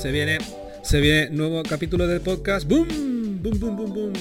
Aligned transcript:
Se 0.00 0.10
viene, 0.10 0.38
se 0.82 0.98
viene 0.98 1.28
nuevo 1.28 1.62
capítulo 1.62 2.06
del 2.06 2.22
podcast. 2.22 2.66
¡Boom! 2.66 3.42
¡Boom, 3.42 3.60
boom, 3.60 3.76
boom, 3.76 3.92
boom! 3.92 4.12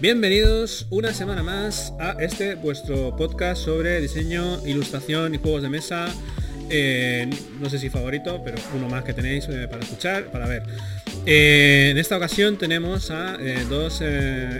Bienvenidos 0.00 0.88
una 0.90 1.14
semana 1.14 1.44
más 1.44 1.92
a 2.00 2.16
este 2.18 2.56
vuestro 2.56 3.14
podcast 3.16 3.62
sobre 3.62 4.00
diseño, 4.00 4.66
ilustración 4.66 5.32
y 5.36 5.38
juegos 5.38 5.62
de 5.62 5.68
mesa. 5.68 6.08
Eh, 6.70 7.30
no 7.60 7.70
sé 7.70 7.78
si 7.78 7.88
favorito, 7.88 8.42
pero 8.44 8.56
uno 8.74 8.88
más 8.88 9.04
que 9.04 9.14
tenéis 9.14 9.46
eh, 9.48 9.68
para 9.70 9.84
escuchar, 9.84 10.32
para 10.32 10.48
ver. 10.48 10.64
Eh, 11.24 11.90
en 11.92 11.98
esta 11.98 12.16
ocasión 12.16 12.58
tenemos 12.58 13.12
a 13.12 13.38
dos 13.70 14.02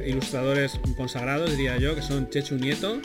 ilustradores 0.07 0.79
consagrados, 0.97 1.51
diría 1.51 1.77
yo, 1.79 1.97
que 1.97 2.03
son 2.03 2.31
Chechu 2.31 2.55
Nieto, 2.55 3.01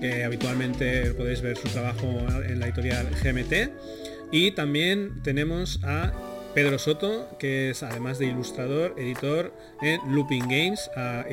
que 0.00 0.24
habitualmente 0.24 1.12
podéis 1.12 1.40
ver 1.40 1.56
su 1.56 1.68
trabajo 1.68 2.08
en 2.48 2.58
la 2.58 2.66
editorial 2.66 3.06
GMT. 3.22 4.05
Y 4.30 4.50
también 4.52 5.22
tenemos 5.22 5.80
a 5.84 6.12
Pedro 6.54 6.78
Soto, 6.78 7.28
que 7.38 7.70
es 7.70 7.82
además 7.82 8.18
de 8.18 8.26
ilustrador, 8.26 8.94
editor 8.96 9.52
en 9.82 10.00
Looping 10.14 10.48
Games, 10.48 10.90
ha 10.96 11.24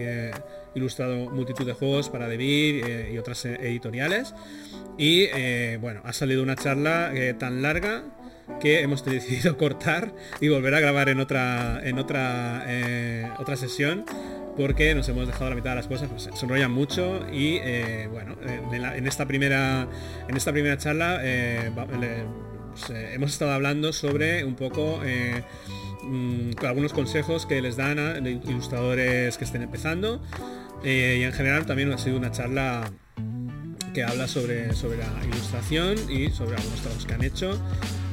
ilustrado 0.75 1.29
multitud 1.29 1.65
de 1.65 1.73
juegos 1.73 2.09
para 2.09 2.27
DeVir 2.27 2.83
eh, 2.85 3.11
y 3.13 3.17
otras 3.17 3.45
eh, 3.45 3.57
editoriales. 3.61 4.33
Y 4.97 5.23
eh, 5.33 5.77
bueno, 5.81 6.01
ha 6.03 6.13
salido 6.13 6.43
una 6.43 6.55
charla 6.55 7.11
tan 7.39 7.61
larga 7.61 8.03
que 8.59 8.81
hemos 8.81 9.03
decidido 9.05 9.57
cortar 9.57 10.13
y 10.41 10.49
volver 10.49 10.75
a 10.75 10.79
grabar 10.79 11.09
en 11.09 11.19
otra 11.19 11.79
en 11.83 11.97
otra 11.97 12.65
otra 13.39 13.55
sesión 13.55 14.05
porque 14.55 14.93
nos 14.93 15.09
hemos 15.09 15.25
dejado 15.25 15.49
la 15.49 15.55
mitad 15.55 15.71
de 15.71 15.77
las 15.77 15.87
cosas, 15.87 16.09
pues 16.09 16.29
se 16.31 16.45
enrollan 16.45 16.71
mucho 16.71 17.25
y 17.31 17.59
bueno, 18.07 18.35
en, 18.43 19.07
esta 19.07 19.25
primera 19.25 19.87
en 20.27 20.37
esta 20.37 20.51
primera 20.51 20.77
charla 20.77 21.21
pues, 22.73 22.89
hemos 23.13 23.31
estado 23.31 23.51
hablando 23.51 23.93
sobre 23.93 24.43
un 24.43 24.55
poco 24.55 24.99
mm, 26.03 26.65
algunos 26.65 26.93
consejos 26.93 27.45
que 27.45 27.61
les 27.61 27.77
dan 27.77 27.99
a 27.99 28.17
ilustradores 28.17 29.37
que 29.37 29.45
estén 29.45 29.61
empezando 29.61 30.21
eh, 30.83 31.17
y 31.19 31.23
en 31.23 31.31
general 31.31 31.65
también 31.65 31.91
ha 31.91 31.97
sido 31.97 32.17
una 32.17 32.31
charla 32.31 32.91
que 33.93 34.03
habla 34.03 34.27
sobre, 34.27 34.73
sobre 34.73 34.97
la 34.97 35.25
ilustración 35.25 35.95
y 36.09 36.29
sobre 36.31 36.57
algunos 36.57 36.81
trabajos 36.81 37.05
que 37.05 37.13
han 37.13 37.23
hecho 37.23 37.59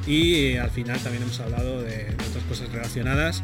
y 0.06 0.56
al 0.56 0.70
final 0.70 1.00
también 1.00 1.22
hemos 1.22 1.40
hablado 1.40 1.82
de, 1.82 2.14
otras 2.28 2.44
cosas 2.48 2.70
relacionadas 2.72 3.42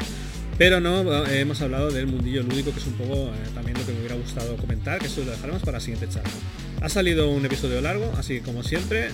pero 0.59 0.81
no 0.81 1.27
hemos 1.27 1.61
hablado 1.61 1.91
del 1.91 2.07
mundillo 2.07 2.43
lúdico 2.43 2.73
que 2.73 2.79
es 2.79 2.87
un 2.87 2.95
poco 2.95 3.15
eh, 3.15 3.35
también 3.55 3.77
lo 3.79 3.85
que 3.85 3.93
me 3.93 3.99
hubiera 3.99 4.15
gustado 4.15 4.57
comentar 4.57 4.99
que 5.01 5.07
eso 5.07 5.25
lo 5.25 5.33
dejaremos 5.33 5.63
para 5.63 5.79
la 5.79 5.81
siguiente 5.81 6.09
charla. 6.09 6.31
Ha 6.81 6.89
salido 6.89 7.31
un 7.31 7.45
episodio 7.45 7.81
largo 7.81 8.13
así 8.17 8.41
como 8.41 8.63
siempre 8.63 9.11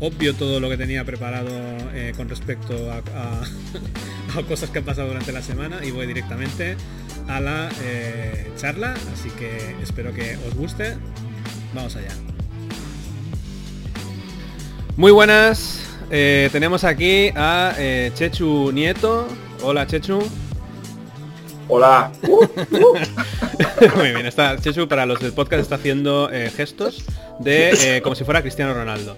obvio 0.00 0.34
todo 0.34 0.60
lo 0.60 0.68
que 0.68 0.76
tenía 0.76 1.04
preparado 1.04 1.50
eh, 1.94 2.12
con 2.16 2.28
respecto 2.28 2.90
a, 2.90 2.98
a, 4.38 4.42
cosas 4.42 4.70
que 4.70 4.78
han 4.78 4.84
pasado 4.84 5.08
durante 5.08 5.32
la 5.32 5.42
semana 5.42 5.84
y 5.84 5.90
voy 5.90 6.06
directamente 6.06 6.76
a 7.28 7.40
la 7.40 7.68
eh, 7.82 8.50
charla, 8.56 8.94
así 9.12 9.30
que 9.30 9.76
espero 9.82 10.12
que 10.12 10.36
os 10.46 10.54
guste. 10.54 10.96
Vamos 11.74 11.96
allá. 11.96 12.10
Muy 14.96 15.12
buenas, 15.12 15.84
eh, 16.10 16.48
tenemos 16.52 16.84
aquí 16.84 17.30
a 17.34 17.74
Chechu 18.14 18.72
Nieto. 18.72 19.26
Hola 19.62 19.86
Chechu. 19.86 20.22
Hola. 21.68 22.12
Muy 23.96 24.10
bien, 24.10 24.26
está 24.26 24.56
Chechu 24.58 24.86
para 24.86 25.04
los 25.04 25.20
del 25.20 25.32
podcast 25.32 25.62
está 25.62 25.74
haciendo 25.74 26.30
gestos 26.56 27.04
de 27.40 28.00
como 28.02 28.14
si 28.14 28.24
fuera 28.24 28.40
Cristiano 28.40 28.72
Ronaldo. 28.72 29.16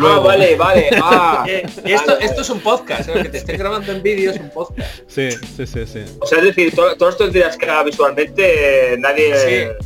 Ah, 0.00 0.20
vale, 0.20 0.56
vale. 0.56 0.90
Ah, 1.02 1.44
esto, 1.84 2.18
esto, 2.18 2.42
es 2.42 2.50
un 2.50 2.60
podcast, 2.60 3.08
¿eh? 3.08 3.22
que 3.22 3.28
te 3.28 3.38
estés 3.38 3.58
grabando 3.58 3.92
en 3.92 4.02
vídeo 4.02 4.30
es 4.30 4.38
un 4.38 4.50
podcast. 4.50 5.00
Sí, 5.06 5.30
sí, 5.30 5.66
sí, 5.66 5.86
sí. 5.86 6.04
O 6.20 6.26
sea, 6.26 6.38
es 6.38 6.44
decir, 6.44 6.74
todos 6.74 7.14
estos 7.14 7.32
días 7.32 7.56
que 7.56 7.66
visualmente 7.84 8.96
nadie... 8.98 9.76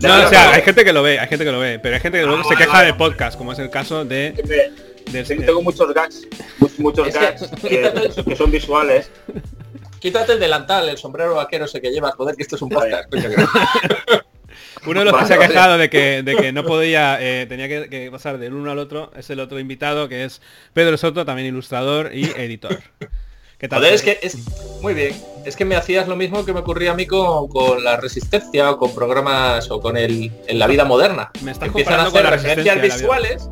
No, 0.00 0.24
o 0.24 0.28
sea, 0.28 0.52
hay 0.54 0.62
gente 0.62 0.84
que 0.84 0.92
lo 0.92 1.02
ve, 1.02 1.18
hay 1.20 1.28
gente 1.28 1.44
que 1.44 1.52
lo 1.52 1.60
ve, 1.60 1.78
pero 1.78 1.94
hay 1.94 2.00
gente 2.00 2.18
que 2.18 2.26
luego 2.26 2.42
ah, 2.44 2.48
se 2.48 2.56
queja 2.56 2.82
de 2.82 2.94
podcast, 2.94 3.38
como 3.38 3.52
es 3.52 3.58
el 3.58 3.70
caso 3.70 4.04
de... 4.04 4.34
tengo 5.12 5.62
muchos 5.62 5.92
gags, 5.94 6.26
muchos, 6.78 7.12
gags 7.12 7.48
que, 7.62 8.36
son 8.36 8.50
visuales. 8.50 9.10
Quítate 10.00 10.32
el 10.32 10.40
delantal, 10.40 10.88
el 10.88 10.98
sombrero 10.98 11.34
vaquero 11.34 11.66
ese 11.66 11.80
que 11.80 11.90
llevas, 11.90 12.14
joder, 12.14 12.34
que 12.34 12.42
esto 12.42 12.56
es 12.56 12.62
un 12.62 12.70
podcast. 12.70 13.12
Uno 14.86 15.00
de 15.00 15.06
los 15.06 15.20
que 15.20 15.26
se 15.26 15.34
ha 15.34 15.38
quejado 15.38 15.78
de 15.78 15.90
que, 15.90 16.22
de 16.22 16.36
que 16.36 16.52
no 16.52 16.64
podía, 16.64 17.18
eh, 17.20 17.46
tenía 17.46 17.68
que, 17.68 18.08
pasar 18.10 18.38
del 18.38 18.54
uno 18.54 18.70
al 18.70 18.78
otro, 18.78 19.10
es 19.16 19.30
el 19.30 19.40
otro 19.40 19.58
invitado, 19.58 20.08
que 20.08 20.24
es 20.24 20.40
Pedro 20.72 20.96
Soto, 20.96 21.24
también 21.24 21.48
ilustrador 21.48 22.10
y 22.14 22.24
editor. 22.36 22.80
¿Qué 23.58 23.68
tal? 23.68 23.84
es 23.84 24.02
que 24.02 24.18
es 24.22 24.36
muy 24.80 24.92
bien. 24.92 25.14
Es 25.44 25.54
que 25.54 25.64
me 25.64 25.76
hacías 25.76 26.08
lo 26.08 26.16
mismo 26.16 26.44
que 26.44 26.52
me 26.52 26.60
ocurría 26.60 26.90
a 26.90 26.94
mí 26.94 27.06
con, 27.06 27.46
con 27.46 27.84
la 27.84 27.96
resistencia 27.96 28.72
o 28.72 28.78
con 28.78 28.92
programas 28.92 29.70
o 29.70 29.80
con 29.80 29.96
el 29.96 30.32
en 30.48 30.58
la 30.58 30.66
vida 30.66 30.84
moderna. 30.84 31.30
Me 31.42 31.52
estás 31.52 31.68
Empiezan 31.68 32.00
a 32.00 32.04
hacer 32.04 32.26
referencias 32.26 32.82
visuales 32.82 33.48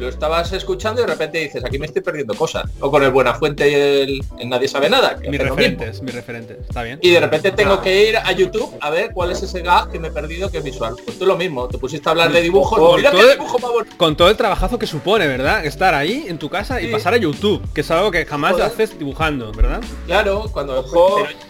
lo 0.00 0.08
estabas 0.08 0.52
escuchando 0.52 1.00
y 1.00 1.04
de 1.04 1.12
repente 1.12 1.38
dices, 1.38 1.64
aquí 1.64 1.78
me 1.78 1.86
estoy 1.86 2.02
perdiendo 2.02 2.34
cosas. 2.34 2.64
O 2.80 2.90
con 2.90 3.02
el 3.02 3.10
Buenafuente 3.10 3.70
y 3.70 3.74
el, 3.74 4.48
Nadie 4.48 4.66
sabe 4.66 4.88
nada. 4.88 5.18
Mi 5.28 5.36
referentes, 5.36 6.02
mi 6.02 6.10
referentes, 6.10 6.58
está 6.60 6.82
bien. 6.82 6.98
Y 7.02 7.10
de 7.10 7.20
repente 7.20 7.52
tengo 7.52 7.80
que 7.80 8.08
ir 8.08 8.16
a 8.16 8.32
YouTube 8.32 8.74
a 8.80 8.90
ver 8.90 9.12
cuál 9.12 9.30
es 9.30 9.42
ese 9.42 9.60
gag 9.60 9.90
que 9.90 9.98
me 9.98 10.08
he 10.08 10.10
perdido 10.10 10.50
que 10.50 10.58
es 10.58 10.64
visual. 10.64 10.96
Pues 11.04 11.18
tú 11.18 11.26
lo 11.26 11.36
mismo, 11.36 11.68
te 11.68 11.78
pusiste 11.78 12.08
a 12.08 12.12
hablar 12.12 12.32
de 12.32 12.40
dibujos. 12.40 12.78
Con, 12.78 13.02
todo, 13.02 13.30
dibujo 13.30 13.58
con 13.96 14.16
todo 14.16 14.30
el 14.30 14.36
trabajazo 14.36 14.78
que 14.78 14.86
supone, 14.86 15.26
¿verdad? 15.26 15.64
Estar 15.64 15.94
ahí 15.94 16.24
en 16.26 16.38
tu 16.38 16.48
casa 16.48 16.80
y 16.80 16.90
pasar 16.90 17.14
a 17.14 17.18
YouTube, 17.18 17.62
que 17.72 17.82
es 17.82 17.90
algo 17.90 18.10
que 18.10 18.24
jamás 18.24 18.58
haces 18.58 18.98
dibujando, 18.98 19.52
¿verdad? 19.52 19.80
Claro, 20.06 20.46
cuando... 20.52 20.84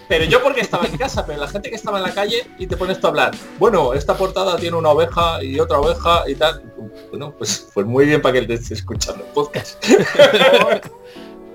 Pero, 0.09 0.25
yo 0.25 0.43
porque 0.43 0.61
estaba 0.61 0.87
en 0.87 0.97
casa, 0.97 1.25
pero 1.25 1.39
la 1.39 1.47
gente 1.47 1.71
que 1.71 1.77
estaba 1.77 1.99
en 1.99 2.05
la 2.05 2.13
calle 2.13 2.49
y 2.59 2.67
te 2.67 2.77
pones 2.77 3.01
tú 3.01 3.07
a 3.07 3.11
hablar. 3.11 3.31
Bueno, 3.61 3.95
esta 3.95 4.17
portada 4.17 4.57
tiene 4.57 4.77
una 4.77 4.91
oveja 4.91 5.43
y 5.43 5.61
otra 5.61 5.79
oveja 5.79 6.25
y 6.27 6.35
tal. 6.35 6.63
Bueno, 7.11 7.35
pues, 7.37 7.71
pues 7.75 7.87
muy 7.87 8.07
bien 8.07 8.23
para 8.23 8.35
que 8.35 8.39
él 8.41 8.51
esté 8.51 8.75
escuchando 8.75 9.25
el 9.25 9.31
podcast. 9.33 9.85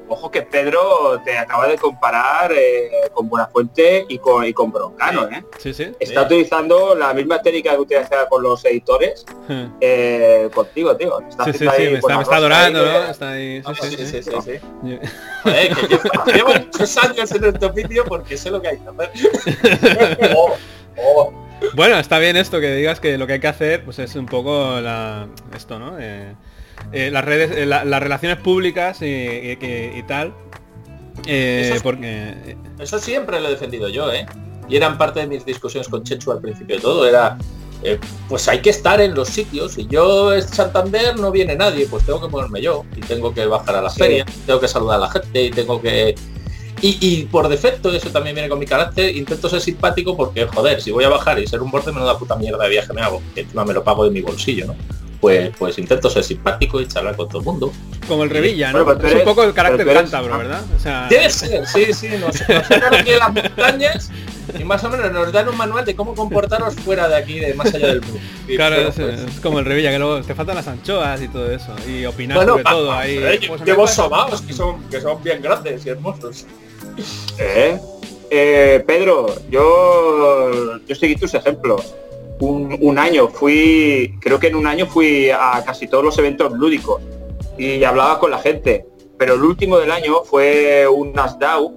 Ojo 0.07 0.29
que 0.29 0.43
Pedro 0.43 1.19
te 1.25 1.35
acaba 1.35 1.67
de 1.67 1.79
comparar 1.79 2.51
eh, 2.51 2.91
con 3.11 3.27
Buenafuente 3.27 4.05
y 4.07 4.19
con, 4.19 4.45
y 4.45 4.53
con 4.53 4.71
Broncano, 4.71 5.27
¿eh? 5.29 5.43
Sí, 5.57 5.73
sí. 5.73 5.93
Está 5.99 6.21
utilizando 6.21 6.93
la 6.93 7.11
misma 7.11 7.41
técnica 7.41 7.71
que 7.71 7.79
utiliza 7.79 8.27
con 8.29 8.43
los 8.43 8.63
editores 8.65 9.25
eh, 9.81 10.47
contigo, 10.53 10.95
tío. 10.95 11.19
Está 11.21 11.45
sí, 11.45 11.53
sí, 11.53 11.67
sí, 11.75 11.83
me 11.89 11.97
está, 11.97 12.17
me 12.17 12.21
está 12.21 12.35
adorando, 12.35 12.85
¿no? 12.85 13.03
Está 13.05 13.31
ahí. 13.31 13.63
Sí, 13.81 13.89
sí, 13.89 14.05
sí, 14.05 14.21
sí. 14.21 14.31
sí, 14.43 14.59
llevo 16.31 16.53
muchos 16.53 16.97
años 16.97 17.31
en 17.31 17.45
este 17.45 17.65
oficio 17.65 18.05
porque 18.05 18.37
sé 18.37 18.51
lo 18.51 18.61
que 18.61 18.67
hay 18.67 18.77
que 18.77 18.89
hacer. 18.89 20.35
oh, 20.35 20.53
oh. 20.97 21.44
Bueno, 21.73 21.97
está 21.97 22.19
bien 22.19 22.37
esto 22.37 22.59
que 22.59 22.75
digas 22.75 22.99
que 22.99 23.17
lo 23.17 23.27
que 23.27 23.33
hay 23.33 23.39
que 23.39 23.47
hacer 23.47 23.83
pues 23.83 23.99
es 23.99 24.15
un 24.15 24.25
poco 24.25 24.79
la, 24.81 25.27
esto, 25.55 25.79
¿no? 25.79 25.97
Eh, 25.99 26.33
eh, 26.91 27.09
las 27.11 27.23
redes, 27.23 27.51
eh, 27.51 27.65
las 27.65 28.01
relaciones 28.01 28.37
públicas 28.37 28.99
y, 29.01 30.03
tal. 30.07 30.33
eso, 31.25 31.83
porque... 31.83 32.55
eso 32.79 32.99
siempre 32.99 33.39
lo 33.39 33.47
he 33.47 33.51
defendido 33.51 33.89
yo, 33.89 34.11
¿eh? 34.11 34.25
Y 34.67 34.75
eran 34.75 34.97
parte 34.97 35.21
de 35.21 35.27
mis 35.27 35.45
discusiones 35.45 35.87
con 35.87 36.03
Chechu 36.03 36.31
al 36.31 36.41
principio 36.41 36.75
de 36.77 36.81
todo. 36.81 37.07
Era, 37.07 37.37
pues 38.27 38.47
hay 38.47 38.61
que 38.61 38.71
estar 38.71 38.99
en 38.99 39.13
los 39.13 39.29
sitios. 39.29 39.77
Y 39.77 39.85
yo 39.87 40.33
en 40.33 40.41
Santander 40.41 41.19
no 41.19 41.31
viene 41.31 41.55
nadie, 41.55 41.87
pues 41.87 42.03
tengo 42.05 42.19
que 42.19 42.29
ponerme 42.29 42.61
yo. 42.61 42.83
Y 42.95 43.01
tengo 43.01 43.33
que 43.33 43.45
bajar 43.45 43.75
a 43.75 43.81
la 43.81 43.91
feria, 43.91 44.25
tengo 44.45 44.59
que 44.59 44.67
saludar 44.67 44.97
a 44.97 45.01
la 45.01 45.11
gente 45.11 45.43
y 45.43 45.51
tengo 45.51 45.79
que 45.79 46.15
y, 46.81 47.23
por 47.25 47.47
defecto, 47.47 47.91
eso 47.91 48.09
también 48.09 48.35
viene 48.35 48.49
con 48.49 48.59
mi 48.59 48.65
carácter, 48.65 49.15
intento 49.15 49.49
ser 49.49 49.61
simpático 49.61 50.15
porque, 50.15 50.45
joder, 50.45 50.81
si 50.81 50.91
voy 50.91 51.03
a 51.03 51.09
bajar 51.09 51.39
y 51.39 51.47
ser 51.47 51.61
un 51.61 51.71
borde, 51.71 51.91
da 51.91 52.17
puta 52.17 52.35
mierda 52.35 52.63
de 52.63 52.69
viaje 52.69 52.93
me 52.93 53.01
hago, 53.01 53.21
que 53.33 53.41
encima 53.41 53.65
me 53.65 53.73
lo 53.73 53.83
pago 53.83 54.03
de 54.03 54.11
mi 54.11 54.21
bolsillo, 54.21 54.67
¿no? 54.67 54.75
Pues, 55.21 55.51
pues 55.57 55.79
intento 55.79 56.09
ser 56.09 56.23
simpático 56.23 56.79
y 56.79 56.87
charlar 56.87 57.15
con 57.15 57.27
todo 57.27 57.39
el 57.39 57.45
mundo. 57.45 57.71
Como 58.07 58.23
el 58.23 58.29
Revilla, 58.29 58.71
¿no? 58.71 58.91
es 58.91 59.13
un 59.13 59.23
poco 59.23 59.43
el 59.43 59.53
carácter 59.53 59.87
cántabro, 59.87 60.37
¿verdad? 60.37 60.63
O 60.75 60.79
sea... 60.79 61.07
Debe 61.09 61.29
ser, 61.29 61.65
sí, 61.65 61.93
sí, 61.93 62.09
nos, 62.09 62.47
nos 62.47 62.99
aquí 62.99 63.11
en 63.11 63.19
las 63.19 63.33
montañas 63.33 64.11
y 64.59 64.63
más 64.63 64.83
o 64.83 64.89
menos 64.89 65.11
nos 65.11 65.31
dan 65.31 65.49
un 65.49 65.57
manual 65.57 65.85
de 65.85 65.95
cómo 65.95 66.13
comportarnos 66.13 66.75
fuera 66.75 67.07
de 67.07 67.15
aquí, 67.15 67.39
de 67.39 67.53
más 67.53 67.73
allá 67.73 67.87
del 67.87 68.01
mundo. 68.01 68.19
Claro, 68.55 68.75
es, 68.75 68.95
pues 68.95 69.19
es, 69.21 69.39
como 69.39 69.59
el 69.59 69.65
Revilla, 69.65 69.91
que 69.91 69.99
luego 69.99 70.21
te 70.21 70.35
faltan 70.35 70.55
las 70.55 70.67
anchoas 70.67 71.21
y 71.21 71.27
todo 71.27 71.51
eso, 71.51 71.73
y 71.87 72.05
opinar 72.05 72.45
sobre 72.45 72.63
todo 72.63 72.91
ahí. 72.93 73.19
Llevo 73.65 73.87
sobaos 73.87 74.41
que 74.41 74.53
son, 74.53 74.83
que 74.89 75.01
son 75.01 75.23
bien 75.23 75.41
grandes 75.41 75.85
y 75.85 75.89
hermosos. 75.89 76.45
¿Eh? 77.37 77.79
¿Eh? 78.29 78.83
Pedro, 78.85 79.27
yo, 79.49 80.79
yo 80.85 80.95
seguí 80.95 81.15
tus 81.15 81.33
ejemplos. 81.33 81.95
Un, 82.39 82.99
año 82.99 83.29
fui, 83.29 84.13
creo 84.19 84.39
que 84.39 84.47
en 84.47 84.55
un 84.55 84.67
año 84.67 84.87
fui 84.87 85.29
a 85.29 85.63
casi 85.65 85.87
todos 85.87 86.03
los 86.03 86.17
eventos 86.17 86.51
lúdicos 86.51 87.01
y 87.57 87.83
hablaba 87.83 88.19
con 88.19 88.31
la 88.31 88.39
gente. 88.39 88.85
Pero 89.17 89.35
el 89.35 89.43
último 89.43 89.77
del 89.77 89.91
año 89.91 90.23
fue 90.25 90.85
un 90.87 91.13
Nasdaq 91.13 91.71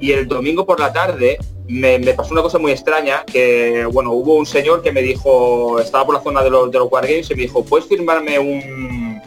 y 0.00 0.10
el 0.10 0.26
domingo 0.26 0.66
por 0.66 0.80
la 0.80 0.92
tarde 0.92 1.38
me, 1.68 2.00
pasó 2.14 2.32
una 2.32 2.42
cosa 2.42 2.58
muy 2.58 2.72
extraña 2.72 3.24
que 3.24 3.86
bueno 3.92 4.10
hubo 4.10 4.34
un 4.34 4.46
señor 4.46 4.82
que 4.82 4.90
me 4.90 5.02
dijo 5.02 5.78
estaba 5.78 6.04
por 6.04 6.16
la 6.16 6.20
zona 6.20 6.42
de 6.42 6.50
los 6.50 6.70
de 6.72 6.78
los 6.78 6.90
Wargames 6.90 7.30
y 7.30 7.34
me 7.36 7.42
dijo 7.42 7.64
puedes 7.64 7.86
firmarme 7.86 8.40
un, 8.40 9.20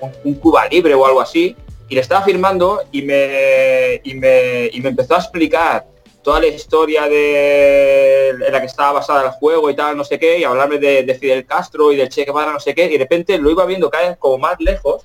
un, 0.00 0.10
un 0.22 0.34
Cuba 0.34 0.68
libre 0.68 0.94
o 0.94 1.04
algo 1.04 1.20
así 1.20 1.56
y 1.88 1.94
le 1.94 2.00
estaba 2.00 2.24
firmando 2.24 2.82
y 2.92 3.02
me, 3.02 4.00
y 4.04 4.14
me, 4.14 4.70
y 4.72 4.80
me 4.80 4.90
empezó 4.90 5.14
a 5.14 5.18
explicar 5.18 5.86
toda 6.22 6.40
la 6.40 6.48
historia 6.48 7.08
de 7.08 8.30
en 8.30 8.52
la 8.52 8.60
que 8.60 8.66
estaba 8.66 8.92
basada 8.92 9.24
el 9.24 9.30
juego 9.30 9.70
y 9.70 9.76
tal, 9.76 9.96
no 9.96 10.04
sé 10.04 10.18
qué, 10.18 10.38
y 10.38 10.44
hablarme 10.44 10.78
de, 10.78 11.16
Fidel 11.18 11.46
Castro 11.46 11.92
y 11.92 11.96
del 11.96 12.08
Che 12.08 12.24
Guevara, 12.24 12.52
no 12.52 12.60
sé 12.60 12.74
qué, 12.74 12.84
y 12.84 12.92
de 12.92 12.98
repente 12.98 13.38
lo 13.38 13.50
iba 13.50 13.64
viendo 13.64 13.88
cada 13.90 14.10
vez 14.10 14.18
como 14.18 14.38
más 14.38 14.60
lejos 14.60 15.04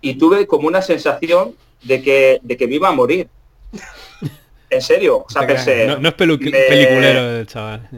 y 0.00 0.14
tuve 0.14 0.46
como 0.46 0.68
una 0.68 0.82
sensación 0.82 1.54
de 1.82 2.02
que, 2.02 2.38
de 2.42 2.56
que 2.56 2.66
me 2.66 2.76
iba 2.76 2.88
a 2.88 2.92
morir. 2.92 3.28
En 4.70 4.80
serio, 4.80 5.24
o 5.26 5.30
sea, 5.30 5.46
pensé... 5.46 5.86
No, 5.86 6.08
es 6.08 6.14
peliculero 6.14 7.38
el 7.38 7.46
chaval. 7.48 7.88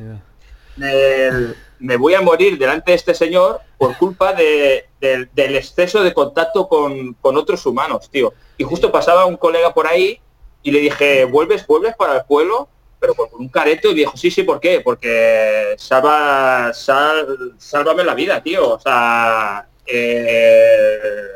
Me, 1.82 1.96
voy 1.96 2.14
a 2.14 2.20
morir 2.20 2.58
delante 2.58 2.93
de 2.93 2.96
este 2.96 3.14
señor 3.14 3.61
por 3.76 3.96
culpa 3.99 4.32
del 4.32 4.87
exceso 5.37 6.02
de 6.02 6.14
contacto 6.14 6.69
con, 6.69 7.14
con 7.14 7.37
otros 7.37 7.64
humanos, 7.67 8.08
tío. 8.11 8.32
Y 8.56 8.64
justo 8.64 8.93
pasaba 8.93 9.26
un 9.26 9.37
colega 9.37 9.75
por 9.75 9.87
ahí 9.87 10.20
y 10.62 10.70
le 10.70 10.81
dije, 10.81 11.25
¿vuelves, 11.25 11.67
vuelves 11.67 11.94
para 11.96 12.17
el 12.17 12.25
pueblo? 12.25 12.69
Pero 13.00 13.14
con 13.14 13.29
un 13.32 13.49
careto 13.49 13.90
y 13.90 13.94
dijo, 13.94 14.17
sí, 14.17 14.31
sí, 14.31 14.44
¿por 14.44 14.61
qué? 14.61 14.81
Porque 14.81 15.75
salva, 15.76 16.73
sal, 16.73 17.55
sálvame 17.58 18.05
la 18.05 18.14
vida, 18.14 18.43
tío. 18.43 18.75
O 18.75 18.81
sea, 18.81 19.67
eh, 19.87 21.29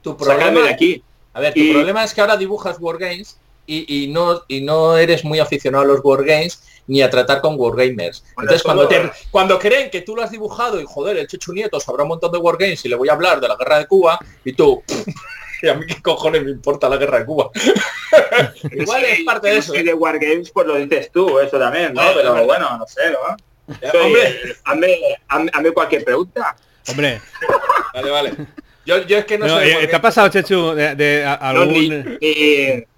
tu 0.00 0.16
problema 0.16 0.60
de 0.60 0.70
aquí. 0.70 1.02
A 1.34 1.40
ver, 1.40 1.54
tu 1.54 1.72
problema 1.72 2.04
es 2.04 2.14
que 2.14 2.20
ahora 2.20 2.36
dibujas 2.36 2.76
Wargames 2.78 3.38
y, 3.72 4.04
y, 4.04 4.08
no, 4.08 4.42
y 4.48 4.60
no 4.60 4.96
eres 4.96 5.24
muy 5.24 5.38
aficionado 5.38 5.84
a 5.84 5.86
los 5.86 6.00
Wargames 6.04 6.62
ni 6.86 7.00
a 7.02 7.10
tratar 7.10 7.40
con 7.40 7.58
Wargamers. 7.58 8.24
Entonces, 8.30 8.62
cuando, 8.62 8.88
cuando 9.30 9.58
creen 9.58 9.90
que 9.90 10.02
tú 10.02 10.16
lo 10.16 10.22
has 10.22 10.30
dibujado 10.30 10.80
y 10.80 10.84
joder, 10.86 11.16
el 11.16 11.26
Chechu 11.26 11.52
Nieto 11.52 11.80
sabrá 11.80 12.02
un 12.02 12.10
montón 12.10 12.32
de 12.32 12.38
Wargames 12.38 12.84
y 12.84 12.88
le 12.88 12.96
voy 12.96 13.08
a 13.08 13.12
hablar 13.12 13.40
de 13.40 13.48
la 13.48 13.56
guerra 13.56 13.78
de 13.78 13.86
Cuba 13.86 14.18
y 14.44 14.52
tú, 14.52 14.82
y 15.62 15.68
a 15.68 15.74
mí 15.74 15.86
qué 15.86 16.02
cojones 16.02 16.44
me 16.44 16.50
importa 16.50 16.88
la 16.88 16.96
guerra 16.96 17.20
de 17.20 17.26
Cuba. 17.26 17.50
Igual 18.72 19.04
es 19.04 19.20
parte 19.24 19.48
de 19.48 19.56
eso. 19.58 19.74
Y 19.74 19.78
¿eh? 19.78 19.84
de 19.84 19.94
Wargames, 19.94 20.50
pues 20.50 20.66
lo 20.66 20.76
dices 20.76 21.10
tú, 21.12 21.38
eso 21.38 21.58
también, 21.58 21.94
¿no? 21.94 22.02
Pero 22.14 22.44
bueno, 22.44 22.76
no 22.76 22.86
sé, 22.86 23.10
¿no? 23.10 23.36
Hombre, 24.02 24.58
hazme, 25.28 25.72
cualquier 25.72 26.04
pregunta. 26.04 26.56
Hombre. 26.88 27.20
Vale, 27.94 28.10
vale. 28.10 28.34
Yo, 28.84 29.06
yo, 29.06 29.18
es 29.18 29.24
que 29.24 29.38
no, 29.38 29.48
sé. 29.58 29.84
Eh, 29.84 29.86
¿Te 29.86 29.96
ha 29.96 30.02
pasado, 30.02 30.28
Chechu, 30.28 30.74
de, 30.74 31.24
algún... 31.24 32.18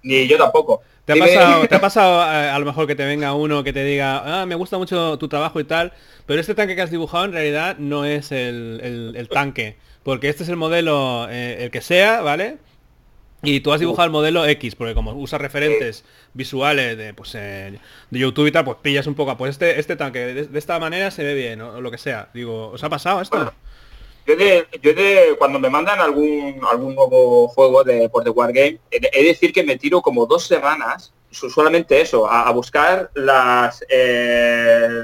ni, 0.03 0.27
yo 0.27 0.37
tampoco. 0.37 0.81
¿Te 1.05 1.13
ha, 1.13 1.15
pasado, 1.17 1.67
¿Te 1.67 1.75
ha 1.75 1.81
pasado 1.81 2.21
eh, 2.23 2.49
a, 2.49 2.57
lo 2.57 2.65
mejor 2.65 2.87
que 2.87 2.95
te 2.95 3.05
venga 3.05 3.33
uno 3.35 3.63
que 3.63 3.73
te 3.73 3.83
diga, 3.83 4.41
ah, 4.41 4.45
me 4.47 4.55
gusta 4.55 4.79
mucho 4.79 5.19
tu 5.19 5.27
trabajo 5.27 5.59
y 5.59 5.63
tal, 5.63 5.93
pero 6.25 6.41
este 6.41 6.55
tanque 6.55 6.75
que 6.75 6.81
has 6.81 6.89
dibujado 6.89 7.25
en 7.25 7.33
realidad 7.33 7.77
no 7.77 8.05
es 8.05 8.31
el, 8.31 9.13
el 9.15 9.29
tanque? 9.29 9.75
porque 10.05 10.29
este 10.29 10.43
es 10.43 10.49
el 10.49 10.55
modelo, 10.55 11.27
eh, 11.31 11.63
el 11.63 11.71
que 11.71 11.81
sea, 11.81 12.21
¿vale? 12.21 12.57
Y 13.41 13.61
tú 13.61 13.73
has 13.73 13.79
dibujado 13.79 14.05
el 14.05 14.11
modelo 14.11 14.45
X, 14.45 14.75
porque 14.75 14.93
como 14.93 15.13
usa 15.13 15.39
referentes 15.39 16.05
visuales 16.35 16.95
de, 16.95 17.15
pues, 17.15 17.33
eh, 17.33 17.79
de 18.11 18.19
YouTube 18.19 18.45
y 18.45 18.51
tal, 18.51 18.65
pues 18.65 18.77
pillas 18.83 19.07
un 19.07 19.15
poco, 19.15 19.35
pues 19.35 19.49
este, 19.51 19.79
este 19.79 19.95
tanque 19.95 20.19
de, 20.19 20.59
esta 20.59 20.77
manera 20.79 21.09
se 21.09 21.23
ve 21.23 21.33
bien, 21.33 21.59
o, 21.59 21.81
lo 21.81 21.89
que 21.89 21.97
sea. 21.97 22.29
Digo, 22.35 22.69
¿os 22.69 22.83
ha 22.83 22.89
pasado 22.89 23.19
esto? 23.19 23.51
Yo 24.25 24.35
de, 24.35 24.67
yo 24.81 24.93
de, 24.93 25.35
cuando 25.37 25.59
me 25.59 25.69
mandan 25.69 25.99
algún 25.99 26.59
algún 26.69 26.95
nuevo 26.95 27.47
juego 27.49 27.83
de 27.83 28.09
por 28.09 28.23
The 28.23 28.31
Wargame, 28.31 28.79
he 28.89 28.99
de 28.99 29.23
decir 29.23 29.53
que 29.53 29.63
me 29.63 29.77
tiro 29.77 30.01
como 30.01 30.25
dos 30.25 30.47
semanas, 30.47 31.13
solamente 31.31 32.01
eso, 32.01 32.29
a, 32.29 32.49
buscar 32.51 33.11
las 33.13 33.85
eh, 33.89 35.03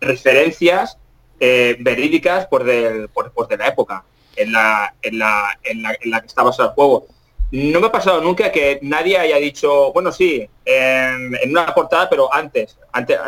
referencias 0.00 0.98
eh, 1.40 1.76
verídicas 1.80 2.46
por, 2.46 2.64
del, 2.64 3.08
por, 3.08 3.48
de 3.48 3.56
la 3.56 3.68
época 3.68 4.04
en 4.36 4.52
la, 4.52 4.94
en, 5.02 5.18
la, 5.18 5.58
en, 5.62 5.82
la, 5.82 5.96
en 6.00 6.10
la 6.10 6.20
que 6.20 6.26
está 6.26 6.42
basado 6.42 6.70
el 6.70 6.74
juego. 6.74 7.06
No 7.52 7.80
me 7.80 7.86
ha 7.86 7.92
pasado 7.92 8.20
nunca 8.20 8.50
que 8.50 8.80
nadie 8.82 9.16
haya 9.16 9.36
dicho, 9.36 9.92
bueno, 9.92 10.10
sí, 10.10 10.48
en, 10.64 11.50
una 11.50 11.72
portada, 11.74 12.10
pero 12.10 12.32
antes, 12.34 12.76
antes, 12.92 13.18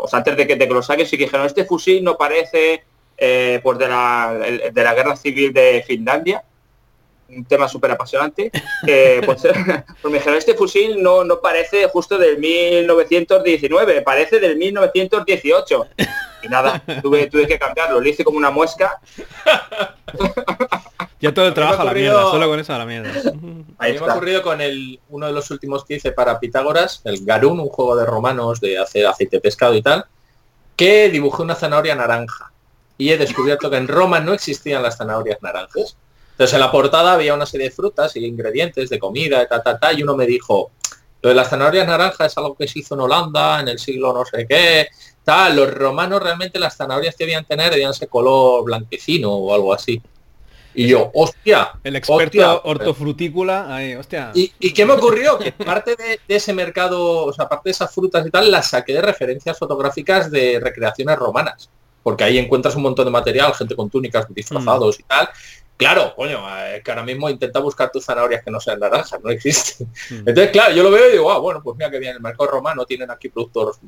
o 0.00 0.08
antes 0.12 0.36
de 0.36 0.46
que, 0.46 0.56
de 0.56 0.68
que 0.68 0.74
lo 0.74 0.82
saques, 0.82 1.10
sí 1.10 1.18
que 1.18 1.24
dijeron, 1.24 1.44
este 1.44 1.64
fusil 1.64 2.04
no 2.04 2.16
parece 2.16 2.84
eh, 3.18 3.60
pues 3.62 3.78
de 3.78 3.88
la, 3.88 4.38
de 4.72 4.84
la 4.84 4.94
guerra 4.94 5.16
civil 5.16 5.52
de 5.52 5.84
Finlandia, 5.86 6.42
un 7.28 7.44
tema 7.44 7.68
súper 7.68 7.90
apasionante. 7.90 8.50
Pues, 8.80 9.42
pues, 10.02 10.12
me 10.12 10.18
dijeron, 10.18 10.38
este 10.38 10.54
fusil 10.54 11.02
no, 11.02 11.24
no 11.24 11.40
parece 11.40 11.88
justo 11.88 12.16
del 12.16 12.38
1919, 12.38 14.02
parece 14.02 14.38
del 14.38 14.56
1918 14.56 15.88
y 16.42 16.48
nada, 16.48 16.82
tuve, 17.02 17.26
tuve 17.26 17.46
que 17.46 17.58
cambiarlo, 17.58 18.00
lo 18.00 18.08
hice 18.08 18.24
como 18.24 18.38
una 18.38 18.50
muesca. 18.50 19.00
Ya 21.20 21.34
todo 21.34 21.48
el 21.48 21.54
trabajo 21.54 21.82
a 21.82 21.84
la 21.84 21.92
mierda, 21.92 22.30
solo 22.30 22.48
con 22.48 22.60
eso 22.60 22.72
a 22.72 22.78
la 22.78 22.86
mierda. 22.86 23.10
A 23.78 23.88
mí 23.88 23.92
me 23.92 23.98
ha 23.98 24.14
ocurrido 24.14 24.40
con 24.40 24.60
el, 24.60 25.00
uno 25.08 25.26
de 25.26 25.32
los 25.32 25.50
últimos 25.50 25.84
que 25.84 25.94
hice 25.94 26.12
para 26.12 26.38
Pitágoras, 26.38 27.02
el 27.04 27.24
Garún, 27.24 27.58
un 27.58 27.68
juego 27.68 27.96
de 27.96 28.06
romanos 28.06 28.60
de 28.60 28.78
hacer 28.78 29.04
aceite 29.04 29.40
pescado 29.40 29.74
y 29.74 29.82
tal, 29.82 30.04
que 30.76 31.08
dibujé 31.08 31.42
una 31.42 31.56
zanahoria 31.56 31.96
naranja. 31.96 32.52
Y 32.98 33.10
he 33.10 33.16
descubierto 33.16 33.70
que 33.70 33.76
en 33.76 33.88
Roma 33.88 34.20
no 34.20 34.34
existían 34.34 34.82
las 34.82 34.98
zanahorias 34.98 35.38
naranjas. 35.40 35.96
Entonces 36.32 36.54
en 36.54 36.60
la 36.60 36.70
portada 36.70 37.14
había 37.14 37.34
una 37.34 37.46
serie 37.46 37.68
de 37.68 37.74
frutas 37.74 38.14
y 38.16 38.24
ingredientes 38.24 38.90
de 38.90 38.98
comida, 38.98 39.46
ta, 39.48 39.62
ta, 39.62 39.78
ta, 39.78 39.92
y 39.92 40.02
uno 40.02 40.14
me 40.14 40.26
dijo, 40.26 40.72
lo 41.22 41.30
de 41.30 41.34
las 41.34 41.48
zanahorias 41.48 41.86
naranjas 41.86 42.32
es 42.32 42.38
algo 42.38 42.54
que 42.54 42.68
se 42.68 42.80
hizo 42.80 42.94
en 42.94 43.00
Holanda 43.00 43.60
en 43.60 43.68
el 43.68 43.78
siglo 43.78 44.12
no 44.12 44.24
sé 44.24 44.46
qué, 44.46 44.88
los 45.54 45.74
romanos 45.74 46.22
realmente 46.22 46.58
las 46.58 46.76
zanahorias 46.76 47.14
que 47.14 47.24
debían 47.24 47.44
tener 47.44 47.70
debían 47.70 47.94
ser 47.94 48.08
color 48.08 48.64
blanquecino 48.64 49.30
o 49.30 49.54
algo 49.54 49.72
así. 49.72 50.00
Y 50.74 50.86
yo, 50.86 51.10
hostia. 51.12 51.72
El 51.82 51.96
experto 51.96 52.62
hortofrutícola, 52.64 53.74
ahí, 53.74 53.94
hostia. 53.94 54.30
¿Y, 54.34 54.72
qué 54.72 54.86
me 54.86 54.92
ocurrió? 54.92 55.38
Que 55.38 55.50
parte 55.52 55.96
de, 55.96 56.20
ese 56.28 56.52
mercado, 56.52 57.26
o 57.26 57.32
sea, 57.32 57.48
parte 57.48 57.68
de 57.68 57.72
esas 57.72 57.92
frutas 57.92 58.26
y 58.26 58.30
tal, 58.30 58.50
las 58.50 58.70
saqué 58.70 58.92
de 58.92 59.02
referencias 59.02 59.58
fotográficas 59.58 60.30
de 60.30 60.60
recreaciones 60.62 61.16
romanas. 61.18 61.68
Porque 62.08 62.24
ahí 62.24 62.38
encuentras 62.38 62.74
un 62.74 62.84
montón 62.84 63.04
de 63.04 63.10
material, 63.10 63.52
gente 63.52 63.76
con 63.76 63.90
túnicas 63.90 64.26
disfrazados 64.30 64.96
mm. 64.96 65.00
y 65.02 65.04
tal. 65.04 65.28
Claro, 65.76 66.14
coño, 66.16 66.40
es 66.64 66.82
que 66.82 66.90
ahora 66.90 67.02
mismo 67.02 67.28
intenta 67.28 67.60
buscar 67.60 67.92
tus 67.92 68.02
zanahorias 68.06 68.42
que 68.42 68.50
no 68.50 68.58
sean 68.60 68.80
naranjas, 68.80 69.20
no 69.22 69.28
existen. 69.28 69.88
Mm. 70.08 70.20
Entonces, 70.20 70.50
claro, 70.50 70.74
yo 70.74 70.84
lo 70.84 70.90
veo 70.90 71.06
y 71.06 71.12
digo, 71.12 71.30
ah, 71.30 71.36
bueno, 71.36 71.60
pues 71.62 71.76
mira 71.76 71.90
que 71.90 71.98
bien, 71.98 72.14
el 72.14 72.22
mercado 72.22 72.50
romano 72.50 72.86
tienen 72.86 73.10
aquí 73.10 73.28
productos 73.28 73.78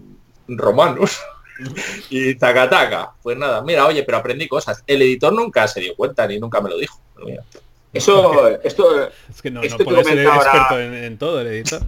romanos. 0.48 1.18
y 2.10 2.34
taca 2.34 2.68
taca. 2.68 3.14
Pues 3.22 3.38
nada, 3.38 3.62
mira, 3.62 3.86
oye, 3.86 4.02
pero 4.02 4.18
aprendí 4.18 4.46
cosas. 4.46 4.84
El 4.86 5.00
editor 5.00 5.32
nunca 5.32 5.66
se 5.66 5.80
dio 5.80 5.96
cuenta 5.96 6.26
ni 6.26 6.38
nunca 6.38 6.60
me 6.60 6.68
lo 6.68 6.76
dijo. 6.76 7.00
Eso, 7.90 8.48
esto, 8.62 9.08
es 9.30 9.40
que 9.40 9.50
no, 9.50 9.62
puede 9.62 10.04
ser 10.04 10.18
experto 10.18 10.78
en, 10.78 11.16
todo 11.16 11.40
el 11.40 11.46
editor. 11.46 11.80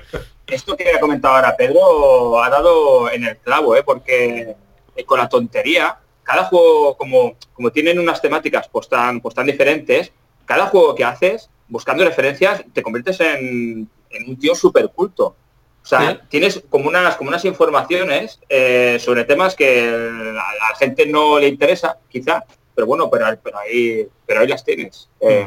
esto 0.46 0.76
que 0.78 0.90
ha 0.90 0.98
comentado 0.98 1.34
ahora 1.34 1.54
Pedro 1.58 2.42
ha 2.42 2.48
dado 2.48 3.10
en 3.10 3.24
el 3.24 3.36
clavo, 3.36 3.76
¿eh? 3.76 3.82
porque 3.84 4.56
eh, 4.96 5.04
con 5.04 5.18
la 5.18 5.28
tontería, 5.28 5.98
cada 6.22 6.44
juego, 6.44 6.96
como, 6.96 7.36
como 7.52 7.70
tienen 7.70 7.98
unas 7.98 8.20
temáticas 8.20 8.68
pues 8.68 8.88
tan, 8.88 9.20
pues 9.20 9.34
tan 9.34 9.46
diferentes, 9.46 10.12
cada 10.44 10.66
juego 10.66 10.94
que 10.94 11.04
haces, 11.04 11.50
buscando 11.68 12.04
referencias, 12.04 12.64
te 12.72 12.82
conviertes 12.82 13.20
en, 13.20 13.88
en 14.10 14.28
un 14.28 14.38
tío 14.38 14.54
súper 14.54 14.88
culto. 14.90 15.36
O 15.82 15.86
sea, 15.86 16.18
tienes 16.30 16.62
como 16.70 16.88
unas, 16.88 17.14
como 17.16 17.28
unas 17.28 17.44
informaciones 17.44 18.40
eh, 18.48 18.96
sobre 18.98 19.24
temas 19.24 19.54
que 19.54 19.86
a 19.86 20.70
la 20.70 20.76
gente 20.78 21.04
no 21.04 21.38
le 21.38 21.48
interesa, 21.48 21.98
quizá, 22.08 22.42
pero 22.74 22.86
bueno, 22.86 23.10
pero, 23.10 23.26
pero 23.42 23.58
ahí, 23.58 24.08
pero 24.24 24.40
ahí 24.40 24.48
las 24.48 24.64
tienes. 24.64 25.10
Eh, 25.20 25.46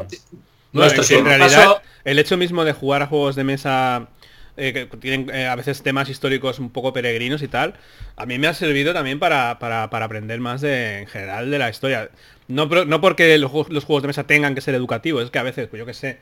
no, 0.74 0.86
en 0.86 1.26
realidad, 1.26 1.82
el 2.04 2.20
hecho 2.20 2.38
mismo 2.38 2.64
de 2.66 2.74
jugar 2.74 3.02
a 3.02 3.08
juegos 3.08 3.36
de 3.36 3.44
mesa 3.44 4.10
eh, 4.58 4.74
que 4.74 4.86
tienen 4.98 5.30
a 5.32 5.56
veces 5.56 5.84
temas 5.84 6.10
históricos 6.10 6.60
un 6.60 6.70
poco 6.70 6.94
peregrinos 6.94 7.42
y 7.42 7.48
tal, 7.48 7.76
a 8.16 8.26
mí 8.26 8.38
me 8.38 8.48
ha 8.48 8.54
servido 8.54 8.94
también 8.94 9.20
para, 9.20 9.60
para, 9.60 9.90
para 9.90 10.06
aprender 10.06 10.40
más 10.40 10.62
de, 10.62 11.00
en 11.00 11.08
general 11.08 11.50
de 11.52 11.60
la 11.60 11.70
historia. 11.70 12.10
No, 12.48 12.66
no 12.66 13.02
porque 13.02 13.38
los, 13.38 13.52
los, 13.70 13.84
juegos 13.84 14.04
de 14.04 14.08
mesa 14.08 14.26
tengan 14.26 14.56
que 14.56 14.62
ser 14.62 14.74
educativos, 14.76 15.24
es 15.24 15.32
que 15.32 15.40
a 15.40 15.44
veces, 15.44 15.68
pues 15.68 15.80
yo 15.80 15.86
qué 15.86 15.94
sé, 15.94 16.18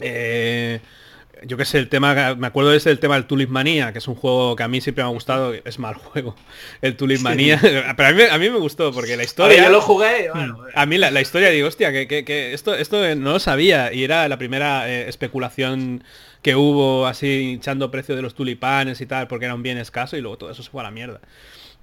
eh, 0.00 0.80
yo 1.44 1.56
que 1.56 1.64
sé, 1.64 1.78
el 1.78 1.88
tema, 1.88 2.34
me 2.34 2.46
acuerdo 2.46 2.70
de 2.70 2.76
ese 2.76 2.90
el 2.90 2.98
tema 2.98 3.14
del 3.14 3.26
Tulip 3.26 3.48
Manía, 3.48 3.92
que 3.92 3.98
es 3.98 4.08
un 4.08 4.14
juego 4.14 4.54
que 4.54 4.62
a 4.62 4.68
mí 4.68 4.80
siempre 4.80 5.02
me 5.02 5.10
ha 5.10 5.12
gustado, 5.12 5.54
es 5.54 5.78
mal 5.78 5.94
juego, 5.94 6.36
el 6.82 6.96
Tulip 6.96 7.20
Manía, 7.20 7.58
pero 7.96 8.08
a 8.30 8.38
mí, 8.38 8.50
me 8.50 8.58
gustó 8.58 8.92
porque 8.92 9.16
la 9.16 9.24
historia... 9.24 9.64
yo 9.64 9.70
lo 9.70 9.80
jugué, 9.80 10.30
mm, 10.32 10.54
A 10.74 10.86
mí 10.86 10.98
la, 10.98 11.20
historia, 11.20 11.50
digo, 11.50 11.68
hostia, 11.68 11.92
que, 11.92 12.52
esto, 12.52 12.74
esto 12.74 13.14
no 13.16 13.32
lo 13.32 13.38
sabía 13.40 13.92
y 13.92 14.04
era 14.04 14.28
la 14.28 14.38
primera 14.38 14.88
eh, 14.88 15.08
especulación 15.08 16.04
que 16.42 16.56
hubo 16.56 17.06
así 17.06 17.52
hinchando 17.52 17.90
precio 17.90 18.16
de 18.16 18.22
los 18.22 18.34
tulipanes 18.34 19.00
y 19.00 19.06
tal, 19.06 19.28
porque 19.28 19.46
era 19.46 19.54
un 19.54 19.62
bien 19.62 19.78
escaso 19.78 20.16
y 20.16 20.20
luego 20.20 20.38
todo 20.38 20.50
eso 20.50 20.62
se 20.62 20.70
fue 20.70 20.80
a 20.80 20.84
la 20.84 20.90
mierda. 20.90 21.20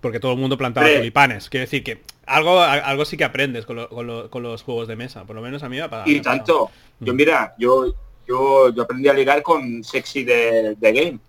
Porque 0.02 0.20
todo 0.20 0.34
el 0.34 0.38
mundo 0.38 0.58
plantaba 0.58 0.88
tulipanes. 0.88 1.50
Quiere 1.50 1.66
decir 1.66 1.84
que 1.84 2.02
algo, 2.26 2.62
algo 2.62 3.04
sí 3.06 3.18
que 3.18 3.26
aprendes 3.26 3.66
con, 3.66 3.76
los 3.76 4.64
juegos 4.64 4.88
de 4.88 4.96
mesa. 4.96 5.26
Por 5.26 5.36
lo 5.36 5.42
menos 5.42 5.64
a 5.64 5.70
mí 5.70 5.78
me 5.78 5.88
Y 6.06 6.22
tanto. 6.22 6.72
Yo 7.00 7.14
mm. 7.14 7.16
mira, 7.16 7.56
yo 7.58 7.94
yo, 8.30 8.72
yo 8.74 8.84
aprendí 8.84 9.10
a 9.10 9.14
ligar 9.14 9.42
con 9.42 9.84
sexy 9.84 10.24
de, 10.24 10.78
game. 10.80 11.20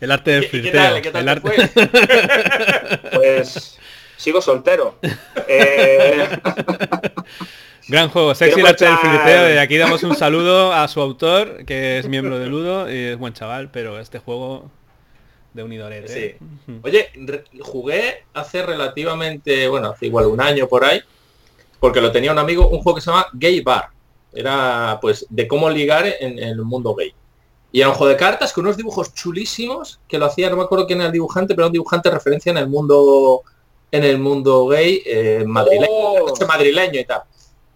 El 0.00 0.10
arte 0.10 0.32
del 0.32 0.44
flirteo. 0.46 1.00
¿Qué, 1.00 1.10
tal, 1.12 1.22
el 1.22 1.28
arte... 1.28 1.70
Pues 3.12 3.78
sigo 4.16 4.42
soltero. 4.42 4.98
Eh, 5.48 6.28
Gran 7.88 8.08
juego, 8.10 8.34
Sexy 8.34 8.60
el 8.60 8.66
arte 8.66 8.84
del 8.84 8.98
filipeo. 8.98 9.44
De 9.44 9.58
aquí 9.58 9.76
damos 9.76 10.02
un 10.02 10.14
saludo 10.14 10.72
a 10.72 10.86
su 10.88 11.00
autor, 11.00 11.64
que 11.64 11.98
es 11.98 12.08
miembro 12.08 12.38
de 12.38 12.46
Ludo 12.46 12.90
y 12.90 12.96
es 12.96 13.18
buen 13.18 13.32
chaval, 13.32 13.70
pero 13.70 13.98
este 13.98 14.18
juego 14.18 14.70
de 15.52 15.62
unidorete. 15.62 16.08
Sí. 16.08 16.78
Oye, 16.82 17.10
jugué 17.60 18.24
hace 18.34 18.62
relativamente, 18.62 19.68
bueno, 19.68 19.88
hace 19.88 20.06
igual 20.06 20.26
un 20.26 20.40
año 20.40 20.68
por 20.68 20.84
ahí, 20.84 21.00
porque 21.80 22.00
lo 22.00 22.12
tenía 22.12 22.32
un 22.32 22.38
amigo, 22.38 22.68
un 22.68 22.80
juego 22.82 22.96
que 22.96 23.02
se 23.02 23.10
llama 23.10 23.26
Gay 23.32 23.60
Bar. 23.60 23.88
Era 24.32 24.98
pues 25.00 25.26
de 25.28 25.46
cómo 25.46 25.68
ligar 25.68 26.06
en, 26.20 26.38
el 26.38 26.62
mundo 26.62 26.94
gay. 26.94 27.12
Y 27.70 27.80
era 27.80 27.90
un 27.90 27.94
juego 27.94 28.12
de 28.12 28.18
cartas 28.18 28.52
con 28.52 28.64
unos 28.64 28.76
dibujos 28.76 29.12
chulísimos 29.14 30.00
que 30.08 30.18
lo 30.18 30.26
hacía, 30.26 30.48
no 30.48 30.56
me 30.56 30.62
acuerdo 30.62 30.86
quién 30.86 31.00
era 31.00 31.06
el 31.06 31.12
dibujante, 31.12 31.54
pero 31.54 31.66
un 31.66 31.72
dibujante 31.72 32.08
de 32.08 32.14
referencia 32.14 32.50
en 32.50 32.58
el 32.58 32.68
mundo 32.68 33.42
en 33.90 34.04
el 34.04 34.18
mundo 34.18 34.68
gay 34.68 35.02
eh, 35.04 35.44
madrileño, 35.46 35.86
oh. 35.90 36.46
madrileño 36.46 36.98
y 36.98 37.04
tal. 37.04 37.22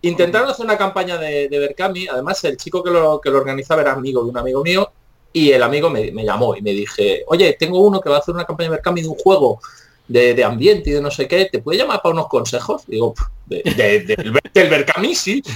Intentaron 0.08 0.48
hacer 0.48 0.64
una 0.64 0.78
campaña 0.78 1.18
de, 1.18 1.48
de 1.48 1.58
Berkami, 1.58 2.08
además 2.08 2.42
el 2.44 2.56
chico 2.56 2.82
que 2.82 2.90
lo, 2.90 3.20
que 3.20 3.30
lo 3.30 3.38
organizaba 3.38 3.82
era 3.82 3.92
amigo 3.92 4.22
de 4.22 4.30
un 4.30 4.38
amigo 4.38 4.62
mío, 4.62 4.90
y 5.36 5.52
el 5.52 5.62
amigo 5.62 5.90
me, 5.90 6.10
llamó 6.24 6.56
y 6.56 6.62
me 6.62 6.70
dije, 6.70 7.22
oye, 7.26 7.54
tengo 7.58 7.80
uno 7.80 8.00
que 8.00 8.08
va 8.08 8.16
a 8.16 8.18
hacer 8.20 8.34
una 8.34 8.46
campaña 8.46 8.70
de 8.70 8.76
Berkami 8.76 9.02
de 9.02 9.08
un 9.08 9.16
juego 9.16 9.60
de, 10.08 10.42
ambiente 10.42 10.88
y 10.88 10.94
de 10.94 11.02
no 11.02 11.10
sé 11.10 11.28
qué, 11.28 11.46
¿te 11.52 11.58
puede 11.58 11.78
llamar 11.78 12.00
para 12.00 12.14
unos 12.14 12.28
consejos? 12.28 12.84
Digo, 12.86 13.12
de, 13.44 14.16
del 14.54 14.68
Berkami, 14.70 15.14
sí. 15.14 15.42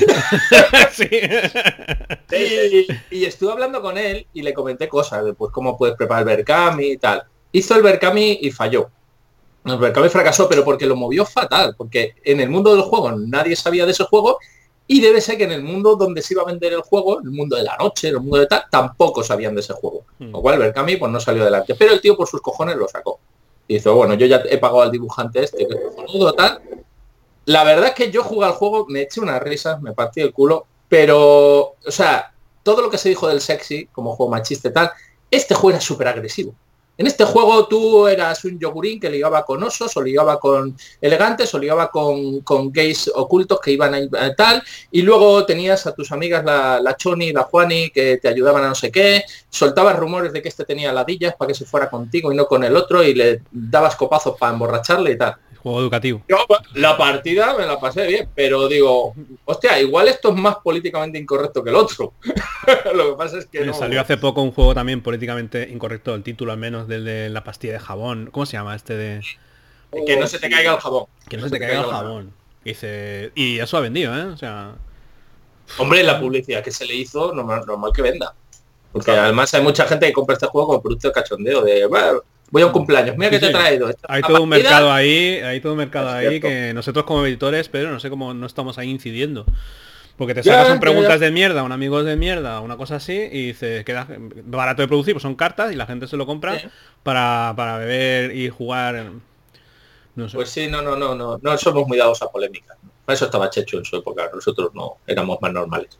Y, 3.10 3.24
estuve 3.24 3.52
hablando 3.52 3.80
con 3.80 3.96
él 3.96 4.26
y 4.34 4.42
le 4.42 4.52
comenté 4.52 4.86
cosas 4.86 5.24
de 5.24 5.32
pues 5.32 5.50
cómo 5.50 5.78
puedes 5.78 5.96
preparar 5.96 6.28
el 6.28 6.36
Berkami 6.36 6.86
y 6.92 6.98
tal. 6.98 7.22
Hizo 7.50 7.74
el 7.74 7.82
Berkami 7.82 8.38
y 8.42 8.50
falló. 8.50 8.90
El 9.64 9.78
Berkami 9.78 10.08
fracasó, 10.08 10.48
pero 10.48 10.64
porque 10.64 10.86
lo 10.86 10.96
movió 10.96 11.24
fatal, 11.24 11.74
porque 11.76 12.14
en 12.24 12.40
el 12.40 12.48
mundo 12.48 12.74
del 12.74 12.82
juego 12.82 13.12
nadie 13.12 13.56
sabía 13.56 13.84
de 13.84 13.92
ese 13.92 14.04
juego 14.04 14.38
y 14.86 15.00
debe 15.00 15.20
ser 15.20 15.36
que 15.36 15.44
en 15.44 15.52
el 15.52 15.62
mundo 15.62 15.94
donde 15.94 16.22
se 16.22 16.34
iba 16.34 16.42
a 16.42 16.46
vender 16.46 16.72
el 16.72 16.80
juego, 16.80 17.20
el 17.20 17.30
mundo 17.30 17.56
de 17.56 17.62
la 17.62 17.76
noche, 17.76 18.08
el 18.08 18.18
mundo 18.18 18.38
de 18.38 18.46
tal, 18.46 18.64
tampoco 18.70 19.22
sabían 19.22 19.54
de 19.54 19.60
ese 19.60 19.72
juego. 19.72 20.04
Hmm. 20.18 20.32
Lo 20.32 20.40
cual 20.40 20.58
Berkami 20.58 20.96
pues 20.96 21.12
no 21.12 21.20
salió 21.20 21.42
adelante. 21.42 21.74
Pero 21.76 21.92
el 21.92 22.00
tío 22.00 22.16
por 22.16 22.26
sus 22.26 22.40
cojones 22.40 22.76
lo 22.76 22.88
sacó. 22.88 23.20
Y 23.68 23.74
dice, 23.74 23.88
bueno, 23.90 24.14
yo 24.14 24.26
ya 24.26 24.42
he 24.50 24.58
pagado 24.58 24.82
al 24.82 24.90
dibujante 24.90 25.44
este, 25.44 25.68
que 25.68 25.74
es 25.74 26.36
tal. 26.36 26.60
La 27.44 27.62
verdad 27.62 27.90
es 27.90 27.94
que 27.94 28.10
yo 28.10 28.24
jugué 28.24 28.46
al 28.46 28.52
juego, 28.54 28.86
me 28.88 29.02
eché 29.02 29.20
unas 29.20 29.40
risas, 29.40 29.80
me 29.80 29.92
partí 29.92 30.22
el 30.22 30.32
culo, 30.32 30.66
pero, 30.88 31.76
o 31.86 31.90
sea, 31.90 32.34
todo 32.64 32.82
lo 32.82 32.90
que 32.90 32.98
se 32.98 33.08
dijo 33.08 33.28
del 33.28 33.40
sexy, 33.40 33.86
como 33.92 34.16
juego 34.16 34.32
machista 34.32 34.68
y 34.68 34.72
tal, 34.72 34.90
este 35.30 35.54
juego 35.54 35.70
era 35.76 35.80
súper 35.80 36.08
agresivo. 36.08 36.52
En 37.00 37.06
este 37.06 37.24
juego 37.24 37.66
tú 37.66 38.06
eras 38.06 38.44
un 38.44 38.58
yogurín 38.58 39.00
que 39.00 39.08
ligaba 39.08 39.42
con 39.42 39.62
osos, 39.62 39.96
o 39.96 40.02
ligaba 40.02 40.38
con 40.38 40.76
elegantes, 41.00 41.54
o 41.54 41.58
ligaba 41.58 41.90
con, 41.90 42.42
gays 42.70 43.10
ocultos 43.14 43.58
que 43.58 43.72
iban 43.72 43.94
a, 43.94 44.34
tal, 44.34 44.62
y 44.90 45.00
luego 45.00 45.46
tenías 45.46 45.86
a 45.86 45.94
tus 45.94 46.12
amigas 46.12 46.44
la, 46.44 46.78
la 46.78 46.94
Choni, 46.98 47.32
la 47.32 47.44
Juani, 47.44 47.88
que 47.88 48.18
te 48.18 48.28
ayudaban 48.28 48.64
a 48.64 48.68
no 48.68 48.74
sé 48.74 48.92
qué, 48.92 49.24
soltabas 49.48 49.98
rumores 49.98 50.30
de 50.34 50.42
que 50.42 50.50
este 50.50 50.66
tenía 50.66 50.92
ladillas 50.92 51.34
para 51.36 51.48
que 51.48 51.54
se 51.54 51.64
fuera 51.64 51.88
contigo 51.88 52.32
y 52.32 52.36
no 52.36 52.44
con 52.44 52.64
el 52.64 52.76
otro, 52.76 53.02
y 53.02 53.14
le 53.14 53.44
dabas 53.50 53.96
copazos 53.96 54.36
para 54.38 54.52
emborracharle 54.52 55.12
y 55.12 55.16
tal. 55.16 55.36
Juego 55.62 55.80
educativo. 55.80 56.22
la 56.74 56.96
partida 56.96 57.54
me 57.56 57.66
la 57.66 57.78
pasé 57.78 58.06
bien, 58.06 58.28
pero 58.34 58.66
digo, 58.66 59.14
hostia, 59.44 59.78
igual 59.78 60.08
esto 60.08 60.30
es 60.30 60.36
más 60.36 60.56
políticamente 60.56 61.18
incorrecto 61.18 61.62
que 61.62 61.70
el 61.70 61.76
otro. 61.76 62.14
Lo 62.94 63.10
que 63.10 63.16
pasa 63.16 63.38
es 63.38 63.46
que... 63.46 63.72
Salió 63.74 64.00
hace 64.00 64.16
poco 64.16 64.40
un 64.42 64.52
juego 64.52 64.74
también 64.74 65.02
políticamente 65.02 65.68
incorrecto, 65.70 66.14
el 66.14 66.22
título 66.22 66.52
al 66.52 66.58
menos 66.58 66.88
del 66.88 67.04
de 67.04 67.28
la 67.28 67.44
pastilla 67.44 67.74
de 67.74 67.78
jabón. 67.80 68.30
¿Cómo 68.32 68.46
se 68.46 68.52
llama 68.52 68.74
este 68.74 68.96
de...? 68.96 69.20
Que 70.06 70.16
no 70.16 70.26
se 70.26 70.38
te 70.38 70.48
caiga 70.48 70.72
el 70.72 70.80
jabón. 70.80 71.06
Que 71.28 71.36
no, 71.36 71.44
se, 71.44 71.50
te, 71.50 71.58
caiga, 71.58 71.80
el 71.80 71.86
jabón. 71.86 72.32
Dice... 72.64 73.32
Y 73.34 73.58
eso 73.58 73.76
ha 73.76 73.80
vendido, 73.80 74.16
¿eh? 74.16 74.24
O 74.24 74.36
sea... 74.36 74.74
Hombre, 75.78 76.02
la 76.02 76.18
publicidad 76.18 76.64
que 76.64 76.70
se 76.70 76.86
le 76.86 76.94
hizo, 76.94 77.34
normal, 77.34 77.64
normal 77.66 77.92
que 77.94 78.02
venda. 78.02 78.34
Porque 78.92 79.10
además 79.10 79.52
hay 79.54 79.62
mucha 79.62 79.86
gente 79.86 80.06
que 80.06 80.12
compra 80.12 80.34
este 80.34 80.46
juego 80.46 80.68
como 80.68 80.82
producto 80.82 81.08
de 81.08 81.14
cachondeo, 81.14 81.62
de 81.62 81.86
voy 82.50 82.62
a 82.62 82.66
un 82.66 82.72
cumpleaños, 82.72 83.16
mira 83.16 83.30
que 83.30 83.38
te 83.38 83.46
he 83.46 83.50
traído. 83.50 83.90
Hay 84.08 84.22
todo 84.22 84.42
un 84.42 84.48
mercado 84.48 84.92
ahí, 84.92 85.36
hay 85.36 85.60
todo 85.60 85.72
un 85.72 85.78
mercado 85.78 86.10
ahí 86.10 86.40
que 86.40 86.72
nosotros 86.74 87.04
como 87.04 87.24
editores, 87.26 87.68
pero 87.68 87.90
no 87.90 88.00
sé 88.00 88.10
cómo 88.10 88.34
no 88.34 88.46
estamos 88.46 88.78
ahí 88.78 88.90
incidiendo. 88.90 89.46
Porque 90.16 90.34
te 90.34 90.42
sacas 90.42 90.68
son 90.68 90.80
preguntas 90.80 91.18
de 91.18 91.30
mierda, 91.30 91.62
un 91.62 91.72
amigo 91.72 92.02
de 92.04 92.14
mierda, 92.14 92.60
una 92.60 92.76
cosa 92.76 92.96
así, 92.96 93.14
y 93.14 93.46
dices, 93.46 93.86
queda 93.86 94.06
barato 94.44 94.82
de 94.82 94.88
producir, 94.88 95.14
pues 95.14 95.22
son 95.22 95.34
cartas 95.34 95.72
y 95.72 95.76
la 95.76 95.86
gente 95.86 96.06
se 96.06 96.18
lo 96.18 96.26
compra 96.26 96.60
para, 97.02 97.54
para 97.56 97.78
beber 97.78 98.36
y 98.36 98.50
jugar. 98.50 99.12
No 100.16 100.28
sé. 100.28 100.36
Pues 100.36 100.50
sí, 100.50 100.66
no, 100.66 100.82
no, 100.82 100.94
no, 100.94 101.14
no, 101.14 101.38
no 101.40 101.56
somos 101.56 101.88
muy 101.88 101.96
dados 101.96 102.20
a 102.20 102.28
polémica. 102.30 102.76
eso 103.08 103.24
estaba 103.24 103.48
Checho 103.48 103.78
en 103.78 103.84
su 103.86 103.96
época, 103.96 104.28
nosotros 104.34 104.72
no 104.74 104.98
éramos 105.06 105.38
más 105.40 105.52
normales. 105.54 105.98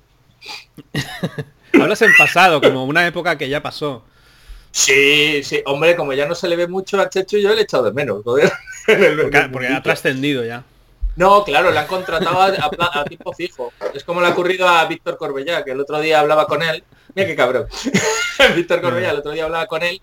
Hablas 1.73 2.03
en 2.03 2.11
pasado, 2.19 2.61
como 2.61 2.85
una 2.85 3.07
época 3.07 3.39
que 3.39 3.49
ya 3.49 3.63
pasó. 3.63 4.05
Sí, 4.73 5.43
sí, 5.43 5.63
hombre, 5.67 5.97
como 5.97 6.13
ya 6.13 6.27
no 6.27 6.35
se 6.35 6.49
le 6.49 6.57
ve 6.57 6.69
mucho 6.69 7.01
a 7.01 7.09
Checho, 7.09 7.39
yo 7.39 7.51
le 7.51 7.61
he 7.61 7.65
echado 7.65 7.85
de 7.85 7.93
menos. 7.93 8.23
porque, 9.53 9.67
ha 9.69 9.83
trascendido 9.83 10.45
ya. 10.45 10.65
No, 11.17 11.45
claro, 11.45 11.71
le 11.71 11.79
han 11.79 11.87
contratado 11.87 12.41
a, 12.41 13.05
tipo 13.05 13.33
fijo. 13.33 13.73
Es 13.93 14.05
como 14.05 14.21
le 14.21 14.29
ha 14.29 14.31
ocurrido 14.31 14.69
a 14.69 14.85
Víctor 14.87 15.19
Corbella, 15.19 15.65
que 15.65 15.73
el 15.73 15.81
otro 15.81 16.01
día 16.01 16.21
hablaba 16.21 16.47
con 16.47 16.63
él. 16.63 16.85
Mira 17.15 17.29
qué 17.29 17.37
cabrón. 17.37 17.67
Víctor 18.57 18.81
Corbella, 18.81 19.11
el 19.11 19.19
otro 19.19 19.33
día 19.33 19.45
hablaba 19.45 19.67
con 19.67 19.83
él, 19.83 20.01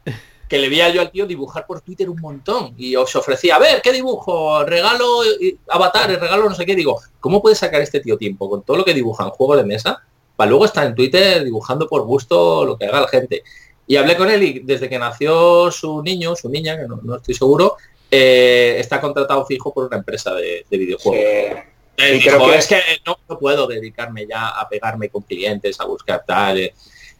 que 0.49 0.57
le 0.57 0.69
veía 0.69 0.89
yo 0.89 1.01
al 1.01 1.11
tío 1.11 1.25
dibujar 1.25 1.65
por 1.65 1.81
Twitter 1.81 2.09
un 2.09 2.19
montón. 2.19 2.73
Y 2.77 2.95
os 2.95 3.15
ofrecía, 3.15 3.55
a 3.55 3.59
ver, 3.59 3.81
¿qué 3.81 3.93
dibujo? 3.93 4.63
Regalo 4.65 5.21
avatares, 5.69 6.19
regalo 6.19 6.49
no 6.49 6.55
sé 6.55 6.65
qué. 6.65 6.75
Digo, 6.75 6.99
¿cómo 7.21 7.41
puede 7.41 7.55
sacar 7.55 7.81
este 7.81 8.01
tío 8.01 8.17
tiempo 8.17 8.49
con 8.49 8.63
todo 8.63 8.77
lo 8.77 8.85
que 8.85 8.93
dibuja 8.93 9.23
en 9.23 9.29
juego 9.29 9.55
de 9.55 9.63
mesa? 9.63 10.03
Para 10.35 10.49
luego 10.49 10.65
estar 10.65 10.85
en 10.85 10.93
Twitter 10.93 11.43
dibujando 11.43 11.87
por 11.87 12.03
gusto 12.03 12.65
lo 12.65 12.77
que 12.77 12.85
haga 12.85 13.01
la 13.01 13.07
gente. 13.07 13.43
Y 13.87 13.95
hablé 13.95 14.17
con 14.17 14.29
él 14.29 14.43
y 14.43 14.59
desde 14.59 14.89
que 14.89 14.99
nació 14.99 15.71
su 15.71 16.03
niño, 16.03 16.35
su 16.35 16.49
niña, 16.49 16.77
que 16.77 16.87
no, 16.87 17.15
estoy 17.15 17.33
seguro, 17.33 17.77
eh, 18.11 18.75
está 18.79 18.99
contratado 18.99 19.45
fijo 19.45 19.73
por 19.73 19.85
una 19.85 19.97
empresa 19.97 20.33
de, 20.35 20.65
videojuegos. 20.69 21.19
Eh, 21.19 21.63
que... 21.95 22.57
es 22.57 22.67
que 22.67 22.81
no, 23.05 23.17
puedo 23.39 23.65
dedicarme 23.65 24.27
ya 24.27 24.49
a 24.49 24.67
pegarme 24.67 25.09
con 25.09 25.23
clientes, 25.23 25.79
a 25.79 25.85
buscar 25.85 26.23
tal. 26.27 26.59
Eh. 26.59 26.73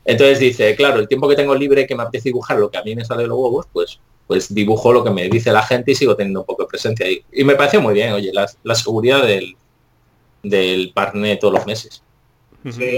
Entonces 0.04 0.40
dice, 0.40 0.76
claro, 0.76 1.00
el 1.00 1.08
tiempo 1.08 1.28
que 1.28 1.36
tengo 1.36 1.56
libre 1.56 1.88
que 1.88 1.96
me 1.96 2.04
apetece 2.04 2.30
dibujar 2.30 2.58
lo 2.58 2.70
que 2.70 2.78
a 2.78 2.84
mí 2.84 2.96
me 2.96 3.06
sale 3.06 3.24
de 3.24 3.30
los 3.30 3.38
huevos, 3.38 3.66
pues 3.72 4.00
pues 4.28 4.54
dibujo 4.54 4.92
lo 4.92 5.04
que 5.06 5.10
me 5.10 5.30
dice 5.30 5.54
la 5.54 5.64
gente 5.64 5.92
y 5.92 5.96
sigo 5.96 6.16
teniendo 6.16 6.42
un 6.42 6.46
poco 6.46 6.64
de 6.64 6.68
presencia 6.68 7.06
ahí. 7.06 7.24
Y 7.32 7.46
me 7.46 7.56
pareció 7.56 7.82
muy 7.82 7.94
bien, 7.94 8.12
oye, 8.12 8.32
la, 8.34 8.76
seguridad 8.76 9.24
del, 9.24 9.56
del 10.44 10.92
partner 10.94 11.40
todos 11.40 11.54
los 11.54 11.66
meses. 11.66 12.04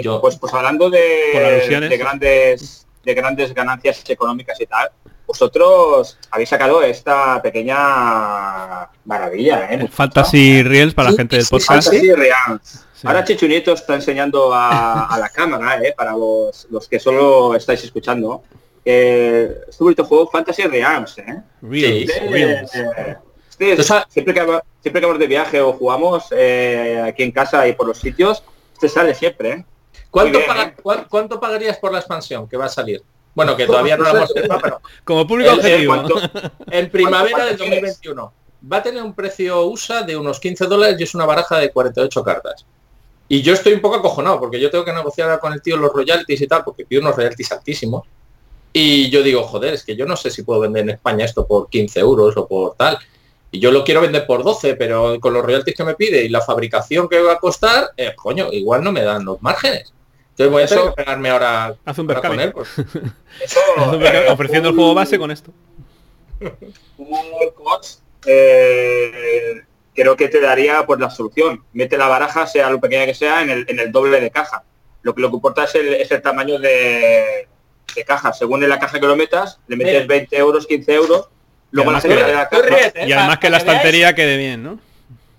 Yo, 0.02 0.20
pues, 0.20 0.38
pues 0.38 0.52
hablando 0.52 0.90
de, 0.90 1.00
de 1.00 1.98
grandes 1.98 2.88
de 3.10 3.16
grandes 3.16 3.54
ganancias 3.54 4.04
económicas 4.08 4.60
y 4.62 4.66
tal, 4.68 4.89
vosotros 5.25 6.18
habéis 6.32 6.50
sacado 6.50 6.82
esta 6.84 7.42
pequeña 7.42 8.89
maravilla, 9.06 9.68
¿eh? 9.72 9.88
Fantasy 9.88 10.63
Reels 10.63 10.94
para 10.94 11.12
la 11.12 11.18
gente 11.18 11.38
del 11.38 11.46
podcast. 11.46 11.88
Fantasy 11.88 12.13
Reels. 12.13 12.86
Ahora 13.04 13.24
Chechunieto 13.24 13.74
está 13.74 13.96
enseñando 13.96 14.51
a, 14.54 15.18
la 15.20 15.30
cámara, 15.30 15.82
¿eh? 15.82 15.94
para 15.96 16.12
los, 16.12 16.68
los, 16.70 16.88
que 16.88 17.00
solo 17.00 17.56
estáis 17.56 17.84
escuchando. 17.84 18.44
Eh, 18.86 19.56
este 19.68 19.84
bonito 19.84 20.04
juego 20.04 20.30
Fantasy 20.30 20.63
Reals, 20.63 21.18
¿eh? 21.20 21.42
Reels, 21.62 22.12
siempre, 24.10 24.34
que, 24.34 24.60
siempre 24.82 25.01
que 25.01 25.06
vamos 25.06 25.20
de 25.20 25.28
viaje 25.28 25.62
o 25.62 25.74
jugamos 25.74 26.28
eh, 26.32 27.04
aquí 27.06 27.24
en 27.24 27.32
casa 27.32 27.68
y 27.68 27.74
por 27.74 27.88
los 27.88 28.00
sitios, 28.00 28.44
este 28.74 28.89
sale 28.89 29.13
siempre, 29.16 29.50
¿eh? 29.51 29.66
¿Eh? 30.10 30.74
¿Cuánto, 31.10 31.39
pagarías 31.39 31.78
por 31.78 31.92
la 31.92 32.00
expansión 32.00 32.48
que 32.48 32.58
va 32.58 32.66
a 32.66 32.70
salir? 32.70 33.01
Bueno, 33.36 33.56
que 33.56 33.66
todavía 33.66 33.96
no 33.96 34.04
la 34.04 34.12
hemos 34.12 34.34
pero... 34.34 34.82
Como 35.04 35.28
público 35.28 35.54
objetivo. 35.54 35.96
en 36.72 36.89
primavera 36.89 37.46
del 37.46 37.58
2021. 37.58 38.34
Va 38.72 38.78
a 38.78 38.84
tener 38.84 39.01
un 39.01 39.13
precio 39.13 39.66
USA 39.66 40.04
de 40.04 40.18
unos 40.18 40.39
15 40.39 40.66
dólares 40.66 40.98
y 41.00 41.04
es 41.04 41.16
una 41.16 41.25
baraja 41.25 41.58
de 41.60 41.72
48 41.72 42.24
cartas. 42.24 42.66
Y 43.30 43.42
yo 43.44 43.54
estoy 43.54 43.74
un 43.74 43.82
poco 43.82 43.98
acojonado 43.98 44.39
porque 44.39 44.60
yo 44.60 44.72
tengo 44.72 44.84
que 44.84 44.92
negociar 44.92 45.39
con 45.39 45.54
el 45.54 45.62
tío 45.62 45.78
los 45.78 45.94
royalties 45.94 46.42
y 46.42 46.48
tal, 46.48 46.63
porque 46.63 46.86
pido 46.86 47.01
unos 47.01 47.16
royalties 47.16 47.51
altísimos. 47.51 48.08
Y 48.74 49.10
yo 49.10 49.22
digo, 49.24 49.44
joder, 49.44 49.75
es 49.75 49.84
que 49.84 49.96
yo 49.96 50.06
no 50.06 50.16
sé 50.18 50.32
si 50.32 50.42
puedo 50.42 50.60
vender 50.62 50.84
en 50.84 50.89
España 50.92 51.25
esto 51.25 51.46
por 51.46 51.70
15 51.70 52.00
euros 52.00 52.36
o 52.38 52.48
por 52.48 52.75
tal. 52.75 52.98
Y 53.51 53.60
yo 53.60 53.72
lo 53.72 53.84
quiero 53.84 54.01
vender 54.01 54.25
por 54.25 54.44
12, 54.44 54.75
pero 54.75 55.20
con 55.20 55.34
los 55.34 55.44
royalties 55.44 55.78
que 55.78 55.84
me 55.84 55.96
pide 55.96 56.24
y 56.24 56.30
la 56.30 56.42
fabricación 56.42 57.08
que 57.08 57.22
va 57.22 57.34
a 57.34 57.39
costar, 57.39 57.92
eh, 57.98 58.13
coño, 58.16 58.50
igual 58.51 58.84
no 58.84 58.92
me 58.92 59.04
dan 59.04 59.25
los 59.25 59.42
márgenes. 59.42 59.94
Entonces 60.39 60.51
voy 60.53 60.63
a 60.63 60.67
tener 60.67 60.96
que 60.96 61.03
pegarme 61.03 61.29
ahora, 61.29 61.75
Haz 61.84 62.00
un 62.00 62.08
con 62.08 62.39
él. 62.39 62.53
Pues. 62.53 62.69
ofreciendo 64.29 64.69
el 64.69 64.75
juego 64.75 64.93
base 64.93 65.19
con 65.19 65.31
esto. 65.31 65.51
Un 66.98 67.10
eh, 68.25 69.62
creo 69.93 70.15
que 70.15 70.29
te 70.29 70.39
daría 70.39 70.86
pues 70.86 70.98
la 71.01 71.10
solución. 71.10 71.65
Mete 71.74 71.98
la 71.98 72.08
baraja, 72.08 72.48
sea 72.48 72.69
lo 72.69 72.79
pequeña 72.79 73.05
que 73.05 73.15
sea, 73.15 73.41
en 73.41 73.50
el, 73.67 73.91
doble 73.91 74.22
de 74.22 74.31
caja. 74.31 74.63
Lo 75.01 75.13
que 75.13 75.22
lo 75.22 75.29
que 75.29 75.36
importa 75.36 75.65
es 75.65 75.75
el, 75.75 76.22
tamaño 76.22 76.58
de, 76.58 77.48
caja. 78.08 78.31
Según 78.31 78.63
en 78.63 78.69
la 78.69 78.79
caja 78.79 78.98
que 78.98 79.08
lo 79.08 79.17
metas, 79.17 79.60
le 79.67 79.75
metes 79.75 80.08
20 80.08 80.38
euros, 80.38 80.67
15 80.67 80.93
euros. 80.93 81.27
Luego 81.72 81.91
la 81.91 82.01
y 83.05 83.12
además 83.12 83.39
que 83.39 83.50
la 83.50 83.58
estantería 83.58 84.15
quede 84.15 84.38
bien, 84.38 84.63
¿no? 84.63 84.79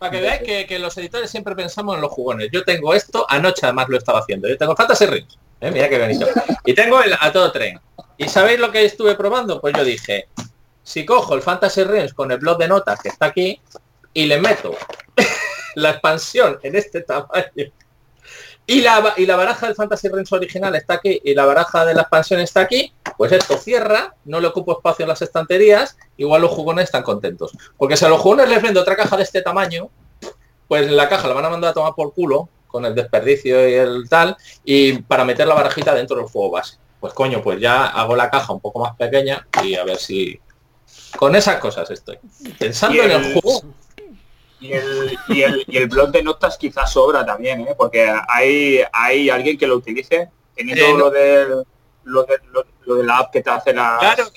Para 0.01 0.13
que 0.13 0.21
veáis 0.23 0.67
que, 0.67 0.79
los 0.79 0.97
editores 0.97 1.31
siempre 1.31 1.55
pensamos 1.55 1.95
en 1.95 2.01
los 2.01 2.11
jugones. 2.11 2.49
Yo 2.51 2.65
tengo 2.65 2.95
esto, 2.95 3.27
anoche 3.29 3.67
además 3.67 3.87
lo 3.91 3.99
estaba 3.99 4.21
haciendo. 4.21 4.49
Yo 4.49 4.57
tengo 4.57 4.75
Fantasy 4.75 5.05
Rings. 5.05 5.39
¿eh? 5.61 5.71
Mira 5.71 5.91
qué 5.91 5.99
bonito. 5.99 6.27
Y 6.65 6.73
tengo 6.73 7.03
el 7.03 7.13
a 7.21 7.31
todo 7.31 7.53
tren. 7.53 7.79
¿Y 8.17 8.27
sabéis 8.27 8.59
lo 8.59 8.73
que 8.73 8.83
estuve 8.83 9.15
probando? 9.15 9.61
Pues 9.61 9.75
yo 9.77 9.85
dije, 9.85 10.29
si 10.83 11.05
cojo 11.05 11.35
el 11.35 11.43
Fantasy 11.43 11.85
Rings 11.85 12.15
con 12.15 12.33
el 12.33 12.39
blog 12.39 12.57
de 12.57 12.69
notas 12.69 12.99
que 12.99 13.11
está 13.11 13.27
aquí 13.27 13.61
y 14.15 14.25
le 14.25 14.41
meto 14.41 14.75
la 15.75 15.91
expansión 15.91 16.59
en 16.63 16.77
este 16.77 17.03
tamaño 17.03 17.71
y 18.71 18.83
la, 18.83 19.15
y 19.17 19.27
la 19.27 19.35
baraja 19.35 19.67
del 19.67 19.75
Fantasy 19.75 20.09
Rings 20.09 20.33
original 20.33 20.77
está 20.77 20.95
aquí 20.95 21.21
y 21.25 21.35
la 21.35 21.45
baraja 21.45 21.85
de 21.85 21.93
la 21.93 22.03
expansión 22.03 22.39
está 22.39 22.61
aquí, 22.61 22.93
pues 23.17 23.33
esto 23.33 23.57
cierra, 23.57 24.15
no 24.25 24.39
le 24.39 24.47
ocupo 24.47 24.71
espacio 24.71 25.03
en 25.03 25.09
las 25.09 25.21
estanterías, 25.23 25.97
igual 26.17 26.43
los 26.43 26.53
jugones 26.53 26.85
están 26.85 27.03
contentos. 27.03 27.51
Porque 27.77 27.97
si 27.97 28.05
a 28.05 28.09
los 28.09 28.21
jugones 28.21 28.49
les 28.49 28.63
vendo 28.63 28.81
otra 28.81 28.95
caja 28.95 29.17
de 29.17 29.25
este 29.25 29.43
tamaño, 29.43 29.91
pues 30.69 30.89
la 30.89 31.09
caja 31.09 31.27
la 31.27 31.35
van 31.35 31.47
a 31.47 31.51
mandar 31.51 31.73
a 31.73 31.75
tomar 31.75 31.95
por 31.97 32.15
culo 32.15 32.49
con 32.69 32.85
el 32.85 32.95
desperdicio 32.95 33.69
y 33.69 33.75
el 33.75 34.09
tal, 34.09 34.37
y 34.65 35.03
para 35.03 35.25
meter 35.25 35.49
la 35.49 35.55
barajita 35.55 35.93
dentro 35.93 36.19
del 36.19 36.27
juego 36.27 36.53
base. 36.53 36.79
Pues 37.01 37.13
coño, 37.13 37.43
pues 37.43 37.59
ya 37.59 37.87
hago 37.87 38.15
la 38.15 38.31
caja 38.31 38.53
un 38.53 38.61
poco 38.61 38.79
más 38.79 38.95
pequeña 38.95 39.49
y 39.65 39.75
a 39.75 39.83
ver 39.83 39.97
si... 39.97 40.39
Con 41.17 41.35
esas 41.35 41.57
cosas 41.57 41.91
estoy. 41.91 42.21
Pensando 42.57 43.03
en 43.03 43.11
el 43.11 43.33
juego 43.33 43.63
y 44.61 44.73
el, 44.73 45.19
y 45.29 45.43
el, 45.43 45.65
y 45.67 45.77
el 45.79 45.89
blog 45.89 46.11
de 46.11 46.23
notas 46.23 46.59
quizás 46.59 46.93
sobra 46.93 47.25
también, 47.25 47.63
¿eh? 47.63 47.75
porque 47.77 48.13
hay, 48.29 48.81
hay 48.93 49.31
alguien 49.31 49.57
que 49.57 49.67
lo 49.67 49.77
utilice, 49.77 50.29
teniendo 50.55 50.85
eh, 50.85 50.99
lo, 50.99 51.11
de, 51.11 51.47
lo, 52.05 52.23
de, 52.25 52.39
lo, 52.85 52.95
de 52.95 53.05
la 53.05 53.19
app 53.19 53.33
que 53.33 53.43
te 53.43 53.51
hace 53.51 53.75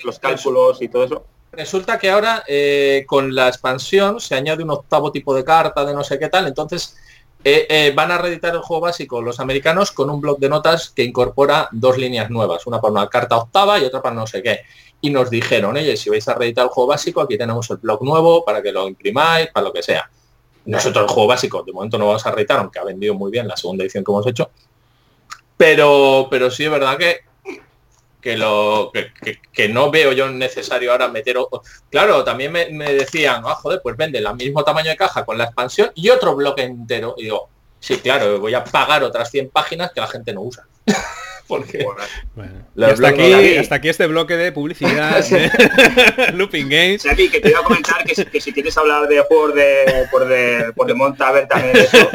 los 0.02 0.18
cálculos 0.18 0.80
y 0.80 0.88
todo 0.88 1.04
eso. 1.04 1.24
Resulta 1.52 1.98
que 1.98 2.10
ahora 2.10 2.42
eh, 2.48 3.04
con 3.06 3.34
la 3.34 3.48
expansión 3.48 4.18
se 4.18 4.34
añade 4.34 4.64
un 4.64 4.70
octavo 4.70 5.12
tipo 5.12 5.34
de 5.34 5.44
carta 5.44 5.84
de 5.84 5.94
no 5.94 6.02
sé 6.02 6.18
qué 6.18 6.28
tal, 6.28 6.48
entonces 6.48 6.96
van 7.94 8.10
a 8.10 8.16
reeditar 8.16 8.54
el 8.54 8.62
juego 8.62 8.80
básico 8.80 9.20
los 9.20 9.38
americanos 9.38 9.92
con 9.92 10.08
un 10.08 10.18
blog 10.18 10.38
de 10.38 10.48
notas 10.48 10.88
que 10.88 11.04
incorpora 11.04 11.68
dos 11.72 11.98
líneas 11.98 12.30
nuevas, 12.30 12.66
una 12.66 12.80
para 12.80 12.92
una 12.92 13.08
carta 13.10 13.36
octava 13.36 13.78
y 13.78 13.84
otra 13.84 14.00
para 14.00 14.14
no 14.14 14.26
sé 14.26 14.42
qué 14.42 14.60
y 15.04 15.10
nos 15.10 15.28
dijeron, 15.28 15.76
oye, 15.76 15.98
si 15.98 16.08
vais 16.08 16.26
a 16.28 16.34
reeditar 16.34 16.64
el 16.64 16.70
juego 16.70 16.88
básico, 16.88 17.20
aquí 17.20 17.36
tenemos 17.36 17.68
el 17.68 17.76
blog 17.76 18.02
nuevo 18.02 18.42
para 18.42 18.62
que 18.62 18.72
lo 18.72 18.88
imprimáis, 18.88 19.48
para 19.48 19.66
lo 19.66 19.70
que 19.70 19.82
sea. 19.82 20.10
Nosotros 20.64 21.04
el 21.04 21.10
juego 21.10 21.28
básico 21.28 21.62
de 21.62 21.74
momento 21.74 21.98
no 21.98 22.06
vamos 22.06 22.24
a 22.24 22.30
reeditar, 22.30 22.58
aunque 22.58 22.78
ha 22.78 22.84
vendido 22.84 23.12
muy 23.12 23.30
bien 23.30 23.46
la 23.46 23.54
segunda 23.54 23.84
edición 23.84 24.02
que 24.02 24.10
hemos 24.10 24.26
hecho. 24.26 24.50
Pero, 25.58 26.26
pero 26.30 26.50
sí 26.50 26.64
es 26.64 26.70
verdad 26.70 26.96
que 26.96 27.20
que 28.22 28.38
lo 28.38 28.90
que, 29.52 29.68
no 29.68 29.90
veo 29.90 30.12
yo 30.12 30.30
necesario 30.30 30.92
ahora 30.92 31.08
meter 31.08 31.36
claro 31.90 32.24
también 32.24 32.52
me, 32.52 32.94
decían 32.94 33.42
ah, 33.44 33.54
joder 33.56 33.80
pues 33.82 33.98
vende 33.98 34.18
el 34.18 34.34
mismo 34.34 34.64
tamaño 34.64 34.88
de 34.88 34.96
caja 34.96 35.26
con 35.26 35.36
la 35.36 35.44
expansión 35.44 35.90
y 35.94 36.08
otro 36.08 36.34
bloque 36.34 36.62
entero 36.62 37.14
y 37.18 37.24
digo 37.24 37.50
sí 37.78 37.98
claro 37.98 38.40
voy 38.40 38.54
a 38.54 38.64
pagar 38.64 39.04
otras 39.04 39.30
100 39.30 39.50
páginas 39.50 39.92
que 39.92 40.00
la 40.00 40.06
gente 40.06 40.32
no 40.32 40.40
usa 40.40 40.66
porque 41.48 41.86
hasta, 42.82 43.08
aquí, 43.08 43.56
hasta 43.56 43.74
aquí 43.74 43.88
este 43.88 44.06
bloque 44.06 44.36
de 44.36 44.52
publicidad 44.52 45.22
de 45.28 46.32
Looping 46.34 46.68
Games. 46.68 47.02
que 47.02 47.40
te 47.40 47.50
iba 47.50 47.60
a 47.60 47.64
comentar 47.64 48.04
que 48.04 48.14
si, 48.14 48.24
que 48.24 48.40
si 48.40 48.52
quieres 48.52 48.76
hablar 48.78 49.06
de 49.08 49.20
juegos 49.20 49.54
de 49.54 50.06
por 50.10 50.26
de, 50.26 50.72
por 50.74 50.86
de 50.86 50.94
Montaver 50.94 51.46
también 51.48 51.76
eso, 51.76 52.08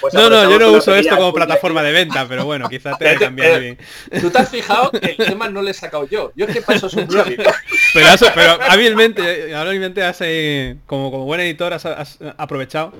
pues 0.00 0.14
no, 0.14 0.30
no, 0.30 0.50
yo 0.50 0.58
no 0.58 0.72
uso 0.72 0.94
esto 0.94 1.16
como 1.16 1.32
plataforma 1.32 1.82
de 1.82 1.92
venta, 1.92 2.26
pero 2.28 2.44
bueno, 2.44 2.68
quizás 2.68 2.98
te 2.98 3.16
cambie 3.16 3.58
bien. 3.58 3.78
Tú 4.20 4.30
te 4.30 4.38
has 4.38 4.48
fijado 4.48 4.90
que 4.90 5.16
el 5.16 5.16
tema 5.16 5.48
no 5.48 5.62
le 5.62 5.70
he 5.70 5.74
sacado 5.74 6.06
yo. 6.08 6.32
Yo 6.34 6.46
es 6.46 6.54
que 6.54 6.62
paso 6.62 6.88
un 6.96 7.06
blog. 7.06 7.26
Pero, 7.26 8.08
pero 8.34 8.58
hábilmente, 8.62 9.54
hábilmente 9.54 10.02
has, 10.02 10.18
eh, 10.20 10.76
como, 10.86 11.10
como 11.10 11.24
buen 11.24 11.40
editor 11.40 11.72
has, 11.72 12.18
aprovechado. 12.36 12.92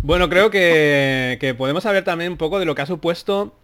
Bueno, 0.00 0.28
creo 0.28 0.50
que, 0.50 1.38
que, 1.40 1.54
podemos 1.54 1.84
hablar 1.86 2.04
también 2.04 2.32
un 2.32 2.38
poco 2.38 2.58
de 2.58 2.64
lo 2.64 2.74
que 2.74 2.82
ha 2.82 2.86
supuesto 2.86 3.54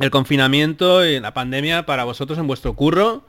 el 0.00 0.10
confinamiento 0.10 1.04
y 1.04 1.18
la 1.20 1.34
pandemia 1.34 1.86
para 1.86 2.04
vosotros 2.04 2.38
en 2.38 2.46
vuestro 2.46 2.74
curro. 2.74 3.24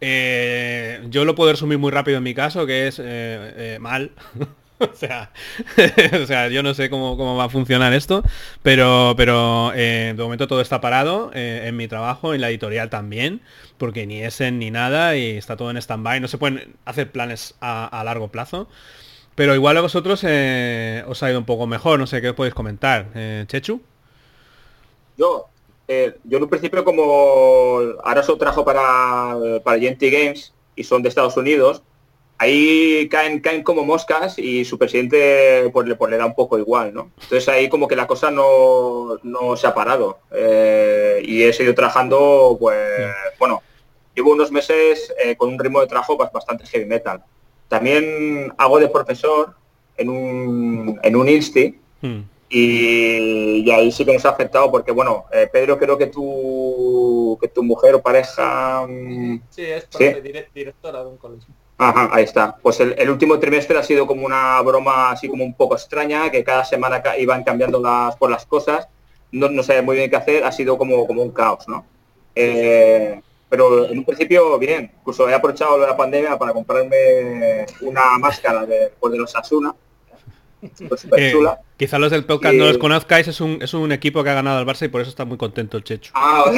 Eh, 0.00 1.06
yo 1.10 1.24
lo 1.24 1.34
puedo 1.34 1.50
resumir 1.50 1.78
muy 1.78 1.90
rápido 1.90 2.18
en 2.18 2.24
mi 2.24 2.34
caso, 2.34 2.66
que 2.66 2.88
es 2.88 2.98
eh, 2.98 3.04
eh, 3.04 3.78
mal. 3.80 4.12
o, 4.78 4.94
sea, 4.94 5.32
o 6.22 6.26
sea, 6.26 6.48
yo 6.48 6.62
no 6.62 6.74
sé 6.74 6.90
cómo, 6.90 7.36
va 7.36 7.44
a 7.44 7.48
funcionar 7.48 7.92
esto, 7.92 8.22
pero, 8.62 9.14
pero 9.16 9.72
de 9.74 10.14
momento 10.16 10.48
todo 10.48 10.60
está 10.60 10.80
parado 10.80 11.30
en 11.34 11.76
mi 11.76 11.88
trabajo, 11.88 12.34
en 12.34 12.40
la 12.40 12.50
editorial 12.50 12.90
también, 12.90 13.40
porque 13.78 14.06
ni 14.06 14.22
es 14.22 14.40
ni 14.40 14.70
nada 14.70 15.16
y 15.16 15.36
está 15.36 15.56
todo 15.56 15.70
en 15.70 15.76
stand-by. 15.76 16.20
No 16.20 16.28
se 16.28 16.38
pueden 16.38 16.76
hacer 16.84 17.10
planes 17.12 17.54
a, 17.60 17.86
a 17.86 18.04
largo 18.04 18.28
plazo. 18.28 18.68
Pero 19.36 19.54
igual 19.54 19.76
a 19.78 19.80
vosotros 19.80 20.20
os 20.22 21.22
ha 21.22 21.30
ido 21.30 21.38
un 21.38 21.46
poco 21.46 21.66
mejor, 21.66 21.98
no 21.98 22.06
sé 22.06 22.20
qué 22.20 22.30
os 22.30 22.36
podéis 22.36 22.54
comentar. 22.54 23.06
Chechu. 23.46 23.80
Yo, 25.16 25.49
eh, 25.92 26.14
yo 26.22 26.36
en 26.36 26.44
un 26.44 26.48
principio 26.48 26.84
como 26.84 27.80
ahora 28.04 28.22
se 28.22 28.36
trajo 28.36 28.64
para, 28.64 29.36
para 29.64 29.80
Genti 29.80 30.08
Games 30.08 30.54
y 30.76 30.84
son 30.84 31.02
de 31.02 31.08
Estados 31.08 31.36
Unidos, 31.36 31.82
ahí 32.38 33.08
caen, 33.10 33.40
caen 33.40 33.64
como 33.64 33.84
moscas 33.84 34.38
y 34.38 34.64
su 34.64 34.78
presidente 34.78 35.68
pues 35.72 35.88
le, 35.88 35.96
pues, 35.96 36.08
le 36.12 36.16
da 36.16 36.26
un 36.26 36.36
poco 36.36 36.60
igual, 36.60 36.94
¿no? 36.94 37.10
Entonces 37.20 37.48
ahí 37.48 37.68
como 37.68 37.88
que 37.88 37.96
la 37.96 38.06
cosa 38.06 38.30
no, 38.30 39.18
se 39.56 39.66
ha 39.66 39.74
parado. 39.74 40.20
Eh, 40.30 41.22
y 41.24 41.42
he 41.42 41.52
seguido 41.52 41.74
trabajando, 41.74 42.56
pues, 42.60 42.78
bueno, 43.40 43.60
llevo 44.14 44.30
unos 44.30 44.52
meses 44.52 45.12
eh, 45.24 45.34
con 45.34 45.48
un 45.48 45.58
ritmo 45.58 45.80
de 45.80 45.88
trabajo 45.88 46.16
bastante 46.16 46.66
heavy 46.66 46.86
metal. 46.86 47.24
También 47.66 48.54
hago 48.58 48.78
de 48.78 48.86
profesor 48.86 49.56
en 49.96 50.08
un, 50.08 51.00
en 51.02 51.16
un 51.16 51.28
Insti. 51.28 51.80
Hmm. 52.00 52.20
Y, 52.52 53.70
ahí 53.70 53.92
sí 53.92 54.04
que 54.04 54.12
nos 54.12 54.24
ha 54.26 54.30
afectado 54.30 54.70
porque, 54.72 54.90
bueno, 54.90 55.26
eh, 55.32 55.48
Pedro, 55.50 55.78
creo 55.78 55.96
que 55.96 56.08
tu, 56.08 57.38
que 57.40 57.46
tu 57.46 57.62
mujer 57.62 57.94
o 57.94 58.02
pareja... 58.02 58.84
Mm, 58.88 59.40
sí, 59.48 59.62
es 59.62 59.88
directora 60.52 61.04
de 61.04 61.10
un 61.10 61.16
colegio. 61.16 61.54
Ajá, 61.78 62.10
ahí 62.12 62.24
está. 62.24 62.56
Pues 62.60 62.80
el, 62.80 63.08
último 63.08 63.38
trimestre 63.38 63.78
ha 63.78 63.82
sido 63.84 64.06
como 64.06 64.26
una 64.26 64.60
broma 64.62 65.12
así 65.12 65.28
como 65.28 65.44
un 65.44 65.54
poco 65.54 65.76
extraña, 65.76 66.28
que 66.30 66.44
cada 66.44 66.64
semana 66.64 67.02
iban 67.16 67.44
cambiando 67.44 67.80
las 67.80 68.16
por 68.16 68.30
las 68.30 68.44
cosas, 68.44 68.88
no, 69.32 69.48
no 69.48 69.62
sabía 69.62 69.82
muy 69.82 69.96
bien 69.96 70.10
qué 70.10 70.16
hacer, 70.16 70.44
ha 70.44 70.52
sido 70.52 70.76
como, 70.76 71.06
como 71.06 71.22
un 71.22 71.30
caos, 71.30 71.66
¿no? 71.68 71.86
Eh, 72.34 73.22
pero 73.48 73.86
en 73.88 73.98
un 73.98 74.04
principio 74.04 74.58
bien, 74.58 74.92
incluso 74.98 75.28
he 75.28 75.34
aprovechado 75.34 75.78
la 75.78 75.96
pandemia 75.96 76.36
para 76.36 76.52
comprarme 76.52 77.64
una 77.80 78.18
máscara 78.18 78.66
de, 78.66 78.92
pues, 79.00 79.12
de 79.12 79.18
los 79.18 79.34
Asuna, 79.34 79.74
eh, 81.16 81.34
quizá 81.76 81.98
los 81.98 82.10
del 82.10 82.24
podcast 82.24 82.54
no 82.54 82.66
los 82.66 82.78
conozcáis, 82.78 83.28
es 83.28 83.40
un, 83.40 83.58
es 83.62 83.74
un 83.74 83.92
equipo 83.92 84.22
que 84.22 84.30
ha 84.30 84.34
ganado 84.34 84.58
al 84.58 84.66
Barça 84.66 84.84
y 84.84 84.88
por 84.88 85.00
eso 85.00 85.10
está 85.10 85.24
muy 85.24 85.38
contento 85.38 85.76
el 85.76 85.84
Checho. 85.84 86.12
Ah, 86.14 86.52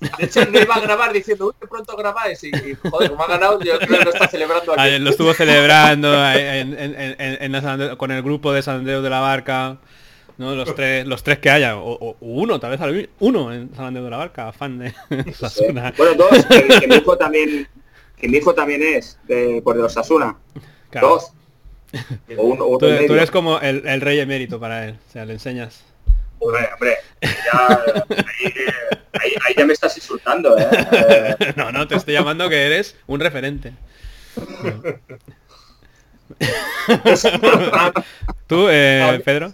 de 0.00 0.26
hecho, 0.26 0.44
no 0.44 0.60
iba 0.60 0.76
a 0.76 0.80
grabar 0.80 1.12
diciendo, 1.12 1.46
uy, 1.46 1.54
que 1.60 1.66
pronto 1.66 1.96
grabáis. 1.96 2.42
Y, 2.44 2.52
joder, 2.88 3.10
como 3.10 3.24
ha 3.24 3.26
ganado, 3.26 3.58
yo 3.60 3.78
creo 3.78 3.98
que 3.98 4.04
lo 4.04 4.12
está 4.12 4.28
celebrando 4.28 4.72
aquí. 4.72 4.80
Ah, 4.80 4.98
lo 4.98 5.10
estuvo 5.10 5.34
celebrando 5.34 6.08
con 7.96 8.12
el 8.12 8.22
grupo 8.22 8.52
de 8.52 8.62
San 8.62 8.76
Andrés 8.76 9.02
de 9.02 9.10
la 9.10 9.20
Barca. 9.20 9.78
¿no? 10.36 10.54
Los 10.54 10.72
tres, 10.76 11.04
los 11.04 11.24
tres 11.24 11.40
que 11.40 11.50
haya, 11.50 11.76
o, 11.78 12.16
uno, 12.20 12.60
tal 12.60 12.70
vez 12.78 13.08
uno 13.18 13.52
en 13.52 13.74
San 13.74 13.86
Andrés 13.86 14.04
de 14.04 14.10
la 14.10 14.18
Barca, 14.18 14.52
fan 14.52 14.78
de 14.78 14.94
Bueno, 15.96 16.14
dos, 16.14 16.46
que, 16.46 16.86
mi 16.86 16.94
hijo 16.94 17.18
también, 17.18 17.66
que 18.16 18.28
mi 18.28 18.38
hijo 18.38 18.54
también 18.54 18.82
es 18.84 19.18
de, 19.24 19.60
por 19.62 19.74
de 19.74 19.82
los 19.82 19.94
Sasuna. 19.94 20.38
Dos 21.00 21.32
tú, 22.78 22.86
eres 22.86 23.30
como 23.30 23.60
el, 23.60 24.00
rey 24.00 24.20
emérito 24.20 24.60
para 24.60 24.86
él, 24.86 24.98
o 25.08 25.12
sea, 25.12 25.24
le 25.24 25.34
enseñas. 25.34 25.84
Hombre, 26.40 26.68
hombre, 26.72 26.96
ya, 27.20 27.82
ahí, 29.20 29.34
ya 29.56 29.66
me 29.66 29.72
estás 29.72 29.96
insultando, 29.96 30.56
¿eh? 30.56 30.68
no, 31.56 31.72
no, 31.72 31.88
te 31.88 31.96
estoy 31.96 32.14
llamando 32.14 32.48
que 32.48 32.66
eres 32.66 32.94
un 33.06 33.18
referente. 33.20 33.72
¿Tú, 38.46 38.68
eh, 38.68 39.20
Pedro? 39.24 39.52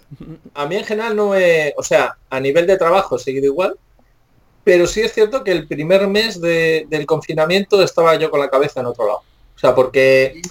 A 0.53 0.67
mí 0.67 0.75
en 0.75 0.83
general 0.83 1.15
no 1.15 1.35
he, 1.35 1.73
o 1.77 1.83
sea, 1.83 2.17
a 2.29 2.39
nivel 2.39 2.67
de 2.67 2.77
trabajo 2.77 3.15
he 3.15 3.19
seguido 3.19 3.45
igual, 3.45 3.75
pero 4.63 4.85
sí 4.85 5.01
es 5.01 5.13
cierto 5.13 5.43
que 5.43 5.51
el 5.51 5.67
primer 5.67 6.07
mes 6.07 6.39
del 6.41 7.05
confinamiento 7.05 7.81
estaba 7.81 8.15
yo 8.15 8.29
con 8.29 8.39
la 8.39 8.49
cabeza 8.49 8.81
en 8.81 8.87
otro 8.87 9.07
lado. 9.07 9.23
O 9.55 9.59
sea, 9.59 9.73
porque 9.73 10.41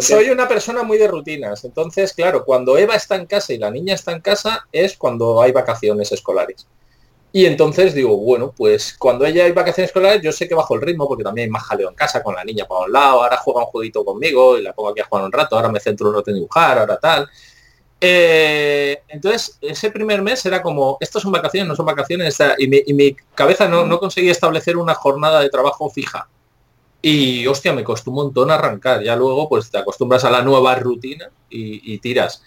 soy, 0.00 0.30
una 0.30 0.48
persona 0.48 0.82
muy 0.82 0.98
de 0.98 1.08
rutinas. 1.08 1.64
Entonces, 1.64 2.12
claro, 2.12 2.44
cuando 2.44 2.78
Eva 2.78 2.94
está 2.94 3.16
en 3.16 3.26
casa 3.26 3.52
y 3.52 3.58
la 3.58 3.70
niña 3.70 3.94
está 3.94 4.12
en 4.12 4.20
casa 4.20 4.66
es 4.72 4.96
cuando 4.96 5.40
hay 5.42 5.52
vacaciones 5.52 6.12
escolares. 6.12 6.66
Y 7.30 7.44
entonces 7.44 7.94
digo, 7.94 8.16
bueno, 8.16 8.54
pues 8.56 8.96
cuando 8.98 9.26
ella 9.26 9.44
hay 9.44 9.52
vacaciones 9.52 9.90
escolares 9.90 10.22
yo 10.22 10.32
sé 10.32 10.48
que 10.48 10.54
bajo 10.54 10.74
el 10.74 10.80
ritmo 10.80 11.06
porque 11.06 11.22
también 11.22 11.46
hay 11.46 11.50
más 11.50 11.64
jaleo 11.64 11.90
en 11.90 11.94
casa 11.94 12.22
con 12.22 12.34
la 12.34 12.42
niña 12.42 12.64
para 12.64 12.86
un 12.86 12.92
lado, 12.92 13.22
ahora 13.22 13.36
juega 13.36 13.60
un 13.60 13.66
jueguito 13.66 14.02
conmigo 14.02 14.56
y 14.56 14.62
la 14.62 14.72
pongo 14.72 14.90
aquí 14.90 15.00
a 15.00 15.04
jugar 15.04 15.24
un 15.24 15.32
rato, 15.32 15.56
ahora 15.56 15.68
me 15.68 15.78
centro 15.78 16.08
un 16.08 16.14
rato 16.14 16.30
en 16.30 16.36
dibujar, 16.36 16.78
ahora 16.78 16.98
tal. 16.98 17.28
Eh, 18.00 19.02
entonces, 19.08 19.58
ese 19.60 19.90
primer 19.90 20.22
mes 20.22 20.44
era 20.46 20.62
como, 20.62 20.96
estos 21.00 21.22
son 21.22 21.32
vacaciones, 21.32 21.68
no 21.68 21.76
son 21.76 21.84
vacaciones, 21.84 22.38
y 22.58 22.66
mi, 22.94 23.16
cabeza 23.34 23.68
no, 23.68 23.84
no 23.84 23.98
conseguía 23.98 24.32
establecer 24.32 24.76
una 24.76 24.94
jornada 24.94 25.40
de 25.40 25.50
trabajo 25.50 25.90
fija. 25.90 26.28
Y 27.00 27.46
hostia, 27.46 27.72
me 27.72 27.84
costó 27.84 28.10
un 28.10 28.16
montón 28.16 28.50
arrancar. 28.50 29.02
Ya 29.02 29.16
luego 29.16 29.48
pues 29.48 29.70
te 29.70 29.78
acostumbras 29.78 30.24
a 30.24 30.30
la 30.30 30.42
nueva 30.42 30.74
rutina 30.76 31.30
y, 31.48 31.98
tiras. 31.98 32.42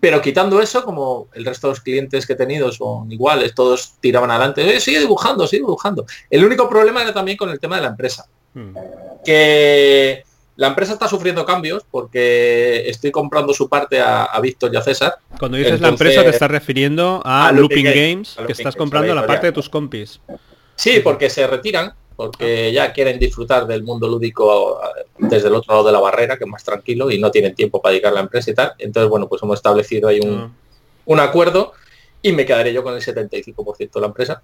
Pero 0.00 0.22
quitando 0.22 0.60
eso, 0.60 0.84
como 0.84 1.28
el 1.32 1.44
resto 1.44 1.66
de 1.66 1.72
los 1.72 1.80
clientes 1.80 2.26
que 2.26 2.34
he 2.34 2.36
tenido 2.36 2.70
son 2.70 3.10
iguales, 3.10 3.54
todos 3.54 3.94
tiraban 4.00 4.30
adelante, 4.30 4.76
eh, 4.76 4.78
sigue 4.78 5.00
dibujando, 5.00 5.46
sigue 5.46 5.62
dibujando. 5.62 6.06
El 6.30 6.44
único 6.44 6.68
problema 6.68 7.02
era 7.02 7.12
también 7.12 7.36
con 7.36 7.50
el 7.50 7.58
tema 7.58 7.76
de 7.76 7.82
la 7.82 7.88
empresa. 7.88 8.26
Hmm. 8.54 8.74
Que 9.24 10.22
la 10.58 10.66
empresa 10.66 10.92
está 10.92 11.08
sufriendo 11.08 11.44
cambios 11.44 11.84
porque 11.88 12.88
estoy 12.88 13.12
comprando 13.12 13.54
su 13.54 13.68
parte 13.68 14.00
a, 14.00 14.38
Víctor 14.42 14.72
y 14.72 14.76
a 14.76 14.82
César. 14.82 15.14
Cuando 15.38 15.56
dices 15.56 15.80
la 15.80 15.88
empresa 15.88 16.22
te 16.22 16.30
estás 16.30 16.50
refiriendo 16.50 17.22
a, 17.24 17.52
Looping, 17.52 17.84
Games, 17.84 18.36
que 18.44 18.52
estás 18.52 18.74
comprando 18.76 19.14
la 19.14 19.24
parte 19.24 19.46
de 19.46 19.52
tus 19.52 19.68
compis. 19.68 20.20
Sí, 20.74 21.00
porque 21.02 21.30
se 21.30 21.46
retiran, 21.46 21.94
porque 22.18 22.72
ya 22.72 22.92
quieren 22.92 23.20
disfrutar 23.20 23.64
del 23.64 23.84
mundo 23.84 24.08
lúdico 24.08 24.80
eh, 24.82 25.06
desde 25.18 25.46
el 25.46 25.54
otro 25.54 25.72
lado 25.72 25.86
de 25.86 25.92
la 25.92 26.00
barrera, 26.00 26.36
que 26.36 26.42
es 26.42 26.50
más 26.50 26.64
tranquilo, 26.64 27.12
y 27.12 27.18
no 27.20 27.30
tienen 27.30 27.54
tiempo 27.54 27.80
para 27.80 27.92
dedicar 27.92 28.10
a 28.10 28.14
la 28.16 28.22
empresa 28.22 28.50
y 28.50 28.54
tal. 28.54 28.72
Entonces, 28.76 29.08
bueno, 29.08 29.28
pues 29.28 29.40
hemos 29.40 29.56
establecido 29.56 30.08
ahí 30.08 30.18
un, 30.18 30.36
ah. 30.36 30.50
un 31.04 31.20
acuerdo 31.20 31.74
y 32.20 32.32
me 32.32 32.44
quedaré 32.44 32.72
yo 32.72 32.82
con 32.82 32.92
el 32.92 33.00
75% 33.02 33.92
de 33.92 34.00
la 34.00 34.08
empresa. 34.08 34.42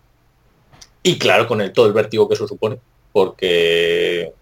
Y 1.02 1.18
claro, 1.18 1.48
con 1.48 1.60
el 1.60 1.72
todo 1.72 1.86
el 1.86 1.92
vértigo 1.92 2.28
que 2.28 2.34
eso 2.34 2.46
supone, 2.46 2.78
porque 3.10 4.32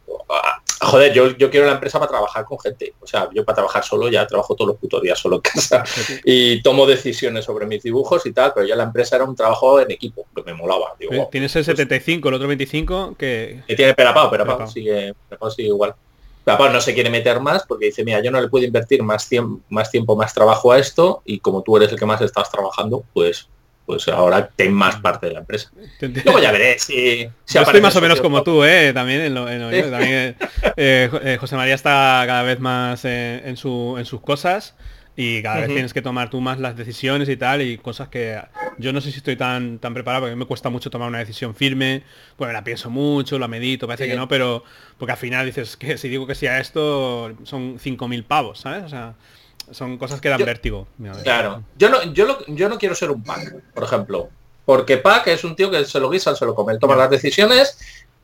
joder, 0.84 1.12
yo, 1.12 1.36
yo 1.36 1.50
quiero 1.50 1.66
la 1.66 1.72
empresa 1.72 1.98
para 1.98 2.10
trabajar 2.10 2.44
con 2.44 2.58
gente. 2.58 2.94
O 3.00 3.06
sea, 3.06 3.28
yo 3.32 3.44
para 3.44 3.56
trabajar 3.56 3.84
solo 3.84 4.08
ya 4.08 4.26
trabajo 4.26 4.54
todos 4.54 4.68
los 4.68 4.76
putos 4.78 5.02
días 5.02 5.18
solo 5.18 5.36
en 5.36 5.42
casa 5.42 5.84
y 6.24 6.62
tomo 6.62 6.86
decisiones 6.86 7.44
sobre 7.44 7.66
mis 7.66 7.82
dibujos 7.82 8.26
y 8.26 8.32
tal, 8.32 8.52
pero 8.54 8.66
ya 8.66 8.76
la 8.76 8.84
empresa 8.84 9.16
era 9.16 9.24
un 9.24 9.36
trabajo 9.36 9.80
en 9.80 9.90
equipo, 9.90 10.26
que 10.34 10.42
me 10.42 10.54
molaba. 10.54 10.94
Tienes 11.30 11.54
el 11.56 11.64
75, 11.64 12.28
el 12.28 12.34
otro 12.34 12.48
25 12.48 13.14
que... 13.16 13.62
que 13.66 13.76
tiene 13.76 13.94
Perapao, 13.94 14.30
Perapao, 14.30 14.66
sigue, 14.66 15.14
sigue 15.54 15.68
igual. 15.68 15.94
Perapao 16.44 16.70
no 16.70 16.80
se 16.80 16.94
quiere 16.94 17.10
meter 17.10 17.40
más 17.40 17.64
porque 17.66 17.86
dice, 17.86 18.04
mira, 18.04 18.20
yo 18.22 18.30
no 18.30 18.40
le 18.40 18.48
puedo 18.48 18.64
invertir 18.64 19.02
más 19.02 19.28
tiempo, 19.28 19.60
más 19.68 19.90
tiempo, 19.90 20.16
más 20.16 20.34
trabajo 20.34 20.72
a 20.72 20.78
esto 20.78 21.22
y 21.24 21.38
como 21.38 21.62
tú 21.62 21.76
eres 21.76 21.92
el 21.92 21.98
que 21.98 22.06
más 22.06 22.20
estás 22.20 22.50
trabajando, 22.50 23.04
pues 23.12 23.48
pues 23.92 24.08
ahora 24.08 24.48
ten 24.48 24.72
más 24.72 24.98
mm. 24.98 25.02
parte 25.02 25.26
de 25.26 25.34
la 25.34 25.40
empresa. 25.40 25.70
Luego 26.00 26.38
ya 26.38 26.50
veré 26.50 26.78
si... 26.78 27.28
si 27.44 27.54
Yo 27.54 27.60
estoy 27.60 27.82
más 27.82 27.94
o 27.94 28.00
menos 28.00 28.22
como 28.22 28.42
tú, 28.42 28.64
¿eh? 28.64 28.92
También, 28.94 29.20
en 29.20 29.34
lo, 29.34 29.44
también 29.44 30.34
eh, 30.76 31.10
eh, 31.22 31.36
José 31.38 31.56
María 31.56 31.74
está 31.74 32.22
cada 32.26 32.42
vez 32.42 32.58
más 32.58 33.04
eh, 33.04 33.42
en, 33.44 33.58
su, 33.58 33.96
en 33.98 34.06
sus 34.06 34.22
cosas 34.22 34.74
y 35.14 35.42
cada 35.42 35.60
vez 35.60 35.68
tienes 35.68 35.92
que 35.92 36.00
tomar 36.00 36.30
tú 36.30 36.40
más 36.40 36.58
las 36.58 36.74
decisiones 36.74 37.28
y 37.28 37.36
tal 37.36 37.60
y 37.60 37.76
cosas 37.76 38.08
que 38.08 38.40
yo 38.78 38.94
no 38.94 39.02
sé 39.02 39.10
si 39.10 39.18
estoy 39.18 39.36
tan 39.36 39.78
tan 39.78 39.92
preparado 39.92 40.22
porque 40.22 40.36
me 40.36 40.46
cuesta 40.46 40.70
mucho 40.70 40.88
tomar 40.88 41.08
una 41.08 41.18
decisión 41.18 41.54
firme. 41.54 42.02
Pues 42.38 42.50
la 42.50 42.64
pienso 42.64 42.88
mucho 42.88 43.38
la 43.38 43.46
medito 43.46 43.86
parece 43.86 44.08
que 44.08 44.16
no 44.16 44.26
pero 44.26 44.64
porque 44.96 45.12
al 45.12 45.18
final 45.18 45.44
dices 45.44 45.76
que 45.76 45.98
si 45.98 46.08
digo 46.08 46.26
que 46.26 46.34
sí 46.34 46.46
a 46.46 46.60
esto 46.60 47.36
son 47.42 47.78
5.000 47.78 48.24
pavos 48.24 48.60
sabes 48.60 48.84
o 48.84 48.88
sea 48.88 49.14
son 49.72 49.98
cosas 49.98 50.20
que 50.20 50.28
dan 50.28 50.44
vértigo. 50.44 50.86
Claro. 51.22 51.64
Yo 51.76 51.88
no, 51.88 52.02
yo, 52.12 52.38
yo 52.48 52.68
no 52.68 52.78
quiero 52.78 52.94
ser 52.94 53.10
un 53.10 53.22
pack, 53.22 53.54
por 53.74 53.84
ejemplo. 53.84 54.28
Porque 54.64 54.96
Pac 54.96 55.26
es 55.26 55.42
un 55.44 55.56
tío 55.56 55.70
que 55.70 55.84
se 55.84 55.98
lo 55.98 56.08
guisa, 56.08 56.36
se 56.36 56.46
lo 56.46 56.54
come. 56.54 56.72
Él 56.72 56.78
toma 56.78 56.94
las 56.94 57.10
decisiones 57.10 57.78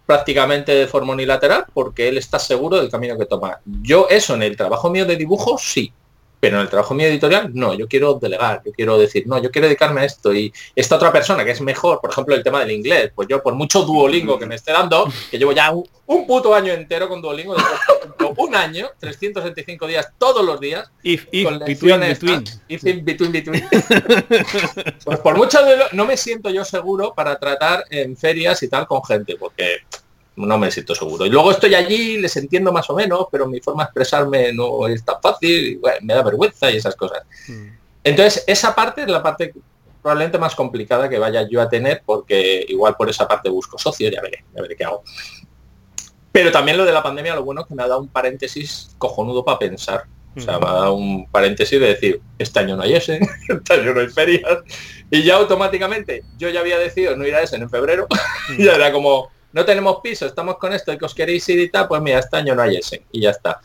prácticamente 0.06 0.74
de 0.74 0.86
forma 0.86 1.12
unilateral 1.12 1.66
porque 1.74 2.08
él 2.08 2.16
está 2.16 2.38
seguro 2.38 2.78
del 2.78 2.90
camino 2.90 3.18
que 3.18 3.26
toma. 3.26 3.60
Yo 3.82 4.06
eso 4.08 4.34
en 4.34 4.42
el 4.42 4.56
trabajo 4.56 4.88
mío 4.88 5.04
de 5.04 5.16
dibujo 5.16 5.58
sí. 5.58 5.92
Pero 6.40 6.56
en 6.56 6.62
el 6.62 6.68
trabajo 6.68 6.94
mío 6.94 7.08
editorial, 7.08 7.50
no, 7.52 7.74
yo 7.74 7.88
quiero 7.88 8.14
delegar, 8.14 8.62
yo 8.64 8.72
quiero 8.72 8.98
decir, 8.98 9.26
no, 9.26 9.42
yo 9.42 9.50
quiero 9.50 9.66
dedicarme 9.66 10.02
a 10.02 10.04
esto. 10.04 10.32
Y 10.32 10.52
esta 10.74 10.96
otra 10.96 11.12
persona 11.12 11.44
que 11.44 11.50
es 11.50 11.60
mejor, 11.60 12.00
por 12.00 12.10
ejemplo, 12.10 12.34
el 12.34 12.42
tema 12.42 12.60
del 12.60 12.70
inglés, 12.70 13.12
pues 13.14 13.28
yo 13.28 13.42
por 13.42 13.54
mucho 13.54 13.82
Duolingo 13.82 14.38
que 14.38 14.46
me 14.46 14.54
esté 14.54 14.72
dando, 14.72 15.08
que 15.30 15.38
llevo 15.38 15.52
ya 15.52 15.72
un, 15.72 16.26
puto 16.26 16.54
año 16.54 16.72
entero 16.72 17.08
con 17.08 17.20
Duolingo, 17.20 17.56
un 18.36 18.54
año, 18.54 18.90
365 18.98 19.86
días 19.86 20.08
todos 20.18 20.44
los 20.44 20.60
días, 20.60 20.90
con 21.44 21.58
between, 21.60 22.00
between. 22.00 23.32
between, 23.32 23.68
pues 25.04 25.18
por 25.20 25.36
mucho 25.36 25.58
no 25.92 26.04
me 26.04 26.16
siento 26.16 26.50
yo 26.50 26.64
seguro 26.64 27.14
para 27.14 27.38
tratar 27.38 27.84
en 27.90 28.16
ferias 28.16 28.62
y 28.62 28.68
tal 28.68 28.86
con 28.86 29.02
gente, 29.04 29.36
porque 29.36 29.78
no 30.46 30.58
me 30.58 30.70
siento 30.70 30.94
seguro. 30.94 31.26
Y 31.26 31.30
luego 31.30 31.50
estoy 31.50 31.74
allí, 31.74 32.18
les 32.18 32.36
entiendo 32.36 32.72
más 32.72 32.88
o 32.90 32.94
menos, 32.94 33.26
pero 33.30 33.46
mi 33.46 33.60
forma 33.60 33.84
de 33.84 33.86
expresarme 33.86 34.52
no 34.52 34.86
es 34.86 35.04
tan 35.04 35.20
fácil, 35.20 35.80
me 36.02 36.14
da 36.14 36.22
vergüenza 36.22 36.70
y 36.70 36.76
esas 36.76 36.94
cosas. 36.96 37.22
Mm. 37.48 37.68
Entonces, 38.04 38.44
esa 38.46 38.74
parte 38.74 39.02
es 39.02 39.08
la 39.08 39.22
parte 39.22 39.52
probablemente 40.02 40.38
más 40.38 40.54
complicada 40.54 41.08
que 41.08 41.18
vaya 41.18 41.46
yo 41.48 41.60
a 41.60 41.68
tener, 41.68 42.02
porque 42.04 42.64
igual 42.68 42.94
por 42.96 43.10
esa 43.10 43.26
parte 43.26 43.50
busco 43.50 43.78
socio, 43.78 44.10
ya 44.10 44.22
veré, 44.22 44.44
ya 44.54 44.62
veré 44.62 44.76
qué 44.76 44.84
hago. 44.84 45.02
Pero 46.32 46.52
también 46.52 46.76
lo 46.76 46.84
de 46.84 46.92
la 46.92 47.02
pandemia, 47.02 47.34
lo 47.34 47.44
bueno 47.44 47.62
es 47.62 47.66
que 47.66 47.74
me 47.74 47.82
ha 47.82 47.88
dado 47.88 48.00
un 48.00 48.08
paréntesis 48.08 48.94
cojonudo 48.98 49.44
para 49.44 49.58
pensar. 49.58 50.04
O 50.36 50.40
sea, 50.40 50.58
mm. 50.58 50.60
me 50.62 50.68
ha 50.68 50.72
dado 50.72 50.94
un 50.94 51.26
paréntesis 51.26 51.80
de 51.80 51.86
decir, 51.86 52.20
este 52.38 52.60
año 52.60 52.76
no 52.76 52.82
hay 52.82 52.94
ese, 52.94 53.18
este 53.48 53.74
año 53.74 53.92
no 53.92 54.00
hay 54.00 54.08
ferias. 54.08 54.58
Y 55.10 55.22
ya 55.22 55.36
automáticamente, 55.36 56.22
yo 56.36 56.48
ya 56.48 56.60
había 56.60 56.78
decidido 56.78 57.16
no 57.16 57.26
ir 57.26 57.34
a 57.34 57.42
ese 57.42 57.56
en 57.56 57.68
febrero. 57.68 58.06
y 58.56 58.64
ya 58.64 58.74
era 58.76 58.92
como, 58.92 59.30
no 59.52 59.64
tenemos 59.64 59.98
piso, 60.02 60.26
estamos 60.26 60.58
con 60.58 60.72
esto 60.72 60.92
y 60.92 60.98
que 60.98 61.04
os 61.04 61.14
queréis 61.14 61.48
ir 61.48 61.58
y 61.60 61.70
tal, 61.70 61.88
pues 61.88 62.02
mira, 62.02 62.18
este 62.18 62.36
año 62.36 62.54
no 62.54 62.62
hay 62.62 62.76
ese 62.76 63.04
y 63.12 63.20
ya 63.20 63.30
está. 63.30 63.60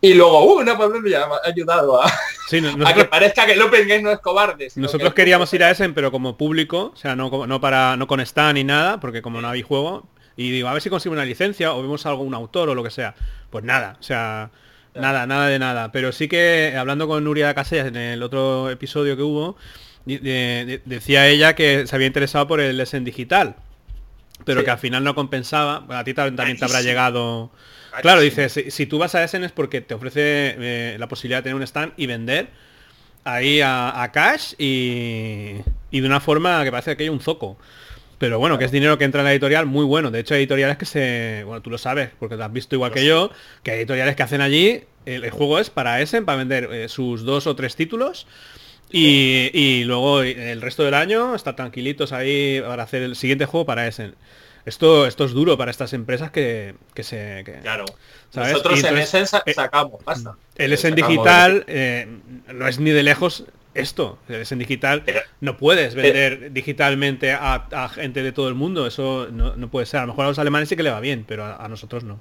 Y 0.00 0.14
luego, 0.14 0.44
uh, 0.44 0.60
una 0.60 0.78
pandemia 0.78 1.24
ha 1.24 1.48
ayudado 1.48 2.00
a, 2.00 2.10
que 2.94 3.04
parezca 3.04 3.46
que 3.46 3.52
el 3.52 3.62
Open 3.62 3.88
Game 3.88 4.02
no 4.02 4.12
es 4.12 4.20
cobarde. 4.20 4.68
Nosotros 4.76 5.12
queríamos 5.12 5.52
ir 5.54 5.64
a 5.64 5.70
ese, 5.70 5.88
pero 5.88 6.12
como 6.12 6.36
público, 6.36 6.92
o 6.94 6.96
sea, 6.96 7.16
no, 7.16 7.46
no 7.46 7.60
para 7.60 7.96
no 7.96 8.06
con 8.06 8.20
stand 8.20 8.54
ni 8.54 8.64
nada, 8.64 9.00
porque 9.00 9.22
como 9.22 9.40
no 9.40 9.48
había 9.48 9.64
juego, 9.64 10.06
y 10.36 10.52
digo, 10.52 10.68
a 10.68 10.72
ver 10.72 10.82
si 10.82 10.88
consigo 10.88 11.12
una 11.12 11.24
licencia 11.24 11.74
o 11.74 11.82
vemos 11.82 12.06
algún 12.06 12.32
autor 12.32 12.68
o 12.68 12.74
lo 12.76 12.84
que 12.84 12.90
sea. 12.90 13.16
Pues 13.50 13.64
nada, 13.64 13.96
o 13.98 14.02
sea, 14.04 14.50
nada, 14.94 15.26
nada 15.26 15.48
de 15.48 15.58
nada. 15.58 15.90
Pero 15.90 16.12
sí 16.12 16.28
que 16.28 16.76
hablando 16.78 17.08
con 17.08 17.24
Nuria 17.24 17.54
Casellas 17.54 17.88
en 17.88 17.96
el 17.96 18.22
otro 18.22 18.70
episodio 18.70 19.16
que 19.16 19.22
hubo, 19.22 19.56
decía 20.04 21.26
ella 21.26 21.56
que 21.56 21.88
se 21.88 21.96
había 21.96 22.06
interesado 22.06 22.46
por 22.46 22.60
el 22.60 22.80
Essen 22.80 23.04
digital 23.04 23.56
pero 24.44 24.64
que 24.64 24.70
al 24.70 24.78
final 24.78 25.04
no 25.04 25.14
compensaba. 25.14 25.84
a 25.88 26.04
ti 26.04 26.14
también, 26.14 26.56
te 26.56 26.64
habrá 26.64 26.82
llegado. 26.82 27.50
Claro, 28.00 28.20
dices, 28.20 28.64
si, 28.68 28.86
tú 28.86 28.98
vas 28.98 29.14
a 29.14 29.24
Essen 29.24 29.44
es 29.44 29.52
porque 29.52 29.80
te 29.80 29.94
ofrece 29.94 30.20
eh, 30.58 30.96
la 30.98 31.08
posibilidad 31.08 31.38
de 31.38 31.44
tener 31.44 31.56
un 31.56 31.62
stand 31.62 31.92
y 31.96 32.06
vender 32.06 32.48
ahí 33.24 33.60
a, 33.62 34.10
cash 34.12 34.54
y, 34.58 35.54
de 35.90 36.06
una 36.06 36.20
forma 36.20 36.62
que 36.64 36.70
parece 36.70 36.96
que 36.96 37.04
hay 37.04 37.08
un 37.08 37.20
zoco. 37.20 37.58
Pero 38.18 38.38
bueno, 38.38 38.58
que 38.58 38.64
es 38.64 38.72
dinero 38.72 38.98
que 38.98 39.04
entra 39.04 39.20
en 39.20 39.26
la 39.26 39.32
editorial 39.32 39.66
muy 39.66 39.84
bueno. 39.84 40.10
De 40.10 40.20
hecho, 40.20 40.34
hay 40.34 40.40
editoriales 40.40 40.76
que 40.76 40.86
se... 40.86 41.42
Bueno, 41.44 41.62
tú 41.62 41.70
lo 41.70 41.78
sabes, 41.78 42.10
porque 42.18 42.36
te 42.36 42.42
has 42.42 42.52
visto 42.52 42.74
igual 42.74 42.90
que 42.90 43.06
yo, 43.06 43.30
que 43.62 43.70
hay 43.70 43.78
editoriales 43.78 44.16
que 44.16 44.22
hacen 44.24 44.40
allí, 44.40 44.82
el, 45.06 45.30
juego 45.30 45.58
es 45.60 45.70
para 45.70 46.00
Essen, 46.00 46.24
para 46.24 46.38
vender 46.38 46.68
eh, 46.72 46.88
sus 46.88 47.24
dos 47.24 47.46
o 47.46 47.54
tres 47.54 47.76
títulos 47.76 48.26
y, 48.90 49.84
luego 49.84 50.22
el 50.22 50.60
resto 50.62 50.84
del 50.84 50.94
año 50.94 51.34
está 51.34 51.54
tranquilitos 51.56 52.12
ahí 52.12 52.60
para 52.60 52.82
hacer 52.82 53.02
el 53.02 53.16
siguiente 53.16 53.46
juego 53.46 53.66
para 53.66 53.86
ese. 53.86 54.12
Esto, 54.68 55.06
esto 55.06 55.24
es 55.24 55.32
duro 55.32 55.56
para 55.56 55.70
estas 55.70 55.94
empresas 55.94 56.30
que, 56.30 56.74
se... 56.96 57.42
claro. 57.62 57.86
Nosotros 58.34 58.84
en 58.84 58.98
Essen 58.98 59.24
eh, 59.46 59.54
sacamos 59.54 60.02
El 60.56 60.74
Essen 60.74 60.94
digital 60.94 61.64
eh, 61.66 62.06
no 62.52 62.68
es 62.68 62.78
ni 62.78 62.90
de 62.90 63.02
lejos 63.02 63.44
esto. 63.72 64.18
El 64.28 64.42
Essen 64.42 64.58
digital 64.58 65.04
no 65.40 65.56
puedes 65.56 65.94
vender 65.94 66.52
digitalmente 66.52 67.32
a, 67.32 67.90
gente 67.94 68.22
de 68.22 68.32
todo 68.32 68.48
el 68.48 68.54
mundo. 68.54 68.86
Eso 68.86 69.28
no, 69.30 69.70
puede 69.70 69.86
ser. 69.86 70.00
A 70.00 70.02
lo 70.02 70.08
mejor 70.08 70.26
a 70.26 70.28
los 70.28 70.38
alemanes 70.38 70.68
sí 70.68 70.76
que 70.76 70.82
le 70.82 70.90
va 70.90 71.00
bien, 71.00 71.24
pero 71.26 71.44
a, 71.44 71.66
nosotros 71.68 72.04
no. 72.04 72.20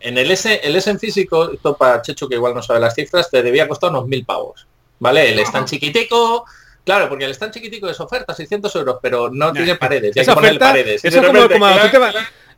En 0.00 0.16
el 0.16 0.30
Essen, 0.30 0.58
el 0.62 0.76
Essen 0.76 0.98
físico, 0.98 1.52
esto 1.52 1.76
para 1.76 2.00
Checho 2.00 2.28
que 2.28 2.36
igual 2.36 2.54
no 2.54 2.62
sabe 2.62 2.80
las 2.80 2.94
cifras, 2.94 3.30
te 3.30 3.42
debía 3.42 3.68
costar 3.68 3.90
unos 3.90 4.06
mil 4.06 4.24
pavos. 4.24 4.66
¿Vale? 4.98 5.32
El 5.32 5.38
stand 5.40 5.66
chiquitico, 5.66 6.44
Claro, 6.86 7.08
porque 7.08 7.24
el 7.24 7.32
stand 7.32 7.52
chiquitico 7.52 7.88
es 7.88 7.98
oferta, 7.98 8.32
600 8.32 8.74
euros, 8.76 8.98
pero 9.02 9.28
no 9.28 9.52
tiene 9.52 9.74
paredes. 9.74 10.16
Eso, 10.16 10.30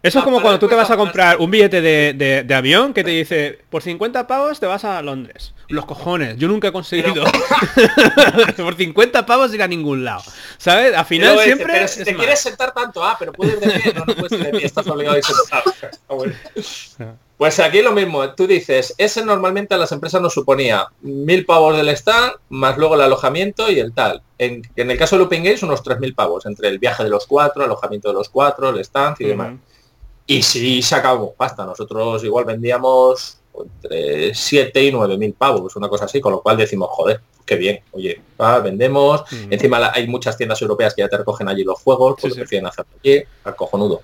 es 0.02 0.24
como, 0.24 0.42
cuando 0.42 0.58
tú 0.58 0.68
te 0.68 0.74
vas 0.74 0.90
a 0.90 0.98
comprar 0.98 1.38
un 1.38 1.50
billete 1.50 1.80
de, 1.80 2.54
avión 2.54 2.92
que 2.92 3.02
te 3.02 3.10
dice, 3.10 3.58
por 3.70 3.82
50 3.82 4.26
pavos 4.26 4.60
te 4.60 4.66
vas 4.66 4.84
a 4.84 5.00
Londres. 5.00 5.54
Los 5.68 5.86
cojones, 5.86 6.36
yo 6.36 6.46
nunca 6.46 6.68
he 6.68 6.72
conseguido 6.72 7.24
por 8.58 8.76
50 8.76 9.24
pavos 9.24 9.54
ir 9.54 9.62
a 9.62 9.66
ningún 9.66 10.04
lado. 10.04 10.22
¿Sabes? 10.58 10.94
Al 10.94 11.06
final 11.06 11.38
siempre... 11.40 11.72
Pero 11.72 11.88
si 11.88 12.04
te 12.04 12.14
quieres 12.14 12.38
sentar 12.38 12.74
tanto, 12.74 13.02
ah, 13.02 13.16
pero 13.18 13.32
puedes 13.32 13.58
de 13.58 13.70
pie, 13.80 13.94
no, 13.94 14.04
no 14.04 14.14
puedes 14.14 14.38
de 14.38 14.50
pie, 14.50 14.66
estás 14.66 14.86
obligado 14.86 15.16
a 15.16 15.18
ir 15.18 15.24
sentado. 15.24 15.74
Pues 17.38 17.60
aquí 17.60 17.82
lo 17.82 17.92
mismo, 17.92 18.34
tú 18.34 18.48
dices, 18.48 18.96
ese 18.98 19.24
normalmente 19.24 19.72
a 19.72 19.78
las 19.78 19.92
empresas 19.92 20.20
nos 20.20 20.34
suponía 20.34 20.88
mil 21.02 21.46
pavos 21.46 21.76
del 21.76 21.88
stand, 21.90 22.32
más 22.48 22.76
luego 22.76 22.96
el 22.96 23.02
alojamiento 23.02 23.70
y 23.70 23.78
el 23.78 23.92
tal. 23.92 24.22
En, 24.38 24.62
el 24.74 24.98
caso 24.98 25.14
de 25.14 25.20
Looping 25.20 25.44
Games, 25.44 25.62
unos 25.62 25.84
tres 25.84 26.00
mil 26.00 26.16
pavos, 26.16 26.46
entre 26.46 26.68
el 26.68 26.80
viaje 26.80 27.04
de 27.04 27.10
los 27.10 27.28
cuatro, 27.28 27.62
alojamiento 27.62 28.08
de 28.08 28.14
los 28.14 28.28
cuatro, 28.28 28.70
el 28.70 28.80
stand 28.80 29.16
y 29.20 29.24
demás. 29.26 29.54
Y 30.26 30.42
si 30.42 30.82
sacamos 30.82 31.30
pasta, 31.36 31.64
nosotros 31.64 32.24
igual 32.24 32.44
vendíamos 32.44 33.38
entre 33.56 34.34
7 34.34 34.84
y 34.84 34.90
nueve 34.90 35.16
mil 35.16 35.32
pavos, 35.32 35.76
una 35.76 35.88
cosa 35.88 36.06
así, 36.06 36.20
con 36.20 36.32
lo 36.32 36.42
cual 36.42 36.56
decimos, 36.56 36.88
joder, 36.90 37.20
qué 37.46 37.54
bien, 37.54 37.80
oye, 37.92 38.20
vendemos, 38.62 39.22
encima 39.48 39.92
hay 39.92 40.08
muchas 40.08 40.36
tiendas 40.36 40.60
europeas 40.60 40.92
que 40.92 41.02
ya 41.02 41.08
te 41.08 41.18
recogen 41.18 41.48
allí 41.48 41.62
los 41.62 41.80
juegos, 41.80 42.16
porque 42.20 42.34
prefieren 42.34 42.66
hacerlo 42.66 42.92
aquí, 42.98 43.22
al 43.44 43.54
cojonudo. 43.54 44.02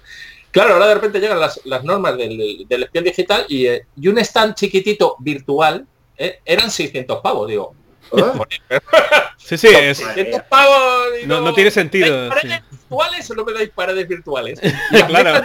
Claro, 0.54 0.74
ahora 0.74 0.86
de 0.86 0.94
repente 0.94 1.18
llegan 1.18 1.40
las, 1.40 1.60
normas 1.82 2.16
del, 2.16 2.64
del, 2.68 2.82
espión 2.84 3.02
digital 3.02 3.44
y, 3.48 3.66
eh, 3.66 3.86
y, 4.00 4.06
un 4.06 4.18
stand 4.18 4.54
chiquitito 4.54 5.16
virtual 5.18 5.84
eh, 6.16 6.38
eran 6.44 6.70
600 6.70 7.20
pavos, 7.20 7.48
digo. 7.48 7.74
sí, 9.36 9.58
sí, 9.58 9.66
es... 9.66 9.98
600 9.98 10.42
pavos, 10.42 11.08
no, 11.26 11.40
no, 11.40 11.52
tiene 11.54 11.72
sentido. 11.72 12.28
¿Paredes 12.28 12.62
virtuales 12.70 13.30
o 13.32 13.34
no 13.34 13.44
me 13.44 13.52
dais 13.52 13.70
paredes 13.70 14.06
virtuales? 14.06 14.60
claro. 15.08 15.42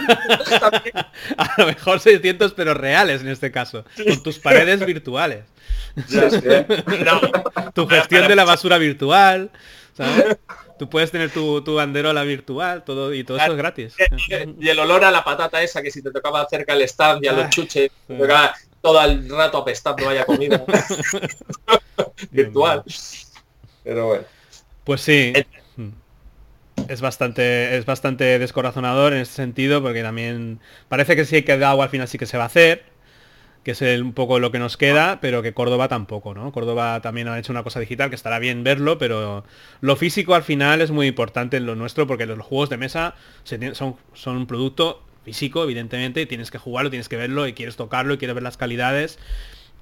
A 1.36 1.54
lo 1.58 1.66
mejor 1.66 1.98
600 1.98 2.52
pero 2.52 2.74
reales 2.74 3.22
en 3.22 3.28
este 3.30 3.50
caso, 3.50 3.84
con 4.06 4.22
tus 4.22 4.38
paredes 4.38 4.86
virtuales. 4.86 5.44
tu 7.74 7.88
gestión 7.88 8.28
de 8.28 8.36
la 8.36 8.44
basura 8.44 8.78
virtual, 8.78 9.50
¿sabes? 9.92 10.36
Tú 10.80 10.88
puedes 10.88 11.10
tener 11.10 11.28
tu, 11.28 11.62
tu 11.62 11.74
banderola 11.74 12.22
virtual, 12.22 12.84
todo 12.84 13.12
y 13.12 13.22
todo 13.22 13.36
eso 13.36 13.52
es 13.52 13.58
gratis. 13.58 13.94
Y, 14.58 14.66
el 14.66 14.78
olor 14.78 15.04
a 15.04 15.10
la 15.10 15.22
patata 15.22 15.62
esa 15.62 15.82
que 15.82 15.90
si 15.90 16.00
te 16.00 16.10
tocaba 16.10 16.48
cerca 16.48 16.72
el 16.72 16.80
stand 16.80 17.22
y 17.22 17.28
a 17.28 17.34
los 17.34 17.50
chuches, 17.50 17.90
todo 18.80 19.04
el 19.04 19.28
rato 19.28 19.58
apestando 19.58 20.06
vaya 20.06 20.24
comida. 20.24 20.64
virtual. 22.30 22.82
Pero 23.84 24.06
bueno. 24.06 24.24
Pues 24.84 25.02
sí. 25.02 25.34
Mm. 25.76 25.90
Es 26.88 27.02
bastante, 27.02 27.76
es 27.76 27.84
bastante 27.84 28.38
descorazonador 28.38 29.12
en 29.12 29.18
ese 29.18 29.34
sentido, 29.34 29.82
porque 29.82 30.02
también 30.02 30.60
parece 30.88 31.14
que 31.14 31.36
hay 31.36 31.42
que 31.42 31.52
agua 31.62 31.84
al 31.84 31.90
final 31.90 32.08
sí 32.08 32.16
que 32.16 32.24
se 32.24 32.38
va 32.38 32.44
a 32.44 32.46
hacer 32.46 32.84
que 33.64 33.72
es 33.72 33.82
un 33.82 34.12
poco 34.12 34.38
lo 34.38 34.50
que 34.50 34.58
nos 34.58 34.76
queda, 34.76 35.20
pero 35.20 35.42
que 35.42 35.52
Córdoba 35.52 35.88
tampoco, 35.88 36.34
¿no? 36.34 36.50
Córdoba 36.52 37.00
también 37.00 37.28
ha 37.28 37.38
hecho 37.38 37.52
una 37.52 37.62
cosa 37.62 37.80
digital 37.80 38.08
que 38.08 38.16
estará 38.16 38.38
bien 38.38 38.64
verlo, 38.64 38.98
pero 38.98 39.44
lo 39.80 39.96
físico 39.96 40.34
al 40.34 40.42
final 40.42 40.80
es 40.80 40.90
muy 40.90 41.06
importante 41.06 41.58
en 41.58 41.66
lo 41.66 41.74
nuestro 41.74 42.06
porque 42.06 42.26
los 42.26 42.38
juegos 42.40 42.70
de 42.70 42.78
mesa 42.78 43.14
son, 43.44 43.96
son 44.14 44.36
un 44.36 44.46
producto 44.46 45.02
físico, 45.24 45.62
evidentemente, 45.62 46.22
y 46.22 46.26
tienes 46.26 46.50
que 46.50 46.58
jugarlo, 46.58 46.90
tienes 46.90 47.08
que 47.08 47.16
verlo 47.16 47.46
y 47.46 47.52
quieres 47.52 47.76
tocarlo 47.76 48.14
y 48.14 48.18
quieres 48.18 48.34
ver 48.34 48.42
las 48.42 48.56
calidades. 48.56 49.18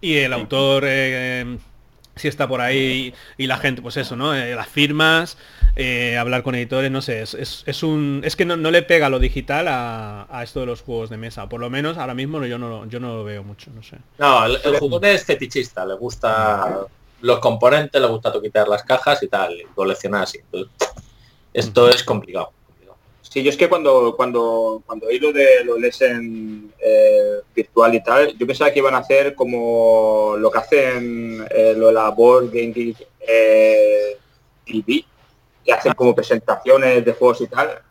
Y 0.01 0.17
el 0.17 0.33
autor 0.33 0.85
eh, 0.87 1.59
si 2.19 2.29
está 2.29 2.49
por 2.49 2.61
ahí 2.61 3.15
y, 3.37 3.47
la 3.47 3.57
gente, 3.57 3.83
pues 3.83 3.97
eso, 3.97 4.17
¿no? 4.17 4.35
Eh, 4.35 4.55
las 4.55 4.69
firmas, 4.69 5.39
eh, 5.81 6.17
hablar 6.19 6.43
con 6.43 6.57
editores, 6.57 6.91
no 6.91 7.01
sé, 7.01 7.23
es, 7.23 7.35
es, 7.65 7.83
un. 7.85 8.21
Es 8.25 8.35
que 8.35 8.45
no, 8.45 8.57
le 8.57 8.83
pega 8.83 9.09
lo 9.09 9.21
digital 9.21 9.67
a, 9.69 10.41
esto 10.43 10.59
de 10.59 10.67
los 10.67 10.83
juegos 10.83 11.09
de 11.09 11.17
mesa. 11.17 11.49
Por 11.49 11.61
lo 11.61 11.71
menos 11.71 11.99
ahora 11.99 12.15
mismo 12.15 12.45
yo 12.45 12.59
no, 12.59 12.87
yo 12.87 12.99
no 12.99 13.17
lo 13.17 13.25
veo 13.25 13.45
mucho, 13.45 13.71
no 13.73 13.85
sé. 13.85 13.97
No, 14.19 14.45
el, 14.45 14.59
el 14.65 15.05
es 15.05 15.25
fetichista, 15.25 15.87
le 15.87 15.95
gusta 15.95 16.81
los 17.21 17.39
componentes, 17.39 18.01
le 18.01 18.09
gusta 18.09 18.33
quitar 18.43 18.67
las 18.67 18.83
cajas 18.83 19.23
y 19.23 19.29
tal, 19.29 19.57
coleccionar 19.73 20.25
así. 20.25 20.41
esto 21.55 21.89
es 21.89 22.03
complicado. 22.03 22.51
Sí, 23.23 23.45
yo 23.45 23.51
es 23.51 23.57
que 23.57 23.69
cuando 23.69 24.17
cuando 24.17 24.83
cuando 24.85 25.07
oí 25.07 25.21
lo 25.21 25.33
de 25.33 25.63
lo 25.63 25.79
lesen 25.79 26.73
eh, 26.81 27.41
virtual 27.55 27.95
y 27.95 28.03
tal, 28.03 28.37
yo 28.37 28.47
pensaba 28.49 28.73
que 28.73 28.81
iban 28.81 28.95
a 28.95 28.99
hacer 28.99 29.37
como 29.37 30.35
lo 30.39 30.51
que 30.51 30.59
hacen 30.59 31.47
eh, 31.51 31.75
lo 31.77 31.89
de 31.89 31.93
la 31.93 32.09
Board 32.09 32.47
Game 32.47 32.73
Geek 32.73 33.07
eh, 33.21 34.17
TV, 34.65 35.05
que 35.69 35.75
hacen 35.75 35.93
como 35.93 36.15
presentaciones 36.15 37.05
de 37.05 37.13
juegos 37.13 37.43
y 37.43 37.47
tal. 37.47 37.83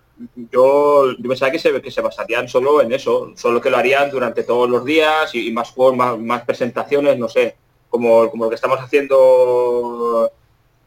Yo, 0.52 1.12
yo 1.12 1.30
pensaba 1.30 1.52
que 1.52 1.60
se, 1.60 1.80
que 1.80 1.92
se 1.92 2.02
basarían 2.02 2.48
solo 2.48 2.82
en 2.82 2.92
eso, 2.92 3.34
solo 3.36 3.62
que 3.62 3.70
lo 3.70 3.78
harían 3.78 4.10
durante 4.10 4.42
todos 4.42 4.68
los 4.68 4.84
días 4.84 5.36
y, 5.36 5.52
más 5.52 5.70
juegos, 5.70 5.96
más, 5.96 6.18
más, 6.18 6.42
presentaciones, 6.44 7.20
no 7.20 7.30
sé, 7.30 7.56
como, 7.88 8.32
como 8.32 8.46
lo 8.46 8.50
que 8.50 8.56
estamos 8.56 8.80
haciendo 8.80 10.32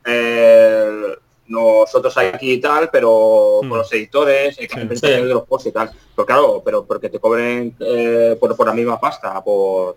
eh, 0.04 1.14
nosotros 1.46 2.18
aquí 2.18 2.54
y 2.54 2.60
tal, 2.60 2.90
pero 2.90 3.58
con 3.60 3.68
hmm. 3.68 3.74
los 3.74 3.92
editores, 3.92 4.58
hay 4.58 4.66
que 4.66 5.06
de 5.06 5.20
los 5.26 5.46
posts 5.46 5.68
y 5.68 5.72
tal. 5.72 5.92
Pero 6.16 6.26
claro, 6.26 6.62
pero 6.64 6.84
porque 6.84 7.08
te 7.08 7.20
cobren 7.20 7.76
eh, 7.78 8.36
por, 8.40 8.56
por, 8.56 8.66
la 8.66 8.74
misma 8.74 8.98
pasta, 8.98 9.40
por, 9.44 9.96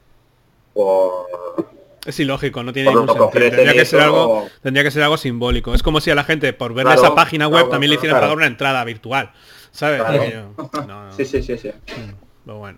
por 0.75 1.25
es 2.05 2.19
ilógico, 2.19 2.63
no 2.63 2.73
tiene 2.73 2.89
ningún 2.89 3.07
sentido. 3.07 3.29
Tendría 3.29 3.73
que, 3.73 3.85
ser 3.85 4.01
algo, 4.01 4.47
tendría 4.61 4.83
que 4.83 4.91
ser 4.91 5.03
algo 5.03 5.17
simbólico. 5.17 5.73
Es 5.73 5.83
como 5.83 6.01
si 6.01 6.11
a 6.11 6.15
la 6.15 6.23
gente, 6.23 6.53
por 6.53 6.73
ver 6.73 6.87
esa 6.87 7.15
página 7.15 7.47
web, 7.47 7.69
también 7.69 7.91
le 7.91 7.95
hicieran 7.97 8.19
pagar 8.19 8.35
una 8.35 8.47
entrada 8.47 8.83
virtual. 8.83 9.31
¿Sabes? 9.71 10.01
Sí, 11.17 11.25
sí, 11.25 11.41
sí, 11.41 11.57
sí. 11.57 11.71
Hmm, 11.95 12.51
bueno. 12.59 12.77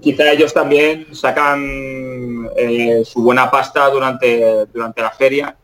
quizá 0.00 0.32
ellos 0.32 0.54
también 0.54 1.14
sacan 1.14 2.48
eh, 2.56 3.02
su 3.04 3.22
buena 3.22 3.50
pasta 3.50 3.88
durante, 3.90 4.66
durante 4.72 5.02
la 5.02 5.10
feria 5.10 5.56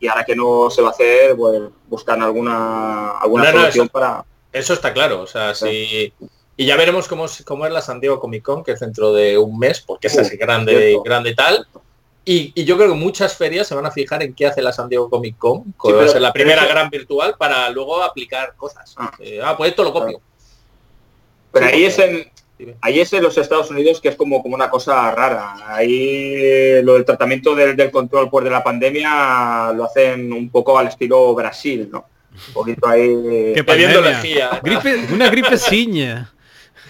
y 0.00 0.08
ahora 0.08 0.24
que 0.24 0.34
no 0.34 0.68
se 0.70 0.82
va 0.82 0.88
a 0.88 0.90
hacer, 0.90 1.36
pues 1.36 1.62
buscan 1.88 2.22
alguna 2.22 3.12
alguna 3.12 3.50
solución 3.52 3.88
para... 3.88 4.24
Eso 4.52 4.72
está 4.74 4.92
claro, 4.92 5.20
o 5.20 5.26
sea, 5.26 5.54
sí. 5.54 6.12
Y 6.56 6.64
ya 6.64 6.76
veremos 6.76 7.06
cómo, 7.06 7.26
cómo 7.44 7.66
es 7.66 7.72
la 7.72 7.82
San 7.82 8.00
Diego 8.00 8.18
Comic 8.18 8.42
Con, 8.42 8.64
que 8.64 8.72
es 8.72 8.80
dentro 8.80 9.12
de 9.12 9.36
un 9.36 9.58
mes, 9.58 9.80
porque 9.80 10.06
es 10.06 10.18
así 10.18 10.36
grande, 10.36 10.98
grande 11.04 11.30
y 11.30 11.34
tal. 11.34 11.66
Y, 12.28 12.64
yo 12.64 12.76
creo 12.76 12.88
que 12.88 12.96
muchas 12.96 13.36
ferias 13.36 13.68
se 13.68 13.76
van 13.76 13.86
a 13.86 13.92
fijar 13.92 14.20
en 14.22 14.34
qué 14.34 14.46
hace 14.46 14.60
la 14.60 14.72
San 14.72 14.88
Diego 14.88 15.08
Comic 15.08 15.38
Con, 15.38 15.72
que 15.80 15.92
va 15.92 16.04
a 16.04 16.08
ser 16.08 16.20
la 16.20 16.32
primera 16.32 16.66
gran 16.66 16.90
virtual, 16.90 17.36
para 17.38 17.70
luego 17.70 18.02
aplicar 18.02 18.56
cosas. 18.56 18.94
Ah, 18.98 19.12
eh, 19.20 19.40
ah 19.42 19.56
pues 19.56 19.70
esto 19.70 19.84
lo 19.84 19.92
copio. 19.92 20.20
Pero 21.52 21.66
ahí 21.66 21.84
es 21.84 21.98
en, 22.00 22.28
Ahí 22.80 23.00
es 23.00 23.12
en 23.12 23.22
los 23.22 23.36
Estados 23.36 23.70
Unidos 23.70 24.00
que 24.00 24.08
es 24.08 24.16
como, 24.16 24.42
como 24.42 24.54
una 24.54 24.70
cosa 24.70 25.10
rara. 25.10 25.56
Ahí 25.68 26.80
lo 26.82 26.94
del 26.94 27.04
tratamiento 27.04 27.54
del, 27.54 27.90
control 27.90 28.30
por 28.30 28.44
de 28.44 28.50
la 28.50 28.64
pandemia 28.64 29.72
lo 29.74 29.84
hacen 29.84 30.32
un 30.32 30.48
poco 30.48 30.78
al 30.78 30.88
estilo 30.88 31.34
Brasil, 31.34 31.90
¿no? 31.92 32.06
Un 32.48 32.54
poquito 32.54 32.88
ahí... 32.88 33.10
¿Qué 33.54 33.62
Gripe, 34.62 35.06
una 35.12 35.28
gripe 35.28 35.58
ciña. 35.58 36.32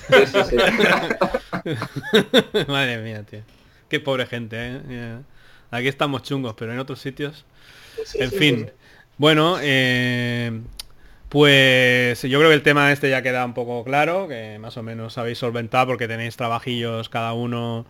Madre 2.68 2.98
mía, 2.98 3.24
tío. 3.28 3.40
Qué 3.88 4.00
pobre 4.00 4.26
gente, 4.26 4.56
¿eh? 4.58 5.18
Aquí 5.70 5.88
estamos 5.88 6.22
chungos, 6.22 6.54
pero 6.58 6.72
en 6.72 6.78
otros 6.78 7.00
sitios... 7.00 7.44
en 8.14 8.30
fin. 8.30 8.70
Bueno, 9.18 9.56
eh, 9.60 10.60
pues 11.28 12.22
yo 12.22 12.38
creo 12.38 12.50
que 12.50 12.54
el 12.54 12.62
tema 12.62 12.92
este 12.92 13.10
ya 13.10 13.22
queda 13.22 13.44
un 13.44 13.54
poco 13.54 13.84
claro, 13.84 14.28
que 14.28 14.58
más 14.58 14.76
o 14.76 14.82
menos 14.82 15.18
habéis 15.18 15.38
solventado 15.38 15.86
porque 15.86 16.06
tenéis 16.06 16.36
trabajillos 16.36 17.08
cada 17.08 17.32
uno. 17.32 17.86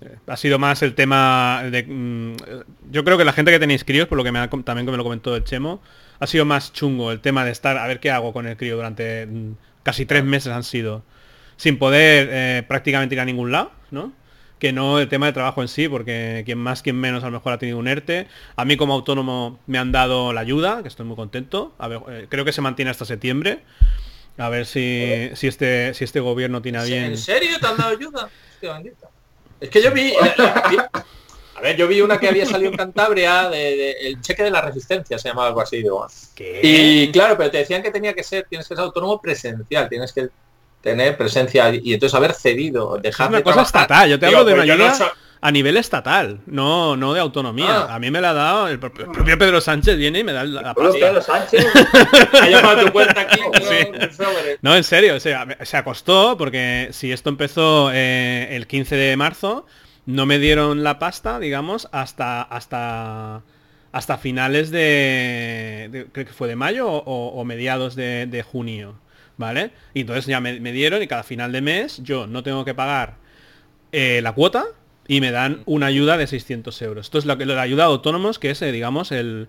Eh, 0.00 0.16
ha 0.26 0.36
sido 0.36 0.58
más 0.58 0.82
el 0.82 0.94
tema 0.94 1.62
de... 1.70 1.84
Mm, 1.84 2.36
yo 2.90 3.04
creo 3.04 3.18
que 3.18 3.24
la 3.24 3.32
gente 3.32 3.50
que 3.50 3.58
tenéis 3.58 3.84
críos, 3.84 4.08
por 4.08 4.18
lo 4.18 4.24
que 4.24 4.32
me 4.32 4.46
también 4.48 4.86
que 4.86 4.92
me 4.92 4.96
lo 4.96 5.04
comentó 5.04 5.36
el 5.36 5.44
Chemo, 5.44 5.82
ha 6.18 6.26
sido 6.26 6.44
más 6.44 6.72
chungo 6.72 7.12
el 7.12 7.20
tema 7.20 7.44
de 7.44 7.50
estar, 7.50 7.76
a 7.76 7.86
ver 7.86 8.00
qué 8.00 8.10
hago 8.10 8.32
con 8.32 8.46
el 8.46 8.56
crío 8.56 8.76
durante 8.76 9.26
mm, 9.26 9.54
casi 9.82 10.06
tres 10.06 10.24
meses 10.24 10.52
han 10.52 10.64
sido, 10.64 11.04
sin 11.56 11.78
poder 11.78 12.28
eh, 12.30 12.62
prácticamente 12.66 13.14
ir 13.14 13.20
a 13.20 13.24
ningún 13.24 13.52
lado, 13.52 13.72
¿no? 13.90 14.12
Que 14.62 14.72
no 14.72 15.00
el 15.00 15.08
tema 15.08 15.26
de 15.26 15.32
trabajo 15.32 15.60
en 15.60 15.66
sí, 15.66 15.88
porque 15.88 16.42
quien 16.44 16.56
más, 16.56 16.82
quien 16.82 16.94
menos 16.94 17.24
a 17.24 17.26
lo 17.26 17.32
mejor 17.32 17.52
ha 17.52 17.58
tenido 17.58 17.78
un 17.78 17.88
ERTE. 17.88 18.28
A 18.54 18.64
mí 18.64 18.76
como 18.76 18.94
autónomo 18.94 19.58
me 19.66 19.76
han 19.76 19.90
dado 19.90 20.32
la 20.32 20.40
ayuda, 20.40 20.82
que 20.82 20.88
estoy 20.88 21.04
muy 21.04 21.16
contento. 21.16 21.74
A 21.78 21.88
ver, 21.88 22.00
eh, 22.08 22.26
creo 22.28 22.44
que 22.44 22.52
se 22.52 22.60
mantiene 22.60 22.92
hasta 22.92 23.04
septiembre. 23.04 23.64
A 24.38 24.48
ver 24.50 24.66
si, 24.66 25.30
si, 25.34 25.48
este, 25.48 25.94
si 25.94 26.04
este 26.04 26.20
gobierno 26.20 26.62
tiene 26.62 26.84
bien... 26.84 27.06
¿En 27.06 27.18
serio 27.18 27.58
te 27.60 27.66
han 27.66 27.76
dado 27.76 27.90
ayuda? 27.90 28.30
Es 29.60 29.68
que 29.68 29.82
yo 29.82 29.90
vi, 29.90 30.12
A 31.56 31.60
ver, 31.60 31.76
yo 31.76 31.88
vi 31.88 32.00
una 32.00 32.18
que 32.18 32.28
había 32.28 32.46
salido 32.46 32.70
en 32.70 32.76
Cantabria 32.76 33.48
de, 33.48 33.90
el 33.90 34.20
cheque 34.20 34.44
de 34.44 34.52
la 34.52 34.60
resistencia, 34.60 35.18
se 35.18 35.28
llamaba 35.28 35.48
algo 35.48 35.60
así, 35.60 35.78
digo. 35.78 36.06
Y 36.38 37.10
claro, 37.10 37.36
pero 37.36 37.50
te 37.50 37.58
decían 37.58 37.82
que 37.82 37.90
tenía 37.90 38.14
que 38.14 38.22
ser, 38.22 38.46
tienes 38.48 38.68
que 38.68 38.76
ser 38.76 38.84
autónomo 38.84 39.20
presencial, 39.20 39.88
tienes 39.88 40.12
que 40.12 40.28
tener 40.82 41.16
presencia 41.16 41.72
y 41.74 41.94
entonces 41.94 42.14
haber 42.14 42.34
cedido, 42.34 42.98
dejar 42.98 43.28
es 43.28 43.30
una 43.30 43.42
cosa 43.42 43.62
estatal, 43.62 44.10
yo 44.10 44.18
te 44.18 44.26
hablo 44.26 44.44
de 44.44 44.52
una 44.52 44.64
pues 44.64 44.70
ayuda 44.70 45.14
a 45.44 45.50
nivel 45.50 45.76
estatal, 45.76 46.40
no 46.46 46.96
no 46.96 47.14
de 47.14 47.20
autonomía. 47.20 47.86
Ah. 47.88 47.96
A 47.96 47.98
mí 47.98 48.12
me 48.12 48.20
la 48.20 48.30
ha 48.30 48.32
dado 48.32 48.68
el, 48.68 48.78
propio, 48.78 49.10
Pedro 49.38 49.60
Sánchez 49.60 49.96
viene 49.96 50.20
y 50.20 50.24
me 50.24 50.32
da 50.32 50.44
la 50.44 50.72
pasta. 50.72 50.92
Pedro 50.92 51.20
Sánchez 51.20 51.66
ha 52.40 52.48
llamado 52.48 52.86
tu 52.86 52.92
cuenta 52.92 53.22
aquí. 53.22 53.40
No, 54.62 54.76
en 54.76 54.84
serio, 54.84 55.16
o 55.16 55.20
sea, 55.20 55.58
se 55.62 55.76
acostó 55.76 56.36
porque 56.38 56.90
si 56.92 57.10
esto 57.10 57.28
empezó 57.28 57.90
eh, 57.92 58.50
el 58.52 58.68
15 58.68 58.94
de 58.94 59.16
marzo, 59.16 59.66
no 60.06 60.26
me 60.26 60.38
dieron 60.38 60.84
la 60.84 61.00
pasta, 61.00 61.40
digamos, 61.40 61.88
hasta 61.90 62.42
hasta 62.42 63.42
hasta 63.90 64.18
finales 64.18 64.70
de, 64.70 66.06
creo 66.12 66.26
que 66.26 66.32
fue 66.32 66.46
de 66.46 66.56
mayo 66.56 66.88
o, 66.88 67.44
mediados 67.44 67.96
de, 67.96 68.26
de 68.26 68.42
junio. 68.44 68.94
¿Vale? 69.36 69.70
Y 69.94 70.00
entonces 70.02 70.26
ya 70.26 70.40
me, 70.40 70.72
dieron 70.72 71.02
y 71.02 71.06
cada 71.06 71.22
final 71.22 71.52
de 71.52 71.60
mes 71.60 72.02
yo 72.02 72.26
no 72.26 72.42
tengo 72.42 72.64
que 72.64 72.74
pagar 72.74 73.16
eh, 73.92 74.20
la 74.22 74.32
cuota 74.32 74.64
y 75.08 75.20
me 75.20 75.30
dan 75.30 75.62
una 75.66 75.86
ayuda 75.86 76.16
de 76.16 76.26
600 76.26 76.80
euros. 76.82 77.06
Esto 77.06 77.18
es 77.18 77.26
la, 77.26 77.34
la 77.36 77.62
ayuda 77.62 77.84
a 77.84 77.86
autónomos, 77.86 78.38
que 78.38 78.50
es, 78.50 78.62
eh, 78.62 78.72
digamos, 78.72 79.12
el, 79.12 79.48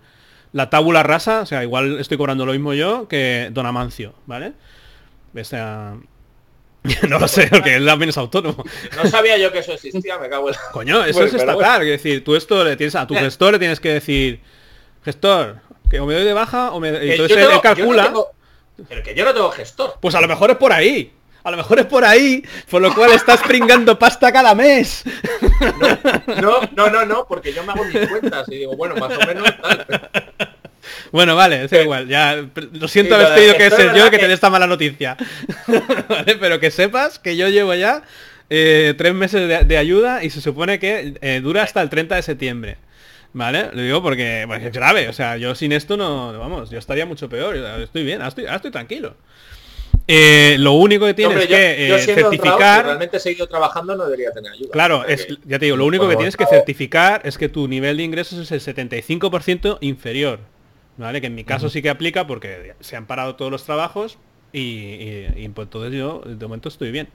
la 0.52 0.70
tábula 0.70 1.04
rasa, 1.04 1.42
o 1.42 1.46
sea, 1.46 1.64
igual 1.64 2.00
estoy 2.00 2.18
cobrando 2.18 2.46
lo 2.46 2.54
mismo 2.54 2.74
yo 2.74 3.08
que 3.08 3.50
Don 3.52 3.66
Amancio, 3.66 4.14
¿vale? 4.26 4.54
O 5.36 5.44
sea, 5.44 5.96
no 7.10 7.20
lo 7.20 7.28
sé, 7.28 7.48
porque 7.50 7.76
él 7.76 7.86
también 7.86 8.10
es 8.10 8.18
autónomo. 8.18 8.64
No 8.96 9.10
sabía 9.10 9.38
yo 9.38 9.52
que 9.52 9.60
eso 9.60 9.74
existía, 9.74 10.18
me 10.20 10.30
cago 10.30 10.50
en 10.50 10.56
Coño, 10.72 11.04
eso 11.04 11.24
es 11.24 11.34
estatal, 11.34 11.82
es 11.82 11.90
decir, 11.90 12.24
tú 12.24 12.36
esto 12.36 12.64
le 12.64 12.76
tienes 12.76 12.96
a 12.96 13.08
tu 13.08 13.16
gestor 13.16 13.54
le 13.54 13.60
tienes 13.60 13.80
que 13.80 13.94
decir, 13.94 14.42
gestor, 15.04 15.58
que 15.90 16.00
o 16.00 16.06
me 16.06 16.14
doy 16.14 16.24
de 16.24 16.34
baja 16.34 16.72
o 16.72 16.80
me... 16.80 16.90
Entonces 16.90 17.38
él, 17.38 17.62
calcula... 17.62 18.14
Pero 18.90 19.04
que 19.04 19.16
yo 19.16 19.26
no 19.26 19.34
tengo 19.34 19.52
gestor. 19.52 19.96
Pues 20.02 20.16
a 20.16 20.22
lo 20.22 20.28
mejor 20.28 20.52
es 20.52 20.58
por 20.58 20.74
ahí. 20.74 21.12
A 21.44 21.52
lo 21.52 21.58
mejor 21.58 21.80
es 21.80 21.86
por 21.86 22.06
ahí, 22.06 22.42
por 22.70 22.82
lo 22.82 22.94
cual 22.96 23.12
estás 23.12 23.42
pringando 23.42 24.00
pasta 24.00 24.32
cada 24.32 24.56
mes. 24.56 25.04
No, 26.42 26.62
no, 26.76 26.90
no, 26.90 27.06
no, 27.06 27.28
porque 27.28 27.52
yo 27.52 27.64
me 27.64 27.74
hago 27.74 27.84
mis 27.84 28.08
cuentas 28.08 28.48
y 28.48 28.60
digo, 28.60 28.78
bueno, 28.78 28.96
más 28.96 29.18
o 29.18 29.28
menos 29.28 29.50
tal. 29.62 30.10
Bueno, 31.12 31.36
vale, 31.36 31.66
es 31.66 31.72
igual, 31.74 32.08
ya. 32.08 32.46
Lo 32.72 32.88
siento 32.88 33.16
haber 33.16 33.36
tenido 33.36 33.56
que 33.56 33.70
ser 33.70 33.94
yo 33.94 34.10
que, 34.10 34.18
te 34.18 34.28
dé 34.28 34.34
esta 34.34 34.50
mala 34.50 34.68
noticia. 34.68 35.18
Pero 36.40 36.60
que 36.60 36.72
sepas 36.72 37.20
que 37.20 37.36
yo 37.36 37.50
llevo 37.50 37.74
ya 37.74 38.04
eh, 38.50 38.94
tres 38.98 39.14
meses 39.14 39.68
de, 39.68 39.78
ayuda 39.78 40.24
y 40.24 40.30
se 40.30 40.42
supone 40.42 40.80
que 40.80 41.16
eh, 41.22 41.40
dura 41.42 41.64
hasta 41.64 41.82
el 41.82 41.90
30 41.90 42.16
de 42.16 42.22
septiembre. 42.22 42.78
¿Vale? 43.34 43.70
Lo 43.74 43.82
digo 43.82 44.02
porque, 44.04 44.44
es 44.44 44.72
grave. 44.72 45.10
O 45.10 45.14
sea, 45.14 45.38
yo 45.38 45.56
sin 45.56 45.72
esto 45.72 45.98
no, 45.98 46.38
vamos, 46.38 46.70
yo 46.70 46.78
estaría 46.78 47.06
mucho 47.06 47.30
peor. 47.30 47.56
Estoy 47.56 48.04
bien, 48.04 48.22
estoy, 48.22 48.46
estoy 48.46 48.72
tranquilo. 48.72 49.16
Eh, 50.08 50.58
lo 50.60 50.74
único 50.74 51.06
que 51.06 51.14
tienes 51.14 51.48
que 51.48 52.00
certificar. 52.06 52.86
realmente 52.86 53.18
he 53.18 53.20
seguido 53.20 53.48
trabajando, 53.48 53.96
no 53.96 54.06
debería 54.06 54.32
tener 54.32 54.52
ayuda. 54.52 54.70
Claro, 54.72 55.06
es, 55.06 55.28
ya 55.46 55.60
te 55.60 55.66
digo, 55.66 55.78
lo 55.78 55.86
único 55.86 56.08
que 56.10 56.16
tienes 56.16 56.38
que 56.38 56.46
certificar 56.46 57.22
es 57.24 57.38
que 57.38 57.50
tu 57.50 57.68
nivel 57.68 57.98
de 57.98 58.04
ingresos 58.04 58.40
es 58.40 58.52
el 58.52 58.76
75% 58.76 59.78
inferior. 59.82 60.40
¿Vale? 60.96 61.22
Que 61.22 61.28
en 61.28 61.36
mi 61.36 61.44
caso 61.44 61.70
sí 61.70 61.82
que 61.82 61.90
aplica 61.90 62.28
porque 62.28 62.76
se 62.80 62.96
han 62.96 63.08
parado 63.08 63.36
todos 63.36 63.52
los 63.52 63.64
trabajos 63.64 64.20
y, 64.52 65.26
y, 65.36 65.50
pues 65.50 65.66
entonces 65.66 65.92
yo 65.92 66.22
de 66.24 66.46
momento 66.46 66.70
estoy 66.70 66.92
bien. 66.92 67.10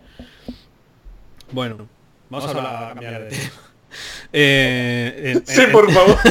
Bueno, 1.52 1.88
vamos, 2.28 2.52
a 2.52 2.90
hablar, 2.90 3.28
de... 3.30 3.36
Eh, 4.32 5.40
sí, 5.44 5.62
por 5.72 5.90
favor. 5.92 6.16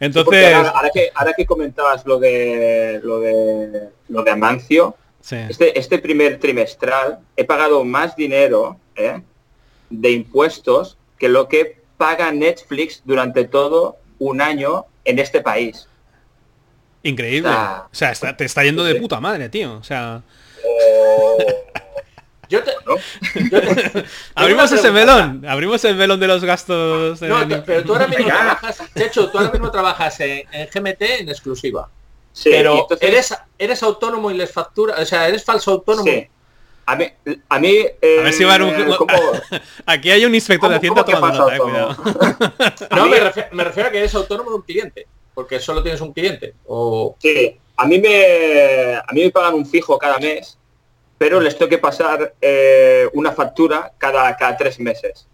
Entonces, 0.00 0.54
ahora, 0.54 0.90
que, 0.92 1.10
ahora 1.14 1.32
que 1.36 1.46
comentabas 1.46 2.04
lo 2.06 2.18
de 2.18 3.00
lo 3.02 3.20
de 3.20 3.88
lo 4.08 4.22
de 4.22 4.30
Amancio, 4.30 4.96
este, 5.30 5.78
este 5.78 5.98
primer 5.98 6.38
trimestral 6.38 7.20
he 7.36 7.44
pagado 7.44 7.84
más 7.84 8.14
dinero 8.16 8.78
¿eh? 8.96 9.22
de 9.90 10.10
impuestos 10.10 10.98
que 11.18 11.28
lo 11.28 11.48
que 11.48 11.78
paga 11.96 12.30
Netflix 12.32 13.02
durante 13.04 13.44
todo 13.44 13.96
un 14.18 14.40
año 14.40 14.86
en 15.04 15.18
este 15.18 15.40
país. 15.40 15.88
Increíble. 17.02 17.50
O 17.50 17.88
sea, 17.92 18.12
te 18.14 18.44
está 18.44 18.64
yendo 18.64 18.82
de 18.84 18.94
puta 18.96 19.20
madre, 19.20 19.48
tío. 19.48 19.74
O 19.74 19.84
sea. 19.84 20.22
Oh. 20.64 21.38
Yo 22.48 22.62
te, 22.62 22.72
abrimos 24.34 24.72
ese 24.72 24.90
melón, 24.90 25.44
abrimos 25.46 25.84
el 25.84 25.96
melón 25.96 26.20
de 26.20 26.26
los 26.26 26.44
gastos. 26.44 27.20
No, 27.22 27.36
pero 27.64 27.84
tú 27.84 27.92
ahora 27.92 28.06
mismo 28.06 28.26
trabajas, 28.26 28.82
de 28.94 29.04
hecho, 29.04 29.30
tú 29.30 29.38
ahora 29.38 29.50
mismo 29.50 29.70
trabajas 29.70 30.20
en, 30.20 30.46
GMT 30.72 31.02
en 31.20 31.28
exclusiva. 31.28 31.88
Sí, 32.32 32.50
pero 32.50 32.88
eres, 33.00 33.34
eres 33.58 33.82
autónomo 33.82 34.30
y 34.30 34.34
les 34.34 34.50
factura, 34.50 34.96
o 34.98 35.04
sea, 35.04 35.28
eres 35.28 35.44
falso 35.44 35.70
autónomo. 35.72 36.10
Sí. 36.10 36.28
A 36.86 36.96
mí, 36.96 37.06
a 37.48 37.58
mí 37.58 37.78
a 37.78 38.22
ver 38.22 38.32
si 38.32 38.44
va 38.44 38.56
a 38.56 38.64
un... 38.64 38.68
Eh, 38.68 39.60
Aquí 39.86 40.10
hay 40.10 40.24
un 40.26 40.34
inspector 40.34 40.68
de 40.68 40.76
hacienda 40.76 41.04
tomando 41.04 41.38
nota, 41.38 41.56
eh, 41.56 42.86
No, 42.94 43.06
me 43.06 43.20
refiero, 43.20 43.48
me 43.52 43.64
refiero, 43.64 43.88
a 43.88 43.92
que 43.92 43.98
eres 43.98 44.14
autónomo 44.14 44.50
de 44.50 44.56
un 44.56 44.62
cliente, 44.62 45.06
porque 45.32 45.60
solo 45.60 45.82
tienes 45.82 46.00
un 46.02 46.12
cliente. 46.12 46.54
O... 46.66 47.16
Sí, 47.18 47.58
a 47.76 47.86
mí 47.86 47.98
me 47.98 48.96
a 48.96 49.12
mí 49.12 49.24
me 49.24 49.30
pagan 49.30 49.54
un 49.54 49.66
fijo 49.66 49.98
cada 49.98 50.18
mes 50.18 50.58
pero 51.24 51.40
les 51.40 51.56
tengo 51.56 51.70
que 51.70 51.78
pasar 51.78 52.34
eh, 52.38 53.08
una 53.14 53.32
factura 53.32 53.90
cada, 53.96 54.36
cada 54.36 54.58
tres 54.58 54.78
meses. 54.78 55.26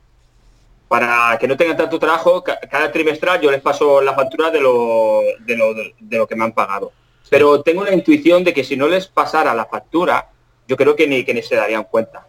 Para 0.87 1.37
que 1.37 1.49
no 1.49 1.57
tengan 1.57 1.77
tanto 1.77 1.99
trabajo, 1.99 2.45
cada 2.45 2.93
trimestral 2.93 3.41
yo 3.41 3.51
les 3.51 3.61
paso 3.61 4.01
la 4.01 4.15
factura 4.15 4.53
de 4.53 4.61
lo, 4.61 5.21
de 5.41 5.57
lo, 5.57 5.75
de 5.75 6.17
lo 6.17 6.29
que 6.29 6.37
me 6.37 6.45
han 6.45 6.53
pagado. 6.53 6.93
Pero 7.29 7.63
tengo 7.63 7.83
la 7.83 7.93
intuición 7.93 8.45
de 8.45 8.55
que 8.55 8.63
si 8.63 8.77
no 8.77 8.87
les 8.87 9.09
pasara 9.09 9.53
la 9.53 9.67
factura, 9.67 10.29
yo 10.69 10.77
creo 10.77 10.95
que 10.95 11.09
ni, 11.09 11.25
que 11.25 11.35
ni 11.35 11.43
se 11.43 11.57
darían 11.57 11.83
cuenta. 11.83 12.25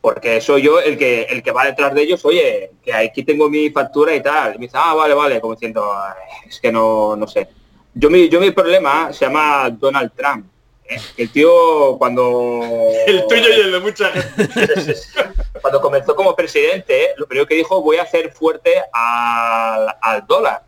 Porque 0.00 0.40
soy 0.40 0.62
yo 0.62 0.78
el 0.78 0.96
que, 0.96 1.22
el 1.22 1.42
que 1.42 1.50
va 1.50 1.64
detrás 1.64 1.92
de 1.92 2.02
ellos, 2.02 2.24
oye, 2.24 2.70
que 2.80 2.94
aquí 2.94 3.24
tengo 3.24 3.50
mi 3.50 3.70
factura 3.70 4.14
y 4.14 4.22
tal. 4.22 4.54
Y 4.54 4.58
me 4.58 4.66
dice, 4.66 4.78
ah, 4.80 4.94
vale, 4.94 5.14
vale, 5.14 5.40
como 5.40 5.54
diciendo, 5.54 5.92
es 6.46 6.60
que 6.60 6.70
no, 6.70 7.16
no 7.16 7.26
sé. 7.26 7.48
Yo 7.92 8.08
mi, 8.08 8.28
yo 8.28 8.40
mi 8.40 8.52
problema 8.52 9.12
se 9.12 9.24
llama 9.24 9.68
Donald 9.68 10.12
Trump 10.14 10.46
el 11.16 11.30
tío 11.30 11.96
cuando... 11.98 12.60
El 13.06 13.26
tuyo 13.26 13.48
y 13.48 13.60
el 13.60 13.72
de 13.72 13.80
mucha 13.80 14.10
gente. 14.10 14.48
cuando 15.60 15.80
comenzó 15.80 16.14
como 16.14 16.34
presidente, 16.34 17.14
lo 17.16 17.26
primero 17.26 17.46
que 17.46 17.54
dijo, 17.54 17.82
voy 17.82 17.96
a 17.96 18.02
hacer 18.02 18.32
fuerte 18.32 18.82
al, 18.92 20.24
dólar. 20.26 20.62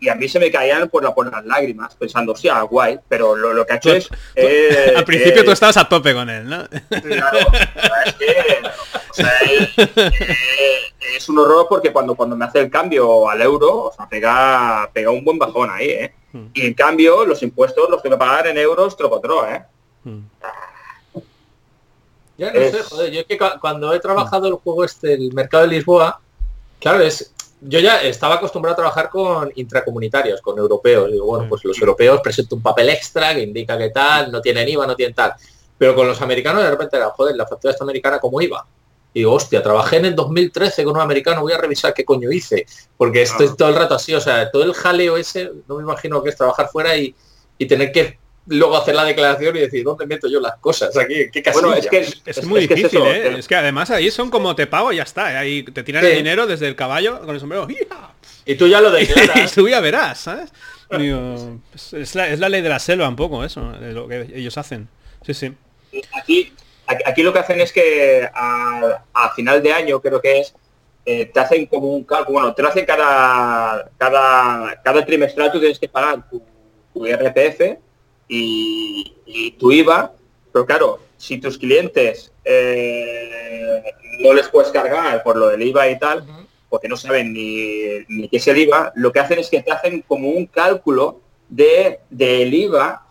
Y 0.00 0.08
a 0.08 0.14
mí 0.14 0.28
se 0.28 0.38
me 0.38 0.50
caían 0.50 0.88
por, 0.88 1.02
la, 1.02 1.14
por 1.14 1.30
las 1.30 1.44
lágrimas, 1.44 1.94
pensando, 1.94 2.36
sí, 2.36 2.48
ah, 2.48 2.62
guay, 2.62 2.98
pero 3.08 3.36
lo, 3.36 3.64
que 3.64 3.72
ha 3.72 3.76
hecho 3.76 3.94
es... 3.94 4.10
al 4.96 5.04
principio 5.04 5.44
tú 5.44 5.52
estabas 5.52 5.76
a 5.78 5.88
tope 5.88 6.12
con 6.12 6.28
él, 6.28 6.48
¿no? 6.48 6.66
Claro, 6.88 7.38
es 8.04 8.14
que... 8.14 8.60
es, 11.16 11.28
un 11.28 11.38
horror 11.38 11.66
porque 11.68 11.92
cuando, 11.92 12.14
cuando 12.14 12.36
me 12.36 12.44
hace 12.44 12.60
el 12.60 12.70
cambio 12.70 13.28
al 13.28 13.40
euro, 13.40 13.84
o 13.84 13.92
sea, 13.92 14.06
pega, 14.08 14.90
pega 14.92 15.10
un 15.10 15.24
buen 15.24 15.38
bajón 15.38 15.70
ahí, 15.70 15.88
¿eh? 15.88 16.14
Y 16.52 16.66
en 16.66 16.74
cambio, 16.74 17.24
los 17.24 17.42
impuestos 17.42 17.88
los 17.88 18.02
tengo 18.02 18.16
que 18.16 18.18
pagar 18.18 18.48
en 18.48 18.58
euros 18.58 18.96
trocotro, 18.96 19.48
¿eh? 19.48 19.64
Ya 22.36 22.52
no 22.52 22.60
sé, 22.60 22.82
joder, 22.82 23.12
yo 23.12 23.20
es 23.20 23.26
que 23.26 23.38
cuando 23.60 23.94
he 23.94 24.00
trabajado 24.00 24.48
el 24.48 24.54
juego 24.54 24.84
este, 24.84 25.14
el 25.14 25.32
mercado 25.32 25.62
de 25.62 25.68
Lisboa, 25.70 26.20
claro, 26.80 27.00
es 27.02 27.32
yo 27.66 27.80
ya 27.80 28.02
estaba 28.02 28.34
acostumbrado 28.34 28.74
a 28.74 28.76
trabajar 28.76 29.08
con 29.08 29.50
intracomunitarios, 29.54 30.40
con 30.40 30.58
europeos. 30.58 31.10
Digo, 31.10 31.26
bueno, 31.26 31.48
pues 31.48 31.64
los 31.64 31.78
europeos 31.78 32.20
presento 32.20 32.56
un 32.56 32.62
papel 32.62 32.90
extra 32.90 33.34
que 33.34 33.42
indica 33.42 33.78
que 33.78 33.90
tal, 33.90 34.30
no 34.30 34.40
tienen 34.40 34.68
IVA, 34.68 34.86
no 34.86 34.94
tienen 34.94 35.14
tal. 35.14 35.32
Pero 35.78 35.94
con 35.94 36.06
los 36.06 36.20
americanos 36.20 36.62
de 36.62 36.70
repente 36.70 36.96
era, 36.96 37.10
joder, 37.10 37.36
la 37.36 37.46
factura 37.46 37.72
esta 37.72 37.84
americana 37.84 38.18
como 38.18 38.40
IVA. 38.40 38.66
Y 39.14 39.20
digo, 39.20 39.32
hostia, 39.32 39.62
trabajé 39.62 39.98
en 39.98 40.06
el 40.06 40.16
2013 40.16 40.82
con 40.82 40.96
un 40.96 41.00
americano, 41.00 41.42
voy 41.42 41.52
a 41.52 41.58
revisar 41.58 41.94
qué 41.94 42.04
coño 42.04 42.32
hice. 42.32 42.66
Porque 42.96 43.22
estoy 43.22 43.54
todo 43.56 43.68
el 43.68 43.76
rato 43.76 43.94
así, 43.94 44.12
o 44.12 44.20
sea, 44.20 44.50
todo 44.50 44.64
el 44.64 44.74
jaleo 44.74 45.16
ese, 45.16 45.52
no 45.68 45.76
me 45.76 45.84
imagino 45.84 46.20
que 46.20 46.30
es 46.30 46.36
trabajar 46.36 46.68
fuera 46.68 46.96
y, 46.96 47.14
tener 47.68 47.92
que 47.92 48.18
luego 48.48 48.76
hacer 48.76 48.94
la 48.94 49.04
declaración 49.04 49.56
y 49.56 49.60
decir, 49.60 49.84
¿dónde 49.84 50.04
meto 50.04 50.28
yo 50.28 50.38
las 50.38 50.56
cosas? 50.58 50.94
Aquí, 50.98 51.30
¿qué 51.32 51.42
bueno, 51.52 51.72
es 51.72 51.86
que 51.86 52.00
es, 52.26 52.44
muy 52.44 52.66
difícil, 52.66 53.00
¿eh? 53.00 53.38
Es 53.38 53.48
que 53.48 53.54
además 53.54 53.90
ahí 53.90 54.10
son 54.10 54.28
como 54.28 54.54
te 54.54 54.66
pago 54.66 54.92
y 54.92 54.96
ya 54.96 55.04
está. 55.04 55.32
¿eh? 55.32 55.36
Ahí 55.38 55.62
te 55.62 55.82
tiran 55.82 56.04
el 56.04 56.16
dinero 56.16 56.46
desde 56.46 56.66
el 56.68 56.76
caballo 56.76 57.20
con 57.20 57.34
el 57.34 57.40
sombrero. 57.40 57.66
Y 58.44 58.56
tú 58.56 58.66
ya 58.66 58.82
lo 58.82 58.90
declaras. 58.90 59.50
y 59.50 59.54
tú 59.54 59.66
ya 59.68 59.80
verás, 59.80 60.18
¿sabes? 60.18 60.50
es, 60.90 62.14
la, 62.14 62.28
es, 62.28 62.38
la, 62.38 62.48
ley 62.48 62.60
de 62.60 62.68
la 62.68 62.78
selva 62.78 63.08
un 63.08 63.16
poco 63.16 63.44
eso, 63.44 63.72
de 63.72 63.92
lo 63.92 64.08
que 64.08 64.30
ellos 64.34 64.58
hacen. 64.58 64.88
Sí, 65.24 65.32
sí. 65.32 65.52
Aquí, 66.12 66.52
Aquí 66.86 67.22
lo 67.22 67.32
que 67.32 67.38
hacen 67.38 67.60
es 67.60 67.72
que 67.72 68.28
a, 68.32 69.32
final 69.34 69.62
de 69.62 69.72
año, 69.72 70.00
creo 70.00 70.20
que 70.20 70.40
es, 70.40 70.54
eh, 71.06 71.26
te 71.26 71.40
hacen 71.40 71.66
como 71.66 71.88
un 71.88 72.04
cálculo, 72.04 72.40
bueno, 72.40 72.54
te 72.54 72.62
lo 72.62 72.68
hacen 72.68 72.84
cada, 72.84 73.90
cada, 73.96 74.80
cada 74.82 75.04
trimestral, 75.04 75.50
tú 75.50 75.60
tienes 75.60 75.78
que 75.78 75.88
pagar 75.88 76.28
tu, 76.28 76.42
IRPF 76.94 77.78
y, 78.28 79.54
tu 79.58 79.72
IVA, 79.72 80.12
pero 80.52 80.66
claro, 80.66 81.00
si 81.16 81.38
tus 81.38 81.58
clientes 81.58 82.32
eh, 82.44 83.82
no 84.20 84.32
les 84.32 84.48
puedes 84.48 84.70
cargar 84.70 85.22
por 85.22 85.36
lo 85.36 85.48
del 85.48 85.62
IVA 85.62 85.88
y 85.88 85.98
tal, 85.98 86.24
porque 86.68 86.88
no 86.88 86.96
saben 86.96 87.32
ni, 87.32 88.04
ni 88.08 88.28
qué 88.28 88.36
es 88.36 88.48
el 88.48 88.58
IVA, 88.58 88.92
lo 88.94 89.12
que 89.12 89.20
hacen 89.20 89.38
es 89.38 89.48
que 89.48 89.62
te 89.62 89.72
hacen 89.72 90.02
como 90.02 90.28
un 90.28 90.46
cálculo 90.46 91.20
de, 91.48 92.00
del 92.10 92.52
IVA 92.52 93.03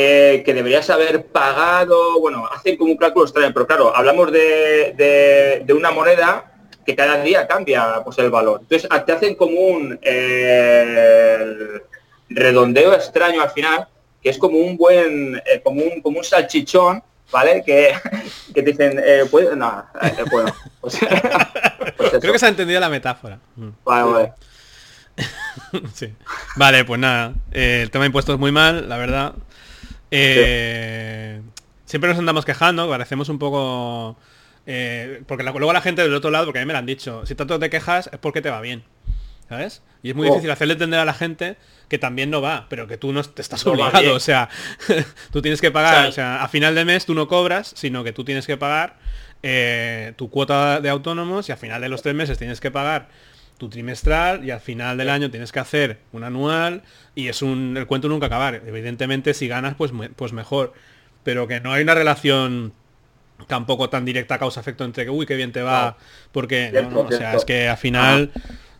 eh, 0.00 0.44
que 0.44 0.54
deberías 0.54 0.88
haber 0.90 1.26
pagado, 1.26 2.20
bueno, 2.20 2.46
hacen 2.46 2.76
como 2.76 2.92
un 2.92 2.96
cálculo 2.96 3.24
extraño, 3.24 3.52
pero 3.52 3.66
claro, 3.66 3.96
hablamos 3.96 4.30
de, 4.30 5.66
una 5.76 5.90
moneda 5.90 6.52
que 6.86 6.94
cada 6.94 7.20
día 7.20 7.48
cambia 7.48 8.00
pues, 8.04 8.16
el 8.18 8.30
valor. 8.30 8.60
Entonces 8.60 8.88
te 9.04 9.12
hacen 9.12 9.34
como 9.34 9.58
un 9.58 9.98
eh, 10.00 11.80
redondeo 12.28 12.94
extraño 12.94 13.42
al 13.42 13.50
final, 13.50 13.88
que 14.22 14.30
es 14.30 14.38
como 14.38 14.58
un 14.58 14.76
buen, 14.76 15.42
eh, 15.44 15.60
como, 15.64 15.82
un, 15.82 16.00
como 16.00 16.18
un 16.18 16.24
salchichón, 16.24 17.02
¿vale? 17.32 17.64
Que, 17.66 17.92
te 18.54 18.62
dicen, 18.62 19.02
pues, 19.32 19.56
no, 19.56 19.84
bueno, 20.30 20.54
pues, 20.80 20.96
pues 21.96 22.10
Creo 22.20 22.32
que 22.32 22.38
se 22.38 22.46
ha 22.46 22.50
entendido 22.50 22.78
la 22.78 22.88
metáfora. 22.88 23.40
Vale, 23.84 24.12
vale. 24.12 24.32
sí. 25.92 26.14
Vale, 26.54 26.84
pues 26.84 27.00
nada, 27.00 27.34
el 27.50 27.90
tema 27.90 28.04
de 28.04 28.06
impuestos 28.06 28.34
es 28.34 28.38
muy 28.38 28.52
mal, 28.52 28.88
la 28.88 28.96
verdad. 28.96 29.34
Eh, 30.10 31.40
siempre 31.84 32.10
nos 32.10 32.18
andamos 32.18 32.44
quejando, 32.44 32.88
parecemos 32.88 33.28
un 33.28 33.38
poco... 33.38 34.16
Eh, 34.66 35.22
porque 35.26 35.44
luego 35.44 35.72
la 35.72 35.80
gente 35.80 36.02
del 36.02 36.14
otro 36.14 36.30
lado, 36.30 36.44
porque 36.44 36.58
a 36.58 36.62
mí 36.62 36.66
me 36.66 36.74
lo 36.74 36.78
han 36.78 36.86
dicho, 36.86 37.24
si 37.24 37.34
tanto 37.34 37.58
te 37.58 37.70
quejas 37.70 38.10
es 38.12 38.18
porque 38.18 38.42
te 38.42 38.50
va 38.50 38.60
bien. 38.60 38.84
¿Sabes? 39.48 39.82
Y 40.02 40.10
es 40.10 40.14
muy 40.14 40.28
oh. 40.28 40.30
difícil 40.30 40.50
hacerle 40.50 40.74
entender 40.74 41.00
a 41.00 41.06
la 41.06 41.14
gente 41.14 41.56
que 41.88 41.98
también 41.98 42.28
no 42.28 42.42
va, 42.42 42.66
pero 42.68 42.86
que 42.86 42.98
tú 42.98 43.12
no 43.12 43.22
te 43.24 43.40
estás 43.40 43.66
obligado. 43.66 44.14
O 44.14 44.20
sea, 44.20 44.50
tú 45.32 45.40
tienes 45.40 45.62
que 45.62 45.70
pagar, 45.70 46.06
o 46.06 46.12
sea, 46.12 46.42
a 46.42 46.48
final 46.48 46.74
de 46.74 46.84
mes 46.84 47.06
tú 47.06 47.14
no 47.14 47.28
cobras, 47.28 47.72
sino 47.74 48.04
que 48.04 48.12
tú 48.12 48.24
tienes 48.24 48.46
que 48.46 48.58
pagar 48.58 48.98
eh, 49.42 50.12
tu 50.16 50.28
cuota 50.30 50.80
de 50.80 50.90
autónomos 50.90 51.48
y 51.48 51.52
a 51.52 51.56
final 51.56 51.80
de 51.80 51.88
los 51.88 52.02
tres 52.02 52.14
meses 52.14 52.36
tienes 52.36 52.60
que 52.60 52.70
pagar 52.70 53.08
tu 53.58 53.68
trimestral 53.68 54.44
y 54.44 54.50
al 54.50 54.60
final 54.60 54.96
del 54.96 55.10
año 55.10 55.30
tienes 55.30 55.52
que 55.52 55.58
hacer 55.58 55.98
un 56.12 56.24
anual 56.24 56.82
y 57.14 57.28
es 57.28 57.42
un 57.42 57.76
el 57.76 57.86
cuento 57.86 58.08
nunca 58.08 58.26
acabar. 58.26 58.62
Evidentemente 58.66 59.34
si 59.34 59.48
ganas 59.48 59.74
pues 59.74 59.92
pues 60.16 60.32
mejor. 60.32 60.72
pero 61.24 61.46
que 61.46 61.60
no 61.60 61.72
hay 61.72 61.82
una 61.82 61.94
relación 61.94 62.72
tampoco 63.46 63.88
tan 63.88 64.04
directa 64.04 64.38
causa-efecto 64.38 64.84
entre 64.84 65.04
que, 65.04 65.10
uy, 65.10 65.26
qué 65.26 65.36
bien 65.36 65.52
te 65.52 65.62
va, 65.62 65.96
porque, 66.32 66.72
o 66.92 67.12
sea, 67.12 67.34
es 67.34 67.44
que 67.44 67.68
al 67.68 67.76
final 67.76 68.32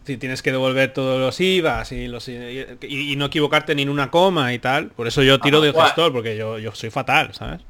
si 0.04 0.16
tienes 0.16 0.40
que 0.40 0.50
devolver 0.50 0.94
todos 0.94 1.20
los 1.20 1.38
IVAs 1.38 1.92
y, 1.92 2.08
los, 2.08 2.28
y, 2.28 3.14
no 3.16 3.26
equivocarte 3.26 3.74
ni 3.74 3.82
en 3.82 3.90
una 3.90 4.10
coma 4.10 4.54
y 4.54 4.58
tal, 4.58 4.88
por 4.88 5.06
eso 5.06 5.22
yo 5.22 5.38
tiro 5.38 5.60
del 5.60 5.74
gestor, 5.74 6.12
porque 6.12 6.34
yo, 6.34 6.58
yo 6.58 6.74
soy 6.74 6.88
fatal, 6.88 7.34
¿sabes? 7.34 7.60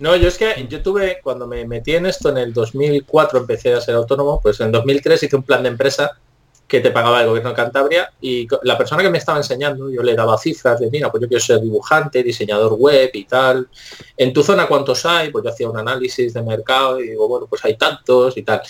No, 0.00 0.16
yo 0.16 0.26
es 0.26 0.36
que 0.36 0.66
yo 0.68 0.82
tuve, 0.82 1.20
cuando 1.22 1.46
me 1.46 1.64
metí 1.64 1.94
en 1.94 2.06
esto 2.06 2.28
en 2.28 2.38
el 2.38 2.52
2004, 2.52 3.38
empecé 3.38 3.72
a 3.72 3.80
ser 3.80 3.94
autónomo, 3.94 4.40
pues 4.42 4.60
en 4.60 4.72
2003 4.72 5.22
hice 5.22 5.36
un 5.36 5.44
plan 5.44 5.62
de 5.62 5.68
empresa 5.68 6.18
que 6.66 6.80
te 6.80 6.90
pagaba 6.90 7.20
el 7.20 7.28
gobierno 7.28 7.50
de 7.50 7.56
Cantabria 7.56 8.12
y 8.20 8.48
la 8.62 8.76
persona 8.76 9.02
que 9.02 9.10
me 9.10 9.18
estaba 9.18 9.38
enseñando, 9.38 9.88
yo 9.88 10.02
le 10.02 10.14
daba 10.14 10.36
cifras 10.36 10.80
de, 10.80 10.90
mira, 10.90 11.10
pues 11.10 11.22
yo 11.22 11.28
quiero 11.28 11.42
ser 11.42 11.60
dibujante, 11.60 12.22
diseñador 12.22 12.74
web 12.74 13.10
y 13.12 13.24
tal. 13.24 13.68
En 14.16 14.32
tu 14.32 14.42
zona, 14.42 14.66
¿cuántos 14.66 15.06
hay? 15.06 15.30
Pues 15.30 15.44
yo 15.44 15.50
hacía 15.50 15.70
un 15.70 15.78
análisis 15.78 16.34
de 16.34 16.42
mercado 16.42 17.00
y 17.00 17.10
digo, 17.10 17.28
bueno, 17.28 17.46
pues 17.46 17.64
hay 17.64 17.76
tantos 17.76 18.36
y 18.36 18.42
tal. 18.42 18.62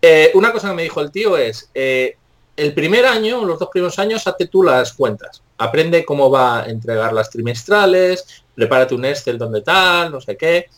Eh, 0.00 0.30
una 0.34 0.52
cosa 0.52 0.70
que 0.70 0.74
me 0.74 0.82
dijo 0.82 1.00
el 1.00 1.10
tío 1.10 1.36
es, 1.36 1.70
eh, 1.74 2.16
el 2.56 2.72
primer 2.72 3.04
año, 3.04 3.44
los 3.44 3.58
dos 3.58 3.68
primeros 3.70 3.98
años, 3.98 4.26
hazte 4.26 4.46
tú 4.46 4.62
las 4.62 4.94
cuentas. 4.94 5.42
Aprende 5.58 6.06
cómo 6.06 6.30
va 6.30 6.62
a 6.62 6.66
entregar 6.66 7.12
las 7.12 7.28
trimestrales, 7.28 8.44
prepárate 8.54 8.94
un 8.94 9.04
Excel 9.04 9.36
donde 9.36 9.60
tal, 9.60 10.10
no 10.10 10.20
sé 10.22 10.38
qué. 10.38 10.68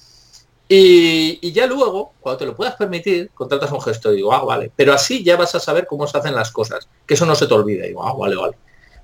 Y, 0.68 1.52
ya 1.52 1.66
luego, 1.66 2.12
cuando 2.20 2.38
te 2.38 2.46
lo 2.46 2.54
puedas 2.54 2.74
permitir, 2.76 3.30
contratas 3.32 3.72
un 3.72 3.80
gestor 3.80 4.12
y 4.12 4.16
digo, 4.16 4.32
ah, 4.32 4.44
vale. 4.44 4.70
Pero 4.76 4.92
así 4.92 5.24
ya 5.24 5.36
vas 5.36 5.54
a 5.54 5.60
saber 5.60 5.86
cómo 5.86 6.06
se 6.06 6.18
hacen 6.18 6.34
las 6.34 6.50
cosas, 6.50 6.88
que 7.06 7.14
eso 7.14 7.24
no 7.24 7.34
se 7.34 7.46
te 7.46 7.54
olvida. 7.54 7.84
Y 7.84 7.88
digo, 7.88 8.06
ah, 8.06 8.14
vale, 8.16 8.36
vale. 8.36 8.56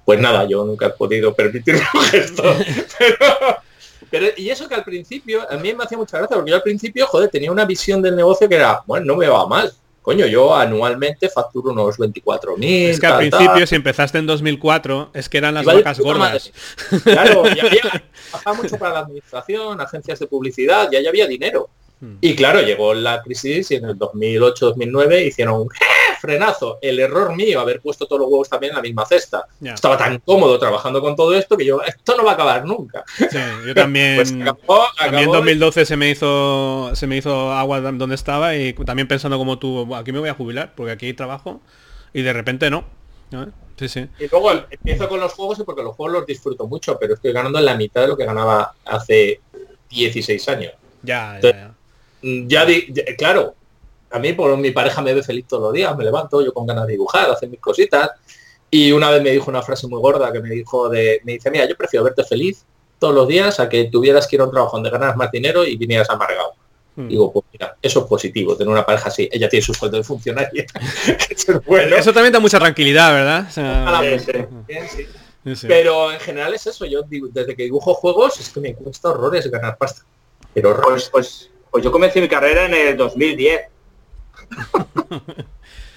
Pues 0.05 0.21
nada, 0.21 0.45
yo 0.45 0.65
nunca 0.65 0.87
he 0.87 0.91
podido 0.91 1.35
permitirme 1.35 1.83
un 1.95 2.01
gestor. 2.03 2.57
Pero, 4.11 4.27
y 4.37 4.51
eso 4.51 4.69
que 4.69 4.75
al 4.75 4.85
principio, 4.85 5.51
a 5.51 5.57
mí 5.57 5.73
me 5.73 5.85
hacía 5.85 5.97
mucha 5.97 6.19
gracia, 6.19 6.37
porque 6.37 6.51
yo 6.51 6.57
al 6.57 6.63
principio, 6.63 7.07
joder, 7.07 7.31
tenía 7.31 7.51
una 7.51 7.65
visión 7.65 8.03
del 8.03 8.15
negocio 8.15 8.49
que 8.49 8.57
era, 8.57 8.83
bueno, 8.87 9.07
no 9.07 9.17
me 9.17 9.27
va 9.27 9.47
mal 9.47 9.73
coño, 10.05 10.27
yo 10.27 10.55
anualmente 10.55 11.31
facturo 11.31 11.73
unos 11.73 11.97
24.000. 11.97 12.91
Es 12.91 13.01
que 13.01 13.07
al 13.07 13.17
principio, 13.17 13.67
si 13.67 13.75
empezaste 13.75 14.19
en 14.19 14.27
2004, 14.27 15.13
es 15.15 15.31
que 15.31 15.39
eran 15.39 15.55
las 15.55 15.65
vacas 15.65 15.99
gordas. 15.99 16.53
Claro, 17.03 17.45
y 17.47 17.59
había, 17.59 18.05
mucho 18.63 18.77
para 18.77 18.93
la 18.93 19.01
administración, 19.01 19.81
agencias 19.81 20.19
de 20.19 20.27
publicidad, 20.27 20.91
ya, 20.93 21.01
ya 21.01 21.09
había 21.09 21.27
dinero. 21.27 21.71
Hmm. 22.01 22.17
Y 22.21 22.37
claro, 22.37 22.61
llegó 22.61 22.93
la 22.93 23.23
crisis 23.23 23.71
y 23.71 23.77
en 23.77 23.87
el 23.87 23.99
2008-2009 23.99 25.27
hicieron 25.27 25.63
un 25.63 25.69
frenazo. 26.21 26.79
El 26.81 26.99
error 26.99 27.35
mío, 27.35 27.61
haber 27.61 27.81
puesto 27.81 28.07
todos 28.07 28.21
los 28.21 28.29
huevos 28.29 28.49
también 28.49 28.71
en 28.71 28.77
la 28.77 28.83
misma 28.83 29.07
cesta. 29.07 29.47
Estaba 29.63 29.97
tan 29.97 30.19
cómodo 30.21 30.59
trabajando 30.59 31.01
con 31.01 31.17
todo 31.17 31.35
esto 31.35 31.57
que 31.57 31.65
yo, 31.65 31.83
esto 31.83 32.17
no 32.17 32.25
va 32.25 32.33
a 32.33 32.35
acabar 32.35 32.65
nunca. 32.65 33.05
yo 33.67 33.75
también. 33.75 34.17
Pues 34.17 34.33
en 34.33 35.31
2012 35.31 35.87
se 35.87 35.97
me 35.97 36.11
hizo 36.11 36.91
se 36.95 37.07
me 37.07 37.17
hizo 37.17 37.53
agua 37.53 37.81
donde 37.81 38.15
estaba 38.15 38.57
y 38.57 38.73
también 38.73 39.09
pensando 39.09 39.39
como 39.39 39.59
tú, 39.59 39.95
aquí 39.95 40.13
me 40.13 40.19
voy 40.19 40.29
a 40.29 40.35
jubilar 40.35 40.73
porque 40.75 40.93
aquí 40.93 41.07
hay 41.07 41.15
trabajo 41.15 41.61
y 42.13 42.23
de 42.23 42.33
repente 42.33 42.71
no. 42.71 42.85
Sí, 43.77 43.89
sí. 43.89 44.09
Y 44.21 44.29
luego 44.29 44.53
empiezo 44.71 45.09
con 45.09 45.19
los 45.19 45.33
juegos 45.33 45.59
y 45.59 45.65
porque 45.65 45.83
los 45.83 45.97
juegos 45.97 46.21
los 46.21 46.27
disfruto 46.27 46.69
mucho, 46.69 46.97
pero 46.99 47.15
estoy 47.15 47.33
ganando 47.33 47.61
la 47.61 47.75
mitad 47.75 48.03
de 48.03 48.09
lo 48.09 48.17
que 48.17 48.25
ganaba 48.25 48.75
hace 48.85 49.41
16 49.91 50.49
años. 50.49 50.73
Ya, 51.03 51.41
ya, 51.43 51.51
ya. 51.51 51.75
Mm, 52.23 52.47
ya, 52.47 52.67
claro, 53.19 53.55
a 54.15 54.21
mí 54.21 54.33
por 54.33 54.57
mi 54.57 54.71
pareja 54.71 55.03
me 55.03 55.13
ve 55.13 55.25
feliz 55.25 55.45
todos 55.49 55.65
los 55.65 55.73
días, 55.73 55.97
me 55.97 56.05
levanto 56.05 56.41
yo 56.41 56.55
con 56.55 56.69
ganas 56.69 56.87
de 56.87 56.93
dibujar, 56.93 57.29
hacer 57.29 57.49
mis 57.49 57.59
cositas. 57.59 58.13
Y 58.71 58.93
una 58.93 59.11
vez 59.11 59.21
me 59.21 59.33
dijo 59.33 59.51
una 59.51 59.61
frase 59.61 59.89
muy 59.89 60.01
gorda 60.01 60.33
que 60.33 60.41
me 60.41 60.51
dijo 60.51 60.89
de, 60.89 61.21
me 61.25 61.33
dice, 61.33 61.51
mira, 61.51 61.65
yo 61.67 61.77
prefiero 61.77 62.05
verte 62.05 62.23
feliz 62.23 62.65
todos 63.01 63.13
los 63.13 63.27
días 63.27 63.59
a 63.59 63.69
que 63.69 63.87
tuvieras 63.87 64.29
que 64.29 64.37
ir 64.37 64.43
a 64.43 64.45
un 64.45 64.53
trabajo 64.53 64.77
donde 64.77 64.91
ganas 64.91 65.17
más 65.17 65.33
dinero 65.33 65.65
y 65.65 65.77
vinieras 65.77 66.09
amargado. 66.11 66.55
Hmm. 66.95 67.09
Digo, 67.09 67.33
pues 67.33 67.45
mira, 67.53 67.77
eso 67.83 68.01
es 68.03 68.07
positivo, 68.07 68.57
tener 68.57 68.73
una 68.73 68.87
pareja 68.87 69.09
así. 69.09 69.29
Ella 69.33 69.49
tiene 69.49 69.67
su 69.67 69.75
sueldo 69.75 69.97
de 69.97 70.05
funcionaria. 70.05 70.65
Eso 71.99 72.13
también 72.13 72.33
da 72.33 72.39
mucha 72.39 72.61
tranquilidad, 72.61 73.13
¿verdad? 73.13 73.49
Pero 75.67 76.13
en 76.13 76.21
general 76.21 76.55
es 76.55 76.67
eso. 76.69 76.87
Yo 76.87 77.03
digo, 77.03 77.29
desde 77.33 77.57
que 77.57 77.65
dibujo 77.65 77.95
juegos 77.95 78.39
es 78.39 78.49
que 78.49 78.61
me 78.61 78.75
cuesta 78.75 79.11
horrores 79.11 79.51
ganar 79.51 79.77
pasta. 79.77 80.03
Pero 80.55 80.81
pues, 80.81 81.11
pues 81.11 81.51
pues 81.75 81.83
yo 81.83 81.91
comencé 81.91 82.21
mi 82.21 82.29
carrera 82.29 82.67
en 82.67 82.73
el 82.73 82.97
2010. 82.97 83.63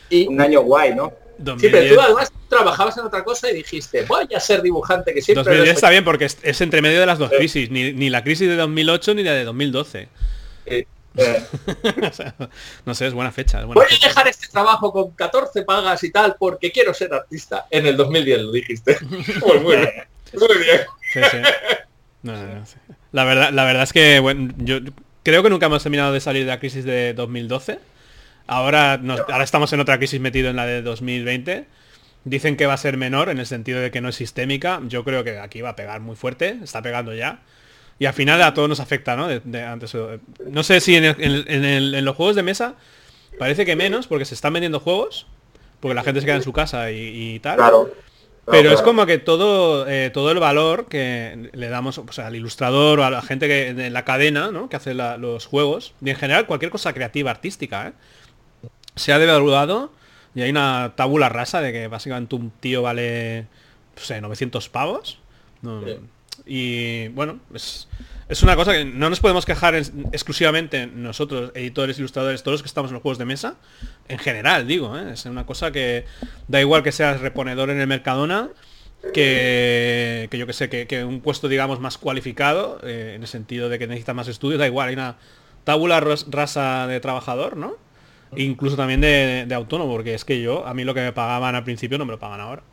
Y 0.09 0.27
un 0.27 0.41
año 0.41 0.61
guay, 0.61 0.95
¿no? 0.95 1.13
Sí, 1.59 1.67
pero 1.71 1.93
tú 1.93 2.01
además 2.01 2.31
trabajabas 2.49 2.97
en 2.97 3.05
otra 3.05 3.23
cosa 3.23 3.51
y 3.51 3.55
dijiste, 3.55 4.03
voy 4.03 4.27
a 4.35 4.39
ser 4.39 4.61
dibujante, 4.61 5.13
que 5.13 5.21
siempre... 5.21 5.43
2010 5.43 5.75
está 5.75 5.89
bien 5.89 6.03
porque 6.03 6.25
es, 6.25 6.61
entre 6.61 6.81
medio 6.81 6.99
de 6.99 7.05
las 7.05 7.19
dos 7.19 7.29
crisis, 7.29 7.69
ni, 7.69 8.09
la 8.09 8.23
crisis 8.23 8.47
de 8.47 8.55
2008 8.55 9.13
ni 9.13 9.23
la 9.23 9.33
de 9.33 9.43
2012. 9.43 10.09
Eh, 10.65 10.85
eh. 11.17 11.43
no 12.85 12.93
sé, 12.93 13.07
es 13.07 13.13
buena 13.13 13.31
fecha. 13.31 13.63
voy 13.65 13.85
a 13.85 14.07
dejar 14.07 14.27
este 14.27 14.47
trabajo 14.47 14.91
con 14.91 15.11
14 15.11 15.63
pagas 15.63 16.03
y 16.03 16.11
tal 16.11 16.35
porque 16.39 16.71
quiero 16.71 16.93
ser 16.93 17.13
artista. 17.13 17.67
En 17.69 17.85
el 17.85 17.97
2010 17.97 18.41
lo 18.41 18.51
dijiste. 18.51 18.97
Pues 19.39 19.61
muy 19.61 19.77
bien. 19.77 19.91
Muy 20.33 20.57
bien. 20.57 20.81
la, 23.11 23.23
verdad, 23.23 23.51
la 23.51 23.63
verdad 23.63 23.83
es 23.83 23.93
que 23.93 24.19
bueno, 24.19 24.53
yo 24.57 24.79
creo 25.23 25.43
que 25.43 25.49
nunca 25.49 25.67
hemos 25.67 25.83
terminado 25.83 26.13
de 26.13 26.19
salir 26.19 26.43
de 26.43 26.49
la 26.49 26.59
crisis 26.59 26.83
de 26.83 27.13
2012. 27.13 27.79
Ahora, 28.47 28.93
ahora 28.93 29.43
estamos 29.43 29.71
en 29.73 29.79
otra 29.79 29.97
crisis 29.97 30.19
metido 30.19 30.49
en 30.49 30.55
la 30.55 30.65
de 30.65 30.81
2020. 30.81 31.65
Dicen 32.23 32.57
que 32.57 32.65
va 32.65 32.73
a 32.73 32.77
ser 32.77 32.97
menor 32.97 33.29
en 33.29 33.39
el 33.39 33.45
sentido 33.45 33.79
de 33.79 33.91
que 33.91 34.01
no 34.01 34.09
es 34.09 34.15
sistémica. 34.15 34.81
Yo 34.87 35.03
creo 35.03 35.23
que 35.23 35.39
aquí 35.39 35.61
va 35.61 35.69
a 35.69 35.75
pegar 35.75 35.99
muy 36.01 36.15
fuerte. 36.15 36.57
Está 36.63 36.81
pegando 36.81 37.13
ya. 37.13 37.41
Y 37.99 38.05
al 38.05 38.13
final 38.13 38.41
a 38.41 38.53
todos 38.53 38.69
nos 38.69 38.79
afecta, 38.79 39.15
¿no? 39.15 39.25
antes, 39.25 39.97
no 40.45 40.63
sé 40.63 40.79
si 40.81 40.95
en, 40.95 42.05
los 42.05 42.15
juegos 42.15 42.35
de 42.35 42.43
mesa 42.43 42.75
parece 43.39 43.65
que 43.65 43.75
menos, 43.75 44.07
porque 44.07 44.25
se 44.25 44.35
están 44.35 44.53
vendiendo 44.53 44.79
juegos, 44.79 45.25
porque 45.79 45.95
la 45.95 46.03
gente 46.03 46.19
se 46.19 46.27
queda 46.27 46.35
en 46.35 46.43
su 46.43 46.53
casa 46.53 46.91
y, 46.91 47.33
y 47.35 47.39
tal. 47.39 47.57
Claro. 47.57 47.91
Pero 48.49 48.71
es 48.71 48.81
como 48.81 49.05
que 49.05 49.17
todo, 49.17 49.87
eh, 49.89 50.09
todo 50.09 50.31
el 50.31 50.39
valor 50.39 50.87
que 50.87 51.49
le 51.51 51.67
damos 51.67 51.99
al 52.17 52.35
ilustrador 52.35 52.99
o 52.99 53.03
a 53.03 53.09
la 53.09 53.21
gente 53.21 53.47
que 53.47 53.69
en 53.69 53.93
la 53.93 54.05
cadena 54.05 54.51
¿no? 54.51 54.69
que 54.69 54.77
hace 54.77 54.93
los 54.93 55.45
juegos, 55.45 55.93
y 56.01 56.09
en 56.09 56.15
general 56.15 56.45
cualquier 56.45 56.71
cosa 56.71 56.93
creativa, 56.93 57.29
artística, 57.29 57.87
¿eh? 57.87 57.93
Se 58.97 59.13
ha 59.13 59.19
devaluado 59.19 59.91
y 60.35 60.41
hay 60.41 60.49
una 60.49 60.93
tabula 60.95 61.29
rasa 61.29 61.61
de 61.61 61.71
que 61.71 61.87
básicamente 61.87 62.35
un 62.35 62.51
tío 62.51 62.81
vale, 62.81 63.47
no 63.95 64.01
sé, 64.01 64.21
900 64.21 64.69
pavos. 64.69 65.19
Y 66.45 67.07
bueno, 67.09 67.39
es, 67.53 67.87
es 68.29 68.43
una 68.43 68.55
cosa 68.55 68.73
que 68.73 68.83
no 68.83 69.09
nos 69.09 69.19
podemos 69.21 69.45
quejar 69.45 69.75
exclusivamente 69.75 70.85
nosotros, 70.85 71.51
editores, 71.55 71.97
ilustradores, 71.97 72.43
todos 72.43 72.55
los 72.55 72.61
que 72.61 72.67
estamos 72.67 72.91
en 72.91 72.95
los 72.95 73.01
juegos 73.01 73.17
de 73.17 73.25
mesa, 73.25 73.55
en 74.09 74.19
general, 74.19 74.67
digo, 74.67 74.97
¿eh? 74.97 75.13
es 75.13 75.25
una 75.25 75.45
cosa 75.45 75.71
que 75.71 76.05
da 76.47 76.59
igual 76.59 76.83
que 76.83 76.91
seas 76.91 77.21
reponedor 77.21 77.69
en 77.69 77.79
el 77.79 77.87
Mercadona, 77.87 78.49
que, 79.13 80.27
yo 80.31 80.45
que 80.45 80.53
sé, 80.53 80.69
que, 80.69 81.03
un 81.05 81.21
puesto, 81.21 81.47
digamos, 81.47 81.79
más 81.79 81.97
cualificado, 81.97 82.79
eh, 82.83 83.13
en 83.15 83.21
el 83.21 83.27
sentido 83.27 83.69
de 83.69 83.79
que 83.79 83.87
necesita 83.87 84.13
más 84.13 84.27
estudios, 84.27 84.59
da 84.59 84.67
igual, 84.67 84.89
hay 84.89 84.95
una 84.95 85.15
tabula 85.63 85.99
rasa 85.99 86.85
de 86.87 86.99
trabajador, 86.99 87.55
¿no? 87.55 87.75
Incluso 88.36 88.75
también 88.75 89.01
de, 89.01 89.47
autónomo, 89.53 89.91
porque 89.91 90.13
es 90.13 90.25
que 90.25 90.41
yo, 90.41 90.65
a 90.65 90.73
mí 90.73 90.84
lo 90.84 90.93
que 90.93 91.01
me 91.01 91.13
pagaban 91.13 91.55
al 91.55 91.63
principio 91.63 91.97
no 91.97 92.05
me 92.05 92.11
lo 92.11 92.19
pagan 92.19 92.41
ahora. 92.41 92.63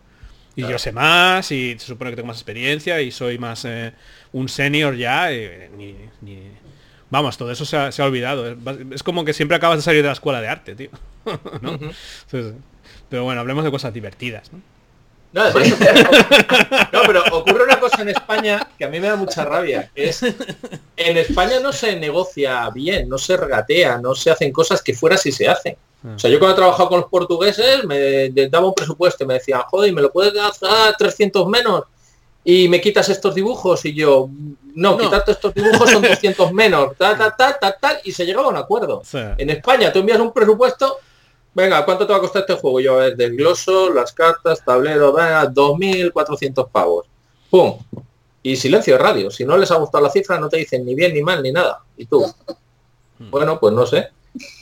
Y 0.57 0.63
yo 0.63 0.79
sé 0.79 0.93
más 0.93 1.51
y 1.51 1.77
se 1.79 1.87
supone 1.87 2.11
que 2.11 2.17
tengo 2.17 2.29
más 2.29 2.37
experiencia 2.37 3.01
y 3.01 3.11
soy 3.11 3.39
más 3.39 3.65
eh, 3.65 3.93
un 4.33 4.49
senior 4.49 4.95
ya. 4.95 5.29
Vamos, 7.11 7.37
todo 7.37 7.51
eso 7.51 7.65
se 7.65 7.77
ha, 7.77 8.05
olvidado. 8.05 8.57
Es, 8.93 9.03
como 9.03 9.25
que 9.25 9.33
siempre 9.33 9.57
acabas 9.57 9.79
de 9.79 9.83
salir 9.83 10.03
de 10.03 10.09
la 10.09 10.13
escuela 10.13 10.41
de 10.41 10.49
arte, 10.49 10.77
tío. 10.77 10.91
pero 13.09 13.25
bueno, 13.25 13.41
hablemos 13.41 13.65
de 13.65 13.71
cosas 13.71 13.93
divertidas. 13.93 14.51
¿No? 15.35 15.45
No, 16.93 17.01
pero 17.07 17.25
ocurre 17.33 17.65
una 17.65 17.81
cosa 17.81 18.03
en 18.03 18.11
España 18.11 18.67
que 18.79 18.85
a 18.85 18.89
mí 18.89 19.01
me 19.01 19.09
da 19.09 19.17
mucha 19.17 19.45
rabia. 19.45 19.91
Es, 19.95 20.23
en 20.23 21.17
España 21.17 21.59
no 21.61 21.73
se 21.73 21.97
negocia 21.97 22.71
bien, 22.71 23.09
no 23.09 23.19
se 23.19 23.37
regatea, 23.37 23.99
no 23.99 24.15
se 24.15 24.31
hacen 24.31 24.53
cosas 24.53 24.81
que 24.81 24.95
fuera 24.95 25.17
si 25.17 25.33
se 25.33 25.49
hacen. 25.49 25.77
O 26.15 26.19
sea, 26.19 26.31
yo 26.31 26.39
cuando 26.39 26.55
he 26.55 26.59
trabajado 26.59 26.89
con 26.91 27.01
los 27.01 27.09
portugueses 27.09 27.83
me 27.85 28.31
daba 28.49 28.67
un 28.67 28.75
presupuesto 28.75 29.25
y 29.25 29.27
me 29.27 29.35
decían, 29.35 29.63
joder, 29.71 29.93
¿me 29.93 30.03
lo 30.03 30.13
puedes 30.13 30.35
dar 30.35 30.53
a 30.63 30.95
300 30.97 31.47
menos? 31.49 31.85
Y 32.45 32.69
me 32.69 32.81
quitas 32.81 33.09
estos 33.09 33.35
dibujos 33.35 33.85
y 33.87 33.95
yo, 33.95 34.29
no, 34.75 34.99
quitarte 34.99 35.33
estos 35.33 35.55
dibujos 35.55 35.91
son 35.91 36.03
200 36.03 36.53
menos, 36.53 36.95
tal, 36.99 37.17
tal, 37.17 37.35
tal, 37.37 37.57
tal, 37.59 37.77
tal, 37.81 38.01
y 38.05 38.13
se 38.13 38.27
llegaba 38.27 38.49
a 38.49 38.51
un 38.51 38.57
acuerdo. 38.59 39.03
En 39.39 39.49
España 39.49 39.91
tú 39.93 40.01
envías 40.01 40.21
un 40.21 40.31
presupuesto, 40.31 40.99
venga, 41.55 41.85
¿cuánto 41.85 42.07
te 42.07 42.13
va 42.13 42.19
a 42.19 42.23
costar 42.23 42.43
este 42.43 42.55
juego? 42.55 42.81
Yo, 42.81 42.95
a 42.95 43.05
ver, 43.05 43.17
desgloso, 43.17 43.93
las 43.93 44.13
cartas, 44.13 44.65
tablero, 44.65 45.13
venga, 45.13 45.51
2.400 45.51 46.69
pavos. 46.71 47.07
¡Pum! 47.51 47.79
Y 48.43 48.57
silencio 48.57 48.95
de 48.95 48.99
radio. 48.99 49.31
Si 49.31 49.45
no 49.45 49.57
les 49.57 49.71
ha 49.71 49.77
gustado 49.77 50.05
la 50.05 50.11
cifra, 50.11 50.39
no 50.39 50.49
te 50.49 50.59
dicen 50.59 50.85
ni 50.85 50.95
bien, 50.95 51.15
ni 51.15 51.23
mal, 51.23 51.43
ni 51.43 51.53
nada. 51.53 51.83
Y 51.97 52.07
tú, 52.07 52.25
bueno, 53.31 53.59
pues 53.59 53.73
no 53.73 53.87
sé. 53.87 54.09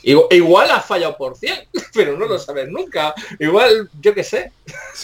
Igual, 0.03 0.71
has 0.71 0.85
fallado 0.85 1.17
por 1.17 1.37
100, 1.37 1.69
pero 1.95 2.17
no 2.17 2.27
lo 2.27 2.39
sabes 2.39 2.69
nunca. 2.69 3.15
Igual, 3.39 3.89
yo 4.01 4.15
qué 4.15 4.23
sé. 4.23 4.53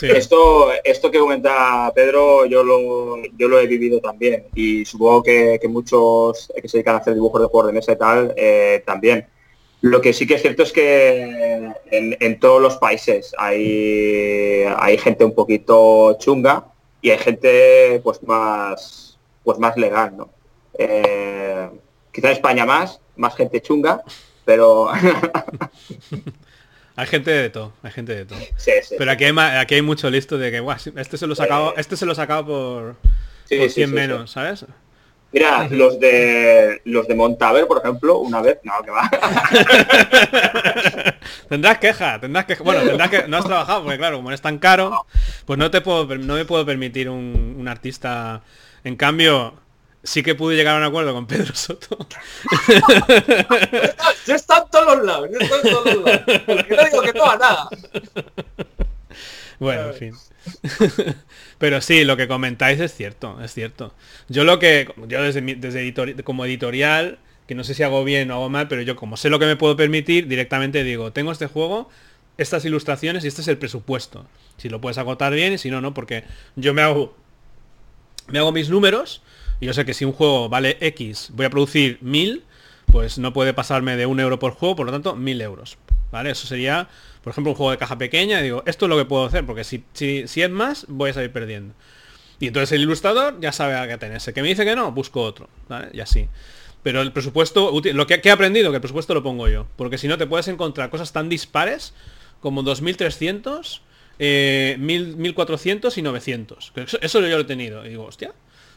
Esto, 0.03 0.70
esto 0.84 1.11
que 1.11 1.18
comenta 1.18 1.91
Pedro, 1.95 2.45
yo 2.45 2.62
lo, 2.62 3.16
yo 3.36 3.49
lo 3.49 3.59
he 3.59 3.66
vivido 3.66 4.01
también. 4.01 4.47
Y 4.55 4.84
supongo 4.84 5.22
que, 5.22 5.61
muchos 5.68 6.53
que 6.61 6.68
se 6.68 6.78
dedican 6.78 6.97
a 6.97 6.99
hacer 6.99 7.14
dibujos 7.14 7.41
de 7.41 7.47
juegos 7.49 7.68
de 7.68 7.72
mesa 7.72 7.93
y 7.93 7.97
tal, 7.99 8.34
eh, 8.36 8.82
también. 8.84 9.26
Lo 9.81 10.01
que 10.01 10.12
sí 10.12 10.26
que 10.26 10.35
es 10.35 10.43
cierto 10.43 10.64
es 10.64 10.72
que 10.72 11.72
en, 11.91 12.41
todos 12.41 12.61
los 12.61 12.76
países 12.79 13.33
hay, 13.39 14.64
hay 14.76 14.99
gente 14.99 15.24
un 15.24 15.35
poquito 15.35 16.16
chunga 16.18 16.64
y 17.01 17.11
hay 17.11 17.18
gente 17.18 18.01
pues 18.03 18.22
más 18.24 19.18
pues 19.45 19.59
más 19.59 19.76
legal, 19.76 20.16
¿no? 20.16 20.31
Eh, 20.76 21.70
quizá 22.12 22.33
España 22.33 22.66
más, 22.66 23.01
más 23.16 23.37
gente 23.37 23.62
chunga, 23.62 24.03
pero 24.45 24.91
hay 26.97 27.07
gente 27.07 27.31
de 27.31 27.49
todo, 27.49 27.72
hay 27.83 27.93
gente 27.93 28.14
de 28.14 28.24
todo. 28.24 28.39
pero 28.99 29.12
aquí 29.12 29.24
hay 29.24 29.33
aquí 29.59 29.76
hay 29.76 29.83
mucho 29.83 30.11
listo 30.11 30.39
de 30.39 30.51
que 30.51 30.62
este 30.97 31.16
se 31.16 31.26
lo 31.26 31.35
sacado, 31.35 31.74
este 31.76 31.97
se 31.97 32.05
lo 32.05 32.14
por, 32.14 32.97
por 33.49 33.70
100 33.70 33.93
menos, 33.93 34.33
¿sabes? 34.33 34.66
Mira, 35.31 35.68
los 35.70 36.01
de 36.01 36.81
los 36.85 37.07
de 37.07 37.14
Montaver, 37.14 37.66
por 37.66 37.79
ejemplo, 37.79 38.18
una 38.18 38.41
vez, 38.41 38.59
no, 38.62 38.72
que 38.83 38.91
va. 38.91 39.11
tendrás 41.49 41.79
queja, 41.79 42.18
tendrás 42.18 42.47
que 42.47 42.55
bueno, 42.57 42.83
tendrás 42.83 43.11
que 43.11 43.29
no 43.29 43.37
has 43.37 43.45
trabajado, 43.45 43.83
porque 43.83 43.99
claro, 43.99 44.16
como 44.16 44.33
es 44.33 44.41
tan 44.41 44.59
caro, 44.59 45.07
pues 45.45 45.59
no 45.59 45.70
te 45.70 45.83
puedo 45.83 46.07
no 46.16 46.35
me 46.35 46.47
puedo 46.47 46.64
permitir 46.64 47.11
un, 47.11 47.57
un 47.59 47.68
artista. 47.68 48.43
En 48.85 48.97
cambio, 48.97 49.55
sí 50.03 50.22
que 50.22 50.35
pude 50.35 50.57
llegar 50.57 50.76
a 50.76 50.79
un 50.79 50.85
acuerdo 50.85 51.12
con 51.12 51.26
Pedro 51.26 51.55
Soto. 51.55 51.99
yo 54.26 54.35
está 54.35 54.59
en 54.59 54.70
todos 54.70 54.97
los 54.97 55.07
lados, 55.07 55.29
yo 55.31 55.39
estoy 55.39 55.61
en 55.62 55.70
todos 55.70 55.95
los 55.95 56.05
lados. 56.05 56.22
Porque 56.47 56.76
no 56.76 56.85
digo 56.85 57.03
que 57.03 57.12
no 57.12 57.31
a 57.31 57.37
nada. 57.37 57.68
Bueno, 59.59 59.90
en 59.90 59.94
fin. 59.94 60.14
Pero 61.59 61.80
sí, 61.80 62.04
lo 62.04 62.16
que 62.16 62.28
comentáis 62.28 62.80
es 62.80 62.94
cierto, 62.94 63.40
es 63.42 63.52
cierto. 63.52 63.94
Yo 64.28 64.44
lo 64.44 64.59
que, 64.59 64.92
yo 65.09 65.22
desde, 65.22 65.40
desde 65.40 66.22
como 66.22 66.44
editorial, 66.44 67.18
que 67.48 67.54
no 67.54 67.64
sé 67.64 67.74
si 67.74 67.82
hago 67.82 68.04
bien 68.04 68.30
o 68.30 68.34
hago 68.34 68.50
mal, 68.50 68.68
pero 68.68 68.82
yo 68.82 68.94
como 68.94 69.16
sé 69.16 69.30
lo 69.30 69.38
que 69.38 69.46
me 69.46 69.56
puedo 69.56 69.74
permitir, 69.74 70.28
directamente 70.28 70.84
digo, 70.84 71.12
tengo 71.12 71.32
este 71.32 71.46
juego, 71.46 71.88
estas 72.36 72.64
ilustraciones 72.66 73.24
y 73.24 73.28
este 73.28 73.40
es 73.40 73.48
el 73.48 73.56
presupuesto. 73.56 74.26
Si 74.59 74.68
lo 74.68 74.80
puedes 74.80 74.98
agotar 74.98 75.32
bien 75.32 75.54
y 75.54 75.59
si 75.59 75.70
no, 75.70 75.80
no, 75.80 75.94
porque 75.94 76.24
yo 76.56 76.74
me 76.74 76.82
hago, 76.82 77.16
me 78.28 78.38
hago 78.38 78.52
mis 78.52 78.68
números 78.68 79.22
y 79.61 79.66
yo 79.66 79.72
sé 79.72 79.84
que 79.84 79.94
si 79.94 80.04
un 80.04 80.12
juego 80.12 80.48
vale 80.48 80.76
X, 80.80 81.30
voy 81.32 81.46
a 81.46 81.50
producir 81.50 81.98
1000, 82.02 82.44
pues 82.86 83.18
no 83.18 83.32
puede 83.32 83.54
pasarme 83.54 83.96
de 83.96 84.06
un 84.06 84.20
euro 84.20 84.38
por 84.38 84.52
juego, 84.52 84.76
por 84.76 84.86
lo 84.86 84.92
tanto, 84.92 85.16
1000 85.16 85.40
euros. 85.40 85.78
¿Vale? 86.12 86.30
Eso 86.30 86.46
sería 86.46 86.88
por 87.22 87.32
ejemplo, 87.32 87.52
un 87.52 87.56
juego 87.56 87.70
de 87.70 87.78
caja 87.78 87.98
pequeña, 87.98 88.40
digo, 88.40 88.62
esto 88.66 88.86
es 88.86 88.90
lo 88.90 88.96
que 88.96 89.04
puedo 89.04 89.24
hacer, 89.24 89.44
porque 89.44 89.64
si, 89.64 89.84
si, 89.92 90.42
es 90.42 90.50
más, 90.50 90.86
voy 90.88 91.10
a 91.10 91.14
salir 91.14 91.32
perdiendo. 91.32 91.74
Y 92.40 92.48
entonces 92.48 92.72
el 92.72 92.82
ilustrador 92.82 93.40
ya 93.40 93.52
sabe 93.52 93.74
a 93.74 93.88
qué 93.88 93.98
tenerse. 93.98 94.32
Que 94.32 94.42
me 94.42 94.48
dice 94.48 94.64
que 94.64 94.76
no, 94.76 94.92
busco 94.92 95.22
otro. 95.22 95.48
¿vale? 95.68 95.88
Y 95.92 96.00
así. 96.00 96.28
Pero 96.84 97.02
el 97.02 97.12
presupuesto, 97.12 97.72
lo 97.82 98.06
que, 98.06 98.20
he 98.22 98.30
aprendido, 98.30 98.70
que 98.70 98.76
el 98.76 98.80
presupuesto 98.80 99.12
lo 99.12 99.22
pongo 99.22 99.48
yo. 99.48 99.66
Porque 99.76 99.98
si 99.98 100.06
no 100.06 100.16
te 100.18 100.26
puedes 100.26 100.46
encontrar 100.46 100.88
cosas 100.88 101.12
tan 101.12 101.28
dispares 101.28 101.94
como 102.40 102.62
2.300, 102.62 103.80
eh, 104.20 104.76
1.400 104.78 105.98
y 105.98 106.02
900. 106.02 106.72
Eso, 106.76 106.98
eso, 107.00 107.20
yo 107.20 107.36
lo 107.36 107.40
he 107.40 107.44
tenido. 107.44 107.84
Y 107.84 107.90
digo, 107.90 108.04
hostia, 108.04 108.32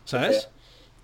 ¿sabes? 0.06 0.50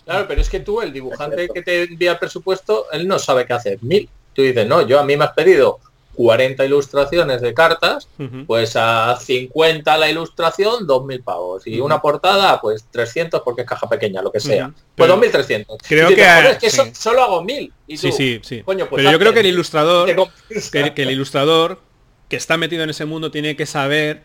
Claro, 0.03 0.27
pero 0.27 0.41
es 0.41 0.49
que 0.49 0.61
tú, 0.61 0.81
el 0.81 0.93
dibujante 0.93 1.49
que 1.49 1.61
te 1.61 1.83
envía 1.83 2.13
el 2.13 2.17
presupuesto, 2.17 2.85
él 2.91 3.07
no 3.07 3.19
sabe 3.19 3.45
qué 3.45 3.53
hacer. 3.53 3.77
Mil. 3.83 4.09
Tú 4.33 4.41
dices, 4.41 4.65
no, 4.65 4.87
yo 4.87 4.99
a 4.99 5.03
mí 5.03 5.17
me 5.17 5.25
has 5.25 5.33
pedido 5.33 5.79
40 6.17 6.65
ilustraciones 6.65 7.41
de 7.41 7.53
cartas, 7.53 8.09
pues 8.47 8.75
a 8.75 9.15
50 9.21 9.97
la 9.97 10.09
ilustración, 10.09 10.87
2.000 10.87 11.23
pavos. 11.23 11.67
Y 11.67 11.79
una 11.79 12.01
portada, 12.01 12.59
pues 12.59 12.85
300 12.89 13.43
porque 13.45 13.61
es 13.61 13.67
caja 13.67 13.87
pequeña, 13.87 14.23
lo 14.23 14.31
que 14.31 14.39
sea. 14.39 14.73
Pues 14.95 15.11
2.300. 15.11 15.77
Creo 15.87 16.09
que... 16.09 16.49
es 16.49 16.57
que 16.57 16.95
solo 16.95 17.21
hago 17.21 17.43
1.000. 17.43 17.71
sí, 17.95 18.11
sí, 18.11 18.39
sí. 18.41 18.63
Pues 18.65 18.83
Pero 18.95 19.11
yo 19.11 19.19
creo 19.19 19.31
que 19.31 19.41
el 19.41 19.45
ilustrador, 19.45 20.07
que, 20.71 21.03
el 21.03 21.11
ilustrador 21.11 21.81
que 22.29 22.35
está 22.35 22.57
metido 22.57 22.83
en 22.83 22.89
ese 22.89 23.05
mundo 23.05 23.29
tiene 23.29 23.55
que 23.55 23.67
saber 23.67 24.23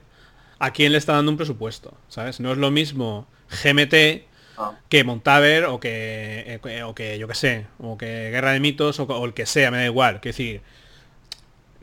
a 0.58 0.72
quién 0.72 0.92
le 0.92 0.98
está 0.98 1.12
dando 1.12 1.30
un 1.30 1.36
presupuesto, 1.36 1.92
¿sabes? 2.08 2.40
No 2.40 2.52
es 2.52 2.58
lo 2.58 2.70
mismo 2.70 3.26
GMT 3.62 4.22
ah. 4.56 4.78
que 4.88 5.04
Montaver 5.04 5.66
o 5.66 5.78
que, 5.78 6.58
eh, 6.64 6.82
o 6.84 6.94
que 6.94 7.18
yo 7.18 7.28
que 7.28 7.34
sé, 7.34 7.66
o 7.78 7.98
que 7.98 8.30
Guerra 8.30 8.52
de 8.52 8.60
Mitos 8.60 8.98
o, 8.98 9.02
o 9.02 9.24
el 9.26 9.34
que 9.34 9.44
sea, 9.44 9.70
me 9.70 9.76
da 9.76 9.84
igual. 9.84 10.20
Que 10.20 10.30
decir, 10.30 10.62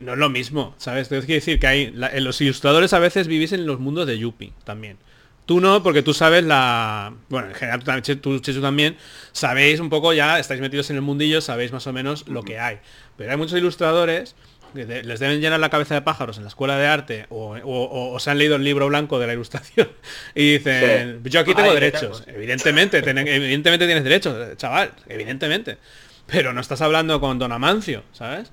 no 0.00 0.12
es 0.12 0.18
lo 0.18 0.30
mismo, 0.30 0.74
¿sabes? 0.78 1.08
Tengo 1.08 1.24
que 1.26 1.34
decir 1.34 1.60
que 1.60 1.66
hay, 1.66 1.90
los 1.92 2.40
ilustradores 2.40 2.92
a 2.92 2.98
veces 2.98 3.26
vivís 3.26 3.52
en 3.52 3.66
los 3.66 3.78
mundos 3.78 4.06
de 4.06 4.18
Yuppie 4.18 4.52
también. 4.64 4.98
Tú 5.46 5.60
no, 5.60 5.82
porque 5.82 6.02
tú 6.02 6.14
sabes 6.14 6.44
la... 6.44 7.12
Bueno, 7.28 7.48
en 7.48 7.54
general 7.54 8.02
tú, 8.20 8.40
también 8.40 8.96
sabéis 9.32 9.80
un 9.80 9.90
poco 9.90 10.12
ya, 10.12 10.38
estáis 10.38 10.60
metidos 10.60 10.90
en 10.90 10.96
el 10.96 11.02
mundillo, 11.02 11.40
sabéis 11.40 11.72
más 11.72 11.86
o 11.86 11.92
menos 11.92 12.28
lo 12.28 12.42
que 12.42 12.58
hay. 12.58 12.78
Pero 13.16 13.32
hay 13.32 13.36
muchos 13.36 13.58
ilustradores 13.58 14.36
que 14.74 14.84
les 15.02 15.18
deben 15.18 15.40
llenar 15.40 15.58
la 15.58 15.68
cabeza 15.68 15.94
de 15.94 16.02
pájaros 16.02 16.36
en 16.36 16.44
la 16.44 16.48
escuela 16.48 16.78
de 16.78 16.86
arte 16.86 17.26
o, 17.30 18.16
se 18.20 18.30
han 18.30 18.38
leído 18.38 18.54
el 18.54 18.62
libro 18.62 18.86
blanco 18.86 19.18
de 19.18 19.26
la 19.26 19.32
ilustración 19.32 19.88
y 20.36 20.52
dicen, 20.52 21.20
yo 21.24 21.40
aquí 21.40 21.54
tengo 21.54 21.74
derechos. 21.74 22.22
Evidentemente, 22.28 22.98
evidentemente 22.98 23.86
tienes 23.86 24.04
derechos, 24.04 24.56
chaval, 24.56 24.92
evidentemente. 25.08 25.78
Pero 26.26 26.52
no 26.52 26.60
estás 26.60 26.80
hablando 26.80 27.20
con 27.20 27.40
Don 27.40 27.50
Amancio, 27.50 28.04
¿sabes? 28.12 28.52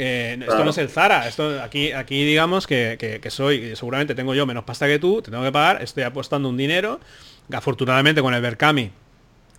Eh, 0.00 0.38
esto 0.40 0.64
no 0.64 0.70
es 0.70 0.78
el 0.78 0.88
Zara, 0.88 1.26
esto 1.26 1.60
aquí, 1.60 1.90
aquí 1.90 2.24
digamos 2.24 2.68
que, 2.68 3.20
soy, 3.30 3.74
seguramente 3.74 4.14
tengo 4.14 4.32
yo 4.32 4.46
menos 4.46 4.62
pasta 4.62 4.86
que 4.86 5.00
tú, 5.00 5.20
te 5.20 5.32
tengo 5.32 5.42
que 5.42 5.50
pagar, 5.50 5.82
estoy 5.82 6.04
apostando 6.04 6.48
un 6.48 6.56
dinero, 6.56 7.00
afortunadamente 7.52 8.22
con 8.22 8.32
el 8.32 8.40
Berkami 8.40 8.92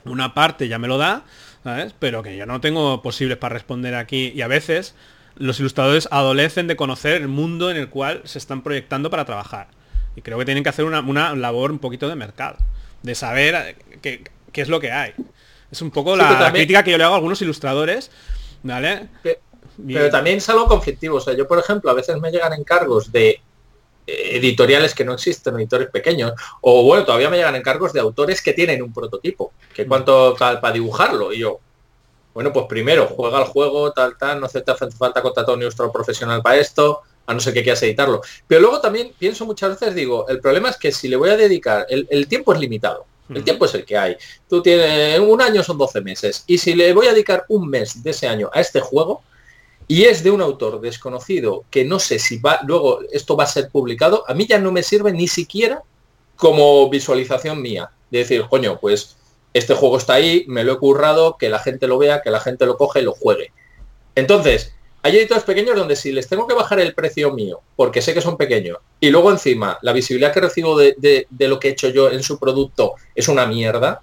una 0.05 0.33
parte 0.33 0.67
ya 0.67 0.79
me 0.79 0.87
lo 0.87 0.97
da, 0.97 1.23
¿sabes? 1.63 1.93
Pero 1.99 2.23
que 2.23 2.37
yo 2.37 2.45
no 2.45 2.61
tengo 2.61 3.01
posibles 3.01 3.37
para 3.37 3.53
responder 3.53 3.95
aquí 3.95 4.31
y 4.35 4.41
a 4.41 4.47
veces 4.47 4.95
los 5.35 5.59
ilustradores 5.59 6.07
adolecen 6.11 6.67
de 6.67 6.75
conocer 6.75 7.21
el 7.21 7.27
mundo 7.27 7.71
en 7.71 7.77
el 7.77 7.89
cual 7.89 8.21
se 8.25 8.39
están 8.39 8.61
proyectando 8.61 9.09
para 9.09 9.25
trabajar. 9.25 9.67
Y 10.15 10.21
creo 10.21 10.37
que 10.37 10.45
tienen 10.45 10.63
que 10.63 10.69
hacer 10.69 10.85
una, 10.85 11.35
labor 11.35 11.71
un 11.71 11.79
poquito 11.79 12.09
de 12.09 12.15
mercado, 12.15 12.57
de 13.03 13.15
saber 13.15 13.77
qué, 14.01 14.23
es 14.53 14.69
lo 14.69 14.79
que 14.79 14.91
hay. 14.91 15.13
Es 15.71 15.81
un 15.81 15.91
poco 15.91 16.15
la, 16.15 16.51
crítica 16.51 16.83
que 16.83 16.91
yo 16.91 16.97
le 16.97 17.03
hago 17.03 17.13
a 17.13 17.17
algunos 17.17 17.41
ilustradores, 17.41 18.11
¿vale? 18.63 19.07
Pero 19.87 20.09
también 20.09 20.37
es 20.37 20.49
algo 20.49 20.67
conflictivo. 20.67 21.17
O 21.17 21.21
sea, 21.21 21.33
yo, 21.33 21.47
por 21.47 21.59
ejemplo, 21.59 21.89
a 21.89 21.93
veces 21.93 22.19
me 22.19 22.31
llegan 22.31 22.53
encargos 22.53 23.11
de 23.11 23.41
eh, 24.07 24.37
editoriales 24.37 24.93
que 24.95 25.05
no 25.05 25.13
existen, 25.13 25.55
editores 25.55 25.89
pequeños, 25.89 26.33
o 26.61 26.83
bueno, 26.83 27.05
todavía 27.05 27.29
me 27.29 27.37
llegan 27.37 27.55
encargos 27.55 27.93
de 27.93 27.99
autores 27.99 28.41
que 28.41 28.53
tienen 28.53 28.81
un 28.81 28.93
prototipo, 28.93 29.53
que 29.73 29.85
cuánto 29.85 30.33
tal 30.33 30.59
para 30.59 30.73
dibujarlo. 30.73 31.31
Y 31.31 31.39
yo, 31.39 31.59
bueno, 32.33 32.51
pues 32.51 32.65
primero, 32.67 33.07
juega 33.07 33.39
el 33.39 33.45
juego, 33.45 33.91
tal, 33.91 34.17
tal, 34.17 34.39
no 34.39 34.47
hace 34.47 34.63
falta 34.97 35.21
contratar 35.21 35.53
a 35.53 35.55
un 35.55 35.61
ilustrador 35.61 35.93
profesional 35.93 36.41
para 36.41 36.57
esto, 36.57 37.01
a 37.25 37.33
no 37.33 37.39
ser 37.39 37.53
que 37.53 37.61
quieras 37.61 37.83
editarlo. 37.83 38.21
Pero 38.47 38.61
luego 38.61 38.81
también 38.81 39.13
pienso 39.17 39.45
muchas 39.45 39.79
veces, 39.79 39.93
digo, 39.93 40.27
el 40.27 40.39
problema 40.39 40.69
es 40.69 40.77
que 40.77 40.91
si 40.91 41.07
le 41.07 41.15
voy 41.15 41.29
a 41.29 41.37
dedicar, 41.37 41.85
el, 41.89 42.27
tiempo 42.27 42.53
es 42.53 42.59
limitado. 42.59 43.05
El 43.29 43.43
tiempo 43.43 43.65
es 43.65 43.75
el 43.75 43.85
que 43.85 43.95
hay. 43.95 44.17
Tú 44.49 44.63
tienes 44.63 45.19
un 45.19 45.39
año 45.39 45.61
son 45.61 45.77
12 45.77 46.01
meses. 46.01 46.43
Y 46.47 46.57
si 46.57 46.73
le 46.73 46.91
voy 46.93 47.05
a 47.05 47.11
dedicar 47.11 47.45
un 47.49 47.69
mes 47.69 48.01
de 48.01 48.09
ese 48.09 48.27
año 48.27 48.49
a 48.51 48.59
este 48.59 48.79
juego, 48.79 49.21
y 49.91 50.03
es 50.03 50.23
de 50.23 50.29
un 50.29 50.39
autor 50.39 50.79
desconocido 50.79 51.65
que 51.71 51.83
no 51.83 51.97
sé 51.97 52.19
si 52.19 52.37
va 52.37 52.59
luego 52.63 52.99
esto 53.11 53.35
va 53.35 53.45
a 53.45 53.47
ser 53.47 53.69
publicado, 53.69 54.23
a 54.27 54.35
mí 54.35 54.45
ya 54.47 54.59
no 54.59 54.71
me 54.71 54.83
sirve 54.83 55.11
ni 55.11 55.27
siquiera 55.27 55.81
como 56.35 56.87
visualización 56.89 57.59
mía. 57.61 57.89
De 58.11 58.19
decir, 58.19 58.45
coño, 58.47 58.79
pues 58.79 59.17
este 59.51 59.73
juego 59.73 59.97
está 59.97 60.13
ahí, 60.13 60.45
me 60.47 60.63
lo 60.63 60.73
he 60.73 60.77
currado, 60.77 61.37
que 61.37 61.49
la 61.49 61.57
gente 61.57 61.87
lo 61.87 61.97
vea, 61.97 62.21
que 62.21 62.29
la 62.29 62.39
gente 62.39 62.67
lo 62.67 62.77
coge 62.77 63.01
y 63.01 63.03
lo 63.03 63.13
juegue. 63.13 63.51
Entonces, 64.13 64.73
hay 65.01 65.17
editores 65.17 65.43
pequeños 65.43 65.75
donde 65.75 65.95
si 65.95 66.11
les 66.11 66.27
tengo 66.27 66.45
que 66.45 66.53
bajar 66.53 66.79
el 66.79 66.93
precio 66.93 67.33
mío, 67.33 67.61
porque 67.75 68.03
sé 68.03 68.13
que 68.13 68.21
son 68.21 68.37
pequeños, 68.37 68.77
y 68.99 69.09
luego 69.09 69.31
encima 69.31 69.79
la 69.81 69.91
visibilidad 69.91 70.31
que 70.31 70.41
recibo 70.41 70.77
de, 70.77 71.27
lo 71.39 71.59
que 71.59 71.69
he 71.69 71.71
hecho 71.71 71.89
yo 71.89 72.11
en 72.11 72.21
su 72.21 72.37
producto 72.37 72.93
es 73.15 73.27
una 73.27 73.47
mierda, 73.47 74.01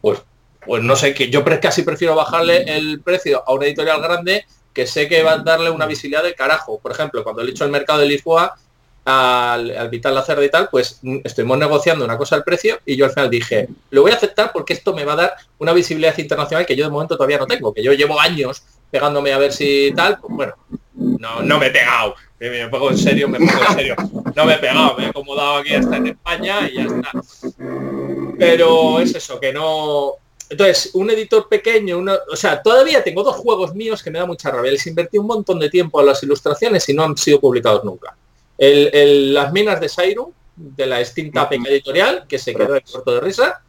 pues, 0.00 0.20
pues 0.64 0.84
no 0.84 0.94
sé, 0.94 1.14
que 1.14 1.30
yo 1.30 1.44
casi 1.60 1.82
prefiero 1.82 2.14
bajarle 2.14 2.76
el 2.76 3.00
precio 3.00 3.42
a 3.44 3.52
una 3.54 3.66
editorial 3.66 4.00
grande 4.00 4.44
que 4.76 4.86
sé 4.86 5.08
que 5.08 5.22
va 5.22 5.32
a 5.32 5.38
darle 5.38 5.70
una 5.70 5.86
visibilidad 5.86 6.22
de 6.22 6.34
carajo. 6.34 6.78
Por 6.78 6.92
ejemplo, 6.92 7.24
cuando 7.24 7.42
le 7.42 7.48
he 7.48 7.52
hecho 7.52 7.64
el 7.64 7.70
mercado 7.70 8.00
de 8.00 8.04
Lisboa 8.04 8.54
al, 9.06 9.74
al 9.74 9.88
Vital 9.88 10.14
Lacerda 10.14 10.44
y 10.44 10.50
tal, 10.50 10.68
pues 10.70 10.98
mm, 11.00 11.20
estuvimos 11.24 11.56
negociando 11.56 12.04
una 12.04 12.18
cosa 12.18 12.36
al 12.36 12.44
precio 12.44 12.78
y 12.84 12.94
yo 12.94 13.06
al 13.06 13.12
final 13.12 13.30
dije, 13.30 13.68
lo 13.88 14.02
voy 14.02 14.10
a 14.10 14.16
aceptar 14.16 14.52
porque 14.52 14.74
esto 14.74 14.94
me 14.94 15.06
va 15.06 15.14
a 15.14 15.16
dar 15.16 15.36
una 15.58 15.72
visibilidad 15.72 16.18
internacional 16.18 16.66
que 16.66 16.76
yo 16.76 16.84
de 16.84 16.90
momento 16.90 17.16
todavía 17.16 17.38
no 17.38 17.46
tengo, 17.46 17.72
que 17.72 17.82
yo 17.82 17.94
llevo 17.94 18.20
años 18.20 18.64
pegándome 18.90 19.32
a 19.32 19.38
ver 19.38 19.50
si 19.50 19.94
tal, 19.96 20.18
pues 20.20 20.34
bueno, 20.34 20.54
no, 20.94 21.40
no 21.40 21.58
me 21.58 21.68
he 21.68 21.70
pegado, 21.70 22.14
me 22.38 22.68
pongo 22.68 22.90
en 22.90 22.98
serio, 22.98 23.28
me 23.30 23.38
pongo 23.38 23.52
en 23.70 23.74
serio, 23.74 23.96
no 24.34 24.44
me 24.44 24.54
he 24.54 24.58
pegado, 24.58 24.94
me 24.98 25.04
he 25.04 25.08
acomodado 25.08 25.56
aquí 25.56 25.74
hasta 25.74 25.96
en 25.96 26.08
España 26.08 26.68
y 26.68 26.74
ya 26.74 26.82
está. 26.82 27.12
Pero 28.38 29.00
es 29.00 29.14
eso, 29.14 29.40
que 29.40 29.54
no, 29.54 30.16
entonces, 30.48 30.90
un 30.94 31.10
editor 31.10 31.48
pequeño, 31.48 32.04
o 32.30 32.36
sea, 32.36 32.62
todavía 32.62 33.02
tengo 33.02 33.24
dos 33.24 33.36
juegos 33.36 33.74
míos 33.74 34.02
que 34.02 34.10
me 34.10 34.18
da 34.18 34.26
mucha 34.26 34.50
rabia. 34.50 34.70
Les 34.70 34.86
invertí 34.86 35.18
un 35.18 35.26
montón 35.26 35.58
de 35.58 35.68
tiempo 35.68 35.98
a 35.98 36.04
las 36.04 36.22
ilustraciones 36.22 36.88
y 36.88 36.94
no 36.94 37.04
han 37.04 37.16
sido 37.16 37.40
publicados 37.40 37.84
nunca. 37.84 38.16
las 38.58 39.52
minas 39.52 39.80
de 39.80 39.88
Sairu, 39.88 40.32
de 40.54 40.86
la 40.86 41.00
extinta 41.00 41.48
pequeña 41.48 41.70
editorial, 41.70 42.26
que 42.28 42.38
se 42.38 42.54
quedó 42.54 42.76
en 42.76 42.82
corto 42.90 43.14
de 43.14 43.20
risa, 43.20 43.60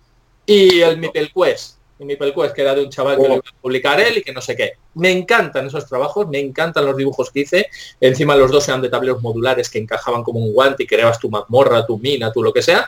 y 0.46 0.82
el 0.82 0.98
Mipel 0.98 1.32
Quest, 1.34 1.78
el 2.00 2.06
Mipel 2.06 2.34
Quest, 2.34 2.54
que 2.54 2.62
era 2.62 2.76
de 2.76 2.84
un 2.84 2.90
chaval 2.90 3.18
que 3.18 3.28
lo 3.28 3.36
iba 3.36 3.44
a 3.46 3.62
publicar 3.62 4.00
él 4.00 4.20
y 4.20 4.22
que 4.22 4.32
no 4.32 4.40
sé 4.40 4.56
qué. 4.56 4.74
Me 4.94 5.12
encantan 5.12 5.68
esos 5.68 5.86
trabajos, 5.88 6.28
me 6.28 6.40
encantan 6.40 6.86
los 6.86 6.96
dibujos 6.96 7.32
que 7.32 7.42
hice. 7.42 7.68
Encima 8.00 8.36
los 8.36 8.52
dos 8.52 8.68
eran 8.68 8.82
de 8.82 8.90
tableros 8.90 9.22
modulares 9.22 9.70
que 9.70 9.80
encajaban 9.80 10.24
como 10.24 10.40
un 10.40 10.54
guante 10.54 10.84
y 10.84 10.88
creabas 10.88 11.20
tu 11.20 11.30
mazmorra, 11.30 11.86
tu 11.86 11.98
mina, 11.98 12.32
tu 12.32 12.44
lo 12.44 12.54
que 12.54 12.62
sea 12.62 12.88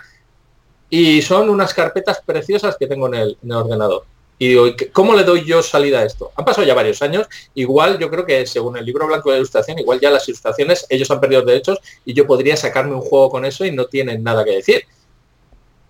y 0.89 1.21
son 1.21 1.49
unas 1.49 1.73
carpetas 1.73 2.21
preciosas 2.25 2.75
que 2.77 2.87
tengo 2.87 3.07
en 3.07 3.15
el, 3.15 3.37
ordenador. 3.51 4.05
Y 4.39 4.49
digo, 4.49 4.67
¿cómo 4.93 5.13
le 5.13 5.23
doy 5.23 5.45
yo 5.45 5.61
salida 5.61 5.99
a 5.99 6.05
esto? 6.05 6.31
Han 6.35 6.45
pasado 6.45 6.65
ya 6.65 6.73
varios 6.73 7.01
años. 7.01 7.27
Igual 7.55 7.99
yo 7.99 8.09
creo 8.09 8.25
que 8.25 8.45
según 8.47 8.77
el 8.77 8.85
libro 8.85 9.05
blanco 9.05 9.31
de 9.31 9.37
ilustración, 9.37 9.77
igual 9.79 9.99
ya 9.99 10.09
las 10.09 10.27
ilustraciones, 10.29 10.85
ellos 10.89 11.11
han 11.11 11.19
perdido 11.19 11.41
derechos 11.41 11.79
y 12.05 12.13
yo 12.13 12.25
podría 12.25 12.55
sacarme 12.55 12.95
un 12.95 13.01
juego 13.01 13.29
con 13.29 13.43
eso 13.43 13.65
y 13.65 13.71
no 13.71 13.85
tienen 13.85 14.23
nada 14.23 14.45
que 14.45 14.51
decir. 14.51 14.83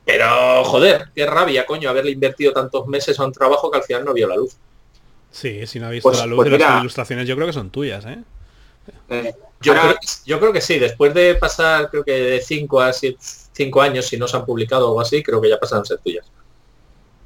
Pero 0.03 0.63
joder, 0.63 1.09
qué 1.13 1.27
rabia, 1.27 1.67
coño, 1.67 1.89
haberle 1.89 2.09
invertido 2.09 2.51
tantos 2.51 2.87
meses 2.87 3.19
a 3.19 3.25
un 3.25 3.31
trabajo 3.31 3.69
que 3.69 3.77
al 3.77 3.83
final 3.83 4.03
no 4.03 4.13
vio 4.13 4.27
la 4.27 4.35
luz. 4.35 4.57
Sí, 5.31 5.67
si 5.67 5.79
no 5.79 5.85
ha 5.85 5.91
visto 5.91 6.09
pues, 6.09 6.17
la 6.17 6.25
luz 6.25 6.37
pues 6.37 6.51
de 6.51 6.57
las 6.57 6.81
ilustraciones, 6.81 7.27
yo 7.27 7.35
creo 7.35 7.45
que 7.45 7.53
son 7.53 7.69
tuyas, 7.69 8.03
¿eh? 8.05 8.17
eh 9.09 9.35
yo, 9.61 9.73
creo, 9.73 9.95
yo 10.25 10.39
creo 10.39 10.51
que 10.51 10.61
sí, 10.61 10.79
después 10.79 11.13
de 11.13 11.35
pasar 11.35 11.91
creo 11.91 12.03
que 12.03 12.13
de 12.13 12.41
5 12.41 12.81
a 12.81 12.91
7 12.91 13.19
cinco 13.59 13.81
años, 13.81 14.07
si 14.07 14.15
no 14.17 14.25
se 14.25 14.37
han 14.37 14.45
publicado 14.45 14.85
o 14.85 14.89
algo 14.89 15.01
así, 15.01 15.21
creo 15.21 15.41
que 15.41 15.49
ya 15.49 15.59
pasan 15.59 15.81
a 15.81 15.85
ser 15.85 15.97
tuyas. 15.97 16.25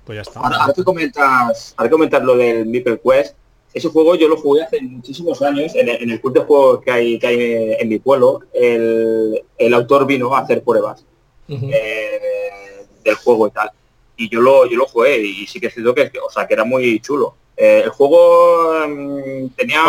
Pues 0.04 0.16
ya 0.18 0.22
está. 0.24 0.40
Ahora, 0.40 0.74
que 0.76 0.84
comentas, 0.84 1.76
ahora 1.78 1.90
que 1.90 1.94
comentas 1.94 2.24
lo 2.24 2.36
del 2.36 2.66
Meeple 2.66 3.00
Quest, 3.00 3.36
ese 3.72 3.90
juego 3.90 4.16
yo 4.16 4.28
lo 4.28 4.38
jugué 4.38 4.64
hace 4.64 4.82
muchísimos 4.82 5.42
años 5.44 5.76
en 5.76 5.90
el, 5.90 6.04
en 6.04 6.10
el 6.10 6.22
de 6.22 6.40
juego 6.42 6.82
que 6.82 6.92
hay, 6.92 7.20
que 7.20 7.28
hay 7.28 7.76
en 7.80 7.88
mi 7.88 8.00
pueblo. 8.00 8.42
El, 8.52 9.74
autor 9.74 10.06
vino 10.06 10.36
a 10.36 10.40
hacer 10.40 10.64
pruebas 10.64 11.06
eh, 11.48 12.86
del 13.04 13.16
juego 13.16 13.48
y 13.48 13.52
tal. 13.52 13.72
Y 14.18 14.30
yo 14.30 14.42
lo, 14.42 14.66
yo 14.66 14.78
lo 14.78 14.86
jugué 14.88 15.20
y 15.20 15.46
sí 15.48 15.60
que 15.60 15.68
es 15.68 15.74
cierto 15.74 15.94
que, 15.94 16.12
o 16.20 16.30
sea, 16.32 16.48
que 16.48 16.54
era 16.56 16.64
muy 16.64 17.00
chulo. 17.00 17.36
Eh, 17.56 17.82
el 17.86 17.90
juego 17.90 18.88
mm, 18.88 19.50
tenía... 19.56 19.82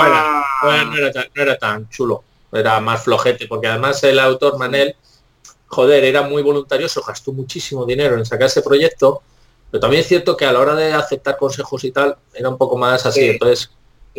no, 0.62 1.02
era 1.34 1.58
tan, 1.58 1.88
chulo, 1.88 2.22
era 2.52 2.80
más 2.80 3.04
flojete, 3.04 3.46
porque 3.46 3.66
además 3.66 4.02
el 4.04 4.18
autor 4.18 4.58
Manel 4.58 4.94
joder, 5.74 6.04
era 6.04 6.22
muy 6.22 6.42
voluntarioso, 6.42 7.02
gastó 7.02 7.32
muchísimo 7.32 7.84
dinero 7.84 8.16
en 8.16 8.24
sacar 8.24 8.46
ese 8.46 8.62
proyecto, 8.62 9.22
pero 9.70 9.80
también 9.80 10.02
es 10.02 10.08
cierto 10.08 10.36
que 10.36 10.46
a 10.46 10.52
la 10.52 10.60
hora 10.60 10.74
de 10.74 10.92
aceptar 10.92 11.36
consejos 11.36 11.82
y 11.84 11.90
tal, 11.90 12.16
era 12.32 12.48
un 12.48 12.56
poco 12.56 12.78
más 12.78 13.04
así, 13.06 13.28
entonces... 13.30 13.70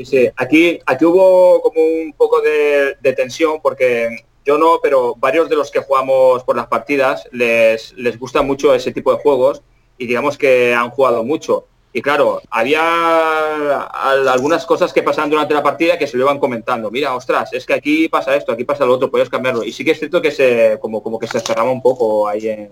Sí, 0.03 0.29
Aquí, 0.35 0.77
aquí 0.85 1.05
hubo 1.05 1.61
como 1.61 1.79
un 1.79 2.11
poco 2.17 2.41
de, 2.41 2.97
tensión 3.13 3.61
porque 3.61 4.09
yo 4.45 4.57
no, 4.57 4.79
pero 4.83 5.15
varios 5.15 5.47
de 5.47 5.55
los 5.55 5.71
que 5.71 5.79
jugamos 5.79 6.43
por 6.43 6.57
las 6.57 6.67
partidas 6.67 7.23
les, 7.31 7.93
les 7.93 8.19
gusta 8.19 8.41
mucho 8.41 8.73
ese 8.75 8.91
tipo 8.91 9.13
de 9.13 9.21
juegos 9.21 9.61
y 9.97 10.05
digamos 10.05 10.37
que 10.37 10.73
han 10.73 10.89
jugado 10.89 11.23
mucho. 11.23 11.67
Y 11.95 12.01
claro, 12.01 12.41
había 12.49 13.83
algunas 13.83 14.65
cosas 14.65 14.91
que 14.91 15.01
pasaban 15.01 15.29
durante 15.29 15.53
la 15.53 15.63
partida 15.63 15.97
que 15.97 16.07
se 16.07 16.17
lo 16.17 16.25
iban 16.25 16.39
comentando. 16.39 16.91
Mira, 16.91 17.15
ostras, 17.15 17.53
es 17.53 17.65
que 17.65 17.73
aquí 17.73 18.09
pasa 18.09 18.35
esto, 18.35 18.51
aquí 18.51 18.65
pasa 18.65 18.85
lo 18.85 18.95
otro, 18.95 19.09
puedes 19.09 19.29
cambiarlo. 19.29 19.63
Y 19.63 19.71
sí 19.71 19.85
que 19.85 19.91
es 19.91 19.99
cierto 19.99 20.21
que 20.21 20.29
se, 20.29 20.77
como, 20.81 21.01
como 21.01 21.17
que 21.17 21.27
se 21.27 21.39
cerraba 21.39 21.71
un 21.71 21.81
poco 21.81 22.27
ahí 22.27 22.49
en, 22.49 22.71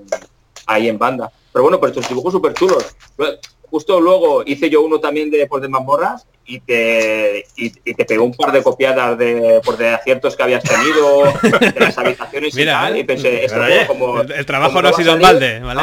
ahí 0.65 0.89
en 0.89 0.99
banda. 0.99 1.31
Pero 1.53 1.63
bueno, 1.63 1.79
pues 1.79 1.91
estos 1.91 2.09
dibujos 2.09 2.33
súper 2.33 2.53
chulos. 2.53 2.97
Justo 3.71 4.01
luego 4.01 4.43
hice 4.45 4.69
yo 4.69 4.81
uno 4.81 4.99
también 4.99 5.31
de 5.31 5.47
por 5.47 5.61
de 5.61 5.69
mazmorras 5.69 6.27
y 6.45 6.59
te, 6.59 7.45
y, 7.55 7.69
te 7.69 8.05
pegó 8.05 8.25
un 8.25 8.33
par 8.33 8.51
de 8.51 8.61
copiadas 8.61 9.17
de, 9.17 9.61
por 9.63 9.77
de 9.77 9.89
aciertos 9.89 10.35
que 10.35 10.43
habías 10.43 10.63
tenido, 10.63 11.23
de 11.41 11.79
las 11.79 11.97
habitaciones 11.97 12.57
y 12.57 12.65
tal, 12.65 12.97
y 12.97 13.03
pensé, 13.03 13.45
esto 13.45 13.57
como... 13.87 14.21
El, 14.21 14.45
trabajo 14.45 14.81
no 14.81 14.89
ha 14.89 14.93
sido 14.93 15.13
en 15.13 15.21
balde, 15.21 15.59
¿vale? 15.59 15.81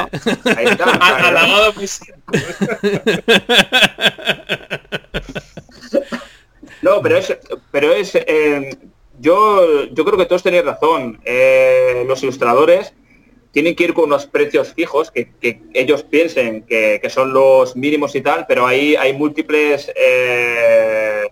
ahí 0.57 0.67
está. 0.67 0.87
no, 6.83 7.03
pero 7.03 7.17
es, 7.17 7.39
pero 7.71 7.93
es 7.93 8.15
eh, 8.15 8.77
yo, 9.19 9.87
yo 9.93 10.05
creo 10.05 10.19
que 10.19 10.27
todos 10.27 10.43
tenéis 10.43 10.65
razón. 10.65 11.21
Eh, 11.25 12.05
los 12.07 12.23
ilustradores 12.23 12.93
tienen 13.53 13.75
que 13.75 13.85
ir 13.85 13.95
con 13.95 14.05
unos 14.05 14.27
precios 14.27 14.73
fijos 14.73 15.11
que, 15.11 15.33
ellos 15.75 16.03
piensen 16.05 16.63
que, 16.63 17.01
son 17.11 17.33
los 17.33 17.77
mínimos 17.77 18.15
y 18.15 18.21
tal, 18.21 18.47
pero 18.47 18.67
ahí 18.67 18.95
hay 18.97 19.13
múltiples 19.13 19.91
eh, 19.97 21.25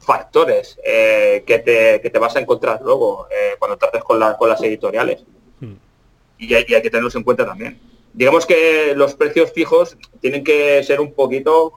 factores 0.00 0.78
eh, 0.84 1.44
que, 1.46 1.58
te, 1.60 2.18
vas 2.18 2.34
a 2.36 2.40
encontrar 2.40 2.80
luego 2.82 3.28
eh, 3.30 3.54
cuando 3.58 3.76
trates 3.76 4.02
con, 4.02 4.20
con 4.38 4.48
las 4.48 4.62
editoriales. 4.62 5.24
Hmm. 5.60 5.74
Y, 6.38 6.54
hay, 6.54 6.64
que 6.64 6.90
tenerlos 6.90 7.14
en 7.14 7.22
cuenta 7.22 7.46
también. 7.46 7.78
Digamos 8.12 8.44
que 8.44 8.94
los 8.96 9.14
precios 9.14 9.52
fijos 9.52 9.96
tienen 10.20 10.44
que 10.44 10.82
ser 10.82 11.00
un 11.00 11.14
poquito 11.14 11.74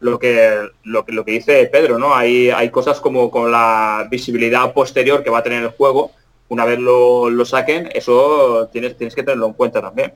lo 0.00 0.18
que, 0.18 0.68
lo 0.84 1.04
que, 1.04 1.12
lo 1.12 1.24
que 1.24 1.32
dice 1.32 1.66
Pedro, 1.66 1.98
¿no? 1.98 2.14
Hay, 2.14 2.50
hay 2.50 2.70
cosas 2.70 3.00
como 3.00 3.30
con 3.30 3.50
la 3.50 4.06
visibilidad 4.10 4.72
posterior 4.74 5.24
que 5.24 5.30
va 5.30 5.38
a 5.38 5.42
tener 5.42 5.62
el 5.62 5.70
juego, 5.70 6.10
una 6.48 6.64
vez 6.64 6.78
lo, 6.78 7.30
lo 7.30 7.44
saquen, 7.44 7.88
eso 7.94 8.68
tienes, 8.72 8.96
tienes 8.96 9.14
que 9.14 9.22
tenerlo 9.22 9.46
en 9.46 9.52
cuenta 9.54 9.80
también. 9.80 10.14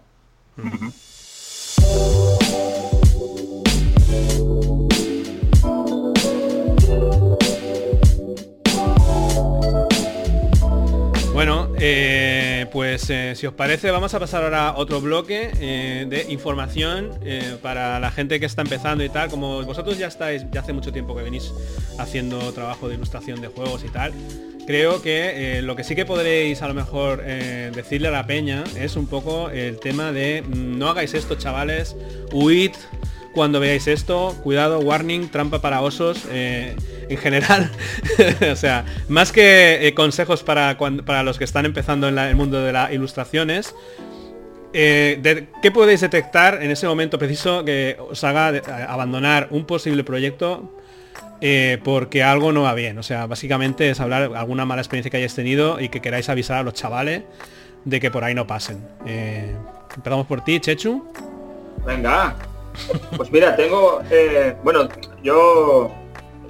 Bueno, 11.33 11.69
eh, 11.79 12.46
pues 12.65 13.11
eh, 13.11 13.35
si 13.37 13.47
os 13.47 13.53
parece 13.53 13.91
vamos 13.91 14.15
a 14.15 14.21
pasar 14.21 14.43
ahora 14.43 14.69
a 14.69 14.77
otro 14.77 15.01
bloque 15.01 15.51
eh, 15.61 16.07
de 16.09 16.33
información 16.33 17.11
para 17.61 18.01
la 18.01 18.11
gente 18.11 18.41
que 18.41 18.47
está 18.47 18.63
empezando 18.63 19.05
y 19.05 19.09
tal. 19.09 19.29
Como 19.29 19.63
vosotros 19.65 19.99
ya 19.99 20.07
estáis, 20.07 20.47
ya 20.51 20.61
hace 20.61 20.73
mucho 20.73 20.93
tiempo 20.93 21.15
que 21.15 21.23
venís 21.23 21.53
haciendo 21.99 22.53
trabajo 22.53 22.89
de 22.89 22.95
ilustración 22.95 23.41
de 23.41 23.49
juegos 23.49 23.85
y 23.85 23.89
tal, 23.89 24.13
creo 24.67 25.01
que 25.01 25.59
eh, 25.59 25.63
lo 25.63 25.77
que 25.77 25.85
sí 25.85 25.95
que 25.95 26.05
podréis 26.05 26.61
a 26.61 26.69
lo 26.69 26.75
mejor 26.75 27.23
eh, 27.25 27.71
decirle 27.75 28.09
a 28.09 28.11
la 28.11 28.27
peña 28.27 28.65
es 28.77 28.97
un 28.97 29.07
poco 29.07 29.49
el 29.51 29.79
tema 29.79 30.13
de 30.13 30.43
mm, 30.43 30.79
no 30.79 30.89
hagáis 30.89 31.15
esto 31.15 31.37
chavales, 31.37 31.97
huid 32.33 32.73
cuando 33.37 33.61
veáis 33.61 33.87
esto, 33.87 34.35
cuidado, 34.43 34.81
warning, 34.81 35.29
trampa 35.29 35.61
para 35.61 35.81
osos, 35.81 36.25
eh, 36.33 36.75
en 37.09 37.17
general, 37.19 37.71
o 38.51 38.57
sea, 38.57 38.85
más 39.09 39.31
que 39.31 39.93
consejos 39.95 40.43
para, 40.43 40.77
para 41.05 41.23
los 41.23 41.39
que 41.39 41.45
están 41.45 41.67
empezando 41.67 42.09
en 42.09 42.19
el 42.19 42.35
mundo 42.35 42.61
de 42.61 42.73
las 42.73 42.93
ilustraciones, 42.93 43.75
¿qué 44.73 45.71
podéis 45.73 46.01
detectar 46.01 46.63
en 46.63 46.71
ese 46.71 46.89
momento 46.89 47.19
preciso 47.19 47.65
que 47.65 47.97
os 48.11 48.25
haga 48.25 48.49
abandonar 48.89 49.49
un 49.51 49.67
posible 49.67 50.03
proyecto 50.03 50.73
eh, 51.41 51.79
porque 51.85 52.23
algo 52.23 52.53
no 52.53 52.63
va 52.63 52.75
bien. 52.75 52.99
O 52.99 53.03
sea, 53.03 53.27
básicamente 53.27 53.91
es 53.91 54.01
hablar 54.01 54.33
alguna 54.35 54.65
mala 54.65 54.81
experiencia 54.81 55.11
que 55.11 55.19
hayáis 55.19 55.35
tenido 55.35 55.81
y 55.81 55.89
que 55.89 56.01
queráis 56.01 56.29
avisar 56.29 56.59
a 56.59 56.63
los 56.63 56.75
chavales 56.75 57.23
de 57.85 58.01
que 58.01 58.11
por 58.11 58.25
ahí 58.25 58.35
no 58.35 58.47
pasen. 58.47 58.83
Eh, 59.07 59.55
empezamos 59.95 60.27
por 60.27 60.43
ti, 60.43 60.61
Chechu. 60.61 61.05
Venga. 61.85 62.37
Pues 63.17 63.31
mira, 63.33 63.57
tengo... 63.57 64.01
Eh, 64.11 64.57
bueno, 64.63 64.89
yo 65.23 65.91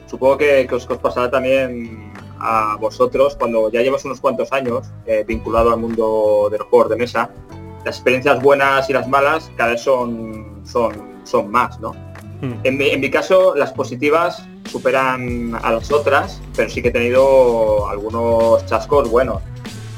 supongo 0.07 0.39
que, 0.39 0.69
os, 0.71 0.87
pasará 0.87 1.31
también 1.31 2.13
a 2.39 2.77
vosotros 2.79 3.37
cuando 3.37 3.71
ya 3.71 3.83
llevas 3.83 4.05
unos 4.05 4.21
cuantos 4.21 4.53
años 4.53 4.87
vinculado 5.27 5.73
al 5.73 5.79
mundo 5.81 6.49
del 6.51 6.63
juego 6.63 6.89
de 6.89 6.97
mesa. 6.97 7.31
Las 7.85 7.97
experiencias 7.97 8.43
buenas 8.43 8.91
y 8.91 8.93
las 8.93 9.09
malas 9.09 9.51
cada 9.57 9.71
vez 9.71 9.83
son, 9.83 10.61
son, 10.65 11.21
son 11.25 11.51
más, 11.51 11.81
¿no? 11.81 11.93
Hmm. 12.41 12.55
En, 12.65 12.77
mi, 12.77 12.91
en 12.91 13.01
mi 13.01 13.11
caso, 13.11 13.55
las 13.55 13.73
positivas 13.73 14.47
superan 14.67 15.59
a 15.63 15.73
las 15.73 15.91
otras, 15.91 16.41
pero 16.55 16.69
sí 16.69 16.83
que 16.83 16.89
he 16.89 16.93
tenido 16.93 17.89
algunos 17.89 18.65
chascos 18.67 19.09
buenos. 19.11 19.43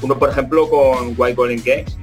Uno, 0.01 0.17
por 0.17 0.29
ejemplo, 0.29 0.69
con 0.69 1.15
White 1.17 1.35
Golden 1.35 1.61
Games. 1.65 1.97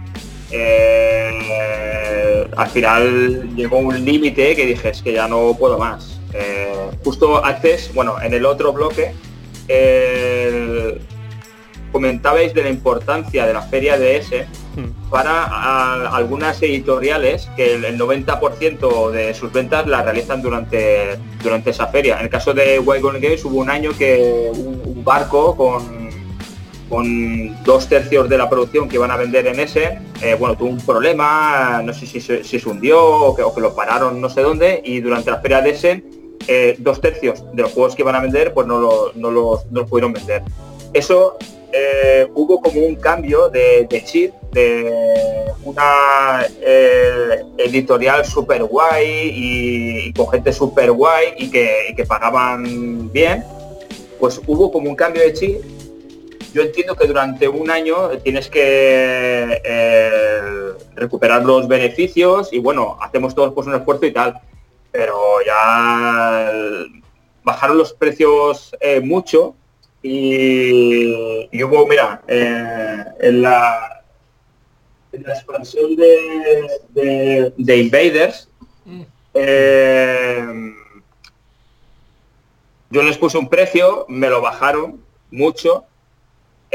Eh, 0.59 2.47
al 2.57 2.69
final 2.69 3.55
llegó 3.55 3.79
un 3.79 4.05
límite 4.05 4.55
que 4.57 4.67
dije, 4.67 4.91
es 4.91 5.03
que 5.03 5.13
ya 5.13 5.29
no 5.29 5.55
puedo 5.59 5.79
más. 5.79 6.21
Eh, 6.33 6.91
justo 7.05 7.45
antes, 7.45 7.93
bueno, 7.95 8.21
en 8.21 8.35
el 8.35 8.45
otro 8.45 8.73
bloque, 8.73 9.13
comentabais 11.97 12.53
de 12.53 12.63
la 12.63 12.69
importancia 12.69 13.47
de 13.47 13.55
la 13.55 13.63
feria 13.63 13.99
de 13.99 14.19
ese 14.19 14.47
hmm. 14.77 15.09
para 15.11 16.09
algunas 16.15 16.63
editoriales 16.63 17.49
que 17.57 17.75
el, 17.75 17.99
90% 17.99 19.11
de 19.13 19.33
sus 19.33 19.51
ventas 19.51 19.87
las 19.87 20.05
realizan 20.05 20.43
durante, 20.43 21.19
durante 21.43 21.71
esa 21.71 21.87
feria. 21.87 22.19
En 22.19 22.25
el 22.25 22.31
caso 22.31 22.53
de 22.53 22.79
Golden 22.79 23.23
Games 23.23 23.43
hubo 23.47 23.61
un 23.61 23.71
año 23.71 23.93
que 23.97 24.51
un, 24.53 25.03
barco 25.03 25.57
con, 25.57 26.06
con 26.89 27.65
dos 27.65 27.89
tercios 27.89 28.29
de 28.29 28.39
la 28.39 28.49
producción 28.49 28.89
que 28.89 28.97
iban 28.97 29.11
a 29.11 29.17
vender 29.17 29.47
en 29.47 29.61
ese, 29.61 29.99
eh, 30.23 30.37
bueno, 30.39 30.57
tuvo 30.57 30.71
un 30.71 30.81
problema, 30.81 31.83
no 31.85 31.93
sé 31.93 32.07
si, 32.07 32.21
se 32.21 32.69
hundió 32.69 33.05
o 33.05 33.35
que, 33.35 33.61
lo 33.61 33.75
pararon 33.75 34.21
no 34.21 34.29
sé 34.29 34.43
dónde, 34.43 34.81
y 34.85 35.01
durante 35.01 35.31
la 35.31 35.41
feria 35.41 35.61
de 35.61 35.71
ese, 35.71 36.05
eh, 36.47 36.77
dos 36.79 37.01
tercios 37.01 37.45
de 37.55 37.63
los 37.63 37.73
juegos 37.73 37.97
que 37.97 38.03
iban 38.03 38.15
a 38.15 38.21
vender, 38.21 38.55
pues 38.55 38.67
no, 38.67 39.13
no, 39.15 39.31
los, 39.31 39.65
pudieron 39.89 40.13
vender. 40.13 40.43
Eso 40.93 41.37
eh, 41.73 42.29
hubo 42.35 42.61
como 42.61 42.81
un 42.81 42.95
cambio 42.95 43.49
de, 43.49 43.89
chip, 44.05 44.33
de 44.53 45.53
una 45.65 46.47
editorial 47.59 48.25
super 48.25 48.63
guay 48.63 49.33
y, 49.35 50.13
con 50.13 50.29
gente 50.29 50.53
super 50.53 50.93
guay 50.93 51.35
y 51.37 51.51
que 51.51 52.05
pagaban 52.07 53.11
bien, 53.11 53.45
pues 54.21 54.41
hubo 54.47 54.71
como 54.71 54.89
un 54.89 54.97
cambio 54.97 55.23
de 55.23 55.33
chip 55.33 55.76
yo 56.57 56.63
entiendo 56.63 56.97
que 56.97 57.07
durante 57.07 57.47
un 57.49 57.71
año 57.71 58.09
tienes 58.25 58.49
que 58.49 59.61
eh, 59.63 60.73
recuperar 60.95 61.45
los 61.45 61.69
beneficios 61.69 62.51
y 62.51 62.59
bueno, 62.61 62.97
hacemos 63.03 63.35
todos 63.35 63.53
pues 63.53 63.67
un 63.67 63.75
esfuerzo 63.75 64.07
y 64.07 64.13
tal, 64.13 64.41
pero 64.91 65.19
ya 65.45 66.51
bajaron 67.45 67.77
los 67.77 67.93
precios 67.93 68.75
eh, 68.81 69.01
mucho 69.01 69.55
y, 70.03 71.63
hubo, 71.63 71.87
mira, 71.87 72.23
eh, 72.27 73.05
en, 73.21 73.43
la, 73.43 74.03
expansión 75.13 75.95
de, 75.95 77.53
Invaders, 77.59 78.49
mm. 78.87 79.03
yo 82.89 83.03
les 83.03 83.19
puse 83.19 83.37
un 83.37 83.51
precio, 83.51 84.07
me 84.09 84.31
lo 84.31 84.41
bajaron 84.41 85.05
mucho 85.31 85.85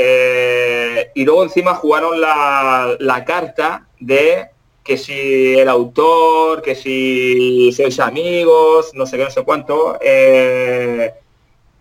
eh, 0.03 1.11
y 1.13 1.25
luego 1.25 1.43
encima 1.43 1.75
jugaron 1.75 2.19
la, 2.19 3.23
carta 3.23 3.87
de 3.99 4.47
que 4.83 4.97
si 4.97 5.59
el 5.59 5.69
autor, 5.69 6.63
que 6.63 6.73
si 6.73 7.71
sois 7.71 7.99
amigos, 7.99 8.91
no 8.95 9.05
sé 9.05 9.17
qué, 9.17 9.25
no 9.25 9.29
sé 9.29 9.43
cuánto, 9.43 9.99
eh, 10.01 11.13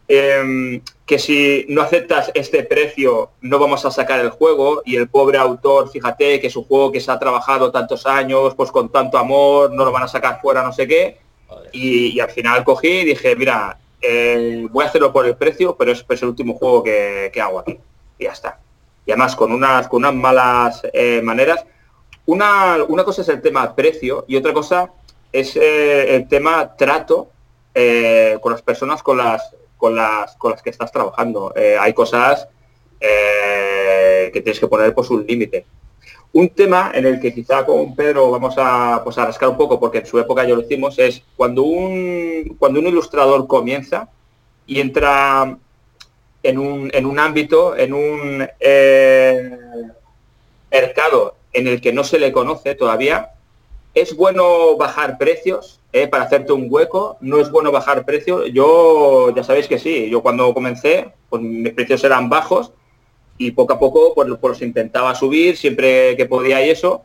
em, 0.06 0.82
que 1.06 1.18
si 1.18 1.64
no 1.70 1.80
aceptas 1.80 2.30
este 2.34 2.62
precio 2.62 3.30
no 3.40 3.58
vamos 3.58 3.86
a 3.86 3.90
sacar 3.90 4.20
el 4.20 4.30
juego. 4.30 4.82
Y 4.84 4.96
el 4.96 5.08
pobre 5.08 5.38
autor, 5.38 5.90
fíjate 5.90 6.38
que 6.40 6.50
su 6.50 6.64
juego 6.64 6.92
que 6.92 7.00
se 7.00 7.10
ha 7.10 7.18
trabajado 7.18 7.70
tantos 7.72 8.06
años, 8.06 8.54
pues 8.54 8.70
con 8.70 8.90
tanto 8.90 9.16
amor, 9.16 9.72
no 9.72 9.84
lo 9.86 9.92
van 9.92 10.02
a 10.02 10.08
sacar 10.08 10.40
fuera, 10.42 10.62
no 10.62 10.72
sé 10.74 10.86
qué. 10.86 11.18
Y, 11.72 12.20
al 12.20 12.30
final 12.30 12.64
cogí 12.64 12.88
y 13.00 13.04
dije, 13.06 13.34
mira, 13.34 13.78
eh, 14.02 14.66
voy 14.70 14.84
a 14.84 14.88
hacerlo 14.88 15.12
por 15.12 15.26
el 15.26 15.36
precio, 15.36 15.74
pero 15.76 15.92
es, 15.92 16.04
el 16.08 16.28
último 16.28 16.54
juego 16.54 16.82
que 16.82 17.32
hago 17.40 17.60
aquí 17.60 17.78
y 18.20 18.24
ya 18.24 18.32
está. 18.32 18.60
Y 19.06 19.10
además 19.10 19.34
con 19.34 19.50
unas, 19.50 19.88
con 19.88 20.04
unas 20.04 20.14
malas 20.14 20.82
eh, 20.92 21.20
maneras. 21.22 21.64
Una, 22.26 22.76
una, 22.86 23.02
cosa 23.02 23.22
es 23.22 23.28
el 23.28 23.40
tema 23.40 23.74
precio 23.74 24.24
y 24.28 24.36
otra 24.36 24.52
cosa 24.52 24.92
es 25.32 25.56
eh, 25.56 26.14
el 26.14 26.28
tema 26.28 26.76
trato 26.76 27.30
eh, 27.74 28.38
con 28.40 28.52
las 28.52 28.62
personas 28.62 29.02
con 29.02 29.16
las, 29.16 29.56
con 29.76 29.96
las, 29.96 30.36
con 30.36 30.52
las 30.52 30.62
que 30.62 30.70
estás 30.70 30.92
trabajando. 30.92 31.52
hay 31.56 31.92
cosas 31.94 32.46
que 33.00 34.40
tienes 34.42 34.60
que 34.60 34.68
poner 34.68 34.94
por 34.94 35.10
un 35.10 35.26
límite. 35.26 35.64
Un 36.32 36.50
tema 36.50 36.92
en 36.94 37.06
el 37.06 37.18
que 37.18 37.34
quizá 37.34 37.66
con 37.66 37.96
Pedro 37.96 38.30
vamos 38.30 38.54
a, 38.56 39.00
pues, 39.02 39.18
a 39.18 39.24
rascar 39.24 39.48
un 39.48 39.56
poco, 39.56 39.80
porque 39.80 39.98
en 39.98 40.06
su 40.06 40.18
época 40.18 40.46
ya 40.46 40.54
lo 40.54 40.60
hicimos, 40.60 40.96
es 40.98 41.24
cuando 41.36 41.62
un, 41.64 42.54
cuando 42.58 42.78
un 42.78 42.86
ilustrador 42.86 43.48
comienza 43.48 44.08
y 44.66 44.80
entra 44.80 45.58
en 46.43 46.59
un, 46.59 46.91
en 46.93 47.07
un 47.07 47.18
ámbito, 47.18 47.76
en 47.76 47.93
un 47.93 48.49
eh, 48.61 49.59
mercado 50.70 51.36
en 51.53 51.66
el 51.66 51.80
que 51.80 51.93
no 51.93 52.05
se 52.05 52.18
le 52.18 52.32
conoce 52.32 52.74
todavía, 52.74 53.32
es 53.95 54.16
bueno 54.16 54.76
bajar 54.76 55.18
precios 55.18 55.80
eh, 55.93 56.07
para 56.07 56.24
hacerte 56.24 56.53
un 56.53 56.68
hueco, 56.70 57.16
no 57.20 57.41
es 57.41 57.51
bueno 57.51 57.72
bajar 57.72 58.05
precios. 58.05 58.45
Yo 58.53 59.34
ya 59.34 59.43
sabéis 59.43 59.66
que 59.66 59.78
sí, 59.78 60.09
yo 60.09 60.22
cuando 60.22 60.55
comencé, 60.55 61.12
pues 61.28 61.43
mis 61.43 61.72
precios 61.72 62.05
eran 62.05 62.28
bajos 62.28 62.72
y 63.36 63.51
poco 63.51 63.72
a 63.72 63.78
poco 63.78 64.14
pues, 64.14 64.28
pues 64.41 64.62
intentaba 64.62 65.14
subir 65.14 65.57
siempre 65.57 66.16
que 66.16 66.26
podía 66.26 66.64
y 66.64 66.70
eso, 66.70 67.03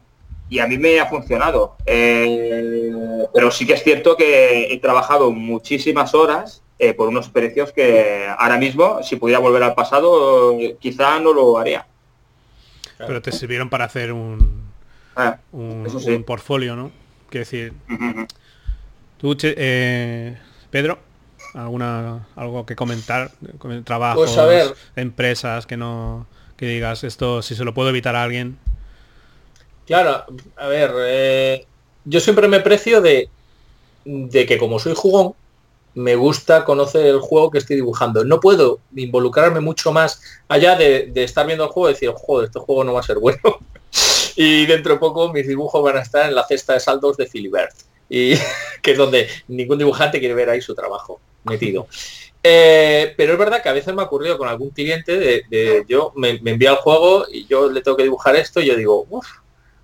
y 0.50 0.60
a 0.60 0.68
mí 0.68 0.78
me 0.78 1.00
ha 1.00 1.08
funcionado. 1.08 1.76
Eh, 1.86 3.26
pero 3.34 3.50
sí 3.52 3.66
que 3.66 3.74
es 3.74 3.84
cierto 3.84 4.16
que 4.16 4.72
he 4.72 4.80
trabajado 4.80 5.32
muchísimas 5.32 6.14
horas 6.14 6.62
eh, 6.78 6.94
por 6.94 7.08
unos 7.08 7.30
precios 7.30 7.72
que 7.72 8.28
ahora 8.38 8.58
mismo, 8.58 9.02
si 9.02 9.16
pudiera 9.16 9.40
volver 9.40 9.64
al 9.64 9.76
pasado, 9.76 10.58
quizá 10.80 11.20
no 11.20 11.34
lo 11.34 11.58
haría. 11.58 11.86
Pero 12.98 13.22
te 13.22 13.32
sirvieron 13.32 13.70
para 13.70 13.86
hacer 13.86 14.12
un, 14.12 14.64
ah, 15.16 15.38
un, 15.52 16.24
portfolio, 16.26 16.76
¿no? 16.76 16.92
Quiero 17.30 17.46
decir, 17.46 17.74
tú, 19.18 19.38
eh, 19.42 20.38
Pedro, 20.70 21.00
alguna 21.54 22.28
algo 22.36 22.66
que 22.66 22.76
comentar, 22.76 23.32
trabajos, 23.84 24.32
pues 24.34 24.74
empresas 24.96 25.66
que 25.66 25.78
no 25.78 26.28
que 26.58 26.68
digas 26.68 27.04
esto 27.04 27.42
si 27.42 27.56
se 27.56 27.66
lo 27.66 27.74
puedo 27.74 27.90
evitar 27.90 28.16
a 28.16 28.24
alguien. 28.24 28.58
Claro, 29.86 30.26
a 30.56 30.68
ver, 30.68 30.92
eh, 31.06 31.66
yo 32.06 32.20
siempre 32.20 32.48
me 32.48 32.60
precio 32.60 33.02
de, 33.02 33.30
de 34.06 34.46
que 34.46 34.58
como 34.58 34.80
soy 34.80 34.94
jugón, 34.96 35.34
me 35.96 36.16
gusta 36.16 36.66
conocer 36.66 37.06
el 37.06 37.20
juego 37.20 37.50
que 37.50 37.58
estoy 37.58 37.78
dibujando. 37.78 38.24
No 38.26 38.40
puedo 38.40 38.80
involucrarme 38.96 39.62
mucho 39.62 39.92
más 39.92 40.22
allá 40.48 40.76
de, 40.76 41.12
estar 41.16 41.48
viendo 41.48 41.64
el 41.64 41.70
juego 41.70 41.90
y 41.90 41.94
decir, 41.94 42.12
joder, 42.14 42.48
este 42.48 42.60
juego 42.60 42.84
no 42.84 42.94
va 42.94 43.00
a 43.00 43.04
ser 43.04 43.18
bueno. 43.18 43.40
y 44.36 44.66
dentro 44.66 44.94
de 44.94 45.00
poco 45.00 45.32
mis 45.32 45.48
dibujos 45.48 45.82
van 45.82 45.98
a 45.98 46.02
estar 46.02 46.28
en 46.28 46.36
la 46.36 46.46
cesta 46.46 46.74
de 46.74 46.82
saldos 46.82 47.18
de 47.18 47.28
Philibert. 47.28 47.76
Y 48.10 48.34
que 48.82 48.92
es 48.92 48.98
donde 48.98 49.28
ningún 49.48 49.78
dibujante 49.78 50.20
quiere 50.20 50.36
ver 50.36 50.50
ahí 50.50 50.62
su 50.62 50.76
trabajo 50.76 51.20
metido. 51.46 51.88
Eh, 52.44 53.14
pero 53.18 53.34
es 53.34 53.40
verdad 53.40 53.64
que 53.64 53.70
a 53.70 53.74
veces 53.74 53.94
me 53.96 54.02
ha 54.02 54.06
ocurrido 54.06 54.38
con 54.38 54.48
algún 54.48 54.70
cliente 54.70 55.18
de, 55.18 55.84
yo 55.88 56.12
me, 56.16 56.42
envía 56.46 56.72
el 56.72 56.76
juego 56.76 57.26
y 57.32 57.48
yo 57.48 57.72
le 57.72 57.82
tengo 57.82 57.98
que 57.98 58.04
dibujar 58.04 58.36
esto 58.36 58.62
y 58.62 58.68
yo 58.68 58.76
digo, 58.76 59.08
uff, 59.10 59.28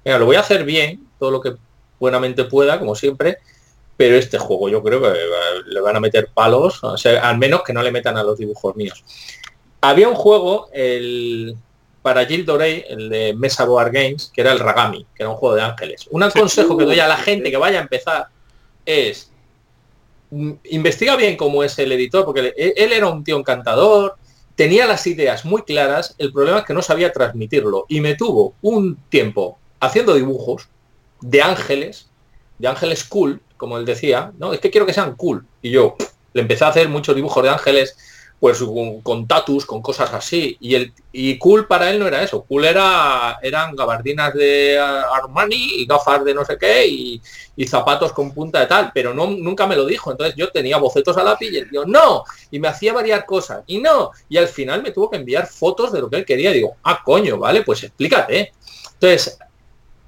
lo 0.03 0.26
voy 0.26 0.36
a 0.36 0.41
hacer 0.41 0.64
bien, 0.64 1.07
todo 1.18 1.32
lo 1.32 1.41
que 1.41 1.55
buenamente 1.99 2.43
pueda, 2.43 2.78
como 2.78 2.93
siempre, 2.95 3.39
pero 3.98 4.16
este 4.16 4.38
juego 4.38 4.70
yo 4.70 4.82
creo 4.82 5.02
que 5.02 5.14
le 5.68 5.82
van 5.82 5.96
a 5.96 6.00
meter 6.00 6.30
palos, 6.34 6.84
o 6.84 6.98
sea, 6.98 7.28
al 7.28 7.38
menos 7.38 7.62
que 7.64 7.74
no 7.74 7.84
le 7.84 7.92
metan 7.92 8.18
a 8.18 8.24
los 8.24 8.38
dibujos 8.38 8.76
míos. 8.76 9.04
Había 9.82 10.08
un 10.08 10.16
juego 10.16 10.70
el, 10.74 11.56
para 12.02 12.26
Jill 12.26 12.46
Dorey, 12.46 12.84
el 12.88 13.10
de 13.10 13.34
Mesa 13.34 13.66
Board 13.66 13.92
Games, 13.92 14.32
que 14.34 14.42
era 14.42 14.52
el 14.52 14.60
Ragami, 14.60 15.06
que 15.16 15.24
era 15.24 15.30
un 15.30 15.36
juego 15.36 15.56
de 15.56 15.62
ángeles. 15.62 16.08
Un 16.10 16.28
consejo 16.30 16.78
que 16.78 16.86
doy 16.86 17.00
a 17.00 17.08
la 17.08 17.18
gente 17.18 17.52
que 17.52 17.58
vaya 17.58 17.80
a 17.80 17.84
empezar 17.84 18.28
es 18.86 19.32
mm, 20.32 20.52
investiga 20.72 21.16
bien 21.16 21.38
cómo 21.38 21.64
es 21.64 21.78
el 21.80 21.92
editor, 21.92 22.26
porque 22.26 22.54
él 22.56 22.92
era 22.92 23.08
un 23.08 23.24
tío 23.24 23.38
encantador, 23.38 24.16
tenía 24.56 24.86
las 24.86 25.06
ideas 25.08 25.46
muy 25.46 25.64
claras, 25.64 26.16
el 26.18 26.32
problema 26.32 26.60
es 26.60 26.66
que 26.66 26.74
no 26.74 26.82
sabía 26.82 27.12
transmitirlo 27.12 27.86
y 27.88 28.02
me 28.02 28.16
tuvo 28.16 28.54
un 28.62 28.96
tiempo 29.10 29.58
haciendo 29.80 30.14
dibujos 30.14 30.68
de 31.22 31.42
ángeles, 31.42 32.10
de 32.60 32.68
ángeles 32.68 33.04
cool, 33.04 33.42
como 33.62 33.78
él 33.78 33.86
decía, 33.86 34.32
no, 34.39 34.53
es 34.53 34.59
que 34.59 34.72
quiero 34.72 34.88
que 34.88 34.93
sean 34.93 35.14
cool. 35.16 35.45
Y 35.62 35.70
yo 35.70 35.95
le 36.34 36.41
empecé 36.41 36.66
a 36.66 36.70
hacer 36.70 36.89
muchos 36.89 37.16
dibujos 37.16 37.43
de 37.43 37.49
ángeles, 37.49 37.95
pues 38.39 38.57
con, 39.03 39.28
tatus, 39.28 39.68
con 39.68 39.84
cosas 39.84 40.12
así. 40.16 40.57
Y 40.59 40.74
el 40.74 40.93
y 41.12 41.38
cool 41.38 41.68
para 41.68 41.91
él 41.91 41.99
no 41.99 42.07
era 42.07 42.24
eso. 42.24 42.43
Cool 42.43 42.66
era 42.66 43.38
eran 43.43 43.76
gabardinas 43.76 44.34
de 44.34 44.80
Armani 44.80 45.76
y 45.76 45.86
gafas 45.86 46.26
de 46.26 46.34
no 46.34 46.43
sé 46.43 46.57
qué 46.57 46.88
y, 46.88 47.22
zapatos 47.68 48.12
con 48.14 48.34
punta 48.34 48.59
de 48.59 48.66
tal, 48.66 48.91
pero 48.91 49.14
no 49.14 49.28
nunca 49.28 49.68
me 49.68 49.76
lo 49.76 49.86
dijo. 49.86 50.09
Entonces 50.09 50.36
yo 50.36 50.49
tenía 50.49 50.78
bocetos 50.78 51.16
a 51.18 51.24
lápiz 51.24 51.51
y 51.51 51.57
él 51.57 51.70
dijo, 51.70 51.86
no, 51.86 52.24
y 52.49 52.57
me 52.57 52.68
hacía 52.68 52.93
variar 52.93 53.28
cosas. 53.28 53.62
Y 53.68 53.78
no, 53.78 54.09
y 54.28 54.38
al 54.38 54.47
final 54.47 54.82
me 54.82 54.89
tuvo 54.89 55.12
que 55.12 55.18
enviar 55.18 55.45
fotos 55.45 55.91
de 55.91 56.01
lo 56.01 56.09
que 56.09 56.16
él 56.16 56.26
quería. 56.26 56.49
digo, 56.49 56.78
ah, 56.84 56.99
coño, 57.05 57.38
vale, 57.38 57.62
pues 57.62 57.84
explícate. 57.84 58.53
Entonces, 58.93 59.38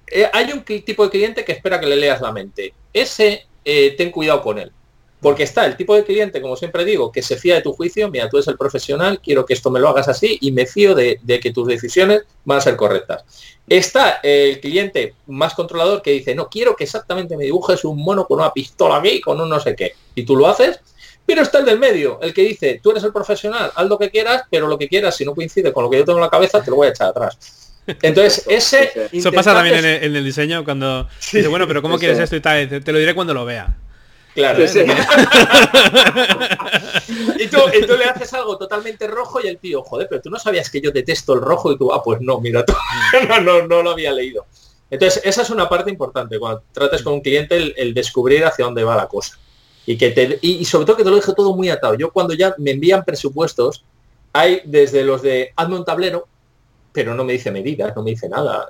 eh, 0.08 0.30
hay 0.32 0.52
un 0.52 0.64
tipo 0.64 1.04
de 1.06 1.10
cliente 1.10 1.46
que 1.46 1.54
espera 1.54 1.80
que 1.80 1.88
le 1.88 1.96
leas 1.96 2.22
la 2.22 2.32
mente 2.32 2.74
ese 2.94 3.48
eh, 3.66 3.96
ten 3.98 4.12
cuidado 4.12 4.42
con 4.42 4.60
él. 4.60 4.72
Porque 5.20 5.44
está 5.44 5.66
el 5.66 5.78
tipo 5.78 5.96
de 5.96 6.04
cliente, 6.04 6.42
como 6.42 6.58
siempre 6.58 6.84
digo, 6.84 7.10
que 7.10 7.22
se 7.22 7.38
fía 7.38 7.56
de 7.56 7.62
tu 7.62 7.72
juicio, 7.72 8.10
mira, 8.10 8.28
tú 8.30 8.38
eres 8.38 8.48
el 8.50 8.58
profesional, 8.58 9.22
quiero 9.22 9.46
que 9.46 9.54
esto 9.54 9.72
me 9.72 9.80
lo 9.80 9.88
hagas 9.88 10.10
así 10.10 10.38
y 10.42 10.52
me 10.52 10.66
fío 10.66 10.94
de, 10.96 11.18
que 11.42 11.54
tus 11.54 11.66
decisiones 11.66 12.24
van 12.44 12.58
a 12.58 12.62
ser 12.62 12.76
correctas. 12.76 13.24
Está 13.70 14.20
el 14.22 14.60
cliente 14.60 15.16
más 15.28 15.54
controlador 15.54 16.02
que 16.02 16.12
dice, 16.12 16.36
no, 16.36 16.50
quiero 16.50 16.76
que 16.76 16.84
exactamente 16.84 17.38
me 17.38 17.46
dibujes 17.46 17.86
un 17.86 18.04
mono 18.04 18.28
con 18.28 18.40
una 18.40 18.52
pistola 18.52 18.98
aquí, 18.98 19.22
con 19.22 19.40
un 19.40 19.48
no 19.48 19.62
sé 19.62 19.78
qué. 19.78 19.94
Y 20.14 20.24
tú 20.24 20.36
lo 20.36 20.46
haces, 20.46 20.82
pero 21.26 21.42
está 21.42 21.60
el 21.60 21.66
del 21.66 21.80
medio, 21.80 22.20
el 22.22 22.34
que 22.34 22.42
dice, 22.42 22.82
tú 22.84 22.92
eres 22.92 23.06
el 23.06 23.14
profesional, 23.14 23.72
haz 23.74 23.88
lo 23.88 23.98
que 23.98 24.10
quieras, 24.10 24.44
pero 24.50 24.68
lo 24.68 24.78
que 24.78 24.90
quieras, 24.90 25.16
si 25.16 25.24
no 25.24 25.34
coincide 25.34 25.72
con 25.72 25.86
lo 25.86 25.90
que 25.90 26.00
yo 26.00 26.04
tengo 26.04 26.20
en 26.20 26.24
la 26.26 26.30
cabeza, 26.30 26.62
te 26.62 26.70
lo 26.70 26.76
voy 26.76 26.88
a 26.88 26.90
echar 26.90 27.08
atrás. 27.08 27.73
Entonces, 28.02 28.46
ese... 28.50 29.10
Eso 29.12 29.32
pasa 29.32 29.54
también 29.54 29.84
en 29.84 30.16
el, 30.16 30.24
diseño 30.24 30.64
cuando 30.64 31.08
dice, 31.32 31.48
bueno, 31.48 31.68
pero 31.68 31.82
¿cómo 31.82 31.98
quieres 31.98 32.20
esto 32.20 32.36
y 32.36 32.42
tal? 32.42 32.84
Te, 32.84 32.92
lo 32.92 33.00
diré 33.00 33.16
cuando 33.16 33.34
lo 33.34 33.46
vea. 33.46 33.76
Claro. 34.34 34.64
y, 34.66 34.68
tú, 37.48 37.60
le 37.96 38.06
haces 38.06 38.34
algo 38.34 38.58
totalmente 38.58 39.06
rojo 39.08 39.40
y 39.44 39.48
el 39.48 39.60
tío, 39.60 39.84
joder, 39.84 40.08
pero 40.10 40.22
tú 40.22 40.32
no 40.32 40.40
sabías 40.40 40.72
que 40.72 40.82
yo 40.82 40.90
detesto 40.92 41.34
el 41.34 41.42
rojo 41.42 41.72
y 41.72 41.78
tú, 41.78 41.94
ah, 41.94 42.02
pues 42.02 42.20
no, 42.20 42.42
mira, 42.42 42.66
tú, 42.66 42.74
no, 43.30 43.40
no, 43.42 43.68
no 43.68 43.84
lo 43.84 43.92
había 43.92 44.12
leído. 44.12 44.48
Entonces, 44.94 45.22
esa 45.26 45.42
es 45.42 45.50
una 45.50 45.68
parte 45.68 45.90
importante 45.90 46.38
cuando 46.38 46.62
trates 46.72 47.02
con 47.02 47.14
un 47.14 47.22
cliente 47.22 47.74
el, 47.76 47.94
descubrir 47.96 48.46
hacia 48.46 48.66
dónde 48.66 48.84
va 48.84 48.96
la 48.96 49.08
cosa. 49.08 49.40
Y 49.88 49.98
que 49.98 50.12
te, 50.12 50.38
y, 50.42 50.64
sobre 50.66 50.86
todo 50.86 50.98
que 50.98 51.04
te 51.04 51.10
lo 51.10 51.16
deje 51.16 51.34
todo 51.34 51.56
muy 51.56 51.70
atado. 51.70 51.96
Yo 51.96 52.12
cuando 52.12 52.36
ya 52.36 52.54
me 52.60 52.72
envían 52.72 53.04
presupuestos, 53.04 53.84
hay 54.34 54.62
desde 54.66 55.04
los 55.04 55.24
de 55.24 55.52
hazme 55.56 55.78
un 55.78 55.86
tablero, 55.86 56.28
pero 56.94 57.14
no 57.16 57.26
me 57.26 57.34
dice 57.34 57.52
medidas, 57.52 57.94
no 57.96 58.04
me 58.04 58.12
dice 58.12 58.30
nada. 58.30 58.70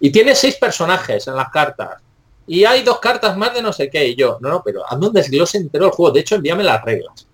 Y, 0.00 0.10
tiene 0.10 0.34
seis 0.34 0.56
personajes 0.56 1.26
en 1.26 1.34
las 1.34 1.50
cartas 1.50 2.00
y 2.46 2.64
hay 2.64 2.82
dos 2.82 3.00
cartas 3.00 3.36
más 3.36 3.52
de 3.52 3.60
no 3.60 3.72
sé 3.72 3.90
qué. 3.90 4.06
Y 4.06 4.14
yo, 4.14 4.38
no, 4.40 4.48
no, 4.48 4.62
pero 4.64 4.86
hazme 4.86 5.08
un 5.08 5.12
desglose 5.12 5.58
entero 5.58 5.86
del 5.86 5.92
juego. 5.92 6.12
De 6.12 6.20
hecho, 6.20 6.36
envíame 6.36 6.62
las 6.62 6.82
reglas. 6.84 7.26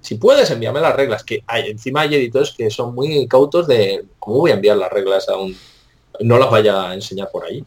Si 0.00 0.16
puedes, 0.16 0.50
envíame 0.50 0.80
las 0.80 0.96
reglas. 0.96 1.22
Que 1.22 1.44
hay, 1.46 1.70
encima 1.70 2.00
hay 2.00 2.14
editores 2.14 2.54
que 2.56 2.70
son 2.70 2.94
muy 2.94 3.28
cautos 3.28 3.66
de 3.66 4.04
cómo 4.18 4.38
voy 4.38 4.50
a 4.50 4.54
enviar 4.54 4.78
las 4.78 4.90
reglas 4.90 5.28
a 5.28 5.36
un. 5.36 5.56
No 6.20 6.38
las 6.38 6.50
vaya 6.50 6.90
a 6.90 6.94
enseñar 6.94 7.28
por 7.30 7.44
ahí. 7.44 7.64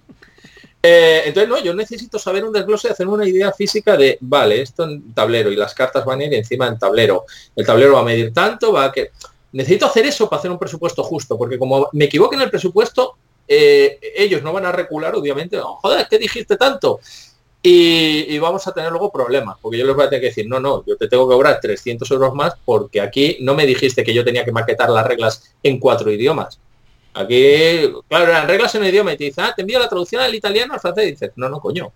Eh, 0.82 1.24
entonces, 1.26 1.50
no, 1.50 1.60
yo 1.60 1.74
necesito 1.74 2.18
saber 2.18 2.46
un 2.46 2.54
desglose 2.54 2.90
hacerme 2.90 3.14
una 3.14 3.28
idea 3.28 3.52
física 3.52 3.98
de, 3.98 4.18
vale, 4.22 4.62
esto 4.62 4.84
en 4.86 5.14
tablero 5.14 5.52
y 5.52 5.56
las 5.56 5.74
cartas 5.74 6.06
van 6.06 6.22
a 6.22 6.26
ir 6.26 6.34
encima 6.34 6.68
en 6.68 6.80
tablero. 6.80 7.26
El 7.56 7.66
tablero 7.66 7.94
va 7.94 8.00
a 8.00 8.04
medir 8.04 8.34
tanto, 8.34 8.72
va 8.72 8.86
a 8.86 8.92
que... 8.92 9.12
Necesito 9.52 9.86
hacer 9.86 10.06
eso 10.06 10.30
para 10.30 10.40
hacer 10.40 10.52
un 10.52 10.60
presupuesto 10.60 11.04
justo, 11.04 11.38
porque 11.38 11.58
como 11.58 11.90
me 11.94 12.06
equivoque 12.06 12.36
en 12.36 12.44
el 12.44 12.50
presupuesto, 12.50 13.16
eh, 13.48 14.00
ellos 14.16 14.44
no 14.44 14.52
van 14.52 14.66
a 14.66 14.72
recular, 14.72 15.16
obviamente, 15.16 15.58
joder, 15.60 16.08
¿qué 16.10 16.18
dijiste 16.18 16.58
tanto? 16.58 17.00
Y, 17.64 18.38
vamos 18.40 18.66
a 18.68 18.72
tener 18.72 18.92
luego 18.92 19.12
problemas, 19.12 19.58
porque 19.62 19.78
yo 19.78 19.86
les 19.86 19.96
voy 19.96 20.06
a 20.06 20.10
tener 20.10 20.22
que 20.22 20.28
decir, 20.28 20.48
no, 20.48 20.60
no, 20.60 20.86
yo 20.86 20.96
te 20.96 21.08
tengo 21.08 21.28
que 21.28 21.34
cobrar 21.34 21.60
300 21.60 22.10
euros 22.12 22.34
más 22.34 22.54
porque 22.64 23.02
aquí 23.02 23.38
no 23.42 23.56
me 23.56 23.66
dijiste 23.66 24.04
que 24.04 24.14
yo 24.14 24.24
tenía 24.24 24.46
que 24.46 24.52
maquetar 24.52 24.90
las 24.90 25.06
reglas 25.06 25.56
en 25.64 25.80
cuatro 25.80 26.12
idiomas. 26.12 26.60
Aquí, 27.14 27.92
claro, 28.08 28.32
las 28.32 28.48
reglas 28.48 28.74
en 28.76 28.84
un 28.84 28.88
idioma 28.88 29.14
y 29.14 29.18
te 29.18 29.24
dice, 29.26 29.42
ah, 29.42 29.54
te 29.56 29.64
envío 29.64 29.80
la 29.80 29.90
traducción 29.90 30.22
al 30.22 30.36
italiano, 30.36 30.76
al 30.76 30.80
francés, 30.80 31.08
y 31.08 31.12
dices, 31.12 31.32
no, 31.36 31.50
no, 31.50 31.60
coño. 31.60 31.92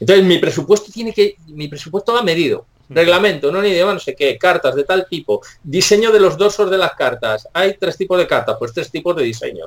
Entonces 0.00 0.24
mi 0.24 0.38
presupuesto 0.38 0.92
tiene 0.92 1.12
que, 1.12 1.36
mi 1.48 1.68
presupuesto 1.68 2.12
va 2.14 2.22
medido. 2.22 2.64
Reglamento, 2.88 3.52
no 3.52 3.58
un 3.58 3.66
idioma, 3.66 3.92
no 3.92 3.98
sé 4.00 4.14
qué, 4.16 4.38
cartas 4.38 4.74
de 4.74 4.84
tal 4.84 5.06
tipo, 5.08 5.42
diseño 5.62 6.10
de 6.10 6.20
los 6.20 6.38
dorsos 6.38 6.70
de 6.70 6.78
las 6.78 6.94
cartas. 6.94 7.48
Hay 7.52 7.76
tres 7.78 7.96
tipos 7.96 8.18
de 8.18 8.26
cartas, 8.26 8.56
pues 8.58 8.72
tres 8.72 8.90
tipos 8.90 9.14
de 9.14 9.24
diseño 9.24 9.66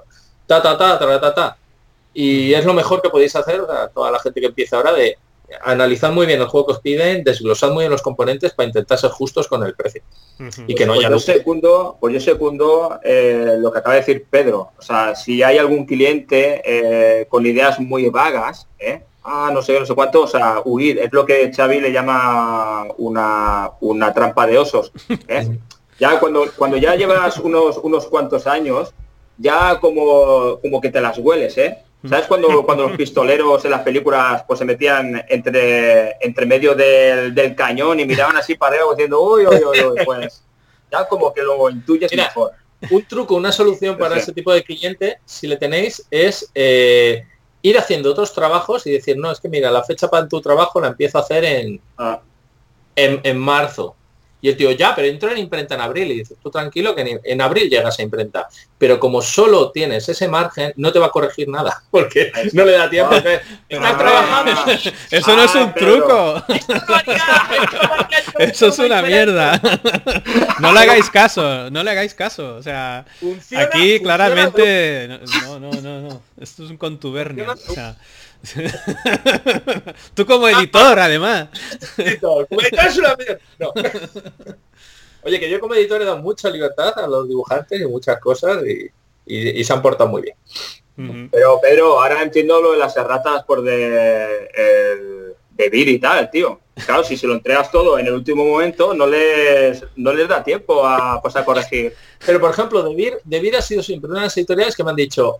ta, 0.59 0.61
ta, 0.61 0.77
ta, 0.77 0.99
ta, 0.99 1.19
ta, 1.19 1.33
ta. 1.33 1.57
Y 2.13 2.53
es 2.53 2.65
lo 2.65 2.73
mejor 2.73 3.01
que 3.01 3.09
podéis 3.09 3.35
hacer, 3.35 3.61
a 3.61 3.87
toda 3.87 4.11
la 4.11 4.19
gente 4.19 4.41
que 4.41 4.47
empieza 4.47 4.77
ahora, 4.77 4.91
de 4.91 5.17
analizar 5.63 6.11
muy 6.11 6.25
bien 6.25 6.41
el 6.41 6.47
juego 6.47 6.67
que 6.67 6.73
os 6.73 6.79
piden, 6.79 7.23
desglosar 7.23 7.71
muy 7.71 7.83
bien 7.83 7.91
los 7.91 8.01
componentes 8.01 8.53
para 8.53 8.67
intentar 8.67 8.97
ser 8.97 9.11
justos 9.11 9.47
con 9.47 9.63
el 9.63 9.73
precio. 9.75 10.01
Y 10.67 10.75
que 10.75 10.85
no 10.85 10.93
pues 10.93 11.05
haya... 11.05 11.15
Yo 11.15 11.19
segundo, 11.19 11.97
pues 11.99 12.13
yo 12.13 12.19
segundo 12.19 12.99
eh, 13.03 13.55
lo 13.59 13.71
que 13.71 13.79
acaba 13.79 13.95
de 13.95 14.01
decir 14.01 14.25
Pedro. 14.29 14.71
O 14.77 14.81
sea, 14.81 15.15
si 15.15 15.41
hay 15.41 15.57
algún 15.57 15.85
cliente 15.85 16.61
eh, 16.65 17.25
con 17.29 17.45
ideas 17.45 17.79
muy 17.79 18.09
vagas, 18.09 18.67
¿eh? 18.79 19.03
Ah, 19.23 19.49
no 19.53 19.61
sé, 19.61 19.79
no 19.79 19.85
sé 19.85 19.93
cuánto, 19.93 20.23
o 20.23 20.27
sea, 20.27 20.61
huir. 20.65 20.99
Es 20.99 21.11
lo 21.11 21.25
que 21.25 21.51
Xavi 21.53 21.79
le 21.79 21.91
llama 21.91 22.87
una, 22.97 23.71
una 23.79 24.13
trampa 24.13 24.47
de 24.47 24.57
osos. 24.57 24.91
ya 25.99 26.19
cuando, 26.19 26.45
cuando 26.55 26.77
ya 26.77 26.95
llevas 26.95 27.37
unos, 27.39 27.77
unos 27.77 28.07
cuantos 28.07 28.47
años, 28.47 28.93
ya 29.37 29.79
como, 29.79 30.59
como 30.61 30.81
que 30.81 30.89
te 30.89 31.01
las 31.01 31.17
hueles, 31.17 31.57
¿eh? 31.57 31.77
¿Sabes 32.07 32.25
cuando, 32.25 32.65
cuando 32.65 32.87
los 32.87 32.97
pistoleros 32.97 33.63
en 33.63 33.71
las 33.71 33.81
películas 33.81 34.43
pues 34.47 34.57
se 34.57 34.65
metían 34.65 35.23
entre, 35.29 36.15
entre 36.19 36.47
medio 36.47 36.73
del, 36.73 37.55
cañón 37.55 37.99
y 37.99 38.05
miraban 38.05 38.37
así 38.37 38.55
para 38.55 38.75
arriba 38.75 38.89
diciendo, 38.91 39.21
uy, 39.21 39.45
uy, 39.45 39.59
uy, 39.63 40.03
pues 40.03 40.43
ya 40.91 41.07
como 41.07 41.31
que 41.31 41.43
lo 41.43 41.69
intuyes 41.69 42.11
mejor. 42.15 42.53
Un 42.89 43.03
truco, 43.03 43.35
una 43.35 43.51
solución 43.51 43.99
para 43.99 44.17
ese 44.17 44.33
tipo 44.33 44.51
de 44.51 44.63
cliente, 44.63 45.19
si 45.25 45.45
le 45.45 45.57
tenéis, 45.57 46.03
es 46.09 46.49
eh, 46.55 47.27
ir 47.61 47.77
haciendo 47.77 48.11
otros 48.11 48.33
trabajos 48.33 48.85
y 48.87 48.91
decir, 48.91 49.17
no, 49.17 49.31
es 49.31 49.39
que 49.39 49.49
mira, 49.49 49.71
la 49.71 49.83
fecha 49.83 50.07
para 50.07 50.27
tu 50.27 50.41
trabajo 50.41 50.79
la 50.81 50.87
empiezo 50.89 51.17
a 51.17 51.21
hacer 51.21 51.43
en, 51.43 51.81
ah. 51.97 52.21
en, 52.95 53.21
en 53.23 53.37
marzo 53.37 53.95
y 54.41 54.49
el 54.49 54.57
tío, 54.57 54.71
ya, 54.71 54.95
pero 54.95 55.07
entro 55.07 55.29
en 55.29 55.37
imprenta 55.37 55.75
en 55.75 55.81
abril. 55.81 56.11
Y 56.11 56.17
dices, 56.19 56.37
tú 56.41 56.49
tranquilo 56.49 56.95
que 56.95 57.19
en 57.23 57.41
abril 57.41 57.69
llegas 57.69 57.99
a 57.99 58.01
imprenta. 58.01 58.47
Pero 58.77 58.99
como 58.99 59.21
solo 59.21 59.71
tienes 59.71 60.09
ese 60.09 60.27
margen, 60.27 60.73
no 60.77 60.91
te 60.91 60.97
va 60.97 61.07
a 61.07 61.11
corregir 61.11 61.47
nada. 61.47 61.83
Porque 61.91 62.31
no 62.53 62.65
le 62.65 62.71
da 62.71 62.89
tiempo. 62.89 63.15
Estás 63.15 63.97
trabajando. 63.97 64.51
Eso 65.11 65.35
no 65.35 65.43
es 65.43 65.55
un 65.55 65.73
truco. 65.73 66.43
Eso 68.39 68.67
es 68.67 68.79
una 68.79 69.03
mierda. 69.03 69.61
No 70.59 70.73
le 70.73 70.79
hagáis 70.79 71.09
caso, 71.09 71.69
no 71.69 71.83
le 71.83 71.91
hagáis 71.91 72.15
caso. 72.15 72.55
O 72.55 72.63
sea, 72.63 73.05
aquí 73.57 73.99
claramente... 73.99 75.19
No, 75.43 75.59
no, 75.59 75.71
no, 75.71 76.01
no. 76.01 76.21
Esto 76.39 76.65
es 76.65 76.71
un 76.71 76.77
contubernio. 76.77 77.51
O 77.51 77.73
sea, 77.73 77.95
Tú 80.13 80.25
como 80.25 80.47
editor, 80.47 80.99
además. 80.99 81.49
Oye, 85.23 85.39
que 85.39 85.49
yo 85.49 85.59
como 85.59 85.75
editor 85.75 86.01
he 86.01 86.05
dado 86.05 86.17
mucha 86.17 86.49
libertad 86.49 86.97
a 86.97 87.07
los 87.07 87.27
dibujantes 87.27 87.79
y 87.79 87.85
muchas 87.85 88.19
cosas 88.19 88.63
y, 88.65 88.89
se 89.63 89.73
han 89.73 89.81
portado 89.81 90.09
muy 90.09 90.23
bien. 90.23 90.35
Pero 91.31 91.59
Pedro, 91.61 92.01
ahora 92.01 92.21
entiendo 92.21 92.61
lo 92.61 92.73
de 92.73 92.77
las 92.77 92.95
erratas 92.97 93.43
por 93.43 93.61
de, 93.63 94.49
el, 94.53 95.33
de 95.51 95.69
vir 95.69 95.89
y 95.89 95.99
tal, 95.99 96.29
tío. 96.29 96.59
Claro, 96.85 97.03
si 97.03 97.17
se 97.17 97.27
lo 97.27 97.33
entregas 97.33 97.71
todo 97.71 97.99
en 97.99 98.07
el 98.07 98.13
último 98.13 98.45
momento, 98.45 98.93
no 98.93 99.05
les, 99.05 99.83
no 99.95 100.13
les 100.13 100.27
da 100.27 100.43
tiempo 100.43 100.85
a, 100.85 101.21
pues, 101.21 101.35
a 101.35 101.45
corregir. 101.45 101.93
Pero 102.25 102.39
por 102.39 102.51
ejemplo, 102.51 102.83
de 102.83 102.95
Vir, 103.39 103.55
ha 103.55 103.61
sido 103.61 103.83
siempre 103.83 104.09
una 104.09 104.21
de 104.21 104.25
las 104.25 104.37
editoriales 104.37 104.75
que 104.75 104.83
me 104.83 104.89
han 104.91 104.95
dicho, 104.95 105.37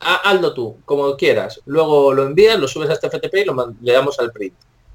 hazlo 0.00 0.54
tú, 0.54 0.78
como 0.84 1.16
quieras. 1.16 1.60
Luego 1.66 2.12
lo 2.12 2.24
envías, 2.24 2.58
lo 2.58 2.66
subes 2.66 2.90
a 2.90 2.94
este 2.94 3.10
FTP 3.10 3.34
y 3.34 3.44
lo 3.44 3.74
le 3.80 3.92
damos 3.92 4.18
al 4.18 4.32
print. 4.32 4.54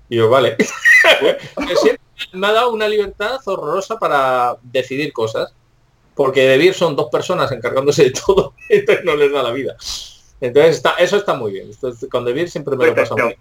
Y 0.10 0.18
yo, 0.18 0.30
vale. 0.30 0.58
me 2.34 2.48
ha 2.48 2.52
dado 2.52 2.72
una 2.72 2.88
libertad 2.88 3.40
horrorosa 3.46 3.98
para 3.98 4.58
decidir 4.64 5.14
cosas. 5.14 5.54
Porque 6.16 6.48
Debir 6.48 6.74
son 6.74 6.96
dos 6.96 7.10
personas 7.12 7.52
encargándose 7.52 8.06
de 8.06 8.12
todo, 8.12 8.54
entonces 8.70 9.04
no 9.04 9.16
les 9.16 9.32
da 9.32 9.44
la 9.44 9.52
vida. 9.52 9.76
Entonces 10.40 10.78
está, 10.78 10.92
eso 10.92 11.18
está 11.18 11.34
muy 11.34 11.52
bien. 11.52 11.72
con 12.10 12.24
Debir 12.24 12.50
siempre 12.50 12.76
me 12.78 12.88
lo 12.88 12.96
pasa 12.96 13.16
muy 13.16 13.28
bien. 13.28 13.40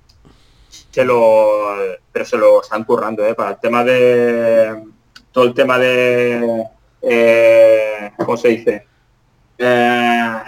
Se 0.91 1.05
lo, 1.05 1.77
pero 2.13 2.25
se 2.25 2.37
lo 2.37 2.63
están 2.63 2.85
currando, 2.85 3.25
¿eh? 3.25 3.35
Para 3.35 3.51
el 3.51 3.61
tema 3.61 3.85
de... 3.85 4.85
Todo 5.31 5.45
el 5.45 5.55
tema 5.55 5.79
de... 5.79 6.65
Eh, 7.03 8.13
¿Cómo 8.17 8.37
se 8.37 8.49
dice? 8.49 8.87
Eh, 9.59 10.43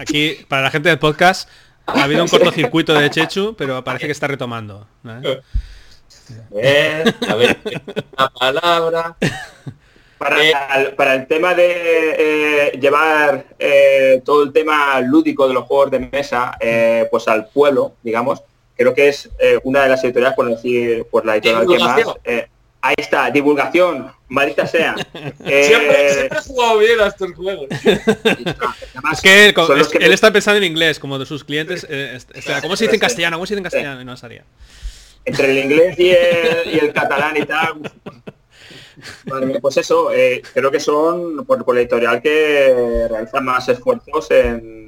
Aquí, 0.00 0.46
para 0.48 0.62
la 0.62 0.70
gente 0.70 0.88
del 0.88 0.98
podcast, 0.98 1.46
ha 1.84 2.04
habido 2.04 2.22
un 2.22 2.28
cortocircuito 2.30 2.94
de 2.94 3.10
Chechu, 3.10 3.54
pero 3.54 3.84
parece 3.84 4.06
que 4.06 4.12
está 4.12 4.26
retomando. 4.26 4.86
a 5.04 5.20
ver, 7.34 7.58
una 8.16 8.30
palabra. 8.30 9.16
Para, 10.16 11.14
el 11.14 11.26
tema 11.26 11.52
de 11.54 12.14
eh, 12.18 12.78
llevar 12.80 13.44
eh, 13.58 14.22
todo 14.24 14.42
el 14.44 14.54
tema 14.54 14.98
lúdico 15.02 15.46
de 15.46 15.52
los 15.52 15.64
juegos 15.64 15.90
de 15.90 15.98
mesa 15.98 16.56
eh, 16.60 17.06
pues 17.10 17.28
al 17.28 17.48
pueblo, 17.48 17.92
digamos, 18.02 18.42
creo 18.76 18.94
que 18.94 19.08
es 19.08 19.28
una 19.64 19.82
de 19.82 19.90
las 19.90 20.02
editoriales, 20.02 20.34
por 20.34 20.48
decir, 20.48 21.04
por 21.10 21.26
la 21.26 21.36
editorial 21.36 21.66
que 21.66 21.78
más 21.78 22.00
Ahí 22.82 22.94
está, 22.96 23.30
divulgación, 23.30 24.10
maldita 24.28 24.66
sea. 24.66 24.96
Eh, 25.44 25.64
siempre, 25.64 26.26
he 26.26 26.42
jugado 26.42 26.78
bien 26.78 27.00
a 27.00 27.06
estos 27.08 27.32
juegos. 27.32 27.66
es 29.12 29.20
que 29.20 29.48
él, 29.98 30.12
está 30.12 30.32
pensando 30.32 30.58
en 30.58 30.64
inglés, 30.64 30.98
como 30.98 31.18
de 31.18 31.26
sus 31.26 31.44
clientes. 31.44 31.86
Eh, 31.88 32.18
¿Cómo 32.62 32.76
se 32.76 32.84
dice 32.84 32.96
en 32.96 33.00
castellano? 33.00 33.36
¿Cómo 33.36 33.46
se 33.46 33.54
dice 33.54 33.58
en 33.58 33.64
castellano? 33.64 34.04
No 34.04 34.16
sabía. 34.16 34.44
Entre 35.24 35.50
el 35.50 35.58
inglés 35.64 35.98
y 35.98 36.10
el, 36.10 36.92
catalán 36.92 37.36
y 37.36 37.44
tal. 37.44 37.92
pues 39.60 39.76
eso, 39.76 40.12
eh, 40.12 40.42
creo 40.54 40.70
que 40.70 40.80
son 40.80 41.44
por, 41.44 41.64
por 41.64 41.74
la 41.74 41.80
editorial 41.80 42.22
que 42.22 43.06
realiza 43.10 43.40
más 43.40 43.68
esfuerzos 43.68 44.30
en 44.30 44.79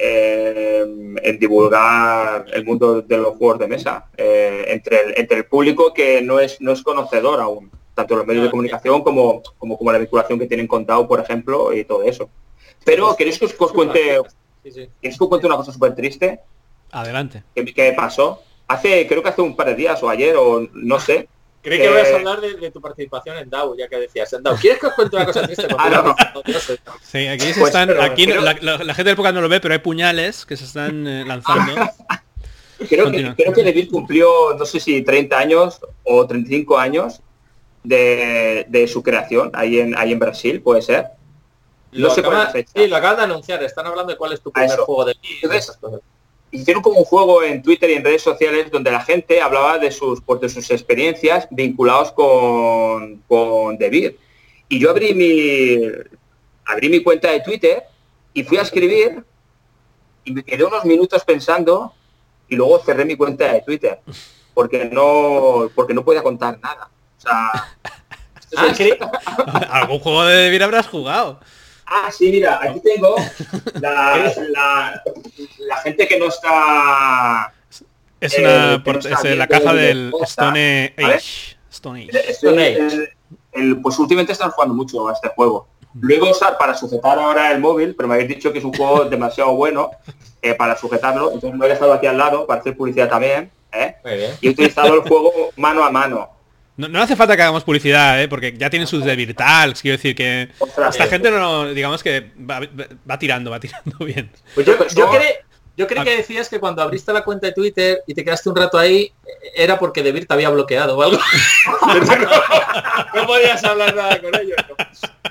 en 0.00 1.38
divulgar 1.38 2.46
el 2.52 2.64
mundo 2.64 3.02
de 3.02 3.16
los 3.16 3.36
juegos 3.36 3.58
de 3.58 3.68
mesa 3.68 4.06
eh, 4.16 4.64
entre, 4.68 5.00
el, 5.00 5.14
entre 5.16 5.38
el 5.38 5.44
público 5.46 5.92
que 5.92 6.22
no 6.22 6.38
es, 6.38 6.60
no 6.60 6.72
es 6.72 6.82
conocedor 6.82 7.40
aún, 7.40 7.70
tanto 7.94 8.16
los 8.16 8.26
medios 8.26 8.44
de 8.44 8.50
comunicación 8.50 9.02
como, 9.02 9.42
como, 9.58 9.76
como 9.76 9.92
la 9.92 9.98
vinculación 9.98 10.38
que 10.38 10.46
tienen 10.46 10.66
contado, 10.66 11.08
por 11.08 11.20
ejemplo, 11.20 11.72
y 11.72 11.84
todo 11.84 12.02
eso. 12.04 12.28
Pero 12.84 13.14
¿queréis 13.16 13.38
que 13.38 13.46
os, 13.46 13.54
cuente, 13.72 14.20
que 14.62 15.08
os 15.08 15.18
cuente 15.18 15.46
una 15.46 15.56
cosa 15.56 15.72
súper 15.72 15.94
triste? 15.94 16.40
Adelante. 16.92 17.42
¿Qué, 17.54 17.92
pasó? 17.96 18.42
Hace, 18.66 19.06
creo 19.06 19.22
que 19.22 19.28
hace 19.30 19.42
un 19.42 19.56
par 19.56 19.66
de 19.66 19.74
días 19.74 20.02
o 20.02 20.08
ayer, 20.08 20.36
o 20.36 20.68
no 20.72 21.00
sé, 21.00 21.28
Creí 21.62 21.80
que 21.80 21.88
vas 21.88 22.10
a 22.10 22.16
hablar 22.16 22.40
de, 22.40 22.70
tu 22.70 22.80
participación 22.80 23.36
en 23.36 23.50
DAO, 23.50 23.76
ya 23.76 23.88
que 23.88 23.96
decías 23.96 24.32
en 24.32 24.42
DAO. 24.42 24.56
¿Quieres 24.56 24.78
que 24.78 24.86
os 24.86 24.94
cuente 24.94 25.16
una 25.16 25.26
cosa 25.26 25.42
triste? 25.42 25.66
Ah, 25.78 26.14
sí, 27.02 27.26
aquí 27.26 27.52
se 27.52 27.62
están, 27.62 28.00
aquí 28.00 28.26
la, 28.26 28.54
gente 28.54 29.04
del 29.04 29.16
podcast 29.16 29.34
no 29.34 29.40
lo 29.40 29.48
ve, 29.48 29.60
pero 29.60 29.74
hay 29.74 29.80
puñales 29.80 30.46
que 30.46 30.56
se 30.56 30.64
están 30.64 31.06
eh, 31.06 31.24
lanzando. 31.26 31.72
creo, 32.88 33.10
que, 33.10 33.34
creo 33.36 33.52
que 33.52 33.62
Devir 33.62 33.88
cumplió, 33.88 34.54
no 34.54 34.64
sé 34.64 34.80
si 34.80 35.02
30 35.02 35.38
años 35.38 35.80
o 36.04 36.26
35 36.26 36.78
años 36.78 37.20
de, 37.82 38.90
su 38.90 39.02
creación 39.02 39.50
ahí 39.54 39.78
en, 39.80 39.96
ahí 39.96 40.12
en 40.12 40.18
Brasil, 40.18 40.60
puede 40.62 40.82
ser. 40.82 41.06
No 41.92 42.10
sé 42.10 42.22
cuál 42.22 42.50
fecha. 42.50 42.70
Sí, 42.74 42.86
lo 42.86 42.96
acaban 42.96 43.16
de 43.16 43.22
anunciar, 43.24 43.62
están 43.62 43.86
hablando 43.86 44.12
de 44.12 44.18
cuál 44.18 44.32
es 44.32 44.40
tu 44.40 44.52
primer 44.52 44.78
juego 44.78 45.04
de 45.06 45.16
Hicieron 46.50 46.82
como 46.82 46.98
un 46.98 47.04
juego 47.04 47.42
en 47.42 47.62
Twitter 47.62 47.90
y 47.90 47.94
en 47.94 48.04
redes 48.04 48.22
sociales 48.22 48.70
donde 48.70 48.90
la 48.90 49.00
gente 49.00 49.40
hablaba 49.40 49.78
de 49.78 49.90
sus, 49.90 50.20
pues, 50.20 50.40
de 50.40 50.48
sus 50.48 50.70
experiencias 50.70 51.46
vinculados 51.50 52.12
con, 52.12 53.22
con 53.28 53.76
Devir. 53.76 54.18
Y 54.68 54.78
yo 54.78 54.90
abrí 54.90 55.14
mi, 55.14 55.78
abrí 56.64 56.88
mi 56.88 57.02
cuenta 57.02 57.30
de 57.30 57.40
Twitter 57.40 57.84
y 58.32 58.44
fui 58.44 58.58
a 58.58 58.62
escribir 58.62 59.24
y 60.24 60.32
me 60.32 60.42
quedé 60.42 60.64
unos 60.64 60.84
minutos 60.84 61.24
pensando 61.24 61.92
y 62.48 62.56
luego 62.56 62.78
cerré 62.80 63.04
mi 63.04 63.16
cuenta 63.16 63.52
de 63.52 63.62
Twitter 63.62 64.00
porque 64.58 64.86
no 64.86 65.70
porque 65.74 65.94
no 65.94 66.04
podía 66.04 66.22
contar 66.22 66.58
nada. 66.60 66.90
O 67.16 67.20
sea, 67.20 67.52
ah, 68.56 69.68
algún 69.70 70.00
juego 70.00 70.24
de 70.24 70.36
Devir 70.36 70.62
habrás 70.64 70.88
jugado. 70.88 71.40
Ah, 71.90 72.10
sí, 72.12 72.30
mira, 72.30 72.60
aquí 72.62 72.80
tengo 72.80 73.16
la, 73.80 75.00
gente 75.82 76.06
que 76.06 76.18
no 76.18 76.26
está... 76.26 77.52
Es, 78.20 78.36
una, 78.38 78.74
eh, 78.74 79.36
la 79.36 79.46
caja 79.46 79.72
del 79.72 80.12
Stone 80.22 80.94
Age. 80.98 81.56
Stone 81.70 82.08
Age. 82.10 83.14
pues 83.80 83.98
últimamente 83.98 84.32
están 84.32 84.50
jugando 84.50 84.74
mucho 84.74 85.08
a 85.08 85.12
este 85.12 85.28
juego. 85.28 85.68
Luego 86.00 86.30
usar 86.30 86.58
para 86.58 86.74
sujetar 86.74 87.18
ahora 87.18 87.52
el 87.52 87.60
móvil, 87.60 87.94
pero 87.94 88.08
me 88.08 88.14
habéis 88.14 88.28
dicho 88.28 88.52
que 88.52 88.58
es 88.58 88.64
un 88.64 88.72
juego 88.72 89.04
demasiado 89.10 89.54
bueno 89.54 89.90
eh, 90.42 90.54
para 90.54 90.76
sujetarlo, 90.76 91.32
entonces 91.32 91.58
lo 91.58 91.66
he 91.66 91.68
dejado 91.68 91.92
aquí 91.92 92.06
al 92.06 92.18
lado 92.18 92.46
para 92.46 92.60
hacer 92.60 92.76
publicidad 92.76 93.08
también. 93.08 93.50
¿eh? 93.72 93.96
Y 94.40 94.48
he 94.48 94.50
utilizado 94.50 94.94
el 94.94 95.00
juego 95.00 95.32
mano 95.56 95.84
a 95.84 95.90
mano. 95.90 96.37
No, 96.78 97.02
hace 97.02 97.16
falta 97.16 97.36
que 97.36 97.42
hagamos 97.42 97.64
publicidad, 97.64 98.22
¿eh? 98.22 98.28
porque 98.28 98.54
ya 98.56 98.70
tienen 98.70 98.86
sus 98.86 99.04
de 99.04 99.16
Virtals, 99.16 99.82
quiero 99.82 99.96
decir 99.96 100.14
que 100.14 100.48
esta 100.88 101.06
gente 101.08 101.30
no, 101.30 101.74
digamos 101.74 102.04
que 102.04 102.30
va, 102.38 103.18
tirando, 103.18 103.50
va 103.50 103.58
tirando 103.58 103.98
bien. 103.98 104.30
Pues 104.54 104.64
yo, 104.64 104.76
yo, 104.94 105.10
yo 105.78 105.86
creí 105.86 106.02
que 106.02 106.16
decías 106.16 106.48
que 106.48 106.58
cuando 106.58 106.82
abriste 106.82 107.12
la 107.12 107.22
cuenta 107.22 107.46
de 107.46 107.52
Twitter 107.52 108.02
y 108.04 108.12
te 108.12 108.24
quedaste 108.24 108.48
un 108.48 108.56
rato 108.56 108.78
ahí, 108.78 109.12
era 109.54 109.78
porque 109.78 110.02
De 110.02 110.12
te 110.12 110.34
había 110.34 110.50
bloqueado 110.50 110.96
o 110.96 111.02
algo. 111.02 111.18
no, 113.14 113.26
podías 113.28 113.62
hablar 113.62 113.94
nada 113.94 114.20
con 114.20 114.34
ellos. 114.34 114.56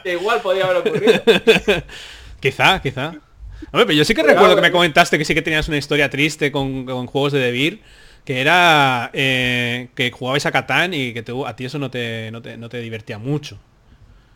igual 0.05 0.41
podía 0.41 0.63
haber 0.63 0.77
ocurrido. 0.77 1.21
quizá, 2.39 2.81
quizá. 2.81 3.07
Hombre, 3.71 3.87
pero 3.87 3.91
yo 3.91 4.05
sí 4.05 4.13
que 4.13 4.23
recuerdo 4.23 4.55
que 4.55 4.61
me 4.61 4.71
comentaste 4.71 5.17
que 5.17 5.25
sí 5.25 5.33
que 5.33 5.41
tenías 5.41 5.67
una 5.67 5.77
historia 5.77 6.09
triste 6.09 6.49
con, 6.49 7.07
juegos 7.07 7.33
de 7.33 7.39
Debir 7.39 7.81
que 8.27 8.41
era 8.41 9.09
eh, 9.13 9.87
que 9.95 10.11
jugabais 10.11 10.45
a 10.45 10.51
Catán 10.51 10.93
y 10.93 11.13
que 11.13 11.23
a 11.45 11.55
ti 11.55 11.63
eso 11.63 11.79
no 11.79 11.89
te, 11.89 12.29
no 12.29 12.41
te, 12.41 12.81
divertía 12.81 13.17
mucho. 13.17 13.57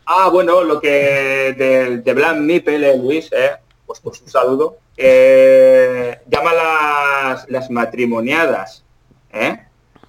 Ah, 0.06 0.30
bueno, 0.32 0.64
lo 0.64 0.80
que 0.80 1.54
de, 1.58 1.98
de 1.98 2.14
Blanc 2.14 2.38
Mipel, 2.38 2.98
Luis, 2.98 3.30
eh, 3.32 3.50
pues, 3.84 4.00
pues 4.00 4.22
un 4.22 4.28
saludo. 4.28 4.78
Eh, 4.96 6.18
llama 6.26 6.54
las, 6.54 7.50
las 7.50 7.70
matrimoniadas. 7.70 8.82
¿eh? 9.30 9.58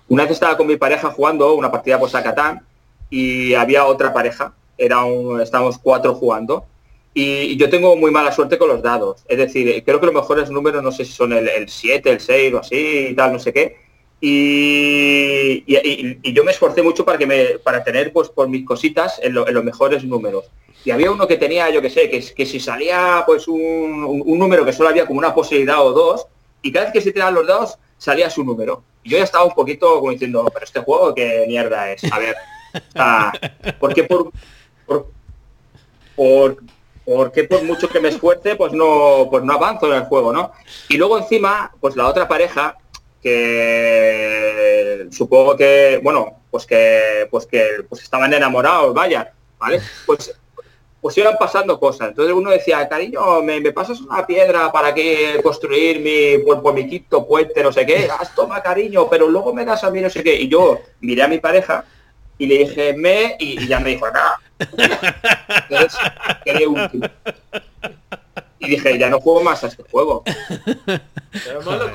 Una 0.07 0.23
vez 0.23 0.31
estaba 0.31 0.55
con 0.55 0.67
mi 0.67 0.77
pareja 0.77 1.11
jugando 1.11 1.53
una 1.53 1.69
partida 1.69 1.99
por 1.99 2.09
a 2.15 2.61
y 3.09 3.53
había 3.53 3.83
otra 3.83 4.13
pareja. 4.13 4.53
Era 4.77 5.03
un, 5.03 5.41
estábamos 5.41 5.77
cuatro 5.77 6.15
jugando. 6.15 6.65
Y, 7.13 7.57
yo 7.57 7.69
tengo 7.69 7.95
muy 7.95 8.11
mala 8.11 8.31
suerte 8.31 8.57
con 8.57 8.69
los 8.69 8.81
dados. 8.81 9.23
Es 9.27 9.37
decir, 9.37 9.83
creo 9.85 9.99
que 9.99 10.07
los 10.07 10.15
mejores 10.15 10.49
números, 10.49 10.83
no 10.83 10.91
sé 10.91 11.05
si 11.05 11.11
son 11.11 11.33
el 11.33 11.69
7, 11.69 12.09
el 12.09 12.19
6 12.19 12.53
o 12.53 12.59
así 12.59 13.07
y 13.11 13.15
tal, 13.15 13.33
no 13.33 13.39
sé 13.39 13.53
qué. 13.53 13.83
Y, 14.25 16.31
yo 16.31 16.45
me 16.45 16.51
esforcé 16.51 16.81
mucho 16.81 17.03
para 17.03 17.17
que 17.17 17.25
me 17.25 17.59
para 17.59 17.83
tener 17.83 18.13
pues 18.13 18.29
por 18.29 18.47
mis 18.47 18.65
cositas 18.65 19.19
en, 19.21 19.33
los 19.33 19.63
mejores 19.65 20.05
números 20.05 20.45
y 20.85 20.91
había 20.91 21.11
uno 21.11 21.27
que 21.27 21.35
tenía 21.35 21.69
yo 21.69 21.81
que 21.81 21.89
sé 21.89 22.09
que, 22.09 22.23
que 22.33 22.45
si 22.45 22.61
salía 22.61 23.23
pues 23.25 23.49
un, 23.49 24.23
número 24.25 24.63
que 24.63 24.71
solo 24.71 24.87
había 24.87 25.05
como 25.05 25.19
una 25.19 25.35
posibilidad 25.35 25.85
o 25.85 25.91
dos 25.91 26.25
y 26.61 26.71
cada 26.71 26.85
vez 26.85 26.93
que 26.93 27.01
se 27.01 27.11
tiraban 27.11 27.33
los 27.33 27.45
dados 27.45 27.77
salía 27.97 28.29
su 28.29 28.45
número 28.45 28.81
y 29.03 29.09
yo 29.09 29.17
ya 29.17 29.25
estaba 29.25 29.43
un 29.43 29.53
poquito 29.53 29.99
como 29.99 30.11
diciendo 30.11 30.49
pero 30.53 30.65
este 30.65 30.79
juego 30.79 31.13
qué 31.13 31.43
mierda 31.45 31.91
es 31.91 32.09
a 32.09 32.19
ver 32.19 32.37
porque 33.81 34.05
por, 34.05 34.31
por, 34.85 35.07
por 36.15 36.63
porque 37.05 37.43
por 37.43 37.63
mucho 37.63 37.89
que 37.89 37.99
me 37.99 38.09
esfuerce, 38.09 38.55
pues 38.55 38.73
no, 38.73 39.27
pues 39.29 39.43
no 39.43 39.53
avanzo 39.53 39.87
en 39.87 40.01
el 40.01 40.05
juego, 40.05 40.31
¿no? 40.31 40.51
Y 40.89 40.97
luego 40.97 41.17
encima, 41.17 41.73
pues 41.79 41.95
la 41.95 42.07
otra 42.07 42.27
pareja, 42.27 42.77
que 43.21 45.07
supongo 45.11 45.55
que, 45.55 45.99
bueno, 46.03 46.43
pues 46.51 46.65
que, 46.65 47.27
pues 47.31 47.45
que 47.45 47.85
pues 47.89 48.03
estaban 48.03 48.33
enamorados, 48.33 48.93
vaya, 48.93 49.33
¿vale? 49.57 49.81
Pues, 50.05 50.33
pues 51.01 51.17
iban 51.17 51.35
pasando 51.37 51.79
cosas. 51.81 52.09
Entonces 52.09 52.33
uno 52.33 52.49
decía, 52.49 52.87
cariño, 52.87 53.41
me, 53.41 53.61
pasas 53.73 53.99
una 53.99 54.25
piedra 54.25 54.71
para 54.71 54.93
que 54.93 55.39
construir 55.43 55.99
mi, 55.99 56.41
pues, 56.43 56.59
pues, 56.61 56.75
mi 56.75 56.87
quinto 56.87 57.27
puente, 57.27 57.61
no 57.61 57.73
sé 57.73 57.85
qué, 57.85 58.09
haz 58.09 58.33
toma 58.33 58.63
cariño, 58.63 59.09
pero 59.09 59.27
luego 59.27 59.53
me 59.53 59.65
das 59.65 59.83
a 59.83 59.91
mí 59.91 59.99
no 59.99 60.09
sé 60.09 60.23
qué. 60.23 60.35
Y 60.35 60.47
yo 60.47 60.79
miré 61.01 61.23
a 61.23 61.27
mi 61.27 61.39
pareja 61.39 61.83
y 62.37 62.45
le 62.45 62.59
dije 62.59 62.93
me 62.93 63.35
y, 63.37 63.67
ya 63.67 63.79
me 63.79 63.89
dijo 63.89 64.05
Y 68.59 68.69
dije, 68.69 68.97
ya 68.97 69.09
no 69.09 69.19
juego 69.19 69.43
más 69.43 69.63
a 69.63 69.67
este 69.67 69.83
juego. 69.83 70.23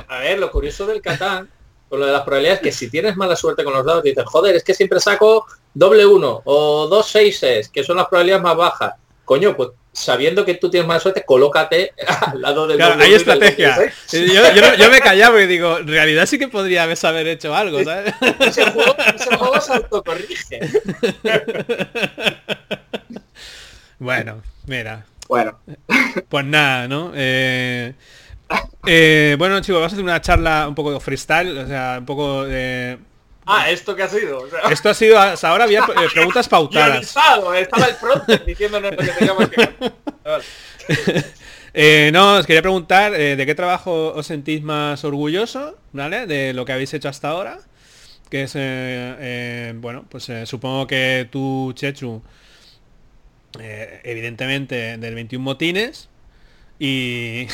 a 0.08 0.18
ver, 0.18 0.38
lo 0.38 0.50
curioso 0.50 0.86
del 0.86 1.00
Catán, 1.00 1.48
con 1.88 2.00
lo 2.00 2.06
de 2.06 2.12
las 2.12 2.22
probabilidades, 2.22 2.60
que 2.60 2.72
si 2.72 2.90
tienes 2.90 3.16
mala 3.16 3.36
suerte 3.36 3.64
con 3.64 3.72
los 3.72 3.86
dados, 3.86 4.02
dices, 4.02 4.24
joder, 4.26 4.56
es 4.56 4.64
que 4.64 4.74
siempre 4.74 5.00
saco 5.00 5.46
doble 5.72 6.04
uno 6.04 6.42
o 6.44 6.86
dos 6.86 7.08
seises, 7.08 7.68
que 7.68 7.82
son 7.84 7.96
las 7.96 8.08
probabilidades 8.08 8.42
más 8.42 8.56
bajas. 8.56 8.94
Coño, 9.24 9.56
pues 9.56 9.70
sabiendo 9.98 10.44
que 10.44 10.54
tú 10.54 10.70
tienes 10.70 10.86
mala 10.86 11.00
suerte, 11.00 11.24
colócate 11.24 11.92
al 12.26 12.40
lado 12.40 12.66
del 12.66 12.76
claro, 12.76 13.02
hay 13.02 13.14
estrategia. 13.14 13.76
Yo, 14.10 14.90
me 14.90 15.00
callaba 15.02 15.42
y 15.42 15.46
digo, 15.46 15.78
en 15.78 15.88
realidad 15.88 16.26
sí 16.26 16.38
que 16.38 16.48
podría 16.48 16.84
haber 16.84 17.28
hecho 17.28 17.54
algo, 17.54 17.82
¿sabes? 17.84 18.14
Ese 18.40 18.70
juego, 18.70 18.96
ese 19.14 19.36
juego 19.36 19.60
se 19.60 19.72
autocorrige. 19.74 20.60
Bueno, 24.00 24.42
mira. 24.66 25.06
Bueno. 25.26 25.58
Pues 26.28 26.44
nada, 26.44 26.86
¿no? 26.86 27.10
Eh, 27.16 27.94
eh, 28.86 29.34
bueno, 29.36 29.60
chicos, 29.60 29.80
vas 29.80 29.92
a 29.92 29.96
hacer 29.96 30.04
una 30.04 30.20
charla 30.20 30.68
un 30.68 30.76
poco 30.76 30.92
de 30.92 31.00
freestyle, 31.00 31.58
o 31.58 31.66
sea, 31.66 31.96
un 31.98 32.06
poco 32.06 32.44
de... 32.44 32.96
Ah, 33.50 33.70
¿esto 33.70 33.96
qué 33.96 34.02
ha 34.02 34.08
sido? 34.08 34.46
Esto 34.70 34.90
ha 34.90 34.94
sido, 34.94 35.18
hasta 35.18 35.48
ahora 35.48 35.64
había 35.64 35.80
eh, 35.80 36.08
preguntas 36.12 36.46
pautadas. 36.50 37.00
estaba 37.00 37.56
el 37.56 37.66
pronto 37.96 38.36
diciéndonos 38.44 38.90
lo 38.90 38.96
que 38.98 39.06
teníamos 39.06 39.48
que... 39.48 39.70
no, 42.12 42.34
os 42.34 42.46
quería 42.46 42.60
preguntar 42.60 43.12
de 43.12 43.46
qué 43.46 43.54
trabajo 43.54 44.12
os 44.12 44.26
sentís 44.26 44.62
más 44.62 45.02
orgulloso, 45.02 45.78
¿vale? 45.92 46.26
De 46.26 46.52
lo 46.52 46.66
que 46.66 46.72
habéis 46.72 46.92
hecho 46.92 47.08
hasta 47.08 47.30
ahora. 47.30 47.60
Que 48.28 48.42
es, 48.42 48.52
bueno, 49.80 50.04
pues 50.10 50.30
supongo 50.44 50.86
que 50.86 51.26
tú, 51.32 51.72
Chechu, 51.74 52.22
evidentemente 53.58 54.98
del 54.98 55.14
21 55.14 55.42
motines 55.42 56.10
y... 56.78 57.46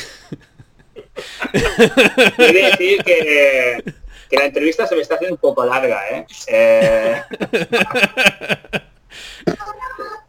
Quiere 2.35 2.71
decir 2.71 3.01
que 3.05 3.93
que 4.29 4.37
la 4.37 4.45
entrevista 4.45 4.87
se 4.87 4.95
me 4.95 5.01
está 5.01 5.15
haciendo 5.15 5.35
un 5.35 5.41
poco 5.41 5.65
larga, 5.65 6.01
¿eh? 6.09 6.25
eh... 6.47 7.21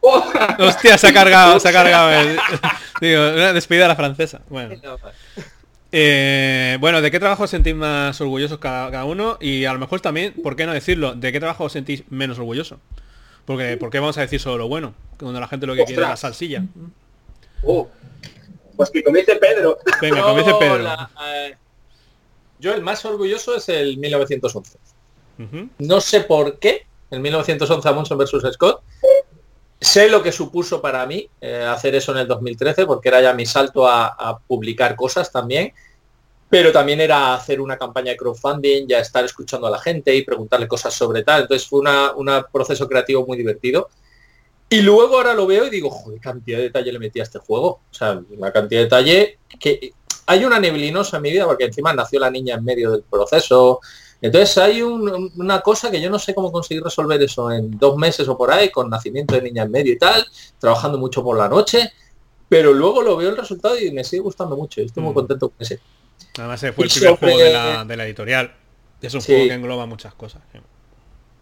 Hostia, 0.59 0.97
se 0.99 1.09
ha 1.09 1.13
cargado, 1.13 1.59
se 1.59 1.69
ha 1.69 1.73
cargado. 1.73 2.13
El... 2.13 2.39
Digo, 3.01 3.23
una 3.23 3.53
despedida 3.53 3.87
a 3.87 3.89
la 3.89 3.97
francesa. 3.97 4.41
Bueno. 4.49 4.77
Eh, 5.93 6.77
bueno, 6.81 7.01
¿de 7.01 7.11
qué 7.11 7.19
trabajo 7.19 7.45
os 7.45 7.51
sentís 7.51 7.75
más 7.75 8.21
orgullosos 8.21 8.59
cada, 8.59 9.05
uno? 9.05 9.39
Y 9.41 9.65
a 9.65 9.73
lo 9.73 9.79
mejor 9.79 10.01
también, 10.01 10.35
¿por 10.43 10.57
qué 10.57 10.67
no 10.67 10.73
decirlo? 10.73 11.15
¿De 11.15 11.33
qué 11.33 11.41
trabajo 11.41 11.65
os 11.65 11.73
sentís 11.73 12.05
menos 12.11 12.39
orgulloso? 12.39 12.79
Porque, 13.45 13.77
¿por 13.77 13.91
qué 13.91 13.99
vamos 13.99 14.19
a 14.19 14.23
decir 14.23 14.41
solo 14.41 14.59
lo 14.59 14.69
bueno? 14.69 14.95
Cuando 15.19 15.41
la 15.41 15.49
gente 15.49 15.67
lo 15.67 15.75
que 15.75 15.85
quiere 15.85 16.03
es 16.03 16.09
la 16.09 16.17
salsilla. 16.17 16.65
Oh. 17.63 17.89
Pues 18.77 18.91
que 18.91 19.03
comience 19.03 19.37
Pedro. 19.37 19.79
Venga, 20.03 20.23
comience 20.23 20.53
Pedro. 20.59 20.87
Eh, 21.25 21.57
yo 22.59 22.75
el 22.75 22.83
más 22.83 23.05
orgulloso 23.05 23.57
es 23.57 23.69
el 23.69 23.99
1911. 23.99 24.79
No 25.79 26.01
sé 26.01 26.21
por 26.23 26.59
qué 26.59 26.87
el 27.11 27.21
1911 27.21 27.89
Amundsen 27.89 28.19
versus 28.19 28.45
Scott. 28.53 28.83
Sé 29.81 30.09
lo 30.09 30.23
que 30.23 30.33
supuso 30.33 30.81
para 30.81 31.05
mí 31.07 31.29
eh, 31.41 31.67
hacer 31.69 31.95
eso 31.95 32.13
en 32.13 32.19
el 32.19 32.27
2013, 32.27 32.87
porque 32.87 33.09
era 33.09 33.21
ya 33.21 33.35
mi 33.35 33.45
salto 33.45 33.87
a, 33.87 34.39
publicar 34.47 34.97
cosas 34.97 35.31
también, 35.31 35.73
pero 36.49 36.73
también 36.73 37.01
era 37.01 37.35
hacer 37.35 37.61
una 37.61 37.77
campaña 37.77 38.13
de 38.13 38.17
crowdfunding, 38.17 38.87
ya 38.87 39.01
estar 39.01 39.25
escuchando 39.25 39.67
a 39.67 39.71
la 39.71 39.79
gente 39.79 40.15
y 40.15 40.23
preguntarle 40.23 40.67
cosas 40.67 40.95
sobre 40.95 41.23
tal. 41.23 41.43
Entonces 41.43 41.69
fue 41.69 41.81
un 41.81 42.45
proceso 42.51 42.89
creativo 42.89 43.27
muy 43.27 43.37
divertido. 43.37 43.91
Y 44.69 44.83
luego 44.83 45.17
ahora 45.17 45.35
lo 45.35 45.47
veo 45.47 45.67
y 45.67 45.71
digo, 45.71 45.91
joder, 45.91 46.21
cantidad 46.21 46.59
de 46.59 46.65
detalle 46.65 46.93
le 46.93 46.99
metí 46.99 47.21
a 47.21 47.23
este 47.23 47.39
juego. 47.39 47.81
O 47.91 47.95
sea, 47.95 48.21
una 48.37 48.53
cantidad 48.53 48.81
de 48.81 48.85
detalle 48.85 49.39
que 49.61 49.93
hay 50.27 50.45
una 50.45 50.59
neblinosa 50.59 51.17
en 51.17 51.23
mi 51.23 51.31
vida 51.31 51.47
porque 51.47 51.65
encima 51.65 51.93
nació 51.93 52.19
la 52.19 52.31
niña 52.31 52.57
en 52.57 52.65
medio 52.65 52.91
del 52.91 53.03
proceso. 53.03 53.81
Entonces 54.21 54.59
hay 54.59 54.83
una 54.83 55.61
cosa 55.61 55.91
que 55.91 56.01
yo 56.01 56.11
no 56.11 56.19
sé 56.19 56.35
cómo 56.35 56.51
conseguir 56.51 56.83
resolver 56.83 57.23
eso 57.23 57.51
en 57.53 57.79
dos 57.79 57.97
meses 57.97 58.27
o 58.29 58.37
por 58.37 58.51
ahí, 58.51 58.71
con 58.71 58.91
nacimiento 58.91 59.35
de 59.35 59.43
niña 59.43 59.63
en 59.65 59.71
medio 59.71 59.93
y 59.93 59.99
tal, 59.99 60.27
trabajando 60.59 60.99
mucho 60.99 61.23
por 61.23 61.37
la 61.37 61.49
noche, 61.49 61.93
pero 62.49 62.73
luego 62.73 63.03
lo 63.03 63.17
veo 63.17 63.29
el 63.29 63.37
resultado 63.37 63.79
y 63.79 63.91
me 63.93 64.03
sigue 64.03 64.23
gustando 64.23 64.57
mucho. 64.57 64.81
Estoy 64.81 65.03
muy 65.03 65.13
mm. 65.13 65.15
contento 65.15 65.49
con 65.51 65.57
ese. 65.61 65.81
Además 66.39 66.61
fue 66.61 66.87
el 66.87 66.91
primer 66.91 67.17
juego 67.17 67.39
de 67.39 67.97
la, 67.97 68.05
editorial. 68.05 68.55
Es 69.01 69.15
un 69.15 69.21
juego 69.21 69.47
que 69.47 69.55
engloba 69.55 69.87
muchas 69.87 70.15
cosas. 70.15 70.43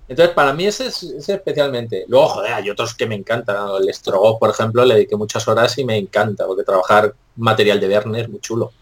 Entonces, 0.07 0.35
para 0.35 0.53
mí 0.53 0.67
ese 0.67 0.87
es, 0.87 1.03
especialmente. 1.29 2.05
Luego, 2.09 2.29
joder, 2.29 2.53
hay 2.53 2.71
otros 2.71 2.95
que 2.95 3.07
me 3.07 3.15
encantan. 3.15 3.57
El 3.81 3.93
Strogoff, 3.93 4.39
por 4.39 4.51
ejemplo, 4.51 4.85
le 4.85 4.95
dediqué 4.95 5.17
muchas 5.17 5.47
horas 5.49 5.77
y 5.79 5.85
me 5.85 5.97
encanta, 5.97 6.47
porque 6.47 6.63
trabajar 6.63 7.15
material 7.37 7.81
de 7.81 7.89
Verne 7.89 8.21
es 8.21 8.29
muy 8.29 8.41
chulo. 8.41 8.73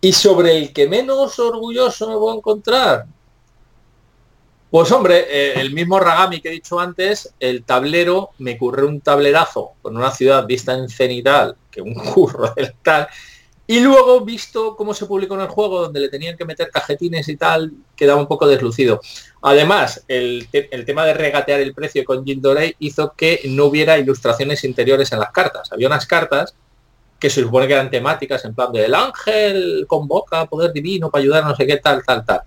Y 0.00 0.12
sobre 0.12 0.56
el 0.56 0.72
que 0.72 0.88
menos 0.88 1.38
orgulloso 1.38 2.08
me 2.08 2.14
voy 2.14 2.34
a 2.34 2.36
encontrar. 2.36 3.06
Pues 4.70 4.92
hombre, 4.92 5.26
eh, 5.30 5.60
el 5.60 5.72
mismo 5.72 5.98
Ragami 5.98 6.40
que 6.40 6.50
he 6.50 6.52
dicho 6.52 6.78
antes, 6.78 7.34
el 7.40 7.64
tablero, 7.64 8.30
me 8.38 8.58
curré 8.58 8.84
un 8.84 9.00
tablerazo 9.00 9.72
con 9.80 9.96
una 9.96 10.10
ciudad 10.10 10.46
vista 10.46 10.74
en 10.74 10.90
cenital, 10.90 11.56
que 11.70 11.80
un 11.80 11.94
curro 12.14 12.52
del 12.54 12.74
tal, 12.82 13.08
y 13.70 13.80
luego, 13.80 14.22
visto 14.22 14.74
cómo 14.74 14.94
se 14.94 15.04
publicó 15.04 15.34
en 15.34 15.42
el 15.42 15.48
juego, 15.48 15.82
donde 15.82 16.00
le 16.00 16.08
tenían 16.08 16.38
que 16.38 16.46
meter 16.46 16.70
cajetines 16.70 17.28
y 17.28 17.36
tal, 17.36 17.70
quedaba 17.94 18.18
un 18.18 18.26
poco 18.26 18.48
deslucido. 18.48 18.98
Además, 19.42 20.06
el, 20.08 20.48
tema 20.86 21.04
de 21.04 21.12
regatear 21.12 21.60
el 21.60 21.74
precio 21.74 22.02
con 22.02 22.24
Jim 22.24 22.40
hizo 22.78 23.12
que 23.14 23.42
no 23.50 23.66
hubiera 23.66 23.98
ilustraciones 23.98 24.64
interiores 24.64 25.12
en 25.12 25.18
las 25.18 25.32
cartas. 25.32 25.70
Había 25.70 25.88
unas 25.88 26.06
cartas 26.06 26.54
que 27.20 27.28
se 27.28 27.42
supone 27.42 27.66
que 27.66 27.74
eran 27.74 27.90
temáticas, 27.90 28.42
en 28.46 28.54
plan 28.54 28.72
de 28.72 28.86
el 28.86 28.94
ángel 28.94 29.84
convoca 29.86 30.46
poder 30.46 30.72
divino 30.72 31.10
para 31.10 31.20
ayudar 31.20 31.44
no 31.44 31.54
sé 31.54 31.66
qué, 31.66 31.76
tal, 31.76 32.02
tal, 32.06 32.24
tal. 32.24 32.40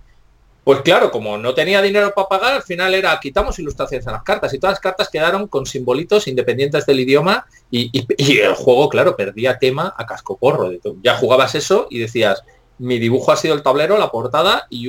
Pues 0.63 0.81
claro, 0.81 1.09
como 1.09 1.37
no 1.39 1.55
tenía 1.55 1.81
dinero 1.81 2.13
para 2.13 2.27
pagar, 2.27 2.53
al 2.53 2.61
final 2.61 2.93
era 2.93 3.19
quitamos 3.19 3.57
ilustraciones 3.57 4.05
en 4.05 4.13
las 4.13 4.23
cartas 4.23 4.53
y 4.53 4.59
todas 4.59 4.73
las 4.73 4.79
cartas 4.79 5.09
quedaron 5.09 5.47
con 5.47 5.65
simbolitos 5.65 6.27
independientes 6.27 6.85
del 6.85 6.99
idioma 6.99 7.47
y, 7.71 7.89
el 8.39 8.53
juego, 8.53 8.87
claro, 8.87 9.15
perdía 9.15 9.57
tema 9.57 9.93
a 9.97 10.05
casco 10.05 10.37
porro. 10.37 10.71
Ya 11.01 11.17
jugabas 11.17 11.55
eso 11.55 11.87
y 11.89 11.97
decías, 11.97 12.43
mi 12.77 12.99
dibujo 12.99 13.31
ha 13.31 13.37
sido 13.37 13.55
el 13.55 13.63
tablero, 13.63 13.97
la 13.97 14.11
portada 14.11 14.67
y 14.69 14.87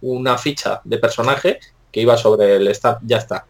una 0.00 0.38
ficha 0.38 0.80
de 0.82 0.98
personaje 0.98 1.60
que 1.92 2.00
iba 2.00 2.16
sobre 2.16 2.56
el 2.56 2.66
staff, 2.68 2.98
ya 3.02 3.18
está. 3.18 3.46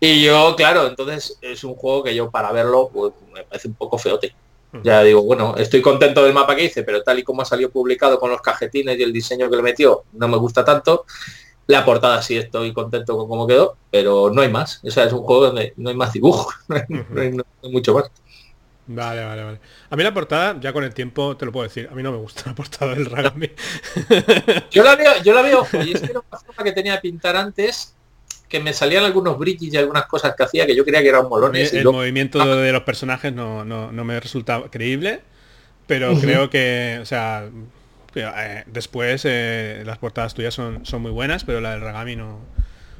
Y 0.00 0.22
yo, 0.22 0.54
claro, 0.54 0.86
entonces 0.86 1.38
es 1.40 1.64
un 1.64 1.76
juego 1.76 2.02
que 2.02 2.14
yo 2.14 2.30
para 2.30 2.52
verlo 2.52 2.90
pues, 2.92 3.14
me 3.32 3.42
parece 3.44 3.68
un 3.68 3.74
poco 3.74 3.96
feote. 3.96 4.34
Ya 4.82 5.02
digo, 5.02 5.22
bueno, 5.22 5.54
estoy 5.56 5.80
contento 5.80 6.24
del 6.24 6.32
mapa 6.32 6.56
que 6.56 6.64
hice, 6.64 6.82
pero 6.82 7.02
tal 7.02 7.18
y 7.18 7.22
como 7.22 7.42
ha 7.42 7.44
salido 7.44 7.70
publicado 7.70 8.18
con 8.18 8.30
los 8.30 8.40
cajetines 8.40 8.98
y 8.98 9.02
el 9.02 9.12
diseño 9.12 9.48
que 9.48 9.56
le 9.56 9.62
metió, 9.62 10.04
no 10.12 10.28
me 10.28 10.36
gusta 10.36 10.64
tanto. 10.64 11.04
La 11.66 11.84
portada 11.84 12.20
sí 12.20 12.36
estoy 12.36 12.72
contento 12.72 13.16
con 13.16 13.28
cómo 13.28 13.46
quedó, 13.46 13.76
pero 13.90 14.30
no 14.30 14.42
hay 14.42 14.50
más. 14.50 14.80
O 14.84 14.90
sea, 14.90 15.04
es 15.04 15.12
un 15.12 15.22
juego 15.22 15.46
donde 15.46 15.72
no 15.76 15.90
hay 15.90 15.96
más 15.96 16.12
dibujo, 16.12 16.50
no, 16.68 16.76
hay, 17.20 17.70
mucho 17.70 17.94
más. 17.94 18.10
Vale, 18.86 19.24
vale, 19.24 19.44
vale. 19.44 19.60
A 19.88 19.96
mí 19.96 20.02
la 20.02 20.12
portada, 20.12 20.60
ya 20.60 20.72
con 20.72 20.84
el 20.84 20.92
tiempo 20.92 21.36
te 21.36 21.46
lo 21.46 21.52
puedo 21.52 21.64
decir, 21.64 21.88
a 21.90 21.94
mí 21.94 22.02
no 22.02 22.12
me 22.12 22.18
gusta 22.18 22.42
la 22.46 22.54
portada 22.54 22.94
del 22.94 23.06
Ragami. 23.06 23.50
yo 24.70 24.82
la 24.82 24.96
veo, 24.96 25.22
yo 25.22 25.34
la 25.34 25.42
veo, 25.42 25.66
y 25.84 25.92
es 25.92 26.00
que 26.00 26.10
era 26.10 26.20
una 26.20 26.38
forma 26.38 26.64
que 26.64 26.72
tenía 26.72 26.96
que 26.96 27.02
pintar 27.02 27.36
antes 27.36 27.94
que 28.48 28.60
me 28.60 28.72
salían 28.72 29.04
algunos 29.04 29.38
brillos 29.38 29.72
y 29.72 29.76
algunas 29.76 30.06
cosas 30.06 30.34
que 30.36 30.42
hacía 30.42 30.66
que 30.66 30.76
yo 30.76 30.84
creía 30.84 31.02
que 31.02 31.08
eran 31.08 31.28
molones. 31.28 31.72
El, 31.72 31.84
movimiento 31.84 32.40
ah. 32.40 32.56
de 32.56 32.72
los 32.72 32.82
personajes 32.82 33.32
no, 33.32 33.64
me 33.92 34.20
resulta 34.20 34.62
creíble, 34.70 35.20
pero 35.86 36.14
creo 36.18 36.50
que, 36.50 36.98
o 37.00 37.06
sea, 37.06 37.48
eh, 38.14 38.64
después 38.66 39.22
eh, 39.24 39.82
las 39.84 39.98
portadas 39.98 40.34
tuyas 40.34 40.54
son, 40.54 40.86
son 40.86 41.02
muy 41.02 41.10
buenas, 41.10 41.44
pero 41.44 41.60
la 41.60 41.72
del 41.72 41.80
Ragami 41.80 42.16
no... 42.16 42.40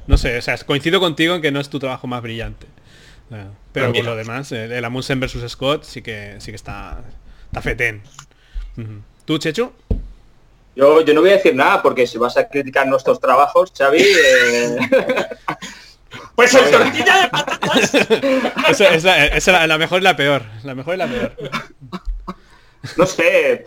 No 0.07 0.17
sé, 0.17 0.37
o 0.37 0.41
sea, 0.41 0.55
coincido 0.59 0.99
contigo 0.99 1.33
en 1.35 1.41
que 1.41 1.51
no 1.51 1.59
es 1.59 1.69
tu 1.69 1.79
trabajo 1.79 2.05
más 2.05 2.21
brillante. 2.21 2.67
pero 3.71 3.91
por 3.91 4.05
lo 4.05 4.15
demás, 4.15 4.51
el, 4.51 4.85
Amundsen 4.85 5.19
versus 5.19 5.51
Scott 5.51 5.83
sí 5.83 6.01
que 6.01 6.35
sí 6.39 6.51
que 6.51 6.55
está, 6.55 7.03
está 7.47 7.61
fetén. 7.61 8.03
¿Tú, 9.25 9.39
Chechu? 9.39 9.71
Yo, 10.75 11.01
yo 11.01 11.13
no 11.13 11.21
voy 11.21 11.29
a 11.29 11.33
decir 11.33 11.55
nada 11.55 11.81
porque 11.81 12.05
si 12.05 12.17
vas 12.17 12.35
a 12.37 12.47
criticar 12.47 12.87
nuestros 12.87 13.19
trabajos, 13.19 13.71
Xavi... 13.75 14.01
Eh, 14.01 14.77
pues 16.35 16.53
el 16.53 16.69
tortilla 16.69 17.21
de 17.21 17.29
patatas. 17.29 17.93
esa, 19.35 19.67
la, 19.67 19.77
mejor 19.77 20.01
y 20.01 20.03
la 20.03 20.15
peor. 20.15 20.43
La 20.63 20.75
mejor 20.75 20.95
y 20.95 20.97
la 20.97 21.07
peor. 21.07 21.35
No 22.97 23.05
sé, 23.05 23.63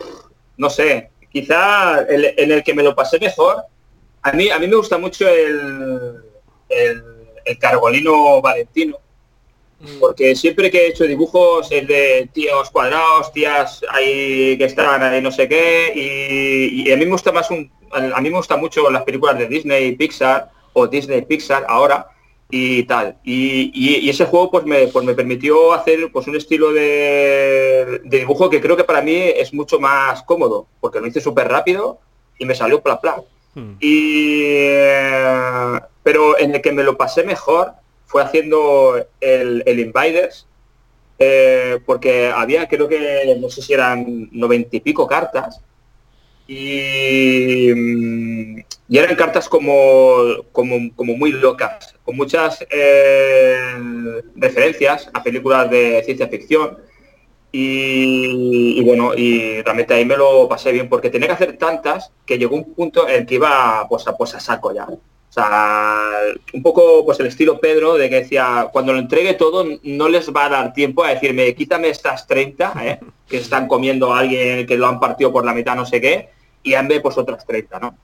no 0.57 0.69
sé. 0.69 1.11
Quizá 1.31 2.05
en 2.07 2.51
el 2.51 2.63
que 2.63 2.73
me 2.73 2.83
lo 2.83 2.95
pasé 2.95 3.19
mejor. 3.19 3.65
A 4.21 4.31
mí, 4.31 4.49
a 4.49 4.59
mí 4.59 4.67
me 4.67 4.75
gusta 4.75 4.97
mucho 4.97 5.27
el, 5.27 6.23
el, 6.69 7.03
el 7.45 7.57
cargolino 7.57 8.41
valentino. 8.41 8.97
Porque 9.99 10.35
siempre 10.35 10.69
que 10.69 10.85
he 10.85 10.87
hecho 10.89 11.05
dibujos 11.05 11.71
es 11.71 11.87
de 11.87 12.29
tíos 12.33 12.69
cuadrados, 12.69 13.31
tías 13.31 13.81
ahí 13.89 14.57
que 14.57 14.65
están 14.65 15.01
ahí 15.01 15.21
no 15.21 15.31
sé 15.31 15.47
qué, 15.47 15.93
y, 15.95 16.91
a 16.91 16.97
mí 16.97 17.05
me 17.05 17.11
gusta 17.11 17.31
más 17.31 17.49
un, 17.49 17.71
a 17.91 18.21
mí 18.21 18.29
me 18.29 18.37
gusta 18.37 18.57
mucho 18.57 18.89
las 18.89 19.03
películas 19.03 19.37
de 19.37 19.47
Disney 19.47 19.95
Pixar 19.95 20.51
o 20.73 20.87
Disney 20.87 21.21
Pixar 21.21 21.65
ahora 21.67 22.07
y 22.49 22.83
tal. 22.83 23.17
Y, 23.23 24.09
ese 24.09 24.25
juego 24.25 24.51
pues 24.51 24.65
me, 24.65 24.87
pues 24.87 25.05
me 25.05 25.13
permitió 25.13 25.73
hacer 25.73 26.11
pues 26.11 26.27
un 26.27 26.35
estilo 26.35 26.73
de, 26.73 28.01
dibujo 28.05 28.49
que 28.49 28.59
creo 28.59 28.75
que 28.75 28.83
para 28.83 29.01
mí 29.01 29.15
es 29.15 29.53
mucho 29.53 29.79
más 29.79 30.23
cómodo, 30.23 30.67
porque 30.81 30.99
lo 30.99 31.07
hice 31.07 31.21
súper 31.21 31.47
rápido 31.47 31.99
y 32.37 32.45
me 32.45 32.55
salió 32.55 32.81
pla 32.81 32.99
pla. 32.99 33.21
Hmm. 33.55 33.75
Y, 33.79 34.41
eh, 34.43 35.79
pero 36.03 36.37
en 36.37 36.55
el 36.55 36.61
que 36.61 36.71
me 36.71 36.83
lo 36.83 36.97
pasé 36.97 37.23
mejor 37.23 37.73
fue 38.09 38.23
haciendo 38.23 39.05
el, 39.21 39.61
el 39.67 39.79
Invaders, 39.79 40.47
eh, 41.19 41.77
porque 41.85 42.31
había, 42.33 42.67
creo 42.67 42.87
que, 42.87 43.37
no 43.39 43.49
sé 43.51 43.61
si 43.61 43.73
eran 43.73 44.29
noventa 44.31 44.75
y 44.75 44.79
pico 44.79 45.05
cartas, 45.05 45.61
y, 46.47 47.71
mm, 47.71 48.59
eran 48.89 49.15
cartas 49.15 49.47
como, 49.47 50.43
como, 50.51 51.15
muy 51.15 51.33
locas, 51.33 51.93
con 52.03 52.15
muchas 52.15 52.65
eh, 52.71 54.21
referencias 54.35 55.07
a 55.13 55.21
películas 55.21 55.69
de 55.69 56.01
ciencia 56.03 56.27
ficción. 56.27 56.79
Y, 57.51 58.83
bueno, 58.83 59.13
y 59.15 59.61
realmente 59.61 59.93
ahí 59.93 60.05
me 60.05 60.17
lo 60.17 60.47
pasé 60.49 60.71
bien 60.71 60.89
porque 60.89 61.11
tenía 61.11 61.27
que 61.27 61.33
hacer 61.33 61.57
tantas 61.57 62.11
que 62.25 62.37
llegó 62.39 62.55
un 62.55 62.73
punto 62.73 63.07
en 63.07 63.25
que 63.27 63.35
iba 63.35 63.85
pues, 63.87 64.07
a, 64.07 64.17
pues 64.17 64.33
a 64.33 64.39
saco 64.39 64.73
ya. 64.73 64.87
O 65.29 65.31
sea, 65.31 66.09
un 66.53 66.63
poco 66.63 67.05
pues 67.05 67.19
el 67.19 67.27
estilo 67.27 67.59
Pedro 67.59 67.95
de 67.95 68.09
que 68.09 68.21
decía, 68.21 68.69
cuando 68.71 68.93
lo 68.93 68.99
entregue 68.99 69.35
todo 69.35 69.63
no 69.83 70.09
les 70.09 70.33
va 70.33 70.45
a 70.45 70.49
dar 70.49 70.73
tiempo 70.73 71.03
a 71.03 71.09
decirme, 71.09 71.53
quítame 71.53 71.89
estas 71.89 72.25
30, 72.25 72.73
¿eh? 72.83 72.99
que 73.27 73.37
están 73.37 73.67
comiendo 73.67 74.11
a 74.11 74.19
alguien 74.19 74.65
que 74.65 74.75
lo 74.75 74.87
han 74.87 74.99
partido 74.99 75.31
por 75.31 75.45
la 75.45 75.53
mitad, 75.53 75.75
no 75.75 75.85
sé 75.85 76.01
qué, 76.01 76.29
y 76.63 76.73
hazme 76.73 76.99
pues 76.99 77.17
otras 77.17 77.45
30, 77.45 77.79
¿no? 77.79 77.95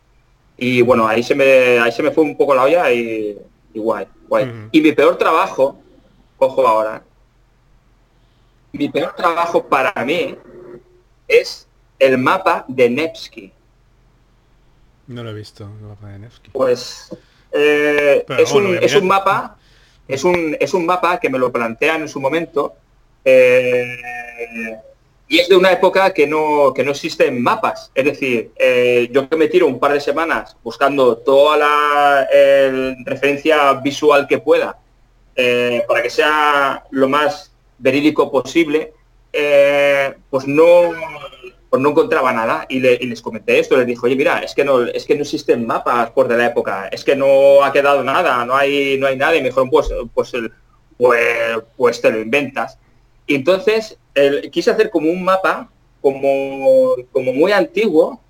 Y 0.57 0.82
bueno, 0.84 1.07
ahí 1.07 1.23
se 1.23 1.34
me, 1.34 1.80
ahí 1.80 1.91
se 1.91 2.03
me 2.03 2.11
fue 2.11 2.23
un 2.23 2.38
poco 2.38 2.53
la 2.53 2.63
olla 2.63 2.91
y, 2.91 3.36
guay, 3.73 4.05
guay. 4.28 4.69
Y 4.71 4.82
mi 4.82 4.91
peor 4.91 5.17
trabajo, 5.17 5.78
ojo 6.38 6.67
ahora, 6.67 7.03
mi 8.72 8.89
peor 8.89 9.14
trabajo 9.15 9.65
para 9.65 10.06
mí 10.06 10.38
es 11.27 11.68
el 11.97 12.18
mapa 12.18 12.65
de 12.68 12.89
Nevsky. 12.89 13.52
No 15.07 15.23
lo 15.23 15.30
he 15.30 15.34
visto, 15.34 15.64
el 15.64 15.88
mapa 15.88 16.10
de 16.10 16.19
Nevsky. 16.19 16.49
Pues 16.52 17.15
eh, 17.52 18.26
es, 18.40 18.52
un, 18.52 18.77
es, 18.82 18.95
un, 18.95 19.07
mapa, 19.07 19.57
es 20.07 20.23
un, 20.23 20.57
es 20.60 20.73
un 20.73 20.86
mapa 20.86 21.19
que 21.19 21.30
me 21.30 21.38
lo 21.38 21.52
plantean 21.52 22.02
en 22.02 22.10
su 22.10 22.19
momento. 22.19 22.73
Eh, 23.23 23.98
y 25.27 25.40
es 25.40 25.49
de 25.49 25.56
una 25.56 25.72
época 25.72 26.14
que 26.14 26.27
no, 26.27 26.73
que 26.73 26.84
no 26.84 26.91
existen 26.91 27.41
mapas. 27.41 27.91
Es 27.94 28.06
decir, 28.06 28.52
eh, 28.56 29.10
yo 29.11 29.30
que 29.30 29.36
me 29.36 29.48
tiro 29.48 29.68
un 29.68 29.80
par 29.80 29.94
de 29.94 29.99
semanas 29.99 30.56
buscando 30.64 31.18
toda 31.18 31.57
la 31.57 32.27
referencia 33.06 33.73
visual 33.73 34.27
que 34.27 34.40
pueda 34.40 34.77
para 35.88 36.02
que 36.02 36.10
sea 36.10 36.84
lo 36.91 37.10
más 37.10 37.52
verídico 37.77 38.32
posible, 38.32 38.94
pues 40.30 40.48
no, 40.48 40.91
pues 41.76 41.84
no 41.84 41.89
encontraba 41.89 42.31
nada 42.31 42.65
y, 42.69 42.80
les 42.80 43.22
comenté 43.22 43.60
esto, 43.60 43.76
les 43.76 43.85
dijo, 43.85 44.06
oye, 44.06 44.15
mira, 44.15 44.39
es 44.39 44.56
que 44.56 44.64
no, 44.64 44.84
es 44.84 45.03
que 45.03 45.14
no 45.14 45.23
existen 45.23 45.68
mapas 45.68 46.11
por 46.11 46.30
de 46.30 46.38
la 46.38 46.45
época, 46.45 46.88
es 46.88 47.03
que 47.03 47.18
no 47.18 47.65
ha 47.65 47.73
quedado 47.73 48.02
nada, 48.02 48.45
no 48.45 48.56
hay, 48.56 48.97
no 48.97 49.07
hay 49.07 49.18
nada, 49.18 49.35
y 49.35 49.41
me 49.41 49.49
dijeron, 49.49 49.69
pues, 49.69 49.89
pues, 50.14 50.31
pues, 50.97 51.60
pues, 51.76 51.99
te 51.99 52.11
lo 52.11 52.22
inventas. 52.22 52.80
Y 53.27 53.35
entonces 53.35 53.97
quise 54.53 54.72
hacer 54.72 54.89
como 54.89 55.10
un 55.11 55.22
mapa, 55.22 55.69
como, 55.99 56.95
como 57.11 57.34
muy 57.34 57.52
antiguo, 57.52 58.22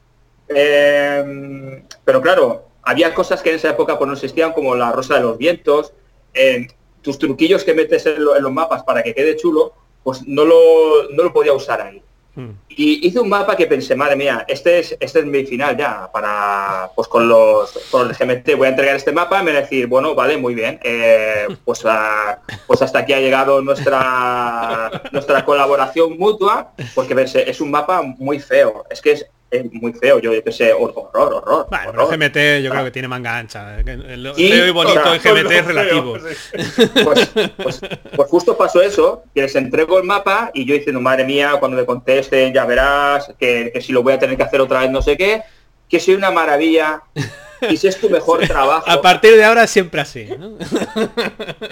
em, 0.48 1.84
pero 2.04 2.24
claro, 2.24 2.66
había 2.82 3.14
cosas 3.14 3.44
que 3.44 3.52
en 3.52 3.58
esa 3.58 3.70
época 3.70 3.96
pues, 4.00 4.08
no 4.08 4.14
existían, 4.16 4.54
como 4.54 4.74
la 4.74 4.92
rosa 4.92 5.18
de 5.18 5.22
los 5.22 5.38
vientos, 5.38 5.94
em, 6.34 6.68
tus 7.04 7.20
truquillos 7.20 7.64
que 7.64 7.76
metes 7.76 8.08
en, 8.08 8.26
los 8.26 8.52
mapas 8.52 8.82
para 8.82 9.04
que 9.04 9.14
quede 9.14 9.36
chulo, 9.36 9.74
pues 10.04 10.26
no 10.26 10.46
lo, 10.46 11.12
no 11.12 11.22
lo 11.22 11.32
podía 11.32 11.54
usar 11.54 11.80
ahí. 11.82 12.02
Hmm. 12.36 12.52
Y 12.68 13.08
hice 13.08 13.20
un 13.20 13.30
mapa 13.30 13.56
que 13.56 13.66
pensé, 13.66 13.96
madre 13.96 14.18
mía, 14.18 14.44
este 14.48 14.80
es, 14.80 14.98
este 15.00 15.20
es 15.20 15.26
mi 15.26 15.46
final 15.46 15.78
ya, 15.78 16.12
para 16.12 16.92
pues 16.94 17.08
con 17.08 17.30
los, 17.30 17.72
con 17.90 18.08
los 18.08 18.18
GMT 18.18 18.56
voy 18.58 18.68
a 18.68 18.70
entregar 18.72 18.98
este 18.98 19.14
mapa, 19.14 19.42
me 19.42 19.52
voy 19.52 19.60
a 19.60 19.62
decir, 19.62 19.88
bueno, 19.88 20.14
vale, 20.16 20.38
muy 20.38 20.54
bien, 20.54 20.80
eh, 20.84 21.48
pues, 21.64 21.84
pues 22.68 22.82
hasta 22.82 23.00
aquí 23.00 23.14
ha 23.14 23.22
llegado 23.22 23.62
nuestra 23.62 24.92
nuestra 25.14 25.46
colaboración 25.46 26.18
mutua, 26.18 26.74
porque 26.94 27.16
es 27.24 27.62
un 27.62 27.72
mapa 27.72 28.02
muy 28.02 28.40
feo, 28.40 28.86
es 28.90 29.02
que 29.02 29.12
es, 29.14 29.26
muy 29.72 29.94
feo, 29.94 30.20
yo, 30.20 30.32
que 30.44 30.52
sé, 30.52 30.74
horror, 30.74 31.10
horror. 31.14 31.68
Bueno, 31.70 32.08
GMT 32.08 32.64
yo 32.64 32.72
creo 32.72 32.84
que 32.84 32.92
tiene 32.92 33.08
manga 33.08 33.38
ancha. 33.38 33.80
El 33.80 34.34
feo 34.36 34.68
y 34.68 34.72
bonito 34.72 35.14
en 35.14 35.22
GMT 35.22 35.52
es 35.52 35.66
relativo. 35.66 36.18
Pues, 37.04 37.32
pues, 37.58 37.82
pues, 38.16 38.30
justo 38.30 38.58
pasó 38.58 38.82
eso, 38.82 39.24
que 39.34 39.44
les 39.44 39.56
entrego 39.56 39.98
el 39.98 40.04
mapa 40.04 40.52
y 40.54 40.66
yo 40.66 40.74
diciendo, 40.74 41.00
madre 41.00 41.26
mía, 41.26 41.54
cuando 41.60 41.78
me 41.78 41.86
contesten 41.86 42.54
ya 42.54 42.66
verás, 42.66 43.34
que, 43.40 43.72
si 43.82 43.94
lo 43.94 44.04
voy 44.04 44.14
a 44.14 44.20
tener 44.20 44.36
que 44.36 44.44
hacer 44.44 44.62
otra 44.62 44.82
vez 44.82 44.92
no 44.92 45.02
sé 45.02 45.18
qué, 45.18 45.44
que 45.88 46.00
soy 46.00 46.16
una 46.16 46.32
maravilla. 46.32 47.04
Y 47.70 47.78
si 47.78 47.88
es 47.88 48.00
tu 48.00 48.10
mejor 48.10 48.46
trabajo. 48.48 48.90
A 48.90 49.02
partir 49.02 49.36
de 49.36 49.44
ahora 49.44 49.66
siempre 49.66 50.02
así. 50.02 50.28
¿no? 50.38 50.58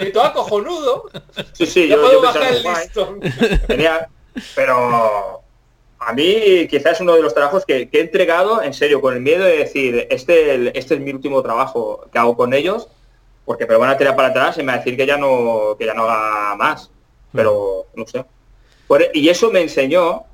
y 0.00 0.10
todo 0.12 0.32
cojonudo. 0.32 1.10
Sí, 1.52 1.66
sí, 1.66 1.88
yo, 1.88 2.00
puedo 2.00 2.22
bajar 2.22 2.54
el 2.54 2.62
listón. 2.62 3.20
Genial. 3.66 4.08
Pero 4.56 5.43
a 6.06 6.12
mí 6.12 6.66
quizás 6.68 6.94
es 6.94 7.00
uno 7.00 7.14
de 7.14 7.22
los 7.22 7.34
trabajos 7.34 7.64
que, 7.64 7.88
he 7.90 8.00
entregado 8.00 8.62
en 8.62 8.74
serio, 8.74 9.00
con 9.00 9.14
el 9.14 9.20
miedo 9.20 9.44
de 9.44 9.58
decir, 9.58 10.06
este, 10.10 10.76
este 10.78 10.94
es 10.94 11.00
mi 11.00 11.12
último 11.12 11.42
trabajo 11.42 12.06
que 12.12 12.18
hago 12.18 12.36
con 12.36 12.52
ellos, 12.52 12.88
porque 13.44 13.66
me 13.66 13.76
van 13.76 13.90
a 13.90 13.96
tirar 13.96 14.16
para 14.16 14.28
atrás 14.28 14.56
y 14.58 14.60
me 14.60 14.68
va 14.68 14.74
a 14.74 14.78
decir 14.78 14.96
que 14.96 15.06
ya 15.06 15.16
no, 15.16 15.76
que 15.78 15.86
ya 15.86 15.94
no 15.94 16.04
haga 16.04 16.56
más. 16.56 16.90
Pero 17.32 17.86
no 17.94 18.06
sé. 18.06 18.24
E, 18.98 19.10
y 19.14 19.28
eso 19.28 19.50
me 19.50 19.60
enseñó 19.60 20.24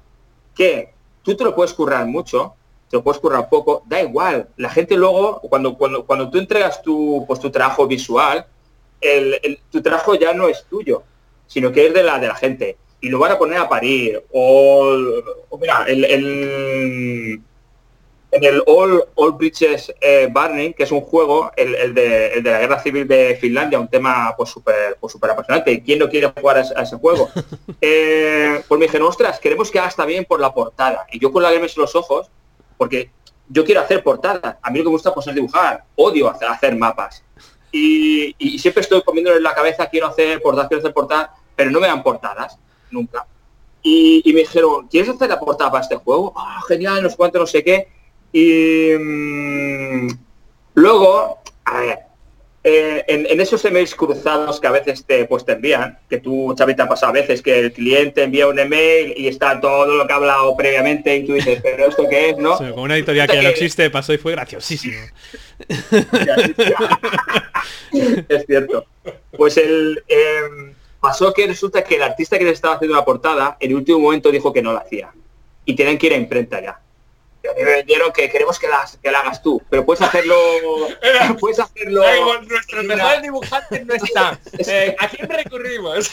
que 0.54 0.92
tú 1.22 1.36
te 1.36 1.44
lo 1.44 1.54
puedes 1.54 1.72
currar 1.72 2.06
mucho, 2.06 2.54
te 2.88 2.96
lo 2.96 3.02
puedes 3.02 3.20
currar 3.20 3.48
poco, 3.48 3.82
da 3.86 4.02
igual. 4.02 4.48
La 4.56 4.70
gente 4.70 4.96
luego, 4.96 5.40
cuando, 5.40 5.76
cuando, 5.76 6.04
cuando 6.04 6.30
tú 6.30 6.38
entregas 6.38 6.82
tu, 6.82 7.24
pues, 7.26 7.40
tu 7.40 7.50
trabajo 7.50 7.86
visual, 7.86 8.46
tu 9.70 9.82
trabajo 9.82 10.14
ya 10.14 10.34
no 10.34 10.48
es 10.48 10.64
tuyo, 10.64 11.02
sino 11.46 11.72
que 11.72 11.86
es 11.86 11.94
de 11.94 12.02
la, 12.02 12.18
de 12.18 12.28
la 12.28 12.34
gente 12.34 12.76
y 13.00 13.08
lo 13.08 13.18
van 13.18 13.32
a 13.32 13.38
poner 13.38 13.58
a 13.58 13.68
parir. 13.68 14.22
O, 14.32 14.96
mira, 15.58 15.84
el, 15.86 16.04
en 18.32 18.44
el 18.44 18.62
All, 18.66 19.04
All 19.14 19.32
Bridges 19.32 19.92
eh, 20.00 20.28
Burning, 20.30 20.72
que 20.72 20.84
es 20.84 20.92
un 20.92 21.00
juego, 21.00 21.50
el, 21.56 21.94
de, 21.94 22.40
la 22.44 22.60
guerra 22.60 22.80
civil 22.80 23.08
de 23.08 23.36
Finlandia, 23.40 23.80
un 23.80 23.88
tema 23.88 24.34
pues 24.36 24.50
súper 24.50 24.96
pues, 25.00 25.12
super 25.12 25.30
apasionante. 25.30 25.82
¿Quién 25.82 25.98
no 25.98 26.08
quiere 26.08 26.28
jugar 26.28 26.58
a, 26.58 26.82
ese 26.82 26.96
juego? 26.96 27.28
Eh, 27.82 28.62
pues 28.68 28.78
me 28.78 28.86
dijeron, 28.86 29.08
ostras, 29.08 29.40
queremos 29.40 29.70
que 29.70 29.78
haga 29.78 29.88
hasta 29.88 30.04
bien 30.04 30.26
por 30.26 30.38
la 30.38 30.52
portada. 30.52 31.06
Y 31.10 31.18
yo 31.18 31.32
con 31.32 31.42
la 31.42 31.52
en 31.52 31.62
los 31.62 31.96
ojos, 31.96 32.30
porque 32.76 33.10
yo 33.48 33.64
quiero 33.64 33.80
hacer 33.80 34.02
portada. 34.02 34.58
A 34.62 34.70
mí 34.70 34.78
lo 34.78 34.84
que 34.84 34.88
me 34.90 34.94
gusta 34.94 35.14
pues, 35.14 35.26
es 35.26 35.34
dibujar. 35.34 35.84
Odio 35.96 36.28
hacer, 36.28 36.48
hacer 36.48 36.76
mapas. 36.76 37.24
Y, 37.72 38.34
siempre 38.58 38.82
estoy 38.82 39.02
comiendo 39.02 39.34
en 39.34 39.42
la 39.42 39.54
cabeza, 39.54 39.88
quiero 39.88 40.08
hacer 40.08 40.42
portadas, 40.42 40.68
quiero 40.68 40.80
hacer 40.80 40.92
portadas, 40.92 41.30
pero 41.56 41.70
no 41.70 41.80
me 41.80 41.86
dan 41.86 42.02
portadas 42.02 42.58
nunca. 42.90 43.26
Y, 43.82 44.22
me 44.26 44.40
dijeron, 44.40 44.88
¿quieres 44.88 45.10
hacer 45.10 45.28
la 45.28 45.40
portada 45.40 45.70
para 45.70 45.82
este 45.82 45.96
juego? 45.96 46.34
Ah, 46.36 46.60
genial, 46.68 47.02
no 47.02 47.08
sé 47.08 47.16
cuánto, 47.16 47.38
no 47.38 47.46
sé 47.46 47.64
qué. 47.64 47.88
Y 48.32 48.92
mm, 48.98 50.08
luego, 50.74 51.38
a 51.64 51.80
ver, 51.80 51.98
eh, 52.62 53.02
en, 53.08 53.40
esos 53.40 53.64
emails 53.64 53.94
cruzados 53.94 54.60
que 54.60 54.66
a 54.66 54.70
veces 54.70 55.06
te, 55.06 55.24
pues, 55.24 55.46
te 55.46 55.52
envían, 55.52 55.98
que 56.10 56.18
tú, 56.18 56.54
Xavi, 56.56 56.76
te 56.76 56.82
ha 56.82 56.88
pasado 56.88 57.10
a 57.10 57.14
veces, 57.14 57.40
que 57.40 57.58
el 57.58 57.72
cliente 57.72 58.22
envía 58.22 58.48
un 58.48 58.58
email 58.58 59.14
y 59.16 59.28
está 59.28 59.58
todo 59.58 59.86
lo 59.86 60.06
que 60.06 60.12
ha 60.12 60.16
hablado 60.16 60.54
previamente 60.56 61.16
y 61.16 61.26
tú 61.26 61.32
dices, 61.32 61.58
pero 61.62 61.86
¿esto 61.86 62.06
qué 62.06 62.30
es? 62.30 62.36
¿no? 62.36 62.58
con 62.58 62.80
una 62.80 62.96
editorial 62.96 63.28
que 63.28 63.40
no 63.40 63.48
existe 63.48 63.88
pasó 63.88 64.12
y 64.12 64.18
fue 64.18 64.32
graciosísimo. 64.32 64.98
es 68.28 68.46
cierto. 68.46 68.84
Pues 69.36 69.56
el... 69.56 70.04
Em, 70.06 70.74
pasó 71.00 71.32
que 71.32 71.46
resulta 71.46 71.82
que 71.82 71.96
el 71.96 72.02
artista 72.02 72.38
que 72.38 72.44
le 72.44 72.50
estaba 72.50 72.74
haciendo 72.74 72.96
la 72.96 73.04
portada, 73.04 73.56
en 73.58 73.70
el 73.70 73.76
último 73.76 73.98
momento 73.98 74.30
dijo 74.30 74.52
que 74.52 74.62
no 74.62 74.72
la 74.72 74.80
hacía. 74.80 75.12
Y 75.64 75.74
tienen 75.74 75.98
que 75.98 76.06
ir 76.06 76.12
a 76.12 76.16
imprenta 76.16 76.60
ya. 76.60 76.80
Y 77.42 77.48
a 77.48 77.54
mí 77.54 77.62
me 77.62 77.72
vendieron 77.72 78.12
que 78.12 78.28
queremos 78.28 78.58
que 78.58 78.68
la, 78.68 78.84
que 79.02 79.10
la 79.10 79.20
hagas 79.20 79.42
tú, 79.42 79.62
pero 79.70 79.84
puedes 79.84 80.02
hacerlo... 80.02 80.36
puedes 81.40 81.58
hacerlo... 81.58 82.02
nuestros 82.42 82.84
mejores 82.84 83.22
dibujantes 83.22 83.86
no 83.86 83.94
están. 83.94 84.38
Eh, 84.68 84.94
¿A 84.98 85.08
quién 85.08 85.28
recurrimos? 85.28 86.10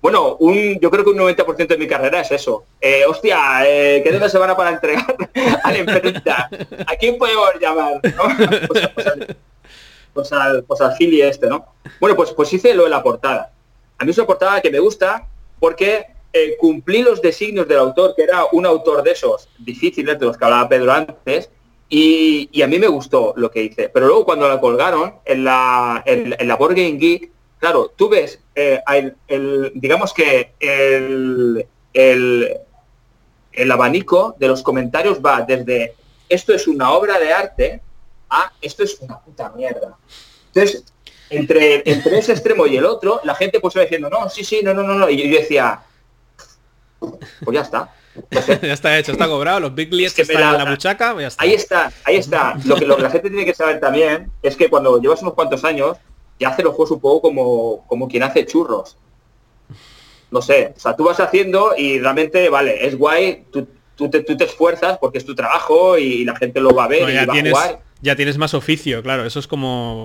bueno, 0.00 0.36
un, 0.40 0.78
yo 0.78 0.90
creo 0.90 1.04
que 1.04 1.10
un 1.10 1.18
90% 1.18 1.66
de 1.66 1.78
mi 1.78 1.88
carrera 1.88 2.20
es 2.20 2.32
eso. 2.32 2.64
Eh, 2.80 3.04
hostia, 3.06 3.62
eh, 3.66 4.02
¿qué 4.04 4.28
se 4.28 4.38
van 4.38 4.54
para 4.56 4.70
entregar 4.70 5.16
a 5.64 5.72
la 5.72 5.78
imprenta? 5.78 6.50
¿A 6.86 6.96
quién 6.96 7.16
podemos 7.16 7.54
llamar? 7.60 8.00
Pues, 8.68 8.88
pues, 8.94 9.06
pues 10.12 10.32
al, 10.32 10.64
pues 10.64 10.80
al 10.80 10.94
Gili 10.96 11.22
este, 11.22 11.48
¿no? 11.48 11.66
Bueno, 12.00 12.16
pues, 12.16 12.32
pues 12.32 12.52
hice 12.52 12.74
lo 12.74 12.84
de 12.84 12.90
la 12.90 13.02
portada. 13.02 13.52
A 13.98 14.04
mí 14.04 14.10
es 14.10 14.18
una 14.18 14.26
portada 14.26 14.60
que 14.60 14.70
me 14.70 14.78
gusta 14.78 15.28
porque 15.58 16.06
eh, 16.32 16.56
cumplí 16.58 17.02
los 17.02 17.20
designios 17.20 17.68
del 17.68 17.78
autor, 17.78 18.14
que 18.16 18.22
era 18.22 18.46
un 18.52 18.66
autor 18.66 19.02
de 19.02 19.12
esos 19.12 19.48
difíciles, 19.58 20.18
de 20.18 20.26
los 20.26 20.36
que 20.36 20.44
hablaba 20.44 20.68
Pedro 20.68 20.92
antes, 20.92 21.50
y, 21.88 22.62
a 22.62 22.66
mí 22.66 22.78
me 22.78 22.88
gustó 22.88 23.34
lo 23.36 23.50
que 23.50 23.62
hice. 23.62 23.90
Pero 23.90 24.06
luego 24.06 24.24
cuando 24.24 24.48
la 24.48 24.58
colgaron 24.58 25.16
en 25.26 25.44
la, 25.44 26.02
en, 26.06 26.34
la 26.48 26.56
Board 26.56 26.74
Game 26.74 26.96
Geek, 26.96 27.30
claro, 27.58 27.92
tú 27.94 28.08
ves, 28.08 28.40
eh, 28.54 28.80
el, 29.28 29.72
digamos 29.74 30.14
que 30.14 30.52
el, 30.58 31.66
el, 31.92 32.56
el 33.52 33.70
abanico 33.70 34.34
de 34.38 34.48
los 34.48 34.62
comentarios 34.62 35.20
va 35.20 35.42
desde 35.42 35.94
esto 36.30 36.54
es 36.54 36.66
una 36.66 36.92
obra 36.92 37.18
de 37.18 37.32
arte 37.32 37.80
ah, 38.32 38.52
esto 38.60 38.82
es 38.82 38.98
una 39.00 39.20
puta 39.20 39.50
mierda. 39.50 39.96
Entonces, 40.46 40.84
entre, 41.30 41.82
entre 41.88 42.18
ese 42.18 42.32
extremo 42.32 42.66
y 42.66 42.76
el 42.76 42.84
otro, 42.84 43.20
la 43.24 43.34
gente 43.34 43.60
pues 43.60 43.74
iba 43.74 43.82
diciendo, 43.82 44.10
no, 44.10 44.28
sí, 44.28 44.42
sí, 44.42 44.60
no, 44.62 44.74
no, 44.74 44.82
no, 44.82 44.94
no. 44.94 45.08
Y 45.08 45.30
yo, 45.30 45.38
decía, 45.38 45.82
pues 46.98 47.54
ya 47.54 47.60
está. 47.60 47.94
ya 48.62 48.72
está 48.72 48.98
hecho, 48.98 49.12
está 49.12 49.26
cobrado, 49.26 49.60
los 49.60 49.74
big 49.74 49.92
leads 49.92 50.14
que 50.14 50.22
están 50.22 50.54
en 50.54 50.58
la 50.58 50.66
muchaca, 50.66 51.14
pues 51.14 51.34
Ahí 51.38 51.54
está, 51.54 51.92
ahí 52.04 52.16
está. 52.16 52.56
Lo 52.64 52.76
que, 52.76 52.86
lo 52.86 52.96
que 52.96 53.02
la 53.02 53.10
gente 53.10 53.28
tiene 53.28 53.44
que 53.44 53.54
saber 53.54 53.80
también 53.80 54.30
es 54.42 54.56
que 54.56 54.68
cuando 54.68 55.00
llevas 55.00 55.22
unos 55.22 55.34
cuantos 55.34 55.64
años, 55.64 55.96
ya 56.38 56.48
hace 56.48 56.62
los 56.62 56.74
juegos 56.74 56.90
un 56.90 57.00
poco 57.00 57.22
como, 57.22 57.86
como 57.86 58.08
quien 58.08 58.22
hace 58.22 58.44
churros. 58.44 58.96
No 60.30 60.40
sé, 60.40 60.72
o 60.74 60.80
sea, 60.80 60.96
tú 60.96 61.04
vas 61.04 61.20
haciendo 61.20 61.74
y 61.76 61.98
realmente, 61.98 62.48
vale, 62.48 62.86
es 62.86 62.96
guay, 62.96 63.44
tú, 63.50 63.68
tú, 63.94 64.08
te, 64.08 64.22
tú 64.22 64.34
te 64.36 64.44
esfuerzas 64.44 64.96
porque 64.98 65.18
es 65.18 65.26
tu 65.26 65.34
trabajo 65.34 65.98
y 65.98 66.24
la 66.24 66.34
gente 66.36 66.60
lo 66.60 66.74
va 66.74 66.84
a 66.84 66.88
ver 66.88 67.08
y 67.08 67.26
va 67.26 67.34
a 67.34 67.40
jugar 67.40 67.91
ya 68.02 68.16
tienes 68.16 68.36
más 68.36 68.52
oficio, 68.52 69.02
claro, 69.02 69.24
eso 69.24 69.38
es 69.38 69.46
como... 69.46 70.04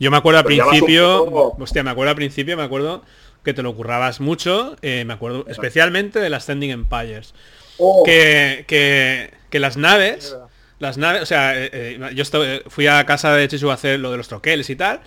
Yo 0.00 0.10
me 0.10 0.16
acuerdo 0.16 0.38
al 0.38 0.46
principio, 0.46 1.24
hostia, 1.58 1.82
me 1.82 1.90
acuerdo 1.90 2.10
al 2.10 2.16
principio, 2.16 2.56
me 2.56 2.62
acuerdo 2.62 3.04
que 3.44 3.54
te 3.54 3.62
lo 3.62 3.76
currabas 3.76 4.18
mucho, 4.18 4.76
eh, 4.82 5.04
me 5.06 5.12
acuerdo 5.12 5.44
especialmente 5.46 6.18
de 6.18 6.30
las 6.30 6.44
Standing 6.44 6.70
Empires. 6.70 7.34
Oh. 7.78 8.02
Que, 8.04 8.64
que, 8.66 9.60
las 9.60 9.76
naves, 9.76 10.36
las 10.78 10.98
naves, 10.98 11.22
o 11.22 11.26
sea, 11.26 11.56
eh, 11.56 11.70
eh, 11.72 12.10
yo 12.14 12.24
fui 12.68 12.86
a 12.86 13.04
casa 13.06 13.34
de 13.34 13.46
Chechu 13.46 13.70
a 13.70 13.74
hacer 13.74 14.00
lo 14.00 14.10
de 14.10 14.16
los 14.16 14.28
troqueles 14.28 14.68
y 14.70 14.76
tal, 14.76 15.00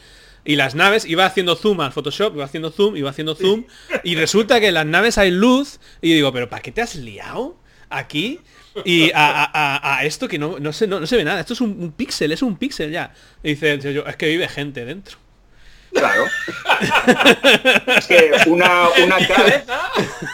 y 0.45 0.55
las 0.55 0.75
naves, 0.75 1.05
iba 1.05 1.25
haciendo 1.25 1.55
zoom 1.55 1.81
al 1.81 1.91
Photoshop, 1.91 2.35
iba 2.35 2.45
haciendo 2.45 2.71
zoom, 2.71 2.95
iba 2.95 3.09
haciendo 3.09 3.35
zoom, 3.35 3.65
y 4.03 4.15
resulta 4.15 4.59
que 4.59 4.67
en 4.67 4.75
las 4.75 4.85
naves 4.85 5.17
hay 5.17 5.31
luz, 5.31 5.79
y 6.01 6.13
digo, 6.13 6.31
pero 6.31 6.49
¿para 6.49 6.61
qué 6.61 6.71
te 6.71 6.81
has 6.81 6.95
liado 6.95 7.57
aquí? 7.89 8.39
Y 8.85 9.11
a, 9.13 10.01
esto 10.03 10.27
que 10.27 10.37
no, 10.37 10.59
no, 10.59 10.73
se, 10.73 10.87
no, 10.87 11.05
se 11.05 11.17
ve 11.17 11.23
nada. 11.23 11.41
Esto 11.41 11.53
es 11.53 11.61
un, 11.61 11.91
píxel, 11.91 12.31
es 12.31 12.41
un 12.41 12.57
píxel 12.57 12.91
ya. 12.91 13.13
Y 13.43 13.55
dice 13.55 13.93
yo, 13.93 14.05
es 14.05 14.15
que 14.15 14.27
vive 14.27 14.47
gente 14.47 14.85
dentro. 14.85 15.17
Claro. 15.91 16.25
es 17.97 18.05
que 18.05 18.31
una, 18.45 18.89
una 19.03 19.17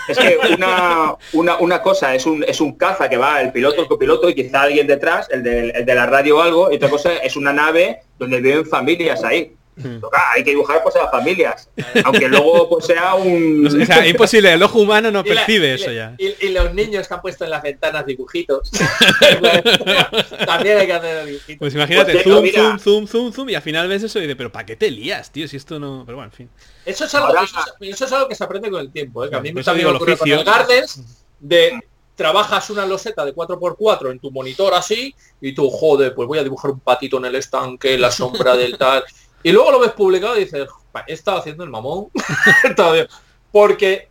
es 0.09 0.17
que 0.17 0.37
una, 0.53 1.15
una, 1.33 1.57
una, 1.57 1.81
cosa 1.81 2.13
es 2.13 2.25
un, 2.25 2.43
es 2.43 2.59
un 2.59 2.73
caza 2.77 3.07
que 3.09 3.15
va 3.17 3.41
el 3.41 3.53
piloto, 3.53 3.81
el 3.81 3.87
copiloto 3.87 4.29
y 4.29 4.35
quizá 4.35 4.63
alguien 4.63 4.85
detrás, 4.85 5.29
el 5.31 5.43
de, 5.43 5.69
el 5.69 5.85
de 5.85 5.95
la 5.95 6.05
radio 6.07 6.37
o 6.37 6.41
algo, 6.41 6.71
y 6.71 6.75
otra 6.75 6.89
cosa 6.89 7.13
es 7.17 7.37
una 7.37 7.53
nave 7.53 8.01
donde 8.19 8.41
viven 8.41 8.65
familias 8.65 9.23
ahí. 9.23 9.55
Hmm. 9.77 9.97
hay 10.33 10.43
que 10.43 10.51
dibujar 10.51 10.81
pues 10.83 10.95
a 10.95 11.03
las 11.03 11.11
familias. 11.11 11.69
Aunque 12.05 12.29
luego 12.29 12.69
pues 12.69 12.85
sea 12.85 13.15
un. 13.15 13.67
O 13.85 13.85
sea, 13.85 14.07
imposible, 14.07 14.53
el 14.53 14.63
ojo 14.63 14.79
humano 14.79 15.11
no 15.11 15.23
percibe 15.23 15.73
eso 15.73 15.91
ya. 15.91 16.15
Y, 16.17 16.49
los 16.49 16.73
niños 16.73 17.07
que 17.07 17.13
han 17.13 17.21
puesto 17.21 17.43
en 17.43 17.49
las 17.49 17.61
ventanas 17.61 18.05
dibujitos. 18.05 18.71
También 20.45 20.77
hay 20.77 20.87
que 20.87 20.93
hacer 20.93 21.25
dibujitos. 21.25 21.59
Pues 21.59 21.75
imagínate, 21.75 22.13
pues 22.13 22.23
zoom, 22.23 22.45
zoom, 22.47 22.79
zoom, 22.79 23.07
zoom, 23.07 23.33
zoom, 23.33 23.49
y 23.49 23.55
al 23.55 23.61
final 23.61 23.87
ves 23.87 24.03
eso 24.03 24.19
y 24.19 24.21
dices, 24.21 24.37
pero 24.37 24.51
¿para 24.51 24.65
qué 24.65 24.75
te 24.75 24.89
lías, 24.89 25.31
tío? 25.31 25.47
Si 25.47 25.57
esto 25.57 25.79
no. 25.79 26.03
Pero 26.05 26.17
bueno, 26.17 26.31
en 26.31 26.35
fin. 26.35 26.49
Eso 26.85 27.05
es 27.05 27.15
algo, 27.15 27.33
eso, 27.81 28.05
es, 28.05 28.11
algo 28.11 28.27
que 28.27 28.35
se 28.35 28.43
aprende 28.43 28.69
con 28.69 28.79
el 28.79 28.91
tiempo, 28.91 29.25
¿eh? 29.25 29.29
Que 29.29 29.35
a 29.35 29.41
mí 29.41 29.49
me 29.49 29.63
pues 29.63 29.75
digo, 29.75 29.97
con 29.97 30.09
el 30.29 30.43
Gardens 30.43 31.25
de 31.39 31.79
trabajas 32.15 32.69
una 32.69 32.85
loseta 32.85 33.25
de 33.25 33.35
4x4 33.35 34.11
en 34.11 34.19
tu 34.19 34.31
monitor 34.31 34.73
así 34.73 35.13
y 35.41 35.53
tú, 35.53 35.69
joder, 35.69 36.15
pues 36.15 36.27
voy 36.27 36.39
a 36.39 36.43
dibujar 36.43 36.71
un 36.71 36.79
patito 36.79 37.17
en 37.17 37.25
el 37.25 37.35
estanque, 37.35 37.97
la 37.97 38.11
sombra 38.11 38.55
del 38.55 38.77
tal. 38.77 39.03
Y 39.45 39.51
luego 39.51 39.71
lo 39.71 39.79
ves 39.79 39.91
publicado 39.91 40.35
y 40.37 40.45
dices, 40.45 40.67
he 41.07 41.13
estado 41.13 41.37
haciendo 41.37 41.63
el 41.63 41.69
mamón. 41.69 42.07
Porque 43.51 44.09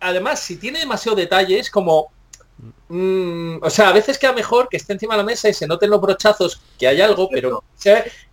además, 0.00 0.40
si 0.40 0.56
tiene 0.56 0.78
demasiado 0.78 1.14
detalles, 1.14 1.70
como 1.70 2.10
Mm, 2.88 3.56
o 3.62 3.68
sea, 3.68 3.88
a 3.88 3.92
veces 3.92 4.16
queda 4.16 4.32
mejor 4.32 4.68
que 4.68 4.76
esté 4.76 4.92
encima 4.92 5.14
de 5.14 5.18
la 5.18 5.24
mesa 5.24 5.48
y 5.48 5.54
se 5.54 5.66
noten 5.66 5.90
los 5.90 6.00
brochazos 6.00 6.60
que 6.78 6.86
hay 6.86 7.00
algo, 7.00 7.28
pero 7.28 7.64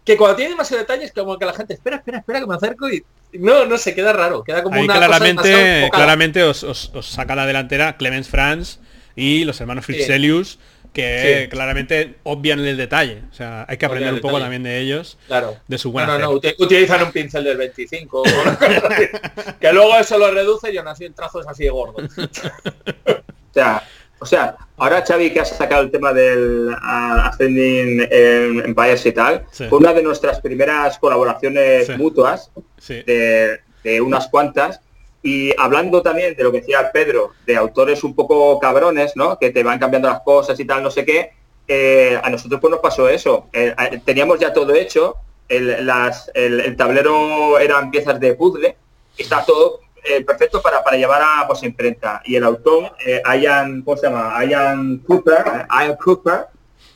que 0.06 0.18
cuando 0.18 0.36
tiene 0.36 0.52
demasiados 0.52 0.88
detalles, 0.88 1.12
como 1.12 1.38
que 1.38 1.46
la 1.46 1.54
gente 1.54 1.74
espera, 1.74 1.98
espera, 1.98 2.20
espera, 2.20 2.40
que 2.40 2.46
me 2.46 2.56
acerco 2.56 2.90
y 2.90 3.04
no, 3.34 3.66
no 3.66 3.78
se 3.78 3.96
queda 3.96 4.14
raro, 4.14 4.44
queda 4.44 4.62
como 4.62 4.80
una 4.80 4.96
claramente, 4.96 5.90
claramente 5.92 6.44
os, 6.44 6.92
saca 7.02 7.36
la 7.36 7.46
delantera 7.46 7.98
Clemens 7.98 8.30
Franz 8.30 8.80
y 9.16 9.44
los 9.44 9.60
hermanos 9.60 9.86
Fritzelius, 9.86 10.60
que 10.94 11.48
claramente 11.50 12.16
obvian 12.24 12.60
el 12.60 12.78
detalle. 12.78 13.24
O 13.32 13.34
sea, 13.34 13.66
hay 13.68 13.78
que 13.78 13.86
aprender 13.86 14.14
un 14.14 14.22
poco 14.22 14.40
también 14.40 14.64
de 14.64 14.80
ellos, 14.80 15.18
claro. 15.28 15.58
de 15.68 15.78
su 15.78 15.92
buena. 15.92 16.18
No, 16.18 16.20
no, 16.20 16.32
no, 16.34 16.40
utilizan 16.60 17.04
un 17.04 17.12
pincel 17.12 17.44
del 17.44 17.58
25, 17.58 18.24
que 19.60 19.74
luego 19.74 19.98
eso 19.98 20.18
lo 20.18 20.32
reduce 20.32 20.72
y 20.72 20.78
aún 20.78 20.88
así 20.88 21.06
el 21.06 21.14
trazo 21.14 21.42
es 21.42 21.48
así 21.48 21.64
de 21.64 21.72
gordo. 21.72 21.96
o 22.08 23.54
sea, 23.54 23.84
o 24.24 24.26
sea, 24.26 24.56
ahora 24.78 25.04
Xavi 25.06 25.32
que 25.32 25.42
ha 25.42 25.46
sacado 25.46 25.82
el 25.82 25.92
tema 25.92 26.14
del 26.14 26.74
Ascending 26.82 28.08
en, 28.10 28.60
Empires 28.66 29.06
y 29.06 29.12
tal, 29.12 29.46
fue 29.52 29.80
una 29.80 29.94
de 29.94 30.02
nuestras 30.02 30.40
primeras 30.40 30.98
colaboraciones 30.98 31.98
mutuas, 31.98 32.50
de, 32.88 33.60
unas 34.02 34.30
cuantas, 34.30 34.80
y 35.24 35.54
hablando 35.58 36.02
también 36.02 36.36
de 36.36 36.44
lo 36.44 36.52
que 36.52 36.60
decía 36.60 36.92
Pedro, 36.92 37.32
de 37.46 37.56
autores 37.56 38.04
un 38.04 38.14
poco 38.14 38.60
cabrones, 38.60 39.16
¿no? 39.16 39.40
Que 39.40 39.50
te 39.50 39.64
van 39.64 39.80
cambiando 39.80 40.10
las 40.10 40.22
cosas 40.22 40.60
y 40.60 40.66
tal, 40.66 40.84
no 40.84 40.92
sé 40.92 41.06
qué, 41.06 41.32
eh, 41.68 42.20
a 42.22 42.30
nosotros 42.30 42.60
pues 42.60 42.72
nos 42.72 42.82
pasó 42.82 43.10
eso. 43.10 43.48
Eh, 43.54 43.74
teníamos 44.06 44.40
ya 44.40 44.54
todo 44.54 44.76
hecho, 44.76 45.16
el, 45.48 45.90
el, 46.34 46.76
tablero 46.76 47.58
eran 47.58 47.90
piezas 47.90 48.20
de 48.20 48.34
puzzle, 48.34 48.76
está 49.18 49.44
todo 49.46 49.80
eh, 50.04 50.22
perfecto 50.22 50.62
para, 50.62 50.84
para 50.84 50.98
llevar 50.98 51.22
a 51.22 51.48
pues, 51.48 51.64
imprenta. 51.64 52.22
Y 52.26 52.36
el 52.36 52.44
autor, 52.44 52.92
eh, 53.06 53.22
Ian, 53.40 53.82
¿cómo 53.84 53.96
se 53.96 54.08
llama? 54.08 54.44
Ian 54.44 54.98
Cooper, 55.00 55.46
eh, 55.48 55.66
Ian 55.70 55.96
Cooper, 55.96 56.48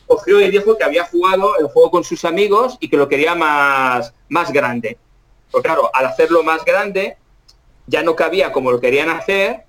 cogió 0.06 0.42
y 0.42 0.52
dijo 0.52 0.78
que 0.78 0.84
había 0.84 1.06
jugado 1.06 1.58
el 1.58 1.68
juego 1.68 1.92
con 1.92 2.04
sus 2.04 2.26
amigos 2.26 2.78
y 2.82 2.90
que 2.90 2.98
lo 2.98 3.08
quería 3.08 3.34
más, 3.34 4.14
más 4.28 4.52
grande. 4.52 4.98
Pues 5.52 5.64
claro, 5.64 5.90
al 5.94 6.06
hacerlo 6.06 6.44
más 6.44 6.66
grande, 6.66 7.18
ya 7.88 8.04
no 8.04 8.16
cabía 8.16 8.52
como 8.52 8.72
lo 8.72 8.80
querían 8.80 9.10
hacer, 9.10 9.64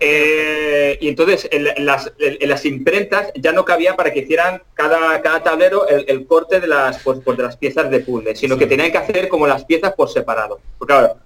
y 0.00 1.08
entonces 1.08 1.48
en, 1.50 1.86
las, 1.86 2.12
en, 2.18 2.48
las, 2.48 2.64
imprentas 2.66 3.32
ya 3.36 3.52
no 3.52 3.64
cabía 3.64 3.94
para 3.96 4.12
que 4.12 4.20
hicieran 4.20 4.60
cada, 4.74 5.22
cada 5.22 5.42
tablero 5.42 5.86
el, 5.88 6.26
corte 6.26 6.60
de 6.60 6.66
las, 6.66 7.02
pues, 7.02 7.20
pues, 7.24 7.36
de 7.38 7.44
las 7.44 7.56
piezas 7.56 7.90
de 7.90 8.00
puzzle, 8.00 8.34
sino 8.34 8.58
que 8.58 8.66
tenían 8.66 8.90
que 8.90 8.98
hacer 8.98 9.28
como 9.28 9.46
las 9.46 9.64
piezas 9.64 9.94
por 9.94 10.10
separado. 10.10 10.60
Porque 10.78 10.92
claro, 10.92 11.16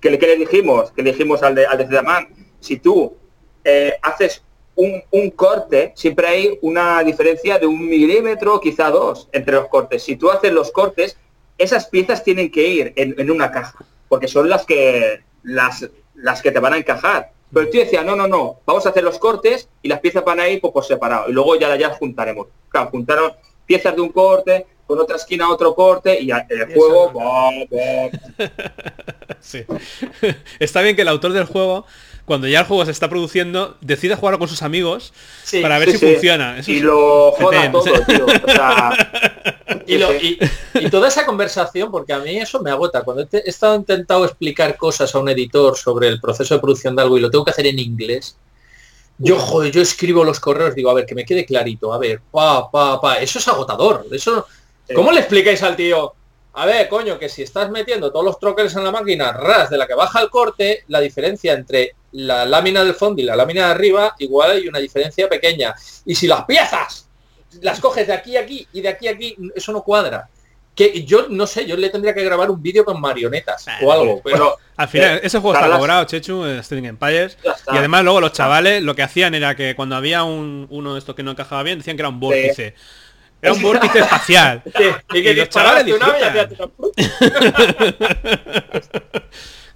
¿Qué, 0.00 0.10
le 0.10 0.36
dijimos? 0.36 0.90
Que 0.90 1.02
le 1.02 1.12
dijimos 1.12 1.42
al 1.42 1.54
de, 1.54 1.66
al 1.66 1.78
de 1.78 2.00
si 2.60 2.78
tú 2.78 3.16
eh, 3.64 3.94
haces 4.02 4.42
un, 4.74 5.30
corte, 5.30 5.92
siempre 5.94 6.26
hay 6.26 6.58
una 6.62 7.02
diferencia 7.04 7.58
de 7.58 7.66
un 7.66 7.88
milímetro, 7.88 8.60
quizá 8.60 8.90
dos, 8.90 9.28
entre 9.32 9.54
los 9.54 9.68
cortes. 9.68 10.02
Si 10.02 10.16
tú 10.16 10.30
haces 10.30 10.52
los 10.52 10.72
cortes, 10.72 11.16
esas 11.58 11.86
piezas 11.86 12.24
tienen 12.24 12.50
que 12.50 12.66
ir 12.66 12.92
en, 12.96 13.30
una 13.30 13.52
caja, 13.52 13.84
porque 14.08 14.26
son 14.26 14.48
las 14.48 14.64
que, 14.64 15.20
las, 15.42 15.88
las 16.14 16.42
que 16.42 16.50
te 16.50 16.58
van 16.58 16.74
a 16.74 16.78
encajar. 16.78 17.32
Pero 17.52 17.66
el 17.66 17.70
tío 17.70 17.82
decía, 17.82 18.02
no, 18.02 18.16
no, 18.16 18.26
no, 18.26 18.60
vamos 18.64 18.86
a 18.86 18.90
hacer 18.90 19.04
los 19.04 19.18
cortes 19.18 19.68
y 19.82 19.88
las 19.88 20.00
piezas 20.00 20.24
van 20.24 20.40
a 20.40 20.48
ir 20.48 20.60
por 20.60 20.84
separado. 20.84 21.28
Y 21.28 21.32
luego 21.32 21.56
ya, 21.56 21.76
ya 21.76 21.88
las 21.88 21.98
juntaremos. 21.98 22.46
Claro, 22.68 22.90
juntaron 22.90 23.32
piezas 23.66 23.94
de 23.94 24.00
un 24.00 24.08
corte, 24.08 24.66
con 24.86 24.98
otra 24.98 25.16
esquina 25.16 25.50
otro 25.50 25.74
corte 25.74 26.20
y 26.20 26.30
el 26.30 26.74
juego... 26.74 27.12
sí. 29.40 29.64
Está 30.58 30.82
bien 30.82 30.96
que 30.96 31.02
el 31.02 31.08
autor 31.08 31.32
del 31.32 31.44
juego, 31.44 31.86
cuando 32.24 32.46
ya 32.46 32.60
el 32.60 32.66
juego 32.66 32.84
se 32.84 32.90
está 32.90 33.08
produciendo, 33.08 33.76
decida 33.80 34.16
jugarlo 34.16 34.38
con 34.38 34.48
sus 34.48 34.62
amigos 34.62 35.12
para 35.60 35.78
ver 35.78 35.92
si 35.92 35.98
funciona. 35.98 36.58
y 36.66 36.80
lo 36.80 37.32
joda 37.32 37.70
todo, 37.70 37.84
tío. 39.86 40.08
y, 40.20 40.90
toda 40.90 41.08
esa 41.08 41.26
conversación, 41.26 41.90
porque 41.90 42.12
a 42.12 42.18
mí 42.20 42.38
eso 42.38 42.62
me 42.62 42.70
agota. 42.70 43.02
Cuando 43.02 43.26
he 43.30 43.48
estado 43.48 43.74
intentando 43.74 44.24
explicar 44.24 44.76
cosas 44.76 45.14
a 45.14 45.18
un 45.18 45.28
editor 45.28 45.76
sobre 45.76 46.08
el 46.08 46.20
proceso 46.20 46.54
de 46.54 46.60
producción 46.60 46.96
de 46.96 47.02
algo 47.02 47.18
y 47.18 47.20
lo 47.20 47.30
tengo 47.30 47.44
que 47.44 47.50
hacer 47.50 47.66
en 47.66 47.78
inglés, 47.78 48.36
yo, 49.18 49.38
joder, 49.38 49.72
yo 49.72 49.82
escribo 49.82 50.24
los 50.24 50.40
correos, 50.40 50.74
digo, 50.74 50.90
a 50.90 50.94
ver, 50.94 51.06
que 51.06 51.14
me 51.14 51.24
quede 51.24 51.44
clarito, 51.44 51.92
a 51.92 51.98
ver, 51.98 52.20
pa, 52.30 52.70
pa, 52.70 53.00
pa, 53.00 53.16
eso 53.16 53.38
es 53.38 53.46
agotador, 53.46 54.06
eso 54.10 54.46
¿Cómo 54.94 55.12
le 55.12 55.20
explicáis 55.20 55.62
al 55.62 55.76
tío? 55.76 56.14
A 56.54 56.66
ver, 56.66 56.88
coño, 56.88 57.18
que 57.18 57.28
si 57.28 57.42
estás 57.42 57.70
metiendo 57.70 58.10
todos 58.12 58.24
los 58.24 58.38
trockers 58.38 58.76
en 58.76 58.84
la 58.84 58.90
máquina 58.90 59.32
ras 59.32 59.70
de 59.70 59.78
la 59.78 59.86
que 59.86 59.94
baja 59.94 60.20
el 60.20 60.28
corte, 60.28 60.84
la 60.88 61.00
diferencia 61.00 61.54
entre 61.54 61.94
la 62.12 62.44
lámina 62.44 62.84
del 62.84 62.94
fondo 62.94 63.22
y 63.22 63.24
la 63.24 63.36
lámina 63.36 63.66
de 63.66 63.72
arriba, 63.72 64.14
igual 64.18 64.50
hay 64.50 64.68
una 64.68 64.78
diferencia 64.78 65.28
pequeña. 65.28 65.74
Y 66.04 66.14
si 66.14 66.26
las 66.26 66.44
piezas 66.44 67.08
las 67.60 67.80
coges 67.80 68.06
de 68.06 68.12
aquí 68.12 68.36
a 68.36 68.40
aquí 68.40 68.66
y 68.72 68.80
de 68.80 68.88
aquí 68.88 69.08
a 69.08 69.12
aquí, 69.12 69.36
eso 69.54 69.72
no 69.72 69.82
cuadra. 69.82 70.28
Que 70.74 71.04
yo 71.04 71.26
no 71.28 71.46
sé, 71.46 71.66
yo 71.66 71.76
le 71.76 71.90
tendría 71.90 72.14
que 72.14 72.24
grabar 72.24 72.50
un 72.50 72.62
vídeo 72.62 72.82
con 72.82 72.98
marionetas 72.98 73.66
o 73.82 73.92
algo. 73.92 74.22
Pero 74.24 74.56
al 74.76 74.88
final, 74.88 75.20
ese 75.22 75.38
juego 75.38 75.54
está 75.54 75.66
elaborado, 75.66 76.04
Chechu, 76.04 76.44
String 76.62 76.86
Empires. 76.86 77.36
Y 77.44 77.76
además 77.76 78.04
luego 78.04 78.22
los 78.22 78.32
chavales 78.32 78.82
lo 78.82 78.94
que 78.94 79.02
hacían 79.02 79.34
era 79.34 79.54
que 79.54 79.74
cuando 79.76 79.96
había 79.96 80.24
un, 80.24 80.66
uno 80.70 80.94
de 80.94 80.98
estos 80.98 81.14
que 81.14 81.22
no 81.22 81.32
encajaba 81.32 81.62
bien, 81.62 81.78
decían 81.78 81.96
que 81.96 82.02
era 82.02 82.08
un 82.08 82.20
vórtice. 82.20 82.74
Era 83.42 83.54
un 83.54 83.62
vórtice 83.62 83.98
espacial. 83.98 84.62
y 85.12 85.22
que 85.22 85.34
los 85.34 85.48
chavales 85.48 85.84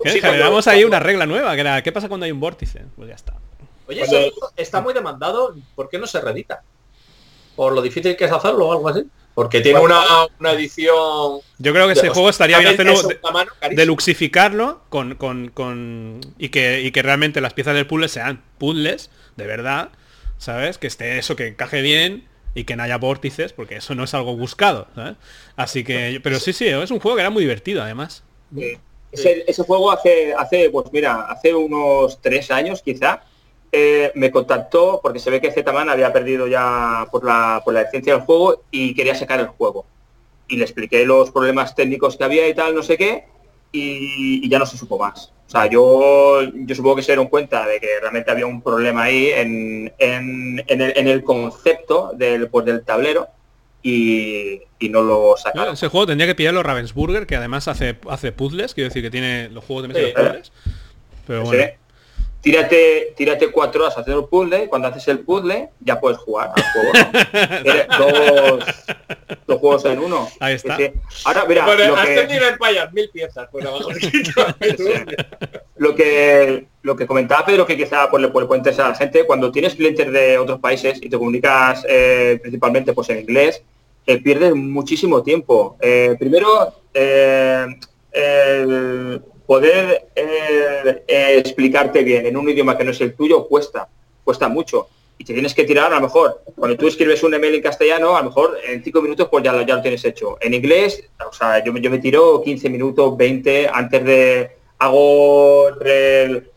Generamos 0.05 0.67
ahí 0.69 0.85
una 0.85 1.01
regla 1.01 1.27
nueva, 1.27 1.53
que 1.55 1.61
era, 1.63 1.83
¿qué 1.83 1.91
pasa 1.91 2.09
cuando 2.09 2.25
hay 2.25 2.33
un 2.33 2.39
vórtice? 2.39 2.85
Pues 2.95 3.09
ya 3.09 3.17
está. 3.17 3.35
Oye, 3.89 4.03
eso 4.03 4.33
está 4.57 4.81
muy 4.81 4.95
demandado, 4.95 5.57
¿por 5.75 5.89
qué 5.89 5.99
no 5.99 6.07
se 6.07 6.21
redita? 6.21 6.63
¿Por 7.57 7.73
lo 7.73 7.83
difícil 7.83 8.17
que 8.17 8.27
es 8.27 8.33
hacerlo 8.33 8.69
o 8.69 8.73
algo 8.73 8.89
así? 8.89 9.05
Porque 9.35 9.61
tiene 9.61 9.81
una, 9.81 10.29
edición... 10.53 11.41
Yo 11.59 11.73
creo 11.73 11.87
que 11.87 11.93
ese 11.93 12.09
juego 12.09 12.31
estaría 12.31 12.59
bien 12.59 12.73
hacerlo, 12.73 12.97
de, 13.71 13.87
luxificarlo 13.87 14.83
con, 14.89 15.17
con, 15.17 15.49
con, 15.51 16.21
y, 16.39 16.49
que, 16.51 16.83
y 16.83 16.91
que 16.91 17.03
realmente 17.03 17.41
las 17.41 17.53
piezas 17.53 17.75
del 17.75 17.87
puzzle 17.87 18.09
sean 18.09 18.43
puzzles, 18.59 19.11
de 19.37 19.47
verdad, 19.47 19.91
¿sabes? 20.39 20.79
Que 20.79 20.87
esté 20.87 21.19
eso, 21.19 21.37
que 21.37 21.49
encaje 21.49 21.83
bien 21.83 22.29
y 22.57 22.65
que 22.65 22.75
no 22.75 22.83
haya 22.83 22.97
vórtices, 22.97 23.53
porque 23.53 23.77
eso 23.77 23.95
no 23.95 24.05
es 24.05 24.15
algo 24.15 24.35
buscado. 24.35 24.89
Así 25.57 25.85
que, 25.85 26.21
pero 26.23 26.41
sí, 26.41 26.55
sí, 26.55 26.67
es 26.67 26.91
un 26.91 27.01
juego 27.01 27.17
que 27.17 27.21
era 27.21 27.31
muy 27.31 27.43
divertido 27.43 27.83
además. 27.83 28.25
Ese, 29.13 29.63
juego 29.63 29.93
hace, 29.93 30.33
hace, 30.33 30.71
pues 30.71 30.91
mira, 30.91 31.27
hace 31.29 31.55
unos 31.55 32.19
tres 32.23 32.51
años 32.51 32.81
quizá, 32.81 33.23
eh, 33.71 34.11
me 34.15 34.31
contactó 34.31 35.01
porque 35.03 35.19
se 35.19 35.31
ve 35.31 35.39
que 35.39 35.53
Zetaman 35.53 35.91
había 35.91 36.15
perdido 36.15 36.47
ya 36.47 37.07
por 37.13 37.27
la, 37.27 37.61
por 37.63 37.75
la 37.75 37.83
licencia 37.83 38.15
del 38.15 38.23
juego 38.23 38.63
y 38.71 38.95
quería 38.95 39.15
sacar 39.15 39.39
el 39.39 39.49
juego. 39.49 39.85
Y 40.49 40.57
le 40.57 40.65
expliqué 40.65 41.05
los 41.05 41.31
problemas 41.31 41.75
técnicos 41.75 42.17
que 42.17 42.25
había 42.25 42.49
y 42.49 42.55
tal, 42.55 42.75
no 42.75 42.83
sé 42.83 42.97
qué, 42.97 43.27
y 43.73 44.49
ya 44.49 44.59
no 44.59 44.67
se 44.67 44.77
supo 44.77 44.99
más. 44.99 45.33
O 45.47 45.51
sea, 45.51 45.67
yo, 45.67 46.41
yo 46.43 46.75
supongo 46.75 46.97
que 46.97 47.03
se 47.03 47.13
dieron 47.13 47.29
cuenta 47.29 47.67
de 47.67 47.79
que 47.79 47.87
realmente 48.01 48.31
había 48.31 48.47
un 48.47 48.63
problema 48.63 49.05
ahí 49.05 49.29
en, 49.29 49.93
en, 49.99 51.09
el, 51.09 51.23
concepto 51.23 52.13
del, 52.15 52.49
pues, 52.49 52.67
del 52.67 52.85
tablero 52.85 53.29
y, 53.81 54.63
no 54.91 55.03
lo 55.03 55.37
sacaron. 55.37 55.75
ese 55.75 55.87
juego 55.89 56.07
tendría 56.07 56.27
que 56.27 56.35
pillarlo 56.35 56.65
Ravensburger, 56.65 57.27
que 57.27 57.37
además 57.37 57.69
hace, 57.69 57.97
hace 58.09 58.33
puzzles, 58.33 58.75
quiero 58.75 58.89
decir 58.89 59.03
que 59.03 59.11
tiene 59.11 59.49
los 59.51 59.65
juegos 59.65 59.83
de 59.85 59.89
mesa 59.89 60.01
de 60.01 60.13
puzzles. 60.13 60.53
Pero 61.27 61.43
bueno 61.43 61.65
tírate, 62.47 63.13
tírate 63.17 63.51
cuatro 63.51 63.83
horas 63.83 63.99
haciendo 63.99 64.23
el 64.23 64.29
puzzle, 64.29 64.63
y 64.63 64.67
cuando 64.69 64.87
haces 64.87 65.09
el 65.09 65.19
puzzle 65.19 65.71
ya 65.81 65.99
puedes 65.99 66.17
jugar 66.19 66.53
al 66.55 66.63
juego. 66.73 66.93
dos, 69.49 69.59
juegos 69.59 69.85
en 69.87 69.99
uno. 69.99 70.29
Ahí 70.39 70.55
está. 70.55 70.79
Ahora, 71.25 71.45
mira, 71.49 71.67
lo 71.67 71.97
que... 71.97 72.47
mil 72.93 73.11
piezas 73.11 73.49
por 73.49 73.67
abajo. 73.67 73.89
lo 75.77 75.97
que 75.97 76.69
lo 76.83 76.95
que 76.95 77.05
comentaba 77.09 77.45
Pedro 77.45 77.67
que 77.67 77.77
quizá 77.77 78.09
pues, 78.09 78.23
le, 78.23 78.29
puede 78.29 78.47
interesar 78.57 78.87
a 78.87 78.91
la 78.91 78.95
gente, 78.95 79.27
cuando 79.27 79.51
tienes 79.51 79.75
clientes 79.75 80.13
de 80.13 80.39
otros 80.39 80.61
países 80.61 81.01
y 81.03 81.09
te 81.09 81.19
comunicas 81.19 81.85
eh, 81.89 82.39
principalmente 82.41 82.93
pues 82.93 83.11
en 83.11 83.19
inglés, 83.19 83.61
eh, 84.07 84.23
pierdes 84.23 84.55
muchísimo 84.55 85.25
tiempo. 85.25 85.77
Eh, 85.81 86.15
primero, 86.17 86.75
el 86.95 87.77
poder 89.47 90.09
eh, 90.15 91.05
eh, 91.07 91.39
explicarte 91.39 92.03
bien 92.03 92.27
en 92.27 92.37
un 92.37 92.49
idioma 92.49 92.77
que 92.77 92.85
no 92.85 92.91
es 92.91 93.01
el 93.01 93.15
tuyo 93.15 93.47
cuesta, 93.47 93.89
cuesta 94.25 94.49
mucho. 94.49 94.89
Y 95.19 95.25
te 95.25 95.33
tienes 95.33 95.55
que 95.55 95.65
tirar 95.65 95.93
a 95.93 95.97
lo 95.97 96.03
mejor, 96.03 96.43
cuando 96.57 96.77
tú 96.77 96.89
escribes 96.89 97.23
un 97.23 97.33
email 97.33 97.55
en 97.55 97.63
castellano, 97.63 98.17
a 98.17 98.21
lo 98.21 98.27
mejor 98.27 98.59
en 98.69 98.85
cinco 98.85 99.01
minutos 99.01 99.29
pues 99.31 99.43
ya 99.43 99.53
lo, 99.53 99.63
ya 99.63 99.77
lo 99.77 99.83
tienes 99.83 100.05
hecho. 100.05 100.37
En 100.41 100.53
inglés, 100.53 101.03
o 101.27 101.33
sea, 101.33 101.65
yo, 101.65 101.75
yo 101.77 101.91
me 101.91 101.99
tiro 101.99 102.43
15 102.43 102.69
minutos, 102.69 103.17
20, 103.17 103.71
antes 103.73 104.05
de 104.05 104.51
hago 104.79 105.71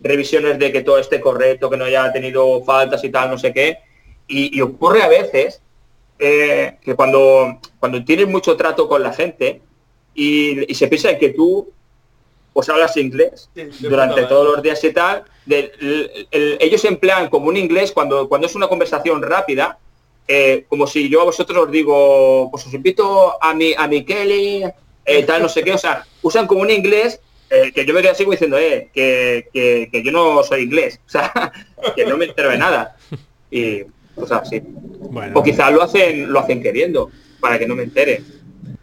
revisiones 0.02 0.60
de 0.60 0.74
que 0.74 0.82
todo 0.82 0.98
esté 0.98 1.22
correcto, 1.22 1.70
que 1.70 1.78
no 1.78 1.86
haya 1.86 2.12
tenido 2.12 2.62
faltas 2.64 3.02
y 3.04 3.10
tal, 3.10 3.30
no 3.30 3.38
sé 3.38 3.54
qué. 3.54 3.78
Y, 4.28 4.60
ocurre 4.62 5.02
a 5.02 5.08
veces 5.08 5.62
eh, 6.20 6.78
que 6.82 6.96
cuando, 6.96 7.60
cuando 7.80 8.04
tienes 8.04 8.28
mucho 8.28 8.58
trato 8.58 8.88
con 8.90 9.02
la 9.02 9.14
gente 9.14 9.62
y, 10.14 10.70
y 10.70 10.76
se 10.76 10.88
piensa 10.88 11.18
que 11.18 11.30
tú 11.30 11.72
pues 12.54 12.70
hablas 12.70 12.98
inglés 12.98 13.50
durante 13.80 14.24
todos 14.24 14.56
los 14.56 14.64
días 14.64 14.84
y 14.84 14.94
tal. 14.94 15.24
ellos 15.48 16.86
emplean 16.86 17.30
como 17.30 17.48
un 17.48 17.58
inglés 17.58 17.92
cuando, 17.92 18.28
cuando 18.28 18.48
es 18.48 18.56
una 18.56 18.68
conversación 18.68 19.22
rápida, 19.22 19.78
eh, 20.28 20.66
como 20.70 20.86
si 20.86 21.10
yo 21.10 21.22
a 21.22 21.26
vosotros 21.26 21.66
os 21.66 21.72
digo, 21.72 22.50
pues 22.52 22.66
os 22.68 22.74
invito 22.74 23.42
a 23.42 23.54
mi 23.54 23.74
a 23.76 23.88
mi 23.88 24.06
Kelly, 24.06 24.64
eh, 25.06 25.24
tal, 25.28 25.42
no 25.42 25.50
sé 25.50 25.64
qué, 25.64 25.74
o 25.74 25.78
sea, 25.78 26.06
usan 26.22 26.46
como 26.46 26.62
un 26.62 26.70
inglés 26.70 27.20
eh, 27.50 27.72
que 27.74 27.84
yo 27.84 27.94
me 27.94 28.02
quedo 28.02 28.12
así 28.12 28.26
diciendo, 28.26 28.60
eh, 28.60 28.90
que, 28.94 29.90
que, 29.92 30.04
yo 30.04 30.12
no 30.12 30.44
soy 30.44 30.62
inglés, 30.62 31.00
o 31.08 31.10
sea, 31.10 31.52
que 31.96 32.06
no 32.06 32.18
me 32.18 32.26
entero 32.26 32.50
de 32.50 32.58
nada. 32.58 32.96
Y, 33.50 33.82
o 34.16 34.28
sea, 34.28 34.46
sí. 34.46 34.62
O 35.34 35.42
quizás 35.42 35.74
lo 35.74 35.82
hacen, 35.82 36.32
lo 36.32 36.40
hacen 36.40 36.62
queriendo, 36.62 37.10
para 37.40 37.58
que 37.58 37.66
no 37.66 37.76
me 37.76 37.84
entere. 37.84 38.22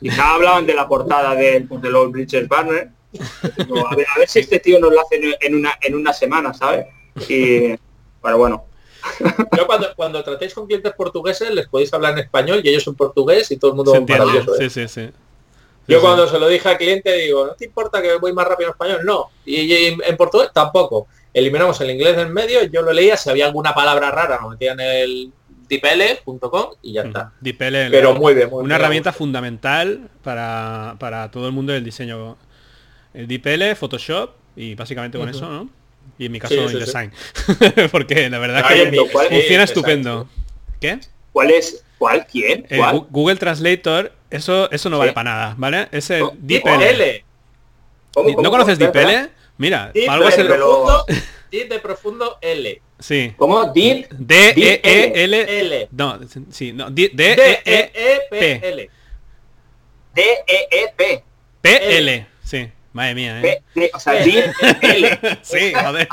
Quizá 0.00 0.34
hablaban 0.34 0.66
de 0.66 0.74
la 0.74 0.88
portada 0.88 1.34
de, 1.34 1.60
pues, 1.60 1.80
de 1.80 1.90
los 1.90 2.10
Bridges 2.10 2.48
Banner. 2.48 2.88
A 3.12 3.96
ver, 3.96 4.06
a 4.14 4.18
ver, 4.18 4.28
si 4.28 4.40
este 4.40 4.58
tío 4.60 4.78
nos 4.78 4.92
lo 4.92 5.00
hace 5.00 5.20
en 5.40 5.54
una, 5.54 5.72
en 5.80 5.94
una 5.94 6.12
semana, 6.12 6.52
¿sabes? 6.52 6.86
Y, 7.28 7.76
pero 8.22 8.38
bueno. 8.38 8.64
Yo 9.56 9.66
cuando, 9.66 9.94
cuando 9.94 10.22
tratéis 10.24 10.52
con 10.52 10.66
clientes 10.66 10.92
portugueses 10.94 11.50
les 11.50 11.68
podéis 11.68 11.92
hablar 11.94 12.14
en 12.14 12.18
español 12.18 12.60
y 12.62 12.68
ellos 12.68 12.86
en 12.88 12.96
portugués 12.96 13.50
y 13.50 13.56
todo 13.56 13.70
el 13.70 13.76
mundo 13.76 14.00
maravilloso. 14.00 14.54
¿eh? 14.56 14.68
Sí, 14.68 14.70
sí, 14.70 14.88
sí. 14.88 15.10
Yo 15.88 16.00
cuando 16.00 16.26
se 16.26 16.38
lo 16.38 16.48
dije 16.48 16.68
al 16.68 16.78
cliente 16.78 17.12
digo, 17.12 17.46
¿no 17.46 17.52
te 17.54 17.66
importa 17.66 18.02
que 18.02 18.16
voy 18.16 18.32
más 18.32 18.46
rápido 18.46 18.70
en 18.70 18.72
español? 18.72 19.00
No. 19.04 19.30
Y, 19.44 19.72
en 19.72 20.16
portugués 20.16 20.50
tampoco. 20.52 21.06
Eliminamos 21.32 21.80
el 21.80 21.90
inglés 21.90 22.16
del 22.16 22.30
medio, 22.30 22.64
yo 22.64 22.82
lo 22.82 22.92
leía, 22.92 23.16
si 23.16 23.28
había 23.28 23.46
alguna 23.46 23.74
palabra 23.74 24.10
rara, 24.10 24.38
lo 24.40 24.50
metía 24.50 24.72
en 24.72 24.80
el 24.80 25.32
dipl.com 25.68 26.70
y 26.82 26.94
ya 26.94 27.02
está. 27.02 27.32
DPL, 27.40 27.90
pero 27.90 28.14
muy 28.14 28.34
bien. 28.34 28.48
una 28.52 28.76
herramienta 28.76 29.12
fundamental 29.12 30.08
para, 30.22 30.96
para, 30.98 31.30
todo 31.30 31.46
el 31.46 31.52
mundo 31.52 31.72
del 31.72 31.84
diseño. 31.84 32.36
El 33.16 33.26
DPL, 33.26 33.74
Photoshop 33.76 34.32
y 34.56 34.74
básicamente 34.74 35.16
con 35.16 35.28
eso, 35.28 35.48
¿no? 35.48 35.70
Y 36.18 36.26
en 36.26 36.32
mi 36.32 36.38
caso 36.38 36.54
InDesign. 36.54 37.10
Porque 37.90 38.28
la 38.28 38.38
verdad 38.38 38.68
que 38.68 38.92
funciona 39.30 39.64
estupendo. 39.64 40.28
¿Qué? 40.78 41.00
¿Cuál 41.32 41.50
es? 41.50 41.82
¿Cuál? 41.96 42.26
¿Quién? 42.26 42.66
Eh, 42.68 42.78
Google 43.10 43.36
Translator, 43.36 44.12
eso, 44.30 44.70
eso 44.70 44.90
no 44.90 44.98
vale 44.98 45.14
para 45.14 45.30
nada, 45.30 45.54
¿vale? 45.56 45.88
Ese 45.92 46.20
DPL. 46.38 47.24
¿No 48.42 48.50
conoces 48.50 48.78
DPL? 48.78 49.30
Mira, 49.56 49.92
algo 50.08 50.28
es 50.28 50.36
el... 50.36 50.46
profundo, 50.46 51.06
de 51.50 51.78
profundo 51.80 52.38
L. 52.42 52.82
Sí. 52.98 53.32
¿Cómo? 53.36 53.72
Deep. 53.72 54.10
D 54.10 54.52
E 54.56 54.80
E 54.82 55.24
L 55.24 55.60
L. 55.60 55.88
No, 55.90 56.20
sí, 56.50 56.72
no, 56.74 56.90
D 56.90 57.10
E 57.16 57.90
E 57.94 58.20
P 58.30 58.68
L. 58.68 58.90
D 60.14 60.22
E 60.46 60.68
E 60.70 60.92
P. 60.94 61.24
P 61.62 61.98
L, 61.98 62.26
sí. 62.44 62.70
Madre 62.96 63.14
mía, 63.14 63.42
¿eh? 63.42 63.90
o 63.92 64.00
sea, 64.00 64.18
L. 64.24 64.52
Sí, 65.42 65.74
joder. 65.74 66.08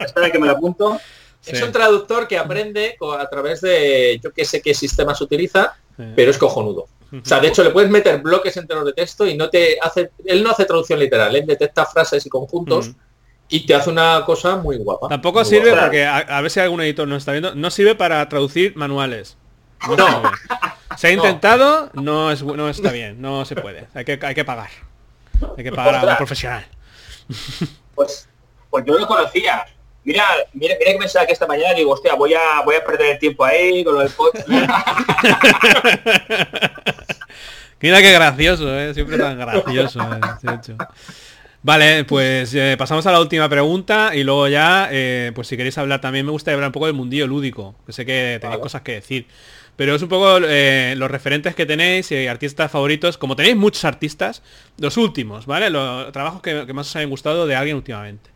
Espera 0.00 0.30
que 0.32 0.38
me 0.40 0.48
lo 0.48 0.52
apunto. 0.54 1.00
Es 1.46 1.62
un 1.62 1.70
traductor 1.70 2.26
que 2.26 2.36
aprende 2.36 2.96
a 3.00 3.28
través 3.28 3.60
de, 3.60 4.18
yo 4.20 4.32
que 4.32 4.44
sé 4.44 4.60
qué 4.60 4.74
sistemas 4.74 5.20
utiliza, 5.20 5.76
pero 6.16 6.32
es 6.32 6.38
cojonudo. 6.38 6.88
O 7.12 7.24
sea, 7.24 7.38
de 7.38 7.46
hecho 7.46 7.62
le 7.62 7.70
puedes 7.70 7.88
meter 7.88 8.20
bloques 8.20 8.56
enteros 8.56 8.84
de 8.84 8.94
texto 8.94 9.24
y 9.24 9.36
no 9.36 9.48
te 9.48 9.78
hace, 9.80 10.10
él 10.24 10.42
no 10.42 10.50
hace 10.50 10.64
traducción 10.64 10.98
literal, 10.98 11.36
él 11.36 11.46
detecta 11.46 11.86
frases 11.86 12.26
y 12.26 12.28
conjuntos 12.28 12.90
y 13.48 13.64
te 13.64 13.76
hace 13.76 13.90
una 13.90 14.24
cosa 14.26 14.56
muy 14.56 14.78
guapa. 14.78 15.06
Tampoco 15.08 15.44
sirve 15.44 15.72
porque 15.72 16.04
a, 16.04 16.40
ver 16.40 16.50
si 16.50 16.58
algún 16.58 16.80
editor 16.80 17.06
no 17.06 17.14
está 17.14 17.30
viendo, 17.30 17.54
no 17.54 17.70
sirve 17.70 17.94
para 17.94 18.28
traducir 18.28 18.76
manuales. 18.76 19.38
No. 19.96 20.22
Se 20.96 21.06
ha 21.06 21.12
intentado, 21.12 21.90
no 21.92 22.32
es 22.32 22.42
no 22.42 22.68
está 22.68 22.90
bien, 22.90 23.20
no 23.20 23.44
se 23.44 23.54
puede. 23.54 23.86
Hay 23.94 24.04
que 24.04 24.18
hay 24.20 24.34
que 24.34 24.44
pagar. 24.44 24.70
Hay 25.56 25.64
que 25.64 25.72
pagar 25.72 25.96
a 25.96 26.10
un 26.10 26.16
profesional. 26.16 26.66
Pues 27.94 28.28
pues 28.76 28.84
yo 28.84 28.98
lo 28.98 29.06
conocía. 29.06 29.64
Mira, 30.04 30.22
mira, 30.52 30.74
mira 30.78 30.92
que 30.92 30.98
pensaba 30.98 31.24
que 31.24 31.32
esta 31.32 31.46
mañana 31.46 31.72
digo, 31.72 31.92
hostia, 31.92 32.14
voy 32.14 32.34
a, 32.34 32.60
voy 32.62 32.76
a 32.76 32.84
perder 32.84 33.12
el 33.12 33.18
tiempo 33.18 33.42
ahí 33.42 33.82
con 33.82 33.94
lo 33.94 34.00
del 34.00 34.10
podcast. 34.10 34.46
mira 37.80 38.02
qué 38.02 38.12
gracioso, 38.12 38.78
¿eh? 38.78 38.92
siempre 38.92 39.16
tan 39.16 39.38
gracioso. 39.38 39.98
Eh, 40.02 40.76
vale, 41.62 42.04
pues 42.04 42.52
eh, 42.54 42.76
pasamos 42.78 43.06
a 43.06 43.12
la 43.12 43.20
última 43.20 43.48
pregunta 43.48 44.14
y 44.14 44.24
luego 44.24 44.46
ya, 44.46 44.90
pues 45.34 45.48
si 45.48 45.56
queréis 45.56 45.78
hablar 45.78 46.02
también 46.02 46.26
me 46.26 46.32
gustaría 46.32 46.56
hablar 46.56 46.68
un 46.68 46.74
poco 46.74 46.86
del 46.86 46.94
mundillo 46.94 47.26
lúdico, 47.26 47.76
que 47.86 47.94
sé 47.94 48.04
que 48.04 48.36
tenéis 48.42 48.60
cosas 48.60 48.82
que 48.82 48.92
decir. 48.92 49.26
Pero 49.76 49.94
es 49.94 50.02
un 50.02 50.08
poco 50.08 50.40
los 50.40 51.10
referentes 51.10 51.54
que 51.54 51.66
tenéis 51.66 52.10
y 52.10 52.26
artistas 52.26 52.70
favoritos. 52.70 53.18
Como 53.18 53.36
tenéis 53.36 53.56
muchos 53.56 53.84
artistas, 53.84 54.42
los 54.78 54.96
últimos, 54.96 55.44
¿vale? 55.44 55.68
Los 55.68 56.10
trabajos 56.12 56.40
que, 56.40 56.64
más 56.72 56.88
os 56.88 56.96
hayan 56.96 57.10
gustado 57.10 57.46
de 57.46 57.54
alguien 57.54 57.76
últimamente. 57.76 58.30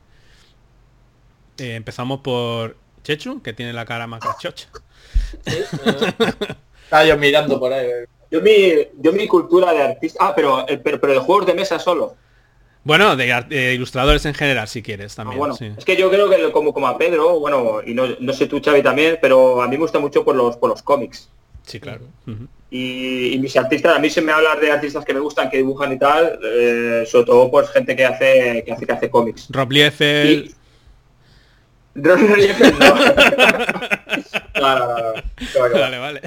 Eh, 1.58 1.74
empezamos 1.74 2.20
por 2.20 2.76
Chechu, 3.04 3.42
que 3.42 3.52
tiene 3.52 3.72
la 3.72 3.84
cara 3.84 4.06
más 4.06 4.20
cachocha. 4.20 4.68
Está 6.84 7.04
yo 7.04 7.16
mirando 7.16 7.58
por 7.58 7.72
ahí. 7.72 7.88
Yo 8.30 8.40
mi, 8.40 8.72
yo 8.98 9.12
mi 9.12 9.26
cultura 9.26 9.72
de 9.72 9.82
artista... 9.82 10.18
Ah, 10.20 10.32
pero, 10.34 10.68
eh, 10.68 10.78
pero, 10.78 11.00
pero 11.00 11.14
de 11.14 11.18
juegos 11.20 11.46
de 11.46 11.54
mesa 11.54 11.78
solo. 11.78 12.16
Bueno, 12.82 13.15
de, 13.15 13.74
ilustradores 13.74 14.24
en 14.24 14.35
general, 14.35 14.66
si 14.66 14.82
quieres 14.82 15.15
también. 15.15 15.36
Ah, 15.36 15.39
bueno, 15.39 15.74
es 15.77 15.85
que 15.85 15.97
yo 15.97 16.11
creo 16.11 16.31
que 16.31 16.51
como, 16.51 16.73
como 16.73 16.89
a 16.89 16.97
Pedro, 16.97 17.39
bueno, 17.39 17.81
y 17.85 17.93
no, 17.93 18.05
no, 18.19 18.32
sé 18.32 18.47
tú, 18.47 18.61
Xavi, 18.65 18.82
también, 18.82 19.19
pero 19.20 19.62
a 19.62 19.66
mí 19.66 19.73
me 19.73 19.82
gusta 19.82 19.98
mucho 19.98 20.24
por 20.24 20.35
los, 20.35 20.57
por 20.57 20.70
los 20.70 20.82
cómics. 20.82 21.28
Sí, 21.66 21.78
claro. 21.78 22.01
y, 22.70 23.36
mis 23.39 23.57
artistas, 23.57 23.97
a 23.97 23.98
mí 23.98 24.09
se 24.09 24.23
me 24.23 24.32
habla 24.32 24.57
de 24.57 24.73
artistas 24.73 25.05
que 25.05 25.12
me 25.12 25.20
gustan, 25.20 25.51
que 25.51 25.59
dibujan 25.59 25.93
y 25.93 25.98
tal, 25.98 26.40
eh, 26.43 27.05
sobre 27.07 27.27
todo 27.27 27.51
pues 27.51 27.69
gente 27.70 27.94
que 27.94 28.05
hace 28.05 28.65
que 28.65 28.73
hace, 28.73 28.86
que 28.86 28.93
hace 28.93 29.11
cómics. 29.11 29.48
Rob 29.51 29.70
Liefeld, 29.70 30.55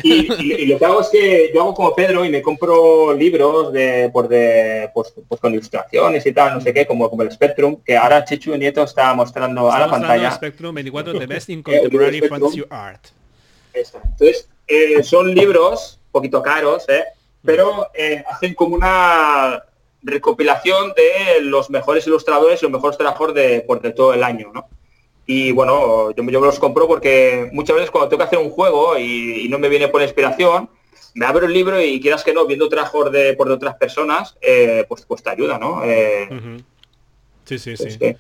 Y, 0.04 0.66
lo 0.66 0.80
que 0.80 0.86
hago 0.86 1.02
es 1.02 1.10
que 1.10 1.52
yo 1.54 1.62
hago 1.62 1.74
como 1.74 1.96
Pedro 1.96 2.26
y 2.26 2.30
me 2.30 2.42
compro 2.42 3.14
libros 3.14 3.72
de, 3.72 4.10
por 4.12 4.28
de 4.28 4.90
pues, 4.94 5.14
pues, 5.28 5.40
con 5.40 5.54
ilustraciones 5.54 6.26
y 6.26 6.34
tal, 6.34 6.56
no 6.56 6.62
sé 6.62 6.74
qué, 6.74 6.86
como, 6.86 7.10
como 7.10 7.24
el 7.24 7.32
Spectrum, 7.32 7.78
que 7.86 7.96
ahora 7.96 8.26
Chechu 8.26 8.56
Nieto 8.56 8.84
está 8.84 9.14
mostrando 9.14 9.72
a 9.72 9.80
la 9.80 9.90
pantalla. 9.90 10.32
Spectrum 10.32 10.74
24 10.74 11.20
The 11.20 11.26
Best 11.28 11.50
in 11.50 11.64
Contemporary 11.64 12.22
Fantasy 12.22 12.64
Art. 12.70 13.08
Entonces, 13.74 14.48
eh, 14.68 15.04
son 15.04 15.34
libros 15.34 16.00
poquito 16.14 16.42
caros, 16.42 16.88
¿eh? 16.88 17.04
pero 17.44 17.88
eh, 17.94 18.24
hacen 18.30 18.54
como 18.54 18.76
una 18.76 19.64
recopilación 20.02 20.94
de 20.94 21.42
los 21.42 21.70
mejores 21.70 22.08
ilustradores 22.08 22.62
y 22.62 22.66
los 22.66 22.72
mejores 22.72 22.98
trabajos 22.98 23.34
de, 23.34 23.62
por 23.62 23.82
de 23.82 23.92
todo 23.92 24.14
el 24.14 24.24
año, 24.24 24.52
¿no? 24.54 24.68
Y 25.26 25.52
bueno, 25.52 26.12
yo, 26.12 26.24
yo 26.24 26.42
me 26.42 26.48
los 26.48 26.60
compro 26.60 26.88
porque 26.88 27.50
muchas 27.54 27.76
veces 27.76 27.92
cuando 27.92 28.10
tengo 28.10 28.20
que 28.20 28.28
hacer 28.28 28.40
un 28.40 28.50
juego 28.50 28.98
y, 28.98 29.48
no 29.50 29.58
me 29.58 29.70
viene 29.70 29.88
por 29.88 30.02
inspiración, 30.02 30.70
me 31.14 31.26
abro 31.26 31.46
el 31.46 31.54
libro 31.54 31.82
y 31.82 32.02
quieras 32.02 32.24
que 32.24 32.34
no, 32.34 32.46
viendo 32.46 32.68
trabajos 32.68 33.12
de, 33.12 33.34
por 33.34 33.48
de 33.48 33.54
otras 33.54 33.76
personas, 33.76 34.36
eh, 34.42 34.86
pues, 34.88 35.06
pues 35.06 35.24
te 35.24 35.30
ayuda, 35.30 35.58
¿no? 35.58 35.82
Eh, 35.84 36.28
sí, 37.46 37.58
sí, 37.58 37.78
sí. 37.78 38.16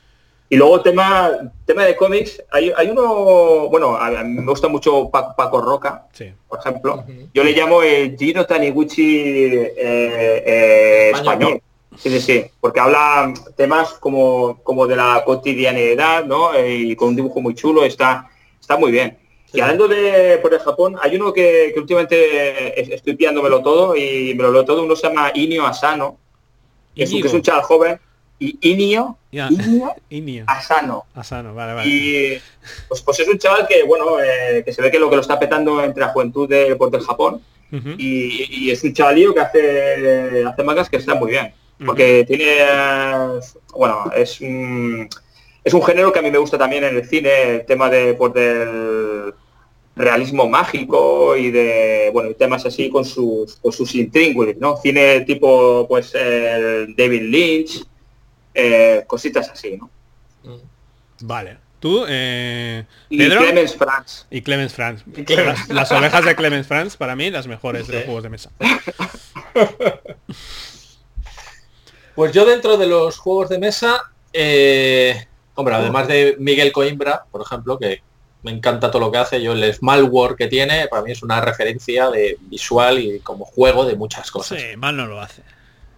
Y 0.50 0.56
luego 0.56 0.82
tema, 0.82 1.32
tema 1.66 1.84
de 1.84 1.96
cómics, 1.96 2.42
hay, 2.52 2.72
hay 2.78 2.90
uno, 2.90 3.70
bueno, 3.70 3.98
a, 3.98 4.24
mí 4.24 4.40
me 4.40 4.46
gusta 4.46 4.68
mucho 4.68 5.10
Paco, 5.10 5.60
Roca, 5.60 6.08
por 6.48 6.60
ejemplo. 6.60 7.04
Yo 7.34 7.44
le 7.44 7.54
llamo 7.54 7.82
el 7.82 8.16
Gino 8.16 8.46
Taniguchi 8.46 9.20
eh, 9.76 11.12
español. 11.14 11.60
Sí, 11.98 12.10
sí, 12.10 12.20
sí, 12.20 12.46
porque 12.60 12.80
habla 12.80 13.34
temas 13.56 13.94
como, 13.94 14.60
como 14.64 14.88
de 14.88 14.96
la 14.96 15.24
cotidianidad, 15.26 16.26
¿no? 16.26 16.52
Y 16.60 16.96
con 16.96 17.10
un 17.10 17.16
dibujo 17.16 17.42
muy 17.42 17.56
chulo, 17.56 17.84
está, 17.84 18.30
está 18.60 18.78
muy 18.78 18.92
bien. 18.92 19.18
Y 19.54 19.62
hablando 19.62 19.88
de 19.88 20.40
por 20.42 20.54
el 20.54 20.60
Japón, 20.60 20.96
hay 21.00 21.16
uno 21.16 21.32
que, 21.32 21.74
últimamente 21.78 22.94
estoy 22.94 23.16
piándomelo 23.16 23.62
todo 23.62 23.96
y 23.96 24.34
me 24.34 24.44
lo 24.44 24.52
leo 24.52 24.66
todo, 24.66 24.84
uno 24.84 24.96
se 24.96 25.08
llama 25.08 25.32
Inio 25.36 25.66
Asano, 25.66 26.18
que 26.96 27.04
es, 27.04 27.14
un, 27.14 27.22
que 27.22 27.28
es 27.28 27.34
un 27.34 27.44
chaval 27.44 27.62
joven, 27.62 28.00
y 28.40 28.58
Inio, 28.62 29.18
Inio, 30.10 30.46
Asano. 30.48 31.06
Asano, 31.14 31.54
vale, 31.54 31.74
vale. 31.74 31.88
Y 31.88 32.42
pues, 32.88 33.02
pues 33.02 33.20
es 33.20 33.28
un 33.28 33.38
chaval 33.38 33.68
que, 33.68 33.84
bueno, 33.84 34.20
eh, 34.20 34.64
que 34.66 34.74
se 34.74 34.82
ve 34.82 34.90
que 34.90 35.00
lo 35.00 35.10
que 35.10 35.18
lo 35.18 35.22
está 35.22 35.40
petando 35.40 35.84
entre 35.84 36.02
la 36.02 36.10
juventud 36.10 36.50
de, 36.50 36.76
por 36.76 36.90
del 36.90 37.02
Japón, 37.02 37.42
y, 37.98 38.68
y, 38.68 38.70
es 38.70 38.84
un 38.84 38.94
chavalío 38.94 39.34
que 39.34 39.40
hace, 39.40 40.46
hace 40.46 40.64
mangas 40.64 40.92
que 40.92 40.98
está 40.98 41.16
muy 41.16 41.32
bien 41.32 41.52
porque 41.86 42.26
tiene, 42.26 42.58
bueno, 43.74 44.12
es 44.16 44.42
un, 44.42 45.10
es 45.64 45.74
un 45.74 45.84
género 45.84 46.12
que 46.12 46.20
a 46.20 46.22
mí 46.22 46.32
me 46.32 46.38
gusta 46.38 46.58
también 46.58 46.84
en 46.84 46.96
el 46.96 47.08
cine, 47.08 47.56
el 47.56 47.66
tema 47.66 47.90
de, 47.90 48.14
pues, 48.14 48.34
del 48.34 49.34
realismo 49.96 50.50
mágico 50.50 51.38
y 51.38 51.52
de, 51.52 52.10
bueno, 52.12 52.34
temas 52.34 52.66
así 52.66 52.90
con 52.90 53.06
sus, 53.06 53.58
con 53.58 53.72
sus 53.72 53.94
intríngulis, 53.96 54.58
¿no? 54.58 54.78
Cine 54.78 55.22
tipo, 55.22 55.88
pues, 55.88 56.14
el 56.16 56.96
David 56.96 57.22
Lynch, 57.22 57.86
eh, 58.54 59.04
cositas 59.08 59.50
así, 59.50 59.78
¿no? 59.78 59.90
Vale. 61.22 61.58
¿Tú, 61.80 62.06
eh, 62.08 62.86
y 63.10 63.18
Clemens 63.18 63.76
Franz. 63.76 64.26
Y 64.32 64.42
Clemens 64.42 64.74
Franz. 64.74 65.04
Las, 65.28 65.68
las, 65.68 65.92
ovejas 65.92 66.24
de 66.24 66.34
Clemens 66.34 66.66
Franz, 66.66 66.96
para 66.96 67.14
mí, 67.14 67.30
las 67.30 67.46
mejores 67.46 67.88
de 67.88 67.96
los 67.96 68.04
juegos 68.06 68.24
de 68.24 68.30
mesa. 68.30 68.52
Pues 72.16 72.32
yo 72.32 72.46
dentro 72.46 72.78
de 72.78 72.88
los 72.88 73.18
juegos 73.18 73.50
de 73.50 73.60
mesa, 73.60 74.12
eh, 74.32 75.28
hombre, 75.56 75.76
además 75.76 76.08
de 76.08 76.36
Miguel 76.40 76.72
Coimbra, 76.72 77.26
por 77.32 77.42
ejemplo, 77.42 77.78
que 77.78 78.02
me 78.44 78.52
encanta 78.52 78.92
todo 78.92 79.02
lo 79.02 79.12
que 79.12 79.18
hace, 79.18 79.42
yo 79.42 79.54
el 79.54 79.74
Smallware 79.74 80.36
que 80.36 80.48
tiene, 80.48 80.88
para 80.88 81.02
mí 81.02 81.12
es 81.12 81.24
una 81.24 81.42
referencia 81.42 82.10
de 82.10 82.38
visual 82.42 83.00
y 83.00 83.20
como 83.20 83.46
juego 83.46 83.86
de 83.86 83.96
muchas 83.96 84.30
cosas. 84.30 84.60
Sí, 84.60 84.78
mal 84.78 84.96
no 84.96 85.08
lo 85.08 85.20
hace. 85.20 85.42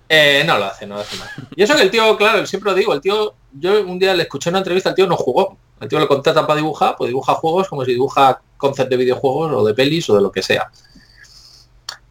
Eh, 0.08 0.44
no 0.46 0.58
lo 0.58 0.66
hace, 0.66 0.86
no 0.86 0.96
lo 0.96 1.02
hace 1.02 1.18
mal. 1.18 1.30
Y 1.56 1.64
eso 1.64 1.76
que 1.76 1.82
el 1.82 1.92
tío, 1.92 2.16
claro, 2.16 2.46
siempre 2.46 2.72
lo 2.72 2.78
digo, 2.78 2.94
el 2.94 3.02
tío, 3.02 3.34
yo 3.52 3.84
un 3.84 3.98
día 3.98 4.14
le 4.14 4.24
escuché 4.24 4.50
una 4.50 4.60
entrevista, 4.60 4.90
el 4.90 4.96
tío 4.96 5.08
no 5.08 5.18
jugó. 5.18 5.58
El 5.82 5.90
tío 5.90 6.00
le 6.00 6.08
contratan 6.08 6.48
para 6.48 6.58
dibujar, 6.58 6.96
pues 6.98 7.10
dibuja 7.10 7.34
juegos 7.34 7.68
como 7.68 7.84
si 7.84 7.92
dibuja 7.92 8.40
conceptos 8.58 8.92
de 8.92 8.98
videojuegos 8.98 9.52
o 9.54 9.66
de 9.66 9.74
pelis 9.74 10.10
o 10.10 10.16
de 10.16 10.22
lo 10.22 10.32
que 10.32 10.42
sea. 10.42 10.72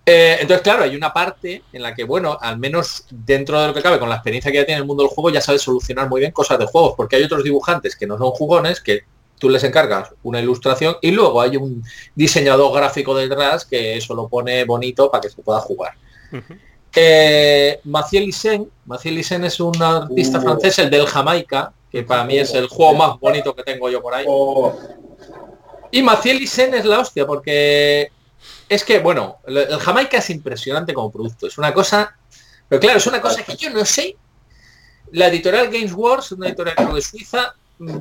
Eh, 0.06 0.36
entonces, 0.40 0.62
claro, 0.62 0.84
hay 0.84 0.94
una 0.94 1.12
parte 1.12 1.62
en 1.72 1.82
la 1.82 1.94
que, 1.94 2.04
bueno, 2.04 2.36
al 2.40 2.58
menos 2.58 3.06
dentro 3.10 3.60
de 3.60 3.68
lo 3.68 3.74
que 3.74 3.82
cabe, 3.82 3.98
con 3.98 4.08
la 4.08 4.16
experiencia 4.16 4.50
que 4.52 4.58
ya 4.58 4.66
tiene 4.66 4.80
el 4.80 4.86
mundo 4.86 5.02
del 5.02 5.10
juego, 5.10 5.30
ya 5.30 5.40
sabe 5.40 5.58
solucionar 5.58 6.08
muy 6.08 6.20
bien 6.20 6.32
cosas 6.32 6.58
de 6.58 6.66
juegos, 6.66 6.92
porque 6.96 7.16
hay 7.16 7.22
otros 7.22 7.42
dibujantes 7.42 7.96
que 7.96 8.06
no 8.06 8.18
son 8.18 8.30
jugones, 8.32 8.80
que 8.80 9.04
tú 9.38 9.48
les 9.48 9.64
encargas 9.64 10.10
una 10.22 10.40
ilustración 10.40 10.96
y 11.02 11.10
luego 11.10 11.40
hay 11.40 11.56
un 11.56 11.82
diseñador 12.14 12.74
gráfico 12.74 13.14
detrás 13.14 13.64
que 13.64 13.96
eso 13.96 14.14
lo 14.14 14.28
pone 14.28 14.64
bonito 14.64 15.10
para 15.10 15.22
que 15.22 15.28
se 15.28 15.42
pueda 15.42 15.60
jugar. 15.60 15.92
Eh, 16.94 17.80
Maciel 17.84 18.24
Isen, 18.24 18.70
Maciel 18.86 19.18
Isen 19.18 19.44
es 19.44 19.58
un 19.60 19.82
artista 19.82 20.38
uh. 20.38 20.42
francés, 20.42 20.78
el 20.78 20.90
del 20.90 21.06
Jamaica, 21.06 21.72
que 21.90 22.02
para 22.02 22.24
mí 22.24 22.38
es 22.38 22.54
el 22.54 22.68
juego 22.68 22.94
más 22.94 23.18
bonito 23.18 23.54
que 23.54 23.62
tengo 23.62 23.88
yo 23.90 24.00
por 24.00 24.14
ahí. 24.14 24.24
Oh. 24.28 24.72
Y 25.90 26.02
Maciel 26.02 26.42
Isen 26.42 26.74
es 26.74 26.84
la 26.84 27.00
hostia, 27.00 27.26
porque 27.26 28.10
es 28.68 28.84
que, 28.84 28.98
bueno, 28.98 29.38
el 29.46 29.78
Jamaica 29.78 30.18
es 30.18 30.30
impresionante 30.30 30.94
como 30.94 31.10
producto, 31.10 31.46
es 31.46 31.58
una 31.58 31.72
cosa, 31.72 32.16
pero 32.68 32.80
claro, 32.80 32.98
es 32.98 33.06
una 33.06 33.20
cosa 33.20 33.42
que 33.42 33.56
yo 33.56 33.70
no 33.70 33.84
sé. 33.84 34.16
La 35.12 35.28
editorial 35.28 35.70
Games 35.70 35.92
Wars, 35.92 36.32
una 36.32 36.48
editorial 36.48 36.94
de 36.94 37.00
Suiza, 37.00 37.54
mm, 37.78 37.98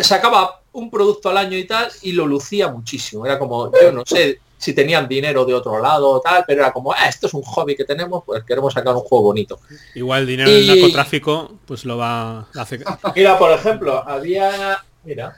sacaba 0.00 0.62
un 0.72 0.90
producto 0.90 1.28
al 1.28 1.36
año 1.36 1.56
y 1.56 1.66
tal, 1.66 1.90
y 2.02 2.12
lo 2.12 2.26
lucía 2.26 2.68
muchísimo. 2.68 3.26
Era 3.26 3.38
como, 3.38 3.70
yo 3.80 3.92
no 3.92 4.02
sé, 4.04 4.40
si 4.60 4.74
tenían 4.74 5.08
dinero 5.08 5.46
de 5.46 5.54
otro 5.54 5.80
lado 5.80 6.10
o 6.10 6.20
tal, 6.20 6.44
pero 6.46 6.60
era 6.62 6.72
como, 6.72 6.92
ah, 6.92 7.08
esto 7.08 7.26
es 7.26 7.34
un 7.34 7.42
hobby 7.42 7.74
que 7.74 7.84
tenemos, 7.84 8.22
pues 8.24 8.44
queremos 8.44 8.74
sacar 8.74 8.94
un 8.94 9.00
juego 9.00 9.24
bonito. 9.24 9.58
Igual 9.94 10.26
dinero 10.26 10.50
del 10.50 10.66
narcotráfico, 10.66 11.58
pues 11.64 11.86
lo 11.86 11.96
va 11.96 12.40
a 12.40 12.46
hacer. 12.56 12.84
Mira, 13.16 13.38
por 13.38 13.52
ejemplo, 13.52 14.06
había, 14.06 14.78
mira, 15.02 15.34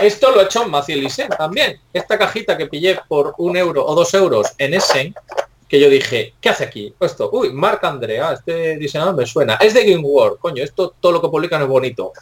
esto 0.00 0.30
lo 0.30 0.40
he 0.40 0.44
hecho 0.44 0.62
en 0.62 0.70
Maciel 0.70 1.06
también. 1.36 1.80
Esta 1.92 2.18
cajita 2.18 2.56
que 2.56 2.66
pillé 2.66 2.98
por 3.08 3.34
un 3.38 3.56
euro 3.56 3.84
o 3.84 3.94
dos 3.94 4.12
euros 4.14 4.52
en 4.58 4.74
Essen, 4.74 5.14
que 5.68 5.78
yo 5.78 5.90
dije, 5.90 6.34
¿qué 6.40 6.48
hace 6.48 6.64
aquí? 6.64 6.94
Esto, 6.98 7.28
uy, 7.32 7.52
Marc 7.52 7.84
Andrea, 7.84 8.32
este 8.32 8.76
diseñador 8.76 9.14
me 9.14 9.26
suena. 9.26 9.54
Es 9.56 9.74
de 9.74 9.84
Game 9.84 10.02
World, 10.02 10.38
coño, 10.38 10.62
esto 10.62 10.94
todo 10.98 11.12
lo 11.12 11.20
que 11.20 11.28
publican 11.28 11.62
es 11.62 11.68
bonito. 11.68 12.12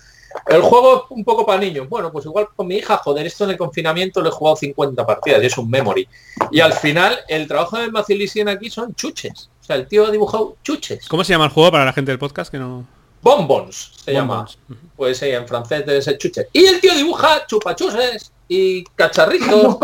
El 0.47 0.61
juego 0.61 0.97
es 0.97 1.03
un 1.11 1.25
poco 1.25 1.47
para 1.47 1.61
niños. 1.61 1.89
Bueno, 1.89 2.13
pues 2.13 2.27
igual 2.27 2.49
con 2.55 2.67
mi 2.67 2.77
hija, 2.77 2.99
joder, 2.99 3.27
esto 3.27 3.45
en 3.45 3.51
el 3.51 3.57
confinamiento 3.57 4.21
le 4.21 4.29
he 4.29 4.33
jugado 4.33 4.57
50 4.57 5.07
partidas 5.07 5.43
y 5.43 5.47
es 5.47 5.57
un 5.57 5.71
memory. 5.71 6.07
Y 6.51 6.61
al 6.61 6.73
final, 6.73 7.19
el 7.29 7.47
trabajo 7.49 7.79
de 7.79 7.91
Macilisien 7.91 8.49
aquí 8.49 8.69
son 8.69 8.95
chuches. 8.95 9.51
O 9.61 9.65
sea, 9.65 9.77
el 9.77 9.87
tío 9.87 10.07
ha 10.07 10.11
dibujado 10.11 10.57
chuches. 10.63 11.09
¿Cómo 11.09 11.25
se 11.25 11.33
llama 11.33 11.47
el 11.47 11.51
juego 11.51 11.73
para 11.73 11.85
la 11.85 11.93
gente 11.93 12.11
del 12.11 12.19
podcast 12.19 12.51
que 12.51 12.59
no? 12.59 12.87
Bonbons 13.27 13.93
se 14.05 14.13
llama. 14.13 14.47
Pues 14.95 15.19
sí, 15.19 15.31
en 15.31 15.49
francés 15.49 15.85
debe 15.85 16.01
ser 16.01 16.17
chuches. 16.17 16.47
Y 16.53 16.65
el 16.65 16.81
tío 16.81 16.95
dibuja 16.95 17.45
chupachuses 17.47 18.33
y 18.49 18.85
cacharritos 18.95 19.79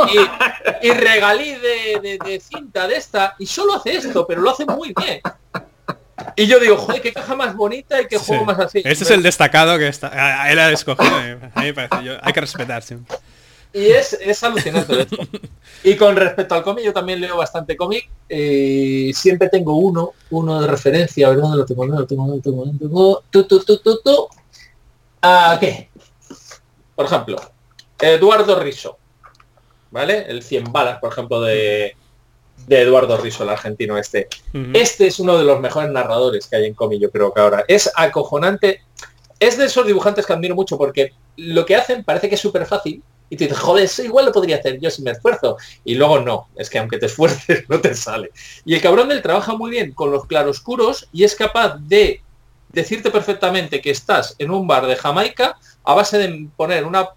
y, 0.82 0.90
regalí 0.90 1.54
de 1.54 2.40
cinta 2.40 2.86
de 2.86 2.96
esta. 2.96 3.34
Y 3.40 3.46
solo 3.46 3.74
hace 3.74 3.96
esto, 3.96 4.24
pero 4.26 4.40
lo 4.42 4.50
hace 4.50 4.64
muy 4.64 4.94
bien. 4.96 5.20
Y 6.36 6.46
yo 6.46 6.58
digo, 6.60 6.76
joder, 6.76 7.02
qué 7.02 7.12
caja 7.12 7.34
más 7.34 7.56
bonita 7.56 8.00
y 8.00 8.06
qué 8.06 8.18
juego 8.18 8.44
más 8.44 8.58
así. 8.58 8.78
Este 8.84 9.04
es 9.04 9.10
el 9.10 9.22
destacado 9.22 9.78
que 9.78 9.88
está. 9.88 10.50
Él 10.50 10.58
ha 10.58 10.70
escogido. 10.70 11.16
A 11.54 11.60
mí 11.60 11.66
me 11.66 11.74
parece. 11.74 12.04
Yo, 12.04 12.14
hay 12.22 12.32
que 12.32 12.40
respetar 12.40 12.82
siempre. 12.82 13.16
Y 13.72 13.86
es, 13.86 14.12
es 14.20 14.42
alucinante 14.42 15.00
esto. 15.00 15.16
Y 15.84 15.96
con 15.96 16.14
respecto 16.14 16.54
al 16.54 16.62
cómic, 16.62 16.84
yo 16.84 16.92
también 16.92 17.20
leo 17.20 17.36
bastante 17.36 17.76
cómic. 17.76 18.08
Eh, 18.28 19.10
siempre 19.14 19.48
tengo 19.48 19.74
uno, 19.74 20.12
uno 20.30 20.60
de 20.60 20.68
referencia. 20.68 21.26
A 21.26 21.30
ver 21.30 21.40
dónde 21.40 21.56
lo 21.56 21.66
tengo, 21.66 21.86
lo 21.86 22.06
tengo, 22.06 22.26
lo 22.28 22.40
tengo, 22.40 22.64
lo 22.64 22.72
tengo. 22.72 23.24
Tu, 23.30 23.44
tu, 23.44 23.64
tu, 23.64 23.78
tu, 23.78 24.00
tu. 24.00 24.28
¿A 25.22 25.56
qué? 25.58 25.88
Por 26.94 27.06
ejemplo, 27.06 27.36
Eduardo 28.00 28.60
Riso. 28.60 28.98
¿Vale? 29.90 30.24
El 30.28 30.42
100 30.42 30.72
balas, 30.72 31.00
por 31.00 31.12
ejemplo, 31.12 31.40
de, 31.40 31.96
de 32.66 32.80
Eduardo 32.80 33.16
Riso, 33.16 33.42
el 33.42 33.50
argentino 33.50 33.98
este. 33.98 34.28
Este 34.72 35.08
es 35.08 35.18
uno 35.18 35.36
de 35.36 35.44
los 35.44 35.60
mejores 35.60 35.90
narradores 35.90 36.46
que 36.46 36.56
hay 36.56 36.66
en 36.66 36.74
cómic, 36.74 37.00
yo 37.00 37.10
creo 37.10 37.32
que 37.32 37.40
ahora. 37.40 37.64
Es 37.66 37.90
acojonante. 37.96 38.82
Es 39.40 39.58
de 39.58 39.64
esos 39.64 39.86
dibujantes 39.86 40.26
que 40.26 40.32
admiro 40.32 40.54
mucho 40.54 40.78
porque 40.78 41.12
lo 41.36 41.66
que 41.66 41.74
hacen 41.74 42.04
parece 42.04 42.28
que 42.28 42.36
es 42.36 42.40
súper 42.40 42.66
fácil. 42.66 43.02
Y 43.32 43.36
te 43.36 43.44
dices, 43.44 43.60
joder, 43.60 43.84
eso 43.84 44.02
igual 44.02 44.26
lo 44.26 44.32
podría 44.32 44.56
hacer 44.56 44.78
yo 44.78 44.90
si 44.90 45.00
me 45.00 45.12
esfuerzo. 45.12 45.56
Y 45.86 45.94
luego 45.94 46.20
no, 46.20 46.48
es 46.54 46.68
que 46.68 46.78
aunque 46.78 46.98
te 46.98 47.06
esfuerces 47.06 47.64
no 47.70 47.80
te 47.80 47.94
sale. 47.94 48.30
Y 48.66 48.74
el 48.74 48.82
cabrón 48.82 49.08
del 49.08 49.22
trabaja 49.22 49.54
muy 49.54 49.70
bien 49.70 49.92
con 49.92 50.10
los 50.10 50.26
claroscuros 50.26 51.08
y 51.14 51.24
es 51.24 51.34
capaz 51.34 51.78
de 51.78 52.20
decirte 52.68 53.10
perfectamente 53.10 53.80
que 53.80 53.90
estás 53.90 54.36
en 54.38 54.50
un 54.50 54.66
bar 54.66 54.86
de 54.86 54.96
Jamaica 54.96 55.56
a 55.82 55.94
base 55.94 56.18
de 56.18 56.46
poner 56.54 56.84
una 56.84 57.08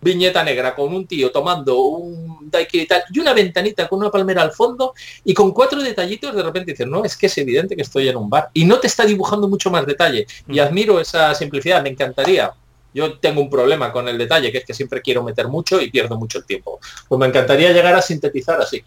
viñeta 0.00 0.44
negra 0.44 0.72
con 0.72 0.94
un 0.94 1.04
tío 1.04 1.32
tomando 1.32 1.80
un 1.80 2.48
daiquiri 2.48 2.84
y 2.84 2.86
tal, 2.86 3.02
y 3.12 3.18
una 3.18 3.32
ventanita 3.32 3.88
con 3.88 3.98
una 3.98 4.12
palmera 4.12 4.40
al 4.40 4.52
fondo, 4.52 4.94
y 5.24 5.34
con 5.34 5.50
cuatro 5.50 5.82
detallitos 5.82 6.32
de 6.32 6.44
repente 6.44 6.72
dices, 6.72 6.86
no, 6.86 7.04
es 7.04 7.16
que 7.16 7.26
es 7.26 7.36
evidente 7.38 7.74
que 7.74 7.82
estoy 7.82 8.06
en 8.06 8.16
un 8.16 8.30
bar. 8.30 8.50
Y 8.54 8.64
no 8.66 8.78
te 8.78 8.86
está 8.86 9.04
dibujando 9.04 9.48
mucho 9.48 9.68
más 9.68 9.84
detalle. 9.84 10.28
Y 10.46 10.60
mm. 10.60 10.62
admiro 10.62 11.00
esa 11.00 11.34
simplicidad, 11.34 11.82
me 11.82 11.88
encantaría. 11.88 12.52
Yo 12.94 13.18
tengo 13.18 13.42
un 13.42 13.50
problema 13.50 13.92
con 13.92 14.08
el 14.08 14.16
detalle, 14.16 14.52
que 14.52 14.58
es 14.58 14.64
que 14.64 14.72
siempre 14.72 15.02
quiero 15.02 15.24
meter 15.24 15.48
mucho 15.48 15.80
y 15.80 15.90
pierdo 15.90 16.16
mucho 16.16 16.38
el 16.38 16.44
tiempo. 16.44 16.78
Pues 17.08 17.18
me 17.18 17.26
encantaría 17.26 17.72
llegar 17.72 17.94
a 17.94 18.00
sintetizar 18.00 18.60
así. 18.60 18.84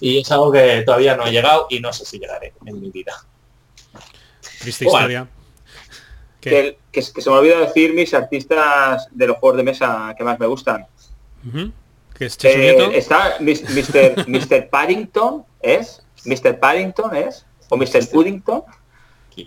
Y 0.00 0.20
es 0.20 0.30
algo 0.30 0.52
que 0.52 0.82
todavía 0.84 1.16
no 1.16 1.26
he 1.26 1.32
llegado 1.32 1.66
y 1.70 1.80
no 1.80 1.90
sé 1.92 2.04
si 2.04 2.18
llegaré 2.18 2.52
en 2.66 2.78
mi 2.78 2.90
vida. 2.90 3.14
Triste 4.60 4.84
historia. 4.84 5.26
Que, 6.38 6.76
se 6.92 7.30
me 7.30 7.36
olvida 7.36 7.60
decir 7.60 7.94
mis 7.94 8.12
artistas 8.12 9.08
de 9.10 9.26
los 9.26 9.38
juegos 9.38 9.56
de 9.56 9.62
mesa 9.62 10.14
que 10.16 10.22
más 10.24 10.38
me 10.38 10.46
gustan. 10.46 10.86
Eh, 12.18 12.90
está 12.94 13.36
Mr. 13.40 14.28
Mr. 14.28 14.68
Paddington, 14.70 15.44
¿es? 15.62 16.02
Mr. 16.26 16.58
Paddington, 16.58 17.16
¿es? 17.16 17.46
O 17.70 17.76
Mr. 17.78 18.06
Puddington. 18.10 18.62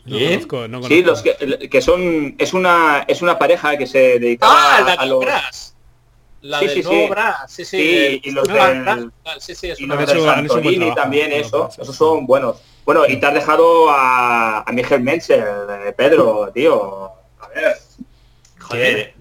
Sí, 0.06 1.04
los 1.04 1.22
que, 1.22 1.82
son 1.82 2.36
es 2.38 2.54
una 2.54 3.06
es 3.08 3.22
una 3.22 3.38
pareja 3.38 3.78
que 3.78 3.88
se 3.88 4.20
dedica 4.20 4.48
ah, 4.50 4.96
a, 4.98 5.06
los 5.06 5.26
la 6.42 6.60
sí, 6.60 6.68
sí, 6.70 6.84
sí. 6.84 7.10
sí, 7.48 7.66
sí, 7.66 8.22
y 8.24 8.32
los 8.32 8.46
de 8.48 9.10
sí, 9.40 9.56
sí, 9.56 9.70
es 9.70 9.80
y 9.80 9.86
los 9.86 9.98
de 9.98 10.08
Santorini 10.08 10.94
también, 10.94 11.32
eso, 11.32 11.70
esos 11.80 11.96
son 11.96 12.26
buenos. 12.26 12.58
Bueno, 12.86 13.06
y 13.08 13.16
te 13.16 13.26
has 13.26 13.34
dejado 13.34 13.90
a, 13.90 14.62
a 14.62 14.72
Miguel 14.74 15.02
Menzel, 15.02 15.42
eh, 15.42 15.94
Pedro, 15.96 16.52
tío. 16.54 17.12
A 17.40 17.48
ver. 17.48 17.78
Joder. 18.60 19.14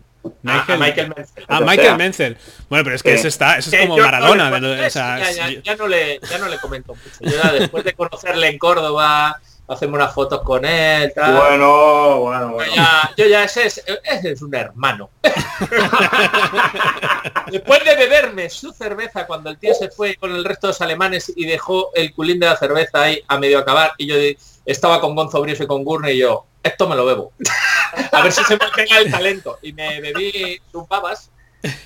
Michael, 0.42 0.82
a 0.82 0.84
Michael 0.84 1.12
Menzel. 1.16 1.44
Ah, 1.48 1.60
Michael 1.60 1.96
Menzel. 1.96 2.36
Bueno, 2.68 2.84
pero 2.84 2.96
es 2.96 3.02
que 3.02 3.14
eso 3.14 3.28
está, 3.28 3.58
eso 3.58 3.70
es 3.74 3.82
como 3.82 3.98
Maradona. 3.98 4.50
o 4.50 4.90
sea, 4.90 5.18
ya, 5.18 5.30
ya, 5.30 5.62
ya, 5.62 5.76
no 5.76 5.86
le, 5.86 6.20
ya 6.28 6.38
no 6.38 6.48
le 6.48 6.58
comento 6.58 6.94
mucho. 6.94 7.18
Yo 7.20 7.40
ya 7.40 7.52
después 7.52 7.84
de 7.84 7.92
conocerle 7.92 8.48
en 8.48 8.58
Córdoba, 8.58 9.40
hacemos 9.68 9.96
unas 9.96 10.14
fotos 10.14 10.42
con 10.42 10.64
él. 10.64 11.12
Tal. 11.14 11.36
Bueno, 11.36 12.20
bueno, 12.20 12.52
bueno. 12.52 12.72
yo 13.16 13.26
ya 13.26 13.44
ese 13.44 13.66
es, 13.66 13.82
ese 14.04 14.32
es 14.32 14.42
un 14.42 14.54
hermano. 14.54 15.10
Después 17.50 17.84
de 17.84 17.96
beberme 17.96 18.50
su 18.50 18.72
cerveza 18.72 19.26
cuando 19.26 19.50
el 19.50 19.58
tío 19.58 19.74
se 19.74 19.90
fue 19.90 20.16
con 20.16 20.34
el 20.34 20.44
resto 20.44 20.66
de 20.66 20.72
los 20.72 20.80
alemanes 20.80 21.32
y 21.34 21.46
dejó 21.46 21.90
el 21.94 22.14
culín 22.14 22.40
de 22.40 22.46
la 22.46 22.56
cerveza 22.56 23.02
ahí 23.02 23.22
a 23.28 23.38
medio 23.38 23.58
acabar 23.58 23.92
y 23.98 24.06
yo 24.06 24.16
estaba 24.64 25.00
con 25.00 25.14
Gonzo 25.14 25.40
Briso 25.40 25.64
y 25.64 25.66
con 25.66 25.84
Gurney 25.84 26.16
y 26.16 26.20
yo, 26.20 26.46
esto 26.62 26.88
me 26.88 26.96
lo 26.96 27.04
bebo. 27.04 27.32
a 28.12 28.22
ver 28.22 28.32
si 28.32 28.44
se 28.44 28.54
me 28.54 28.66
pega 28.74 28.98
el 28.98 29.10
talento. 29.10 29.58
Y 29.62 29.72
me 29.72 30.00
bebí 30.00 30.60
sus 30.70 30.86
babas. 30.88 31.30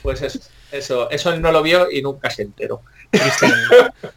Pues 0.02 0.22
eso, 0.22 0.38
eso, 0.78 1.10
eso 1.10 1.32
él 1.32 1.40
no 1.40 1.52
lo 1.52 1.62
vio 1.62 1.90
y 1.90 2.02
nunca 2.02 2.30
se 2.30 2.42
enteró. 2.42 2.82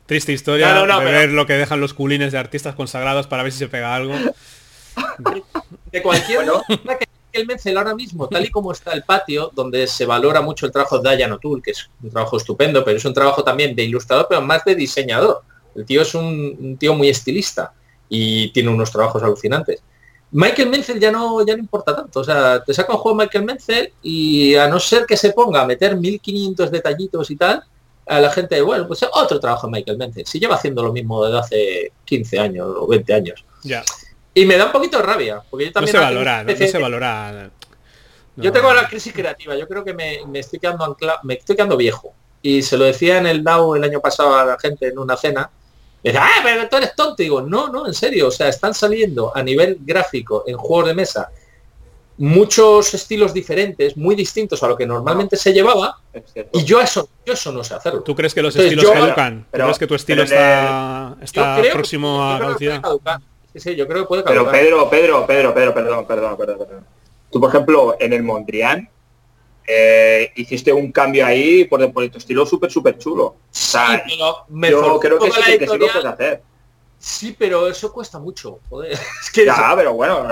Triste, 0.06 0.31
historia 0.34 0.73
de 0.73 1.06
ver 1.06 1.30
lo 1.30 1.45
que 1.45 1.53
dejan 1.53 1.80
los 1.80 1.94
culines 1.94 2.31
de 2.31 2.38
artistas 2.38 2.76
consagrados 2.76 3.27
para 3.27 3.44
ver 3.44 3.52
si 3.52 3.60
se 3.60 3.68
pega 3.68 3.95
algo. 3.95 4.14
De 5.91 6.02
cualquier 6.02 6.45
modo, 6.45 6.64
el 7.31 7.45
Mencel 7.45 7.77
ahora 7.77 7.95
mismo, 7.95 8.27
tal 8.27 8.45
y 8.45 8.49
como 8.49 8.72
está 8.72 8.91
el 8.94 9.03
patio, 9.03 9.52
donde 9.53 9.88
se 9.88 10.06
valora 10.06 10.41
mucho 10.41 10.65
el 10.65 10.72
trabajo 10.72 10.99
de 10.99 11.15
Diane 11.15 11.34
O'Toole, 11.34 11.61
que 11.61 11.72
es 11.72 11.90
un 12.02 12.10
trabajo 12.10 12.38
estupendo, 12.38 12.84
pero 12.84 12.98
es 12.98 13.06
un 13.06 13.14
trabajo 13.14 13.44
también 13.44 13.76
de 13.76 13.84
ilustrador, 13.84 14.27
pero 14.30 14.41
más 14.41 14.64
de 14.65 14.76
diseñador. 14.76 15.44
El 15.76 15.86
tío 15.86 16.02
es 16.02 16.14
un, 16.15 16.77
tío 16.80 16.94
muy 16.95 17.10
estilista 17.10 17.73
y 18.07 18.52
tiene 18.52 18.69
unos 18.69 18.91
trabajos 18.91 19.22
alucinantes. 19.22 19.81
Michael 20.31 20.69
Menzel 20.69 20.99
ya 20.99 21.11
no, 21.11 21.45
ya 21.45 21.56
no 21.56 21.60
importa 21.60 21.95
tanto. 21.95 22.19
O 22.19 22.23
sea, 22.23 22.64
te 22.64 22.73
saca 22.73 22.93
un 22.93 22.99
juego 22.99 23.18
Michael 23.18 23.45
Menzel 23.45 23.93
y 24.01 24.56
a 24.56 24.68
no 24.68 24.80
ser 24.80 25.06
que 25.06 25.18
se 25.18 25.31
ponga 25.31 25.61
a 25.61 25.65
meter 25.65 25.95
1500 25.95 26.72
detallitos 26.72 27.31
y 27.31 27.35
tal, 27.35 27.64
a 28.06 28.19
la 28.19 28.31
gente, 28.31 28.60
bueno, 28.61 28.88
pues 28.88 29.03
otro 29.11 29.39
trabajo 29.39 29.68
de 29.68 29.72
Michael 29.72 29.97
Menzel. 29.97 30.26
Si 30.26 30.39
lleva 30.39 30.56
haciendo 30.56 30.84
lo 30.84 30.91
mismo 30.91 31.26
desde 31.26 31.39
hace 31.39 31.91
15 32.06 32.39
años 32.39 32.68
o 32.77 32.88
20 32.88 33.14
años. 33.14 33.45
Ya. 33.64 33.84
Y 34.34 34.45
me 34.45 34.57
da 34.57 34.65
un 34.65 34.72
poquito 34.72 34.97
de 34.97 35.03
rabia, 35.03 35.41
porque 35.49 35.65
yo 35.65 35.72
también... 35.72 35.95
No 35.95 35.99
se 35.99 36.06
valora, 36.06 36.43
no, 36.43 36.56
se 36.56 36.77
valora. 36.77 37.51
Yo 38.35 38.51
tengo 38.51 38.73
la 38.73 38.88
crisis 38.88 39.14
creativa, 39.14 39.56
yo 39.56 39.68
creo 39.68 39.84
que 39.84 39.93
me, 39.93 40.22
estoy 40.39 40.60
quedando 40.60 40.97
me 41.23 41.34
estoy 41.34 41.56
quedando 41.56 41.76
viejo. 41.76 42.14
Y 42.41 42.61
se 42.61 42.77
lo 42.77 42.85
decía 42.85 43.18
en 43.18 43.27
el 43.27 43.43
DAO 43.43 43.76
el 43.76 43.84
año 43.84 43.99
pasado 43.99 44.34
a 44.35 44.45
la 44.45 44.57
gente 44.57 44.88
en 44.88 44.97
una 44.97 45.18
cena. 45.18 45.49
Dice, 46.03 46.17
ah, 46.17 46.39
pero 46.43 46.69
tú 46.69 46.77
eres 46.77 46.95
tonto. 46.95 47.21
Y 47.21 47.26
digo, 47.26 47.41
no, 47.41 47.69
no, 47.69 47.88
en 47.88 47.93
serio. 47.93 48.27
O 48.27 48.31
sea, 48.31 48.47
están 48.49 48.73
saliendo 48.73 49.35
a 49.35 49.43
nivel 49.43 49.77
gráfico 49.81 50.43
en 50.47 50.57
juegos 50.57 50.88
de 50.88 50.93
mesa 50.93 51.30
muchos 52.19 52.93
estilos 52.93 53.34
diferentes, 53.34 53.95
muy 53.95 54.13
distintos 54.13 54.61
a 54.61 54.67
lo 54.67 54.76
que 54.76 54.85
normalmente 54.85 55.38
se 55.38 55.53
llevaba, 55.53 55.99
y 56.51 56.65
yo 56.65 56.81
eso, 56.81 57.07
yo 57.26 57.34
eso 57.34 57.51
no 57.53 57.63
sé 57.63 57.76
hacerlo. 57.76 58.01
¿Tú 58.01 58.13
crees 58.13 58.34
que 58.34 58.41
los 58.41 58.55
estilos 58.55 58.91
caducan? 58.91 59.45
Pero, 59.49 59.65
¿Crees 59.65 59.80
que 59.80 59.88
tu 59.88 59.95
estilo 59.95 60.23
está, 60.23 61.15
está 61.21 61.61
próximo 61.71 62.21
a 62.21 62.38
caducidad? 62.39 62.81
Sí, 63.55 63.76
yo 63.76 63.88
creo 63.88 64.03
que 64.03 64.07
puede 64.07 64.23
caducar. 64.23 64.51
Pero 64.51 64.51
Pedro, 64.51 64.89
Pedro, 64.89 65.26
Pedro, 65.26 65.53
Pedro, 65.53 65.73
perdón, 65.73 66.05
perdón, 66.05 66.38
perdón, 66.38 66.57
perdón. 66.57 66.85
Tú, 67.31 67.39
por 67.39 67.49
ejemplo, 67.49 67.95
en 67.99 68.11
el 68.11 68.21
Mondrian, 68.21 68.89
eh, 69.71 70.31
hiciste 70.35 70.73
un 70.73 70.91
cambio 70.91 71.23
ahí 71.23 71.65
por, 71.65 71.93
por 71.93 72.09
tu 72.09 72.17
estilo 72.17 72.43
súper, 72.43 72.71
súper 72.71 72.97
chulo. 72.97 73.35
Sí, 73.51 73.77
me 74.47 74.71
yo 74.71 74.99
creo 74.99 75.19
que 75.19 75.29
sí, 75.29 75.59
que 75.59 75.67
sí 75.67 75.77
lo 75.77 75.87
puedes 75.87 76.05
hacer. 76.05 76.41
Sí, 76.97 77.35
pero 77.37 77.67
eso 77.67 77.93
cuesta 77.93 78.17
mucho. 78.17 78.59
Joder. 78.67 78.93
Es 79.23 79.29
que 79.31 79.45
ya, 79.45 79.73
pero 79.75 79.93
bueno. 79.93 80.27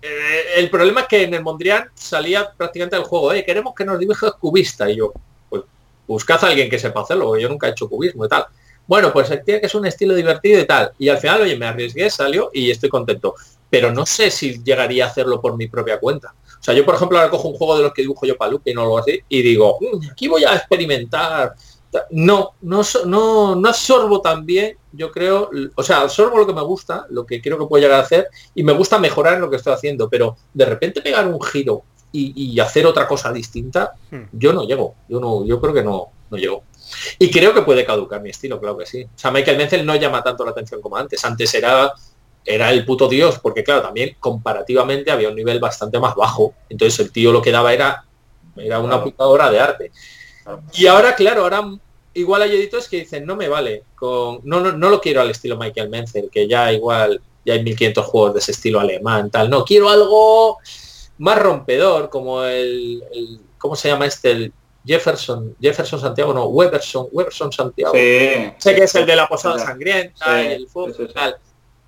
Eh, 0.00 0.44
el 0.56 0.70
problema 0.70 1.02
es 1.02 1.06
que 1.06 1.24
en 1.24 1.34
el 1.34 1.42
Mondrian 1.42 1.90
salía 1.94 2.50
prácticamente 2.50 2.96
el 2.96 3.02
juego, 3.02 3.32
eh, 3.34 3.44
queremos 3.44 3.74
que 3.74 3.84
nos 3.84 3.98
dibujes 3.98 4.32
cubista. 4.40 4.88
Y 4.88 4.96
yo, 4.96 5.12
pues 5.50 5.64
buscad 6.06 6.42
a 6.42 6.48
alguien 6.48 6.70
que 6.70 6.78
sepa 6.78 7.02
hacerlo, 7.02 7.26
porque 7.26 7.42
yo 7.42 7.50
nunca 7.50 7.68
he 7.68 7.72
hecho 7.72 7.90
cubismo 7.90 8.24
y 8.24 8.28
tal. 8.28 8.46
Bueno, 8.86 9.12
pues 9.12 9.28
tiene 9.44 9.60
que 9.60 9.66
es 9.66 9.74
un 9.74 9.84
estilo 9.84 10.14
divertido 10.14 10.60
y 10.60 10.66
tal. 10.66 10.92
Y 10.98 11.10
al 11.10 11.18
final, 11.18 11.42
oye, 11.42 11.56
me 11.56 11.66
arriesgué, 11.66 12.08
salió 12.08 12.50
y 12.54 12.70
estoy 12.70 12.88
contento. 12.88 13.34
Pero 13.68 13.92
no 13.92 14.06
sé 14.06 14.30
si 14.30 14.62
llegaría 14.62 15.04
a 15.04 15.08
hacerlo 15.08 15.42
por 15.42 15.58
mi 15.58 15.66
propia 15.66 15.98
cuenta. 15.98 16.32
O 16.58 16.62
sea, 16.62 16.74
yo 16.74 16.84
por 16.84 16.94
ejemplo 16.94 17.18
ahora 17.18 17.30
cojo 17.30 17.48
un 17.48 17.54
juego 17.54 17.76
de 17.76 17.84
los 17.84 17.92
que 17.92 18.02
dibujo 18.02 18.26
yo 18.26 18.36
para 18.36 18.50
Luke 18.50 18.70
y 18.70 18.74
no 18.74 18.84
lo 18.84 18.98
así 18.98 19.20
y 19.28 19.42
digo, 19.42 19.78
mm, 19.80 20.10
aquí 20.10 20.28
voy 20.28 20.44
a 20.44 20.54
experimentar. 20.54 21.54
No, 22.10 22.50
no, 22.60 22.82
no, 23.06 23.56
no 23.56 23.68
absorbo 23.68 24.20
también, 24.20 24.76
yo 24.92 25.10
creo, 25.10 25.50
o 25.74 25.82
sea, 25.82 26.02
absorbo 26.02 26.36
lo 26.36 26.46
que 26.46 26.52
me 26.52 26.62
gusta, 26.62 27.06
lo 27.08 27.24
que 27.24 27.40
creo 27.40 27.58
que 27.58 27.66
puedo 27.66 27.82
llegar 27.82 28.00
a 28.00 28.02
hacer 28.02 28.28
y 28.54 28.62
me 28.62 28.72
gusta 28.72 28.98
mejorar 28.98 29.34
en 29.34 29.40
lo 29.40 29.48
que 29.48 29.56
estoy 29.56 29.72
haciendo, 29.72 30.10
pero 30.10 30.36
de 30.52 30.66
repente 30.66 31.00
pegar 31.00 31.26
un 31.26 31.40
giro 31.40 31.84
y, 32.12 32.58
hacer 32.60 32.86
otra 32.86 33.06
cosa 33.06 33.32
distinta, 33.32 33.92
hmm. 34.10 34.22
yo 34.32 34.52
no 34.52 34.64
llego, 34.64 34.94
yo 35.08 35.20
no, 35.20 35.44
yo 35.44 35.60
creo 35.60 35.74
que 35.74 35.82
no, 35.82 36.08
no 36.30 36.36
llego. 36.36 36.64
Y 37.18 37.30
creo 37.30 37.52
que 37.52 37.62
puede 37.62 37.84
caducar 37.84 38.20
mi 38.20 38.30
estilo, 38.30 38.60
claro 38.60 38.78
que 38.78 38.86
sí. 38.86 39.04
O 39.04 39.18
sea, 39.18 39.30
Michael 39.30 39.56
Menzel 39.56 39.84
no 39.84 39.96
llama 39.96 40.22
tanto 40.22 40.44
la 40.44 40.52
atención 40.52 40.80
como 40.80 40.96
antes. 40.96 41.24
Antes 41.24 41.52
era 41.54 41.92
era 42.46 42.70
el 42.70 42.84
puto 42.84 43.08
dios, 43.08 43.38
porque 43.40 43.64
claro, 43.64 43.82
también 43.82 44.16
comparativamente 44.20 45.10
había 45.10 45.28
un 45.28 45.34
nivel 45.34 45.58
bastante 45.58 45.98
más 45.98 46.14
bajo. 46.14 46.54
Entonces 46.68 46.98
el 47.00 47.12
tío 47.12 47.32
lo 47.32 47.42
que 47.42 47.50
daba 47.50 47.74
era, 47.74 48.04
era 48.56 48.78
una 48.78 49.02
puta 49.02 49.26
hora 49.26 49.50
de 49.50 49.60
arte. 49.60 49.90
Y 50.74 50.86
ahora, 50.86 51.14
claro, 51.14 51.42
ahora 51.42 51.68
igual 52.14 52.42
hay 52.42 52.54
editores 52.54 52.88
que 52.88 52.98
dicen, 52.98 53.26
no 53.26 53.36
me 53.36 53.48
vale, 53.48 53.82
con 53.94 54.40
no, 54.44 54.60
no, 54.60 54.72
no 54.72 54.88
lo 54.88 55.00
quiero 55.00 55.20
al 55.20 55.30
estilo 55.30 55.56
Michael 55.56 55.90
Menzel, 55.90 56.30
que 56.30 56.48
ya 56.48 56.72
igual 56.72 57.20
ya 57.44 57.54
hay 57.54 57.62
1500 57.62 58.06
juegos 58.06 58.34
de 58.34 58.38
ese 58.40 58.52
estilo 58.52 58.80
alemán, 58.80 59.30
tal. 59.30 59.50
No, 59.50 59.64
quiero 59.64 59.88
algo 59.88 60.58
más 61.18 61.38
rompedor, 61.38 62.08
como 62.08 62.42
el, 62.44 63.02
¿cómo 63.58 63.76
se 63.76 63.88
llama 63.88 64.06
este? 64.06 64.30
El 64.30 64.52
Jefferson, 64.84 65.56
Jefferson 65.60 66.00
Santiago, 66.00 66.32
no, 66.32 66.46
Weberson, 66.46 67.08
Weberson 67.10 67.52
Santiago. 67.52 67.92
sé 67.92 68.54
que 68.74 68.84
es 68.84 68.94
el 68.94 69.04
de 69.04 69.16
la 69.16 69.26
posada 69.26 69.58
sangrienta 69.58 70.42
y 70.42 70.52
el 70.52 70.68
fútbol, 70.68 71.12
tal. 71.12 71.36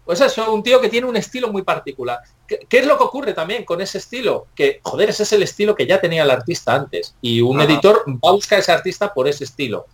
Pues 0.09 0.23
eso, 0.23 0.55
un 0.55 0.63
tío 0.63 0.81
que 0.81 0.89
tiene 0.89 1.07
un 1.07 1.19
estilo 1.19 1.53
muy 1.53 1.61
particular. 1.61 2.21
¿Qué, 2.47 2.67
es 2.71 2.87
lo 2.87 2.97
que 2.97 3.05
ocurre 3.05 3.35
también 3.35 3.67
con 3.67 3.83
ese 3.83 3.99
estilo? 3.99 4.47
Que, 4.55 4.81
joder, 4.83 5.11
ese 5.11 5.25
es 5.25 5.35
el 5.35 5.43
estilo 5.43 5.75
que 5.75 5.87
ya 5.87 6.01
tenía 6.01 6.23
el 6.23 6.31
artista 6.31 6.75
antes. 6.75 7.15
Y 7.21 7.43
un 7.43 7.61
editor 7.61 8.05
va 8.07 8.31
a 8.31 8.33
buscar 8.33 8.57
a 8.57 8.61
ese 8.61 8.73
artista 8.73 9.13
por 9.13 9.29
ese 9.29 9.45
estilo. 9.45 9.85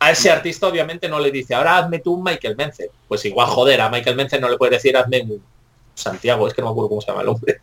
A 0.00 0.10
ese 0.10 0.32
artista 0.32 0.66
obviamente 0.66 1.08
no 1.08 1.20
le 1.20 1.30
dice, 1.30 1.54
ahora 1.54 1.78
hazme 1.78 2.00
tú 2.00 2.14
un 2.14 2.24
Michael 2.24 2.56
Menzel. 2.56 2.90
Pues 3.06 3.24
igual, 3.24 3.46
joder, 3.46 3.82
a 3.82 3.88
Michael 3.88 4.16
Menzel 4.16 4.40
no 4.40 4.48
le 4.48 4.56
puede 4.56 4.72
decir, 4.72 4.96
hazme 4.96 5.20
un 5.22 5.40
Santiago, 5.94 6.48
es 6.48 6.54
que 6.54 6.60
no 6.60 6.66
me 6.66 6.72
acuerdo 6.72 6.88
cómo 6.88 7.00
se 7.00 7.06
llama 7.06 7.22
el 7.22 7.28
hombre. 7.28 7.60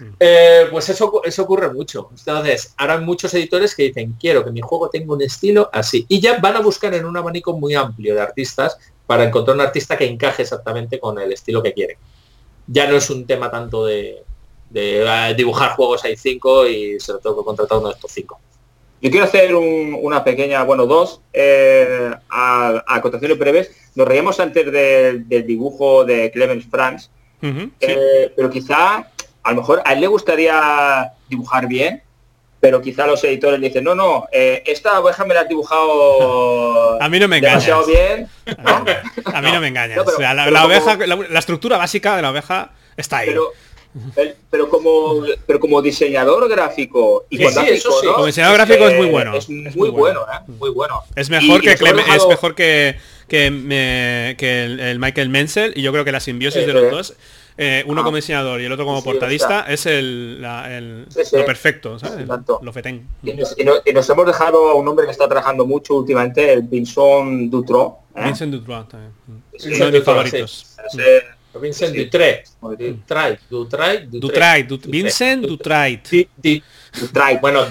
Mm. 0.00 0.04
Eh, 0.18 0.66
pues 0.70 0.88
eso, 0.88 1.22
eso 1.24 1.42
ocurre 1.42 1.70
mucho. 1.70 2.08
Entonces, 2.16 2.72
ahora 2.78 2.94
hay 2.94 3.04
muchos 3.04 3.34
editores 3.34 3.74
que 3.74 3.82
dicen, 3.82 4.16
quiero 4.18 4.42
que 4.46 4.50
mi 4.50 4.62
juego 4.62 4.88
tenga 4.88 5.12
un 5.12 5.20
estilo 5.20 5.68
así. 5.74 6.06
Y 6.08 6.20
ya 6.20 6.38
van 6.38 6.56
a 6.56 6.60
buscar 6.60 6.94
en 6.94 7.04
un 7.04 7.18
abanico 7.18 7.52
muy 7.52 7.74
amplio 7.74 8.14
de 8.14 8.22
artistas 8.22 8.78
para 9.06 9.24
encontrar 9.24 9.56
un 9.56 9.60
artista 9.60 9.96
que 9.96 10.06
encaje 10.06 10.42
exactamente 10.42 10.98
con 10.98 11.18
el 11.18 11.32
estilo 11.32 11.62
que 11.62 11.72
quiere. 11.72 11.98
Ya 12.66 12.86
no 12.86 12.96
es 12.96 13.10
un 13.10 13.26
tema 13.26 13.50
tanto 13.50 13.84
de, 13.84 14.22
eh, 14.74 15.34
dibujar 15.36 15.72
juegos 15.72 16.04
hay 16.04 16.16
cinco 16.16 16.66
y 16.66 16.98
se 16.98 17.12
lo 17.12 17.18
tengo 17.18 17.38
que 17.38 17.44
contratar 17.44 17.78
uno 17.78 17.88
de 17.88 17.94
estos 17.94 18.10
cinco. 18.10 18.40
Yo 19.02 19.10
quiero 19.10 19.26
hacer 19.26 19.54
una 19.54 20.24
pequeña, 20.24 20.62
bueno, 20.62 20.86
dos 20.86 21.20
eh, 21.32 22.10
a, 22.30 22.84
a 22.86 23.00
cotaciones 23.02 23.38
breves. 23.38 23.70
Nos 23.94 24.08
reíamos 24.08 24.40
antes 24.40 24.72
del 24.72 25.46
dibujo 25.46 26.06
de 26.06 26.30
Clemens 26.30 26.64
Franz, 26.70 27.10
eh, 27.42 28.32
pero 28.34 28.48
quizá 28.48 29.10
a 29.42 29.50
lo 29.50 29.56
mejor 29.56 29.82
a 29.84 29.92
él 29.92 30.00
le 30.00 30.06
gustaría 30.06 31.12
dibujar 31.28 31.68
bien, 31.68 32.02
pero 32.64 32.80
quizá 32.80 33.06
los 33.06 33.22
editores 33.24 33.60
dicen, 33.60 33.84
no, 33.84 33.94
no, 33.94 34.26
eh, 34.32 34.62
esta 34.64 34.98
oveja 34.98 35.26
me 35.26 35.34
la 35.34 35.42
has 35.42 35.48
dibujado 35.50 36.98
a 36.98 37.08
mí 37.10 37.20
no 37.20 37.28
me 37.28 37.38
demasiado 37.38 37.84
bien. 37.84 38.26
a 38.46 39.42
mí 39.42 39.52
no 39.52 39.60
me 39.60 39.68
engañas. 39.68 39.98
la, 40.18 40.64
oveja, 40.64 40.96
la, 40.96 41.38
estructura 41.38 41.76
básica 41.76 42.16
de 42.16 42.22
la 42.22 42.30
oveja 42.30 42.72
está 42.96 43.18
ahí. 43.18 43.34
Pero, 44.50 44.70
como 44.70 45.24
pero 45.46 45.60
como 45.60 45.82
diseñador 45.82 46.48
gráfico 46.48 47.26
y 47.28 47.36
como 47.36 48.24
diseñador 48.24 48.56
gráfico 48.56 48.88
es 48.88 48.96
muy 48.96 49.10
bueno 49.10 49.36
es, 49.36 49.50
muy, 49.50 49.90
bueno, 49.90 50.22
¿eh? 50.22 50.40
muy 50.58 50.70
bueno 50.70 51.02
es 51.14 51.28
mejor 51.28 51.60
que 51.60 51.72
es 51.72 52.26
mejor 52.26 52.54
que 52.54 52.96
que, 53.28 54.34
que 54.38 54.64
el, 54.64 54.98
Michael 54.98 55.28
Menzel 55.28 55.74
y 55.76 55.82
yo 55.82 55.92
creo 55.92 56.06
que 56.06 56.12
la 56.12 56.20
simbiosis 56.20 56.66
de 56.66 56.72
los 56.72 56.90
dos 56.90 57.14
eh, 57.56 57.84
uno 57.86 58.00
ah. 58.00 58.04
como 58.04 58.16
diseñador 58.16 58.60
y 58.60 58.64
el 58.64 58.72
otro 58.72 58.84
como 58.84 59.02
portadista 59.02 59.66
es 59.68 59.86
el, 59.86 60.42
lo 60.42 61.44
perfecto, 61.46 61.96
Lo 62.62 62.72
fetén. 62.72 63.06
Y 63.22 63.32
nos, 63.32 64.10
hemos 64.10 64.26
dejado 64.26 64.70
a 64.70 64.74
un 64.74 64.88
hombre 64.88 65.06
que 65.06 65.12
está 65.12 65.28
trabajando 65.28 65.64
mucho 65.64 65.94
últimamente, 65.94 66.52
el 66.52 66.62
Vincent 66.62 67.50
Dutro. 67.50 67.98
¿eh? 68.16 68.24
Vincent 68.24 68.52
Dutro 68.52 68.84
también. 68.86 69.12
Son 69.56 69.92
de 69.92 69.98
mis 69.98 70.04
favoritos. 70.04 70.76
Vincent 71.60 71.94
Dutray. 71.94 72.42
Dutray. 72.60 73.38
Dutray. 73.48 74.06
Dutray. 74.08 74.66
Vincent 74.86 75.46
Dutray. 75.46 76.02
Dutray. 77.00 77.38
Bueno, 77.38 77.60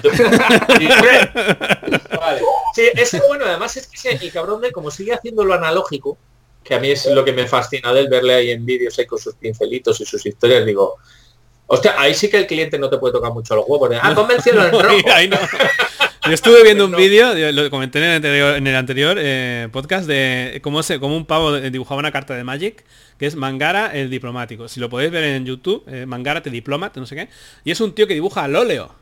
vale. 2.18 2.40
Sí, 2.74 2.82
es 2.94 3.22
bueno, 3.28 3.44
además 3.44 3.76
es 3.76 3.86
que 3.86 4.10
el 4.10 4.32
cabrón 4.32 4.62
de 4.62 4.72
como 4.72 4.90
sigue 4.90 5.12
haciendo 5.12 5.44
lo 5.44 5.52
analógico, 5.54 6.16
que 6.64 6.74
a 6.74 6.80
mí 6.80 6.90
es 6.90 7.06
lo 7.06 7.24
que 7.24 7.32
me 7.32 7.46
fascina 7.46 7.92
de 7.92 8.00
él, 8.00 8.08
verle 8.08 8.34
ahí 8.34 8.50
en 8.50 8.64
vídeos 8.64 8.96
con 9.06 9.18
sus 9.18 9.34
pincelitos 9.34 10.00
y 10.00 10.06
sus 10.06 10.24
historias, 10.24 10.64
digo, 10.64 10.96
hostia, 11.66 11.94
ahí 11.98 12.14
sí 12.14 12.30
que 12.30 12.38
el 12.38 12.46
cliente 12.46 12.78
no 12.78 12.88
te 12.88 12.98
puede 12.98 13.12
tocar 13.12 13.32
mucho 13.32 13.54
los 13.54 13.64
huevos. 13.68 13.90
ah, 14.00 14.14
convencional 14.14 14.74
en 14.74 14.80
rojo. 14.80 14.96
Yo 16.26 16.32
estuve 16.32 16.62
viendo 16.62 16.86
un 16.86 16.92
vídeo, 16.96 17.34
lo 17.52 17.68
comenté 17.68 18.16
en 18.16 18.66
el 18.66 18.76
anterior, 18.76 19.18
eh, 19.20 19.68
podcast, 19.70 20.06
de 20.06 20.58
cómo, 20.62 20.82
se, 20.82 20.98
cómo 20.98 21.16
un 21.16 21.26
pavo 21.26 21.60
dibujaba 21.60 21.98
una 21.98 22.12
carta 22.12 22.34
de 22.34 22.44
Magic, 22.44 22.82
que 23.18 23.26
es 23.26 23.36
Mangara 23.36 23.92
el 23.92 24.08
diplomático. 24.08 24.66
Si 24.66 24.80
lo 24.80 24.88
podéis 24.88 25.10
ver 25.10 25.24
en 25.24 25.44
YouTube, 25.44 25.84
eh, 25.86 26.06
Mangara 26.06 26.42
te 26.42 26.48
diplomat, 26.48 26.96
no 26.96 27.04
sé 27.04 27.14
qué. 27.14 27.28
Y 27.62 27.72
es 27.72 27.80
un 27.82 27.94
tío 27.94 28.06
que 28.06 28.14
dibuja 28.14 28.44
al 28.44 28.56
óleo. 28.56 28.94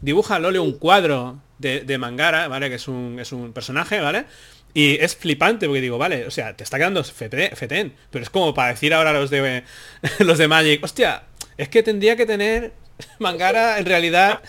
Dibuja 0.00 0.36
al 0.36 0.44
óleo 0.44 0.62
un 0.62 0.78
cuadro 0.78 1.40
de, 1.58 1.98
Mangara, 1.98 2.46
¿vale? 2.46 2.68
Que 2.68 2.76
es 2.76 2.86
un, 2.86 3.18
es 3.18 3.32
un 3.32 3.52
personaje, 3.52 4.00
¿vale? 4.00 4.26
Y 4.76 4.98
es 5.00 5.16
flipante 5.16 5.68
porque 5.68 5.80
digo, 5.80 5.96
vale, 5.96 6.26
o 6.26 6.30
sea, 6.30 6.54
te 6.54 6.62
está 6.62 6.76
quedando 6.76 7.02
fetén, 7.02 7.94
pero 8.10 8.22
es 8.22 8.28
como 8.28 8.52
para 8.52 8.72
decir 8.72 8.92
ahora 8.92 9.10
los 9.14 9.30
de 9.30 9.62
los 10.18 10.36
de 10.36 10.48
Magic, 10.48 10.84
hostia, 10.84 11.22
es 11.56 11.70
que 11.70 11.82
tendría 11.82 12.14
que 12.14 12.26
tener 12.26 12.74
Mangara 13.18 13.78
en 13.78 13.86
realidad 13.86 14.42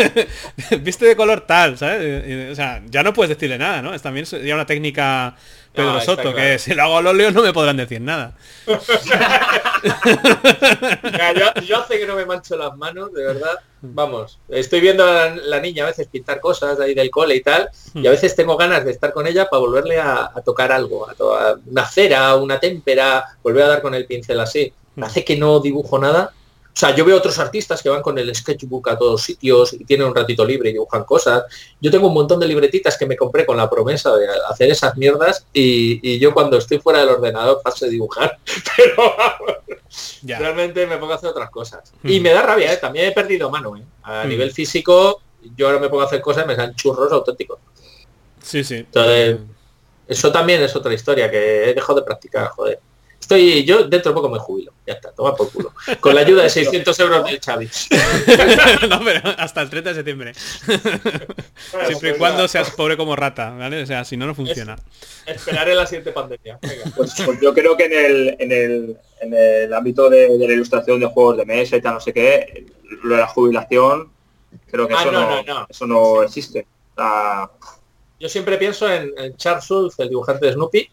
viste 0.80 1.04
de 1.04 1.14
color 1.14 1.42
tal, 1.42 1.76
¿sabes? 1.76 2.52
O 2.52 2.54
sea, 2.54 2.80
ya 2.88 3.02
no 3.02 3.12
puedes 3.12 3.36
decirle 3.36 3.58
nada, 3.58 3.82
¿no? 3.82 3.92
Es 3.92 4.00
también 4.00 4.24
ya 4.24 4.54
una 4.54 4.64
técnica 4.64 5.36
Pedro 5.74 6.00
Soto, 6.00 6.32
que 6.32 6.58
si 6.60 6.72
lo 6.72 6.84
hago 6.84 6.98
a 6.98 7.02
los 7.02 7.14
leos 7.16 7.34
no 7.34 7.42
me 7.42 7.52
podrán 7.52 7.76
decir 7.76 8.00
nada. 8.00 8.36
yo, 11.66 11.84
sé 11.86 11.98
que 11.98 12.06
no 12.06 12.14
me 12.14 12.24
mancho 12.24 12.56
las 12.56 12.76
manos, 12.76 13.12
de 13.12 13.24
verdad. 13.24 13.58
Vamos, 13.82 14.38
estoy 14.48 14.80
viendo 14.80 15.04
a 15.04 15.30
la, 15.30 15.58
niña 15.60 15.82
a 15.82 15.88
veces 15.88 16.06
pintar 16.06 16.40
cosas 16.40 16.78
ahí 16.78 16.94
del 16.94 17.10
cole 17.10 17.34
y 17.34 17.42
tal, 17.42 17.68
y 17.92 18.06
a 18.06 18.10
veces 18.10 18.36
tengo 18.36 18.56
ganas 18.56 18.84
de 18.84 18.92
estar 18.92 19.12
con 19.12 19.26
ella 19.26 19.48
para 19.50 19.60
volverle 19.60 19.98
a, 19.98 20.30
tocar 20.44 20.70
algo, 20.70 21.08
a, 21.08 21.56
una 21.66 21.84
cera, 21.86 22.36
una 22.36 22.60
témpera, 22.60 23.24
volver 23.42 23.64
a 23.64 23.68
dar 23.68 23.82
con 23.82 23.94
el 23.94 24.06
pincel 24.06 24.38
así. 24.38 24.72
Hace 25.02 25.24
que 25.24 25.36
no 25.36 25.58
dibujo 25.58 25.98
nada 25.98 26.32
O 26.74 26.76
sea, 26.76 26.92
yo 26.92 27.04
veo 27.04 27.16
otros 27.16 27.38
artistas 27.38 27.80
que 27.80 27.88
van 27.88 28.02
con 28.02 28.18
el 28.18 28.34
sketchbook 28.34 28.88
a 28.88 28.98
todos 28.98 29.22
sitios 29.22 29.74
y 29.74 29.84
tienen 29.84 30.08
un 30.08 30.14
ratito 30.14 30.44
libre 30.44 30.70
y 30.70 30.72
dibujan 30.72 31.04
cosas. 31.04 31.44
Yo 31.80 31.88
tengo 31.88 32.08
un 32.08 32.14
montón 32.14 32.40
de 32.40 32.48
libretitas 32.48 32.98
que 32.98 33.06
me 33.06 33.16
compré 33.16 33.46
con 33.46 33.56
la 33.56 33.70
promesa 33.70 34.12
de 34.16 34.26
hacer 34.50 34.68
esas 34.72 34.96
mierdas 34.96 35.46
y, 35.52 36.18
yo 36.18 36.34
cuando 36.34 36.58
estoy 36.58 36.78
fuera 36.80 36.98
del 36.98 37.10
ordenador 37.10 37.60
paso 37.62 37.84
a 37.84 37.88
dibujar, 37.88 38.38
pero 38.76 39.14
realmente 40.40 40.84
me 40.88 40.96
pongo 40.98 41.12
a 41.12 41.16
hacer 41.16 41.30
otras 41.30 41.48
cosas. 41.50 41.92
Y 42.02 42.18
me 42.18 42.30
da 42.30 42.42
rabia, 42.42 42.72
¿eh? 42.72 42.78
también 42.78 43.06
he 43.06 43.12
perdido 43.12 43.50
mano. 43.50 43.76
¿eh? 43.76 43.84
A 44.02 44.24
nivel 44.24 44.50
físico, 44.50 45.22
yo 45.56 45.68
ahora 45.68 45.78
me 45.78 45.88
pongo 45.88 46.02
a 46.02 46.06
hacer 46.06 46.20
cosas 46.20 46.44
y 46.44 46.48
me 46.48 46.56
dan 46.56 46.74
churros 46.74 47.12
auténticos. 47.12 47.60
Sí, 48.42 48.64
sí. 48.64 48.78
Entonces, 48.78 49.38
eso 50.08 50.32
también 50.32 50.60
es 50.60 50.74
otra 50.74 50.92
historia 50.92 51.30
que 51.30 51.70
he 51.70 51.74
dejado 51.74 52.00
de 52.00 52.04
practicar, 52.04 52.48
joder. 52.48 52.80
Estoy, 53.24 53.64
yo 53.64 53.84
dentro 53.84 54.12
de 54.12 54.14
poco 54.16 54.28
me 54.28 54.38
jubilo. 54.38 54.74
Ya 54.86 54.92
está, 54.92 55.10
toma 55.10 55.34
por 55.34 55.50
culo. 55.50 55.72
Con 55.98 56.14
la 56.14 56.20
ayuda 56.20 56.42
de 56.42 56.50
600 56.50 57.00
euros 57.00 57.24
del 57.24 57.40
Xavi. 57.40 57.66
no, 58.90 59.00
pero 59.02 59.30
hasta 59.38 59.62
el 59.62 59.70
30 59.70 59.88
de 59.88 59.94
septiembre. 59.96 60.34
Siempre 60.34 61.90
y 61.90 61.94
pues 61.94 62.18
cuando 62.18 62.46
seas 62.48 62.70
pobre 62.72 62.98
como 62.98 63.16
rata, 63.16 63.48
¿vale? 63.52 63.82
O 63.82 63.86
sea, 63.86 64.04
si 64.04 64.18
no, 64.18 64.26
no 64.26 64.34
funciona. 64.34 64.76
esperaré 65.24 65.74
la 65.74 65.86
siguiente 65.86 66.12
pandemia. 66.12 66.58
Pues, 66.94 67.14
pues, 67.24 67.40
yo 67.40 67.54
creo 67.54 67.78
que 67.78 67.86
en 67.86 67.92
el, 67.94 68.36
en 68.38 68.52
el, 68.52 68.96
en 69.22 69.32
el 69.32 69.72
ámbito 69.72 70.10
de, 70.10 70.28
la 70.38 70.52
ilustración 70.52 71.00
de 71.00 71.06
juegos 71.06 71.38
de 71.38 71.46
mesa 71.46 71.78
y 71.78 71.80
tal, 71.80 71.94
no 71.94 72.00
sé 72.00 72.12
qué, 72.12 72.66
lo 73.04 73.14
de 73.14 73.22
la 73.22 73.26
jubilación, 73.26 74.12
creo 74.70 74.86
que 74.86 74.92
ah, 74.92 75.00
eso, 75.00 75.12
no, 75.12 75.66
eso 75.70 75.86
no 75.86 76.22
existe. 76.22 76.66
Yo 78.20 78.28
siempre 78.28 78.58
pienso 78.58 78.86
en, 78.92 79.14
en 79.16 79.34
Charles 79.38 79.64
Schultz, 79.64 79.98
el 79.98 80.10
dibujante 80.10 80.44
de 80.44 80.52
Snoopy, 80.52 80.90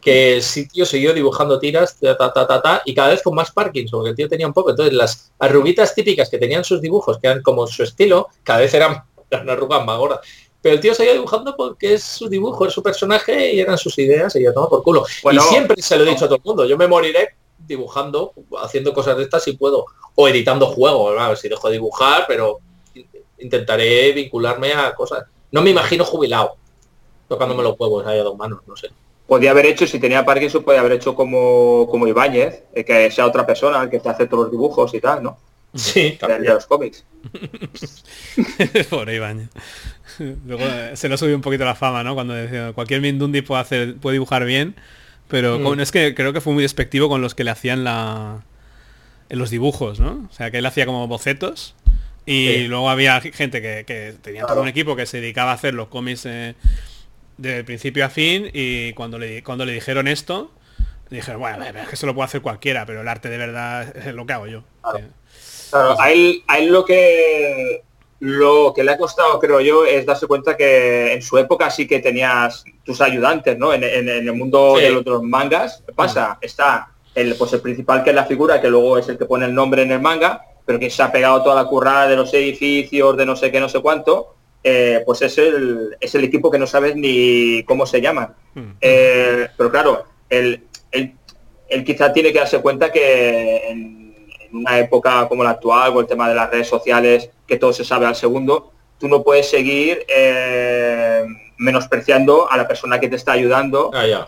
que 0.00 0.34
el 0.34 0.42
sitio 0.42 0.86
siguió 0.86 1.12
dibujando 1.12 1.58
tiras, 1.58 1.96
ta, 2.00 2.16
ta, 2.16 2.32
ta, 2.32 2.62
ta, 2.62 2.82
y 2.84 2.94
cada 2.94 3.10
vez 3.10 3.22
con 3.22 3.34
más 3.34 3.50
Parkinson, 3.50 3.98
porque 3.98 4.10
el 4.10 4.16
tío 4.16 4.28
tenía 4.28 4.46
un 4.46 4.52
poco. 4.52 4.70
Entonces 4.70 4.94
las 4.94 5.32
arruguitas 5.38 5.94
típicas 5.94 6.30
que 6.30 6.38
tenían 6.38 6.64
sus 6.64 6.80
dibujos, 6.80 7.18
que 7.18 7.26
eran 7.26 7.42
como 7.42 7.66
su 7.66 7.82
estilo, 7.82 8.28
cada 8.42 8.60
vez 8.60 8.72
eran 8.72 9.02
las 9.30 9.48
arrugas 9.48 9.84
más 9.84 9.98
gordas. 9.98 10.20
Pero 10.62 10.74
el 10.74 10.80
tío 10.80 10.94
seguía 10.94 11.14
dibujando 11.14 11.56
porque 11.56 11.94
es 11.94 12.02
su 12.02 12.28
dibujo, 12.28 12.66
es 12.66 12.72
su 12.72 12.82
personaje 12.82 13.54
y 13.54 13.60
eran 13.60 13.78
sus 13.78 13.98
ideas 13.98 14.34
y 14.36 14.42
yo 14.42 14.52
tomo 14.52 14.68
por 14.68 14.82
culo. 14.82 15.04
y 15.30 15.38
siempre 15.38 15.80
se 15.80 15.96
lo 15.96 16.04
he 16.04 16.10
dicho 16.10 16.24
a 16.24 16.28
todo 16.28 16.36
el 16.36 16.44
mundo, 16.44 16.66
yo 16.66 16.76
me 16.76 16.86
moriré 16.86 17.36
dibujando, 17.58 18.32
haciendo 18.62 18.92
cosas 18.92 19.16
de 19.16 19.24
estas 19.24 19.44
si 19.44 19.52
puedo, 19.52 19.86
o 20.14 20.28
editando 20.28 20.66
juegos, 20.66 21.18
a 21.18 21.28
ver 21.28 21.36
si 21.36 21.48
dejo 21.48 21.68
de 21.68 21.74
dibujar, 21.74 22.24
pero 22.26 22.58
intentaré 23.38 24.12
vincularme 24.12 24.72
a 24.72 24.94
cosas. 24.94 25.24
No 25.50 25.62
me 25.62 25.70
imagino 25.70 26.04
jubilado, 26.04 26.56
tocándome 27.28 27.62
los 27.62 27.78
huevos 27.78 28.06
ahí 28.06 28.18
a 28.18 28.24
dos 28.24 28.36
manos, 28.36 28.60
no 28.66 28.76
sé 28.76 28.90
podía 29.30 29.52
haber 29.52 29.66
hecho, 29.66 29.86
si 29.86 30.00
tenía 30.00 30.24
Parkinson, 30.24 30.64
podía 30.64 30.80
haber 30.80 30.90
hecho 30.90 31.14
como, 31.14 31.86
como 31.88 32.08
Ibáñez, 32.08 32.64
eh, 32.74 32.84
que 32.84 33.12
sea 33.12 33.26
otra 33.26 33.46
persona 33.46 33.80
el 33.80 33.88
que 33.88 34.00
te 34.00 34.08
hace 34.08 34.26
todos 34.26 34.46
los 34.46 34.50
dibujos 34.50 34.92
y 34.92 35.00
tal, 35.00 35.22
¿no? 35.22 35.38
Sí, 35.72 36.18
de, 36.20 36.38
los 36.40 36.66
cómics. 36.66 37.04
Pobre 38.90 39.14
Ibáñez. 39.14 39.50
Luego 40.18 40.64
eh, 40.64 40.96
se 40.96 41.08
lo 41.08 41.16
subió 41.16 41.36
un 41.36 41.42
poquito 41.42 41.64
la 41.64 41.76
fama, 41.76 42.02
¿no? 42.02 42.14
Cuando 42.16 42.34
decía, 42.34 42.72
cualquier 42.72 43.02
Mindundi 43.02 43.42
puede 43.42 43.60
hacer, 43.60 43.96
puede 43.98 44.14
dibujar 44.14 44.44
bien, 44.44 44.74
pero 45.28 45.60
mm. 45.60 45.78
es 45.78 45.92
que 45.92 46.12
creo 46.16 46.32
que 46.32 46.40
fue 46.40 46.52
muy 46.52 46.64
despectivo 46.64 47.08
con 47.08 47.22
los 47.22 47.36
que 47.36 47.44
le 47.44 47.52
hacían 47.52 47.84
la 47.84 48.42
en 49.28 49.38
los 49.38 49.50
dibujos, 49.50 50.00
¿no? 50.00 50.26
O 50.28 50.32
sea, 50.32 50.50
que 50.50 50.58
él 50.58 50.66
hacía 50.66 50.86
como 50.86 51.06
bocetos 51.06 51.76
y 52.26 52.64
luego 52.64 52.90
había 52.90 53.20
gente 53.20 53.62
que, 53.62 54.16
tenía 54.22 54.44
todo 54.44 54.60
un 54.60 54.68
equipo 54.68 54.96
que 54.96 55.06
se 55.06 55.20
dedicaba 55.20 55.52
a 55.52 55.54
hacer 55.54 55.74
los 55.74 55.86
cómics 55.86 56.26
eh, 56.26 56.56
de 57.40 57.64
principio 57.64 58.04
a 58.04 58.10
fin 58.10 58.50
y 58.52 58.92
cuando 58.92 59.18
le, 59.18 59.42
cuando 59.42 59.64
le 59.64 59.72
dijeron 59.72 60.08
esto, 60.08 60.50
dijeron, 61.08 61.40
bueno, 61.40 61.64
es 61.64 61.88
que 61.88 61.94
eso 61.94 62.06
lo 62.06 62.14
puede 62.14 62.26
hacer 62.26 62.42
cualquiera, 62.42 62.86
pero 62.86 63.00
el 63.00 63.08
arte 63.08 63.28
de 63.28 63.38
verdad 63.38 63.96
es 63.96 64.14
lo 64.14 64.26
que 64.26 64.32
hago 64.32 64.46
yo. 64.46 64.62
Claro. 64.82 65.96
a, 65.98 66.10
él, 66.10 66.42
lo 66.68 66.84
que 66.84 67.82
lo 68.20 68.74
que 68.74 68.84
le 68.84 68.92
ha 68.92 68.98
costado, 68.98 69.38
creo 69.40 69.60
yo, 69.60 69.86
es 69.86 70.04
darse 70.04 70.26
cuenta 70.26 70.56
que 70.56 71.14
en 71.14 71.22
su 71.22 71.38
época 71.38 71.70
sí 71.70 71.86
que 71.86 72.00
tenías 72.00 72.64
tus 72.84 73.00
ayudantes, 73.00 73.56
¿no? 73.56 73.72
En, 73.72 73.82
el 73.82 74.32
mundo 74.34 74.76
de 74.76 74.90
los 74.90 75.22
mangas, 75.22 75.82
pasa? 75.94 76.38
Está 76.42 76.92
el, 77.14 77.34
pues 77.36 77.54
el 77.54 77.62
principal 77.62 78.04
que 78.04 78.10
es 78.10 78.16
la 78.16 78.26
figura, 78.26 78.60
que 78.60 78.68
luego 78.68 78.98
es 78.98 79.08
el 79.08 79.16
que 79.16 79.24
pone 79.24 79.46
el 79.46 79.54
nombre 79.54 79.82
en 79.82 79.92
el 79.92 80.00
manga, 80.00 80.42
pero 80.66 80.78
que 80.78 80.90
se 80.90 81.02
ha 81.02 81.10
pegado 81.10 81.42
toda 81.42 81.62
la 81.62 81.68
currada 81.68 82.06
de 82.06 82.16
los 82.16 82.32
edificios, 82.34 83.16
de 83.16 83.24
no 83.24 83.34
sé 83.34 83.50
qué, 83.50 83.58
no 83.58 83.70
sé 83.70 83.80
cuánto, 83.80 84.36
eh, 84.62 85.02
pues 85.06 85.22
es 85.22 85.38
el, 85.38 85.96
es 85.98 86.14
el 86.14 86.24
equipo 86.24 86.50
que 86.50 86.58
no 86.58 86.66
sabes 86.66 86.94
ni 86.94 87.62
cómo 87.64 87.86
se 87.86 88.00
llama. 88.00 88.34
Mm. 88.54 88.72
Eh, 88.80 89.48
pero 89.56 89.70
claro, 89.70 90.04
él, 90.28 90.64
quizá 91.84 92.12
tiene 92.12 92.32
que 92.32 92.40
darse 92.40 92.60
cuenta 92.60 92.92
que 92.92 93.68
en, 93.68 94.10
una 94.52 94.78
época 94.78 95.28
como 95.28 95.44
la 95.44 95.50
actual, 95.50 95.92
con 95.92 96.02
el 96.02 96.08
tema 96.08 96.28
de 96.28 96.34
las 96.34 96.50
redes 96.50 96.68
sociales, 96.68 97.30
que 97.46 97.56
todo 97.56 97.72
se 97.72 97.84
sabe 97.84 98.06
al 98.06 98.16
segundo, 98.16 98.72
tú 98.98 99.08
no 99.08 99.22
puedes 99.22 99.48
seguir 99.48 100.04
eh, 100.08 101.24
menospreciando 101.56 102.50
a 102.50 102.56
la 102.56 102.66
persona 102.66 102.98
que 102.98 103.08
te 103.08 103.16
está 103.16 103.32
ayudando, 103.32 103.92
ah, 103.94 104.26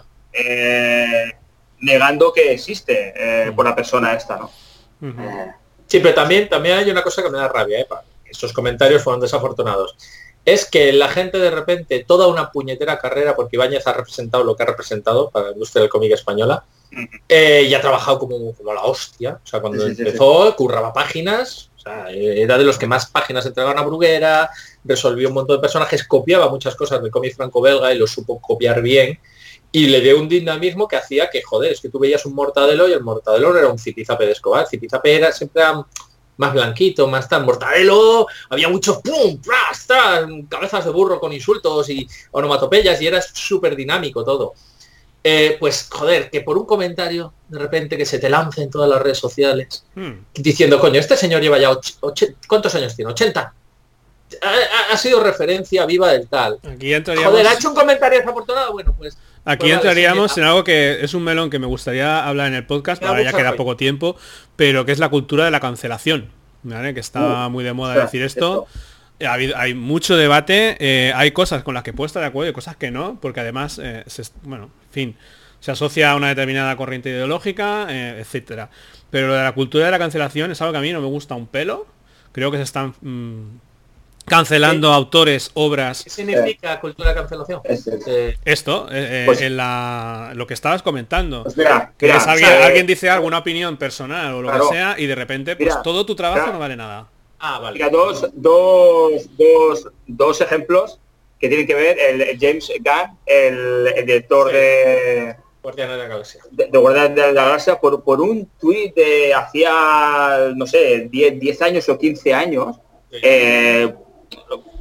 negando 1.81 2.33
que 2.33 2.53
existe 2.53 3.51
mm. 3.51 3.55
por 3.55 3.67
la 3.67 3.75
persona 3.75 4.15
esta, 4.15 4.37
¿no? 4.37 4.51
Sí, 5.89 5.99
pero 5.99 6.15
también, 6.15 6.49
también 6.49 6.79
hay 6.79 6.91
una 6.91 7.03
cosa 7.03 7.23
que 7.23 7.29
me 7.29 7.37
da 7.37 7.49
rabia, 7.49 7.81
¿eh? 7.81 7.87
Estos 8.25 8.53
comentarios 8.53 9.03
fueron 9.03 9.21
desafortunados 9.21 9.97
es 10.45 10.69
que 10.69 10.93
la 10.93 11.09
gente 11.09 11.39
de 11.39 11.51
repente, 11.51 12.05
toda 12.07 12.27
una 12.27 12.51
puñetera 12.51 12.99
carrera, 12.99 13.37
porque 13.37 13.57
Ibáñez 13.57 13.87
ha 13.87 13.93
representado 13.93 14.45
lo 14.45 14.57
que 14.57 14.65
ha 14.65 14.67
representado 14.67 15.31
para 15.31 15.47
la 15.47 15.53
industria 15.53 15.83
del 15.83 15.91
cómic 15.91 16.13
española, 16.13 16.65
eh, 17.29 17.67
y 17.69 17.75
ha 17.75 17.81
trabajado 17.81 18.19
como, 18.19 18.53
como, 18.55 18.75
la 18.75 18.83
hostia. 18.83 19.41
O 19.43 19.47
sea, 19.47 19.61
cuando 19.61 19.87
empezó, 19.87 20.55
curraba 20.57 20.93
páginas, 20.93 21.71
o 21.77 21.81
sea, 21.81 22.11
era 22.11 22.59
de 22.59 22.65
los 22.65 22.77
que 22.77 22.87
más 22.87 23.07
páginas 23.07 23.47
entregaban 23.47 23.79
a 23.79 23.83
Bruguera, 23.83 24.51
resolvió 24.85 25.29
un 25.29 25.35
montón 25.35 25.57
de 25.57 25.61
personajes, 25.61 26.07
copiaba 26.07 26.49
muchas 26.49 26.75
cosas 26.75 27.01
del 27.01 27.11
cómic 27.11 27.35
franco-belga 27.35 27.93
y 27.95 27.99
lo 27.99 28.07
supo 28.07 28.41
copiar 28.41 28.83
bien. 28.83 29.19
Y 29.75 29.87
le 29.87 30.01
dio 30.01 30.21
un 30.21 30.29
dinamismo 30.29 30.87
que 30.87 30.97
hacía 30.97 31.31
que, 31.31 31.41
joder, 31.43 31.73
es 31.73 31.81
que 31.81 31.89
tú 31.89 31.99
veías 31.99 32.27
un 32.27 32.35
mortadelo 32.35 32.89
y 32.89 32.93
el 32.93 33.01
mortadelo 33.01 33.57
era 33.57 33.69
un 33.69 33.79
Zipizape 33.79 34.27
de 34.27 34.33
Escobar. 34.33 34.69
Zipizape 34.69 35.17
era 35.17 35.33
siempre 35.33 35.63
más 36.43 36.53
blanquito, 36.53 37.07
más 37.07 37.29
tan 37.29 37.47
mortadelo, 37.47 38.27
había 38.51 38.69
muchos 38.69 38.99
pum, 38.99 39.41
pras, 39.41 39.87
cabezas 40.49 40.85
de 40.85 40.91
burro 40.91 41.21
con 41.21 41.33
insultos 41.33 41.89
y 41.89 42.07
onomatopeyas 42.33 43.01
y 43.01 43.07
era 43.07 43.23
súper 43.23 43.77
dinámico 43.77 44.25
todo. 44.25 44.55
Eh, 45.25 45.57
pues 45.61 45.89
joder, 45.89 46.29
que 46.31 46.41
por 46.41 46.59
un 46.59 46.67
comentario 46.67 47.33
de 47.47 47.59
repente 47.61 47.97
que 47.97 48.05
se 48.05 48.19
te 48.19 48.29
lance 48.29 48.61
en 48.61 48.71
todas 48.71 48.91
las 48.91 49.01
redes 49.01 49.19
sociales 49.19 49.85
hmm. 49.95 50.13
diciendo, 50.35 50.81
coño, 50.81 50.99
este 50.99 51.17
señor 51.17 51.41
lleva 51.41 51.59
ya 51.59 51.71
¿cuántos 52.49 52.75
años 52.75 52.97
tiene? 52.97 53.13
¿80? 53.13 53.53
Ha, 54.91 54.97
sido 54.97 55.23
referencia 55.23 55.87
viva 55.87 56.11
del 56.11 56.27
tal. 56.27 56.59
Aquí 56.65 56.93
entraríamos... 56.93 57.31
Joder, 57.31 57.47
ha 57.47 57.55
hecho 57.55 57.69
un 57.69 57.77
comentario 57.77 58.19
desafortunado, 58.19 58.73
bueno, 58.73 58.95
pues... 58.99 59.17
Aquí 59.45 59.71
entraríamos 59.71 60.37
en 60.39 60.45
algo 60.45 60.63
que 60.63 61.03
es 61.03 61.15
un 61.15 61.25
melón 61.25 61.51
que 61.51 61.59
me 61.59 61.67
gustaría 61.67 62.27
hablar 62.27 62.49
en 62.49 62.55
el 62.55 62.65
podcast, 62.65 63.03
ahora 63.03 63.23
ya 63.23 63.33
queda 63.33 63.57
poco 63.57 63.77
tiempo, 63.77 64.17
pero 64.57 64.85
que 64.85 64.93
es 64.93 64.99
la 64.99 65.09
cultura 65.09 65.45
de 65.45 65.51
la 65.51 65.59
cancelación, 65.59 66.31
¿vale? 66.63 66.95
Que 66.95 67.01
está 67.01 67.47
uh, 67.47 67.51
muy 67.51 67.65
de 67.65 67.73
moda 67.73 67.95
decir 67.95 68.23
esto. 68.23 68.67
Hay, 69.29 69.75
mucho 69.75 70.17
debate, 70.17 70.77
eh, 70.81 71.13
hay 71.15 71.31
cosas 71.31 71.63
con 71.63 71.75
las 71.75 71.83
que 71.83 71.93
puedo 71.93 72.07
estar 72.07 72.23
de 72.23 72.29
acuerdo 72.29 72.51
y 72.51 72.53
cosas 72.53 72.77
que 72.77 72.91
no, 72.91 73.19
porque 73.21 73.41
además, 73.41 73.81
eh, 73.83 74.05
bueno, 74.43 74.65
en 74.65 74.91
fin, 74.91 75.17
se 75.61 75.71
asocia 75.71 76.11
a 76.11 76.17
una 76.17 76.29
determinada 76.29 76.75
corriente 76.77 77.11
ideológica, 77.11 77.87
eh, 77.89 78.19
etcétera. 78.19 78.69
Pero 79.11 79.29
lo 79.29 79.35
de 79.35 79.45
la 79.45 79.53
cultura 79.53 79.85
de 79.85 79.91
la 79.93 79.99
cancelación 79.99 80.51
es 80.51 80.61
algo 80.61 80.73
que 80.73 80.79
a 80.79 80.83
mí 80.83 80.93
no 80.93 81.01
me 81.01 81.07
gusta 81.07 81.37
un 81.37 81.47
pelo. 81.47 81.87
Creo 82.33 82.51
que 82.51 82.57
se 82.57 82.65
están 82.65 82.95
mm, 83.01 83.59
cancelando 84.25 84.93
autores, 84.93 85.51
obras. 85.55 86.05
¿Qué 86.05 86.11
significa 86.11 86.81
cultura 86.81 87.11
de 87.11 87.15
cancelación? 87.15 87.61
Eh, 87.65 88.37
Esto, 88.45 88.89
eh, 88.91 89.25
pues 89.27 89.41
en 89.41 89.57
la, 89.57 90.33
lo 90.35 90.47
que 90.47 90.55
estabas 90.55 90.83
comentando. 90.83 91.45
Pues 91.45 92.27
alguien, 92.27 92.87
dice 92.87 93.11
alguna 93.11 93.39
opinión 93.39 93.77
personal 93.77 94.35
o 94.35 94.43
lo 94.43 94.53
que 94.53 94.75
sea 94.75 94.95
y 94.99 95.07
de 95.07 95.15
repente 95.15 95.57
pues 95.57 95.75
todo 95.83 96.07
tu 96.07 96.15
trabajo 96.15 96.53
no 96.53 96.59
vale 96.59 96.77
nada. 96.77 97.09
Ah, 97.39 97.59
vale. 97.59 97.75
Mira, 97.75 97.91
dos, 97.91 98.31
dos, 98.35 99.29
dos, 99.37 99.89
dos 100.07 100.41
ejemplos 100.41 101.01
que 101.41 101.49
tienen 101.49 101.67
que 101.67 101.75
ver 101.75 101.99
el, 101.99 102.39
James 102.41 102.71
Gunn, 102.79 103.19
el, 103.27 104.07
director 104.07 104.53
de 104.53 105.35
Guardianes 105.61 105.97
de 105.97 106.03
la 106.03 106.09
Galaxia. 106.09 106.43
De, 106.53 106.67
Guardianes 106.69 107.17
de 107.17 107.33
la 107.33 107.45
Galaxia 107.45 107.81
por, 107.81 108.05
por 108.05 108.21
un 108.21 108.49
tuit 108.61 108.95
de 108.95 109.35
hacía, 109.35 110.53
no 110.55 110.69
sé, 110.69 111.09
10, 111.11 111.41
10 111.41 111.63
años 111.63 111.89
o 111.89 111.99
15 111.99 112.33
años, 112.33 112.77
eh, 113.11 113.93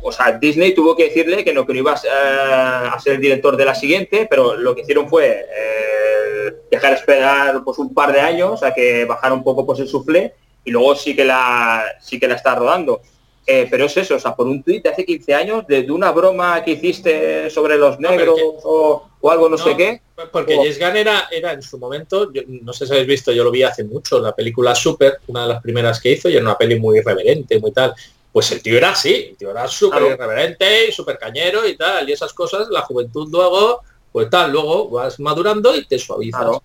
o 0.01 0.11
sea, 0.11 0.31
Disney 0.33 0.73
tuvo 0.73 0.95
que 0.95 1.05
decirle 1.05 1.43
que 1.43 1.53
no, 1.53 1.65
que 1.65 1.73
no 1.73 1.79
ibas 1.79 2.05
a 2.05 2.97
ser 2.99 3.13
el 3.13 3.21
director 3.21 3.55
de 3.55 3.65
la 3.65 3.75
siguiente, 3.75 4.27
pero 4.29 4.55
lo 4.55 4.75
que 4.75 4.81
hicieron 4.81 5.09
fue 5.09 5.45
eh, 5.47 6.53
dejar 6.69 6.93
esperar 6.93 7.63
pues 7.63 7.77
un 7.77 7.93
par 7.93 8.11
de 8.11 8.19
años 8.19 8.63
a 8.63 8.73
que 8.73 9.05
bajara 9.05 9.33
un 9.33 9.43
poco 9.43 9.65
pues 9.65 9.79
el 9.79 9.87
suflé 9.87 10.33
y 10.63 10.71
luego 10.71 10.95
sí 10.95 11.15
que 11.15 11.25
la 11.25 11.83
sí 11.99 12.19
que 12.19 12.27
la 12.27 12.35
está 12.35 12.55
rodando. 12.55 13.01
eh, 13.47 13.67
pero 13.69 13.85
es 13.85 13.97
eso, 13.97 14.15
o 14.15 14.19
sea, 14.19 14.35
por 14.35 14.47
un 14.47 14.61
tuit 14.61 14.83
de 14.83 14.89
hace 14.89 15.03
15 15.03 15.33
años, 15.33 15.67
de, 15.67 15.89
una 15.91 16.11
broma 16.11 16.63
que 16.63 16.71
hiciste 16.71 17.49
sobre 17.49 17.75
los 17.75 17.99
negros 17.99 18.39
o, 18.63 19.07
algo 19.29 19.49
no, 19.49 19.57
sé 19.57 19.75
qué. 19.75 20.01
Porque 20.31 20.55
James 20.55 20.79
Gunn 20.79 20.95
era, 20.95 21.27
era 21.31 21.51
en 21.51 21.61
su 21.61 21.79
momento, 21.79 22.31
no 22.47 22.71
sé 22.71 22.85
si 22.85 22.93
habéis 22.93 23.07
visto, 23.07 23.31
yo 23.31 23.43
lo 23.43 23.51
vi 23.51 23.63
hace 23.63 23.83
mucho, 23.83 24.19
la 24.19 24.35
película 24.35 24.75
Super, 24.75 25.17
una 25.27 25.41
de 25.43 25.53
las 25.53 25.61
primeras 25.61 25.99
que 25.99 26.11
hizo, 26.11 26.29
y 26.29 26.35
era 26.35 26.43
una 26.43 26.57
peli 26.57 26.79
muy 26.79 26.99
irreverente, 26.99 27.59
muy 27.59 27.71
tal. 27.71 27.95
Pues 28.31 28.51
el 28.51 28.61
tío 28.61 28.77
era 28.77 28.91
así, 28.91 29.13
el 29.31 29.37
tío 29.37 29.51
era 29.51 29.67
súper 29.67 30.03
irreverente 30.03 30.87
y 30.87 30.91
súper 30.91 31.17
cañero 31.17 31.67
y 31.67 31.75
tal, 31.75 32.09
y 32.09 32.13
esas 32.13 32.33
cosas, 32.33 32.69
la 32.69 32.81
juventud 32.81 33.27
luego, 33.29 33.81
pues 34.11 34.29
tal, 34.29 34.51
luego 34.51 34.89
vas 34.89 35.19
madurando 35.19 35.75
y 35.75 35.85
te 35.85 35.99
suavizas. 35.99 36.57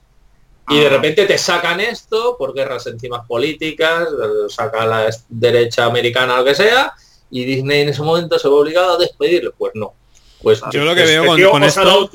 Y 0.69 0.81
de 0.81 0.89
repente 0.89 1.27
te 1.27 1.39
sacan 1.39 1.81
esto 1.81 2.37
por 2.37 2.53
guerras 2.53 2.87
encima 2.87 3.25
políticas, 3.25 4.09
saca 4.49 4.85
la 4.85 5.11
derecha 5.29 5.85
americana, 5.85 6.39
lo 6.39 6.45
que 6.45 6.55
sea, 6.55 6.93
y 7.31 7.45
Disney 7.45 7.83
en 7.83 7.89
ese 7.91 8.03
momento 8.03 8.39
se 8.39 8.49
ve 8.49 8.55
obligado 8.55 8.95
a 8.95 8.99
despedirlo. 8.99 9.53
Pues 9.57 9.73
no. 9.75 9.95
Pues 10.43 10.61
yo 10.71 10.85
lo 10.85 10.95
que 10.95 11.05
veo 11.05 11.25
con, 11.25 11.65
esto. 11.65 12.11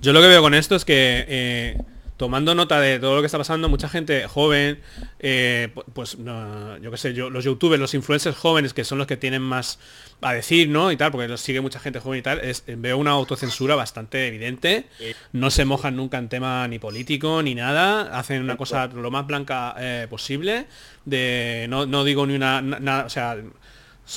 Yo 0.00 0.12
lo 0.12 0.20
que 0.20 0.26
veo 0.26 0.42
con 0.42 0.54
esto 0.54 0.74
es 0.76 0.84
que 0.84 1.24
eh, 1.26 1.78
tomando 2.16 2.54
nota 2.54 2.80
de 2.80 2.98
todo 2.98 3.16
lo 3.16 3.22
que 3.22 3.26
está 3.26 3.38
pasando, 3.38 3.68
mucha 3.68 3.88
gente 3.88 4.26
joven, 4.26 4.80
eh, 5.18 5.68
pues 5.92 6.16
yo 6.16 6.90
qué 6.90 6.96
sé, 6.96 7.14
yo, 7.14 7.30
los 7.30 7.44
youtubers, 7.44 7.80
los 7.80 7.94
influencers 7.94 8.36
jóvenes, 8.36 8.72
que 8.74 8.84
son 8.84 8.98
los 8.98 9.06
que 9.06 9.16
tienen 9.16 9.42
más 9.42 9.78
a 10.20 10.32
decir, 10.32 10.68
¿no? 10.68 10.90
Y 10.90 10.96
tal, 10.96 11.12
porque 11.12 11.28
los 11.28 11.40
sigue 11.40 11.60
mucha 11.60 11.78
gente 11.78 12.00
joven 12.00 12.20
y 12.20 12.22
tal, 12.22 12.40
es, 12.40 12.64
veo 12.66 12.96
una 12.96 13.10
autocensura 13.12 13.74
bastante 13.74 14.26
evidente. 14.28 14.86
No 15.32 15.50
se 15.50 15.64
mojan 15.64 15.96
nunca 15.96 16.18
en 16.18 16.28
tema 16.28 16.66
ni 16.68 16.78
político 16.78 17.42
ni 17.42 17.54
nada. 17.54 18.18
Hacen 18.18 18.42
una 18.42 18.56
cosa 18.56 18.86
lo 18.86 19.10
más 19.10 19.26
blanca 19.26 19.74
eh, 19.78 20.06
posible. 20.08 20.66
De. 21.04 21.66
No, 21.68 21.86
no, 21.86 22.04
digo 22.04 22.26
ni 22.26 22.34
una. 22.34 22.62
nada 22.62 23.04
o 23.04 23.10
sea. 23.10 23.36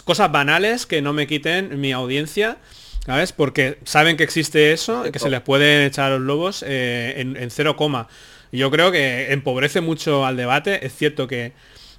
Cosas 0.06 0.32
banales 0.32 0.86
que 0.86 1.02
no 1.02 1.14
me 1.14 1.28
quiten 1.28 1.82
mi 1.82 1.92
audiencia. 1.92 2.58
¿Sabes? 3.06 3.32
Porque 3.32 3.80
saben 3.86 4.18
que 4.18 4.24
existe 4.24 4.72
eso, 4.72 5.04
que 5.12 5.20
se 5.20 5.30
les 5.30 5.42
pueden 5.42 5.84
echar 5.84 6.12
a 6.12 6.16
los 6.16 6.22
lobos 6.22 6.64
eh, 6.68 7.14
en, 7.18 7.52
cero 7.52 7.76
coma. 7.76 8.08
Yo 8.52 8.70
creo 8.72 8.92
que 8.92 9.32
empobrece 9.32 9.82
mucho 9.82 10.26
al 10.26 10.38
debate. 10.38 10.86
Es 10.86 10.96
cierto 10.96 11.28
que 11.28 11.54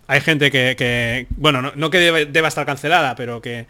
hay 0.07 0.21
gente 0.21 0.51
que, 0.51 1.27
bueno, 1.31 1.73
no, 1.75 1.91
que 1.91 1.99
deba 1.99 2.49
estar 2.49 2.67
cancelada, 2.67 3.15
pero 3.17 3.41
que, 3.41 3.67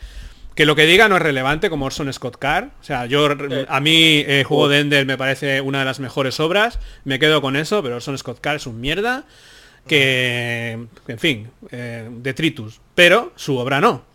que 0.55 0.67
lo 0.67 0.77
que 0.77 0.85
diga 0.85 1.09
no 1.09 1.17
es 1.17 1.23
relevante, 1.23 1.71
como 1.71 1.87
Orson 1.87 2.13
Scott 2.13 2.39
Card. 2.39 2.69
O 2.81 2.85
sea, 2.85 3.07
yo 3.07 3.29
a 3.69 3.81
mí 3.81 4.25
eh, 4.27 4.45
Juego 4.47 4.69
de 4.69 4.81
Ender 4.81 5.07
me 5.07 5.17
parece 5.17 5.61
una 5.61 5.79
de 5.79 5.85
las 5.85 6.01
mejores 6.01 6.41
obras, 6.41 6.79
me 7.05 7.19
quedo 7.19 7.41
con 7.41 7.57
eso, 7.57 7.83
pero 7.83 7.97
Orson 7.97 8.19
Scott 8.19 8.41
Card 8.41 8.57
es 8.57 8.67
un 8.67 8.81
mierda, 8.81 9.25
que, 9.87 10.79
en 11.09 11.19
fin, 11.19 11.51
eh, 11.71 12.09
detritus. 12.11 12.81
Pero 12.95 13.33
su 13.37 13.57
obra 13.57 13.81
no. 13.81 14.10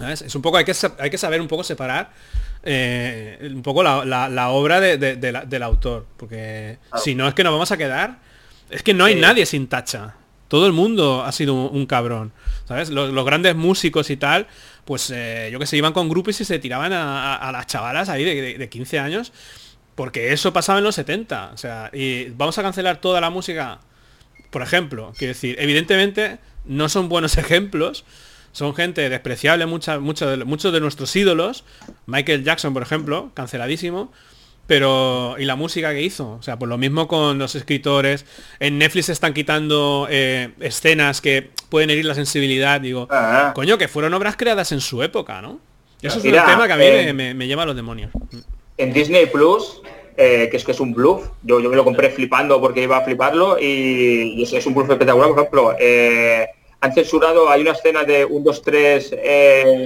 Es 0.00 0.34
un 0.34 0.42
poco, 0.42 0.56
hay 0.56 0.64
que, 0.64 0.74
hay 0.98 1.10
que 1.10 1.18
saber 1.18 1.40
un 1.40 1.46
poco 1.46 1.62
separar 1.62 2.10
eh, 2.66 3.50
un 3.54 3.62
poco 3.62 3.82
la, 3.82 4.48
obra 4.50 4.80
del 4.80 5.62
autor, 5.62 6.06
porque 6.16 6.78
si 7.02 7.14
no 7.14 7.28
es 7.28 7.34
que 7.34 7.44
nos 7.44 7.52
vamos 7.52 7.70
a 7.70 7.76
quedar, 7.76 8.18
es 8.70 8.82
que 8.82 8.94
no 8.94 9.04
hay 9.04 9.14
nadie 9.14 9.44
sin 9.46 9.68
tacha. 9.68 10.14
Todo 10.48 10.66
el 10.66 10.72
mundo 10.72 11.22
ha 11.24 11.32
sido 11.32 11.54
un, 11.54 11.86
cabrón, 11.86 12.32
¿sabes? 12.66 12.88
Los, 12.90 13.24
grandes 13.24 13.54
músicos 13.54 14.08
y 14.10 14.16
tal, 14.16 14.46
pues 14.84 15.10
eh, 15.14 15.48
yo 15.52 15.58
que 15.58 15.66
sé, 15.66 15.76
iban 15.76 15.92
con 15.92 16.08
grupos 16.08 16.40
y 16.40 16.44
se 16.44 16.58
tiraban 16.58 16.92
a, 16.92 17.50
las 17.52 17.66
chavalas 17.66 18.08
ahí 18.08 18.24
de, 18.24 18.68
15 18.68 18.98
años, 18.98 19.32
porque 19.94 20.32
eso 20.32 20.52
pasaba 20.52 20.78
en 20.78 20.84
los 20.84 20.94
70, 20.94 21.50
o 21.52 21.56
sea, 21.56 21.90
y 21.92 22.30
vamos 22.30 22.56
a 22.58 22.62
cancelar 22.62 23.00
toda 23.00 23.20
la 23.20 23.30
música, 23.30 23.80
por 24.50 24.62
ejemplo, 24.62 25.12
quiero 25.16 25.34
decir, 25.34 25.56
evidentemente 25.58 26.38
no 26.64 26.88
son 26.88 27.08
buenos 27.08 27.36
ejemplos, 27.38 28.04
son 28.54 28.72
gente 28.72 29.08
despreciable, 29.08 29.66
mucha, 29.66 29.98
muchos 29.98 30.38
de, 30.38 30.44
muchos 30.44 30.72
de 30.72 30.78
nuestros 30.78 31.14
ídolos. 31.16 31.64
Michael 32.06 32.44
Jackson, 32.44 32.72
por 32.72 32.84
ejemplo, 32.84 33.32
canceladísimo. 33.34 34.12
Pero, 34.68 35.34
¿y 35.38 35.44
la 35.44 35.56
música 35.56 35.92
que 35.92 36.02
hizo? 36.02 36.36
O 36.38 36.42
sea, 36.42 36.56
pues 36.56 36.68
lo 36.68 36.78
mismo 36.78 37.08
con 37.08 37.36
los 37.36 37.56
escritores. 37.56 38.24
En 38.60 38.78
Netflix 38.78 39.08
están 39.08 39.34
quitando 39.34 40.06
eh, 40.08 40.50
escenas 40.60 41.20
que 41.20 41.50
pueden 41.68 41.90
herir 41.90 42.04
la 42.04 42.14
sensibilidad. 42.14 42.80
Digo, 42.80 43.08
ah. 43.10 43.50
coño, 43.56 43.76
que 43.76 43.88
fueron 43.88 44.14
obras 44.14 44.36
creadas 44.36 44.70
en 44.70 44.80
su 44.80 45.02
época, 45.02 45.42
¿no? 45.42 45.58
Eso 46.00 46.18
es 46.20 46.24
un 46.24 46.30
tema 46.30 46.68
que 46.68 46.72
a 46.72 46.76
mí 46.76 47.12
me, 47.12 47.46
lleva 47.48 47.64
a 47.64 47.66
los 47.66 47.74
demonios. 47.74 48.12
En 48.78 48.92
Disney 48.92 49.26
Plus, 49.26 49.82
eh, 50.16 50.48
que 50.48 50.56
es 50.56 50.64
que 50.64 50.70
es 50.70 50.80
un 50.80 50.94
bluff, 50.94 51.26
yo, 51.42 51.58
yo 51.58 51.70
me 51.70 51.76
lo 51.76 51.82
compré 51.82 52.10
flipando 52.10 52.60
porque 52.60 52.84
iba 52.84 52.98
a 52.98 53.04
fliparlo 53.04 53.58
y, 53.58 54.34
y 54.36 54.42
es, 54.42 54.66
un 54.66 54.74
bluff 54.74 54.90
espectacular, 54.90 55.30
por 55.30 55.38
ejemplo. 55.40 55.76
Eh, 56.84 56.86
han 56.86 56.92
censurado, 56.92 57.48
hay 57.48 57.62
una 57.62 57.72
escena 57.72 58.04
de 58.04 58.24
1, 58.24 58.44
2, 58.44 58.62
3 58.62 59.14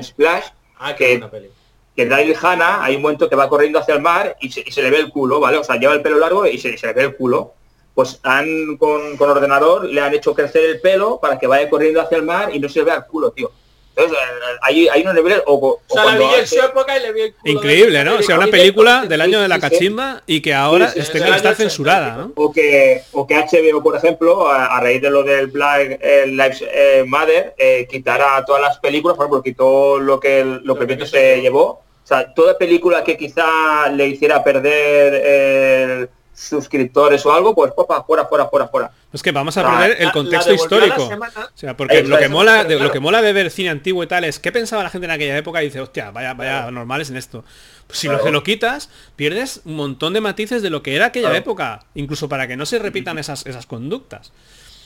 Splash, 0.03 0.45
ah, 0.79 0.95
que, 0.95 1.21
peli. 1.31 1.51
que 1.95 2.07
Daryl 2.07 2.37
Hannah, 2.41 2.85
hay 2.85 2.97
un 2.97 3.03
momento 3.03 3.29
que 3.29 3.37
va 3.37 3.49
corriendo 3.49 3.79
hacia 3.79 3.95
el 3.95 4.03
mar 4.03 4.37
y 4.41 4.51
se, 4.51 4.83
le 4.83 4.91
ve 4.91 4.99
el 4.99 5.11
culo, 5.11 5.41
¿vale? 5.41 5.59
O 5.59 5.65
sea, 5.65 5.77
lleva 5.77 5.95
el 5.95 6.03
pelo 6.03 6.19
largo 6.19 6.47
y 6.47 6.59
se, 6.59 6.71
le 6.71 6.93
ve 6.93 7.03
el 7.03 7.17
culo. 7.17 7.55
Pues 7.95 8.21
han, 8.23 8.77
con, 8.77 9.17
con 9.17 9.31
ordenador, 9.31 9.85
le 9.85 10.01
han 10.01 10.15
hecho 10.15 10.35
crecer 10.35 10.65
el 10.65 10.81
pelo 10.81 11.19
para 11.21 11.39
que 11.39 11.49
vaya 11.49 11.69
corriendo 11.69 12.01
hacia 12.01 12.19
el 12.19 12.23
mar 12.23 12.55
y 12.55 12.61
no 12.61 12.69
se 12.69 12.79
le 12.81 12.85
vea 12.85 12.97
el 12.97 13.05
culo, 13.07 13.33
tío. 13.33 13.51
Entonces, 13.99 14.19
hay, 14.63 14.87
hay 14.87 15.03
unos 15.03 15.15
niveles... 15.15 15.43
O, 15.47 15.55
o, 15.55 15.81
sea, 15.93 16.05
la 16.05 16.17
vi 16.17 16.25
en 16.39 16.47
su 16.47 16.61
época 16.61 16.97
y 16.97 17.03
le 17.03 17.13
vi 17.13 17.21
el 17.23 17.35
culo 17.35 17.53
Increíble, 17.53 18.05
¿no? 18.05 18.17
O 18.19 18.23
sea, 18.23 18.37
una 18.37 18.47
película 18.47 19.07
del 19.07 19.21
año 19.21 19.41
de 19.41 19.49
la 19.49 19.59
cachimba 19.59 20.23
y 20.25 20.41
que 20.41 20.55
ahora 20.55 20.93
está 20.95 21.55
censurada, 21.57 22.17
¿no? 22.17 22.33
O 22.37 22.53
que, 22.53 23.03
o 23.13 23.27
que 23.27 23.35
HBO, 23.35 23.83
por 23.83 23.97
ejemplo, 23.97 24.49
a, 24.49 24.79
raíz 24.81 25.03
de 25.03 25.11
lo 25.11 25.25
del 25.25 25.49
Black 25.49 26.01
Lives 26.27 26.65
eh, 26.73 27.05
Matter, 27.09 27.55
eh, 27.59 27.89
quitará 27.91 28.45
todas 28.45 28.63
las 28.63 28.79
películas, 28.79 29.17
por 29.17 29.27
ejemplo, 29.27 29.43
quitó 29.43 29.99
lo 29.99 30.21
que 30.21 30.41
el, 30.41 30.61
lo 30.63 30.77
que 30.77 30.83
el 30.83 30.87
viento 30.87 31.07
se 31.07 31.41
llevó. 31.41 31.65
O 31.65 32.07
sea, 32.09 32.33
toda 32.33 32.57
película 32.57 33.03
que 33.03 33.17
quizá 33.17 33.89
le 33.89 34.07
hiciera 34.07 34.45
perder 34.45 36.09
suscriptores 36.33 37.27
o 37.27 37.33
algo, 37.33 37.53
pues 37.53 37.73
fuera, 37.75 38.05
fuera, 38.05 38.27
fuera, 38.27 38.47
fuera, 38.47 38.69
fuera. 38.69 38.91
Es 39.11 39.23
que 39.23 39.33
vamos 39.33 39.57
a 39.57 39.63
perder 39.63 40.03
el 40.03 40.13
contexto 40.13 40.53
histórico. 40.53 41.05
O 41.09 41.59
sea, 41.59 41.77
porque 41.77 42.03
lo 42.03 42.19
que 42.19 42.29
mola, 42.29 42.65
de, 42.65 42.79
lo 42.79 42.93
que 42.93 43.01
mola 43.01 43.23
de 43.23 43.33
ver 43.33 43.51
cine 43.51 43.71
antiguo 43.71 44.03
y 44.03 44.07
tal 44.07 44.25
es 44.25 44.39
qué 44.39 44.53
pensaba 44.53 44.83
la 44.83 44.91
gente 44.91 45.07
en 45.07 45.13
aquella 45.13 45.37
época 45.37 45.63
y 45.63 45.67
dice, 45.67 45.81
hostia, 45.81 46.11
vaya, 46.11 46.35
vaya 46.35 46.71
normales 46.71 47.09
en 47.09 47.17
esto. 47.17 47.43
Pues 47.87 47.99
si 47.99 48.09
lo, 48.09 48.31
lo 48.31 48.43
quitas, 48.43 48.91
pierdes 49.17 49.63
un 49.65 49.77
montón 49.77 50.13
de 50.13 50.21
matices 50.21 50.61
de 50.61 50.69
lo 50.69 50.83
que 50.83 50.95
era 50.95 51.07
aquella 51.07 51.35
época, 51.35 51.87
incluso 51.95 52.29
para 52.29 52.47
que 52.47 52.57
no 52.57 52.67
se 52.67 52.79
repitan 52.79 53.19
esas, 53.19 53.47
esas 53.47 53.65
conductas. 53.65 54.33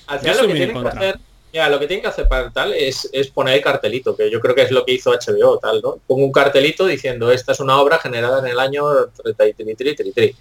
Al 0.06 0.20
final 0.20 0.36
lo 0.36 0.46
que 0.46 0.54
tienen 0.54 0.82
que 0.82 0.88
hacer 0.88 1.18
ya, 1.52 1.68
lo 1.68 1.78
que 1.78 1.86
tienen 1.86 2.02
que 2.02 2.08
hacer 2.08 2.26
para 2.28 2.50
tal 2.50 2.72
es, 2.72 3.10
poner 3.34 3.56
el 3.56 3.62
cartelito, 3.62 4.16
que 4.16 4.30
yo 4.30 4.40
creo 4.40 4.54
que 4.54 4.62
es 4.62 4.70
lo 4.70 4.86
que 4.86 4.92
hizo 4.92 5.12
HBO, 5.12 5.58
tal, 5.58 5.82
¿no? 5.82 5.98
Pongo 6.06 6.24
un 6.24 6.32
cartelito 6.32 6.86
diciendo, 6.86 7.30
esta 7.30 7.52
es 7.52 7.60
una 7.60 7.78
obra 7.78 7.98
generada 7.98 8.38
en 8.40 8.46
el 8.46 8.58
año 8.58 8.84
33, 9.22 10.34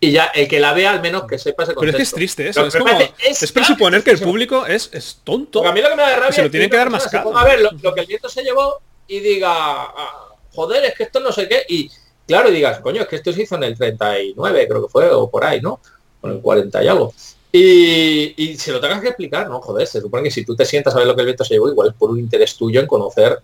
Y 0.00 0.10
ya, 0.10 0.24
el 0.26 0.48
que 0.48 0.58
la 0.58 0.72
vea 0.72 0.90
al 0.90 1.00
menos 1.00 1.24
que 1.24 1.38
sepa 1.38 1.62
ese 1.62 1.74
concepto. 1.74 1.80
Pero 1.80 1.90
es 1.90 1.96
que 1.96 2.02
es 2.02 2.12
triste 2.12 2.48
eso, 2.48 2.66
es, 2.66 2.74
como, 2.74 2.90
es, 3.18 3.52
presuponer 3.52 4.02
que 4.02 4.10
el 4.10 4.18
público 4.18 4.66
es, 4.66 4.90
es 4.92 5.20
tonto. 5.22 5.64
a 5.64 5.72
mí 5.72 5.80
lo 5.80 5.88
que 5.88 5.96
me 5.96 6.02
da 6.02 6.16
rabia 6.16 6.32
se 6.32 6.42
lo 6.42 6.50
tienen 6.50 6.68
que 6.68 6.76
dar 6.76 6.90
más 6.90 7.06
caro. 7.06 7.36
A 7.36 7.44
ver, 7.44 7.60
lo, 7.60 7.94
que 7.94 8.00
el 8.00 8.06
viento 8.06 8.28
se 8.28 8.42
llevó 8.42 8.80
y 9.06 9.20
diga, 9.20 9.52
ah, 9.52 10.34
joder, 10.52 10.84
es 10.84 10.94
que 10.94 11.04
esto 11.04 11.20
no 11.20 11.30
sé 11.30 11.48
qué, 11.48 11.62
y 11.68 11.88
claro, 12.26 12.50
digas, 12.50 12.80
coño, 12.80 13.02
es 13.02 13.08
que 13.08 13.16
esto 13.16 13.32
se 13.32 13.42
hizo 13.42 13.54
en 13.54 13.62
el 13.62 13.76
39, 13.76 14.66
creo 14.68 14.82
que 14.82 14.88
fue, 14.90 15.08
o 15.10 15.30
por 15.30 15.44
ahí, 15.44 15.60
¿no? 15.60 15.80
Con 16.20 16.32
el 16.32 16.40
40 16.40 16.82
y 16.82 16.88
algo. 16.88 17.14
Y, 17.58 18.56
se 18.58 18.72
lo 18.72 18.80
tengas 18.80 19.00
que 19.00 19.08
explicar, 19.08 19.48
¿no? 19.48 19.60
Joder, 19.60 19.86
se 19.86 20.00
supone 20.00 20.24
que 20.24 20.30
si 20.30 20.44
tú 20.44 20.54
te 20.54 20.64
sientas 20.64 20.94
a 20.94 20.98
ver 20.98 21.06
lo 21.06 21.14
que 21.14 21.22
el 21.22 21.26
viento 21.26 21.44
se 21.44 21.54
llevó, 21.54 21.68
igual 21.68 21.88
es 21.88 21.94
por 21.94 22.10
un 22.10 22.18
interés 22.18 22.56
tuyo 22.56 22.80
en 22.80 22.86
conocer 22.86 23.38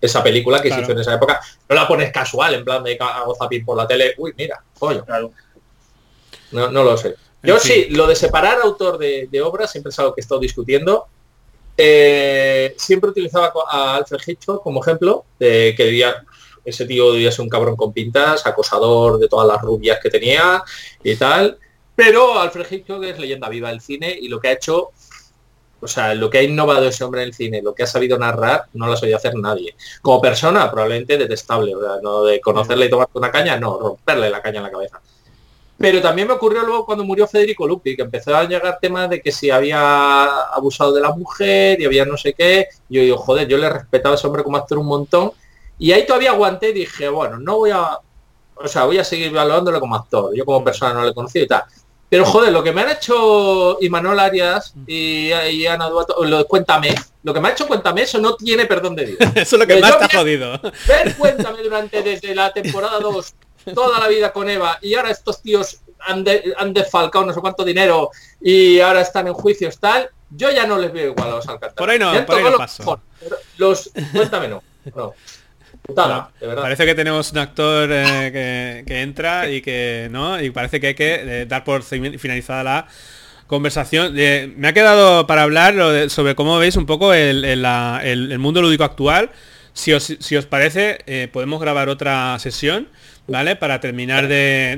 esa 0.00 0.22
película 0.22 0.60
que 0.60 0.70
se 0.70 0.80
hizo 0.80 0.92
en 0.92 0.98
esa 0.98 1.14
época. 1.14 1.40
No 1.68 1.74
la 1.74 1.88
pones 1.88 2.12
casual, 2.12 2.54
en 2.54 2.64
plan 2.64 2.84
de 2.84 2.98
hago 3.00 3.34
zapping 3.34 3.64
por 3.64 3.76
la 3.76 3.86
tele. 3.86 4.14
Uy, 4.18 4.34
mira, 4.36 4.62
coño. 4.78 5.04
No, 6.52 6.70
no 6.70 6.84
lo 6.84 6.96
sé. 6.96 7.14
Yo 7.42 7.58
sí, 7.58 7.86
lo 7.90 8.06
de 8.06 8.14
separar 8.14 8.58
autor 8.60 8.98
de, 8.98 9.28
de 9.30 9.42
obra 9.42 9.66
siempre 9.66 9.90
es 9.90 9.98
algo 9.98 10.14
que 10.14 10.20
he 10.20 10.22
estado 10.22 10.40
discutiendo. 10.40 11.06
Eh, 11.76 12.74
siempre 12.78 13.10
utilizaba 13.10 13.52
a 13.68 13.96
Alfred 13.96 14.20
Hitchcock 14.26 14.62
como 14.62 14.82
ejemplo, 14.82 15.24
de 15.38 15.74
que 15.76 15.84
debía, 15.84 16.24
ese 16.64 16.86
tío 16.86 17.12
debía 17.12 17.32
ser 17.32 17.42
un 17.42 17.48
cabrón 17.48 17.76
con 17.76 17.92
pintas, 17.92 18.46
acosador 18.46 19.18
de 19.18 19.28
todas 19.28 19.48
las 19.48 19.60
rubias 19.60 19.98
que 20.02 20.10
tenía 20.10 20.62
y 21.02 21.16
tal. 21.16 21.58
Pero 21.96 22.38
Alfred 22.38 22.66
Hitchcock 22.70 23.04
es 23.04 23.18
leyenda 23.18 23.48
viva 23.48 23.68
del 23.68 23.80
cine 23.80 24.16
y 24.20 24.28
lo 24.28 24.40
que 24.40 24.48
ha 24.48 24.52
hecho, 24.52 24.90
o 25.80 25.86
sea, 25.86 26.14
lo 26.14 26.28
que 26.28 26.38
ha 26.38 26.42
innovado 26.42 26.88
ese 26.88 27.04
hombre 27.04 27.22
en 27.22 27.28
el 27.28 27.34
cine, 27.34 27.62
lo 27.62 27.74
que 27.74 27.84
ha 27.84 27.86
sabido 27.86 28.18
narrar, 28.18 28.64
no 28.74 28.86
lo 28.86 28.94
ha 28.94 28.96
sabido 28.96 29.16
hacer 29.16 29.36
nadie. 29.36 29.76
Como 30.02 30.20
persona, 30.20 30.70
probablemente 30.70 31.16
detestable, 31.16 31.74
o 31.74 32.00
no 32.00 32.24
de 32.24 32.40
conocerle 32.40 32.86
y 32.86 32.90
tomarte 32.90 33.18
una 33.18 33.30
caña, 33.30 33.56
no, 33.58 33.78
romperle 33.78 34.28
la 34.28 34.42
caña 34.42 34.58
en 34.58 34.64
la 34.64 34.70
cabeza. 34.72 35.00
Pero 35.76 36.00
también 36.00 36.28
me 36.28 36.34
ocurrió 36.34 36.62
luego 36.62 36.86
cuando 36.86 37.04
murió 37.04 37.26
Federico 37.26 37.66
Lupi, 37.66 37.96
que 37.96 38.02
empezó 38.02 38.36
a 38.36 38.44
llegar 38.44 38.78
temas 38.80 39.10
de 39.10 39.20
que 39.20 39.32
si 39.32 39.50
había 39.50 40.24
abusado 40.46 40.92
de 40.92 41.00
la 41.00 41.12
mujer 41.12 41.80
y 41.80 41.84
había 41.84 42.04
no 42.04 42.16
sé 42.16 42.32
qué. 42.32 42.68
Yo 42.88 43.00
digo, 43.02 43.16
joder, 43.18 43.48
yo 43.48 43.58
le 43.58 43.68
respetaba 43.68 44.14
a 44.14 44.18
ese 44.18 44.26
hombre 44.26 44.44
como 44.44 44.56
actor 44.56 44.78
un 44.78 44.86
montón. 44.86 45.32
Y 45.78 45.90
ahí 45.90 46.06
todavía 46.06 46.30
aguanté 46.30 46.70
y 46.70 46.74
dije, 46.74 47.08
bueno, 47.08 47.38
no 47.38 47.58
voy 47.58 47.70
a... 47.70 47.98
O 48.56 48.68
sea, 48.68 48.84
voy 48.84 48.98
a 48.98 49.04
seguir 49.04 49.32
valorándolo 49.32 49.80
como 49.80 49.96
actor. 49.96 50.32
Yo 50.32 50.44
como 50.44 50.62
persona 50.62 50.94
no 50.94 51.04
le 51.04 51.12
conocí 51.12 51.40
y 51.40 51.46
tal 51.48 51.64
Pero 52.14 52.26
joder, 52.26 52.52
lo 52.52 52.62
que 52.62 52.70
me 52.70 52.82
han 52.82 52.90
hecho 52.90 53.76
Imanol 53.80 54.20
Arias 54.20 54.72
y, 54.86 55.32
y 55.32 55.66
Ana 55.66 55.88
Duato, 55.88 56.24
lo 56.24 56.46
Cuéntame, 56.46 56.94
lo 57.24 57.34
que 57.34 57.40
me 57.40 57.48
ha 57.48 57.50
hecho 57.50 57.66
Cuéntame, 57.66 58.02
eso 58.02 58.20
no 58.20 58.36
tiene 58.36 58.66
perdón 58.66 58.94
de 58.94 59.06
Dios. 59.06 59.18
eso 59.34 59.56
es 59.56 59.60
lo 59.60 59.66
que 59.66 59.80
más 59.80 60.00
ha 60.00 60.08
jodido. 60.08 60.60
Ver 60.86 61.16
Cuéntame 61.16 61.60
durante 61.64 62.04
desde 62.04 62.32
la 62.32 62.52
temporada 62.52 63.00
2 63.00 63.34
toda 63.74 63.98
la 63.98 64.06
vida 64.06 64.32
con 64.32 64.48
Eva 64.48 64.78
y 64.80 64.94
ahora 64.94 65.10
estos 65.10 65.42
tíos 65.42 65.80
han, 65.98 66.24
han 66.56 66.72
desfalcado 66.72 67.26
no 67.26 67.32
sé 67.32 67.40
cuánto 67.40 67.64
dinero 67.64 68.12
y 68.40 68.78
ahora 68.78 69.00
están 69.00 69.26
en 69.26 69.34
juicios 69.34 69.80
tal, 69.80 70.08
yo 70.30 70.52
ya 70.52 70.68
no 70.68 70.78
les 70.78 70.92
veo 70.92 71.10
igual 71.10 71.30
a 71.30 71.34
los 71.34 71.48
Alcántara. 71.48 71.74
Por 71.74 71.90
ahí 71.90 71.98
no, 71.98 72.12
por 72.26 72.36
ahí 72.36 72.44
no 72.44 72.56
paso. 72.56 73.00
Los, 73.56 73.90
cuéntame 74.12 74.46
no. 74.46 74.62
Parece 75.92 76.86
que 76.86 76.94
tenemos 76.94 77.32
un 77.32 77.38
actor 77.38 77.90
eh, 77.92 78.82
que, 78.86 79.02
entra 79.02 79.50
y 79.50 79.60
que 79.60 80.08
no 80.10 80.40
y 80.40 80.50
parece 80.50 80.80
que 80.80 80.88
hay 80.88 80.94
que 80.94 81.14
eh, 81.42 81.46
dar 81.46 81.62
por 81.62 81.82
finalizada 81.82 82.64
la 82.64 82.86
conversación. 83.46 84.14
Eh, 84.16 84.52
me 84.56 84.68
ha 84.68 84.72
quedado 84.72 85.26
para 85.26 85.42
hablar 85.42 86.08
sobre 86.08 86.34
cómo 86.34 86.58
veis 86.58 86.76
un 86.76 86.86
poco 86.86 87.12
el, 87.12 88.38
mundo 88.38 88.62
lúdico 88.62 88.84
actual. 88.84 89.30
Si 89.74 89.92
os, 89.92 90.16
si 90.20 90.36
os 90.36 90.46
parece, 90.46 91.28
podemos 91.32 91.60
grabar 91.60 91.88
otra 91.88 92.38
sesión, 92.38 92.88
¿vale? 93.26 93.56
Para 93.56 93.80
terminar 93.80 94.28
de, 94.28 94.76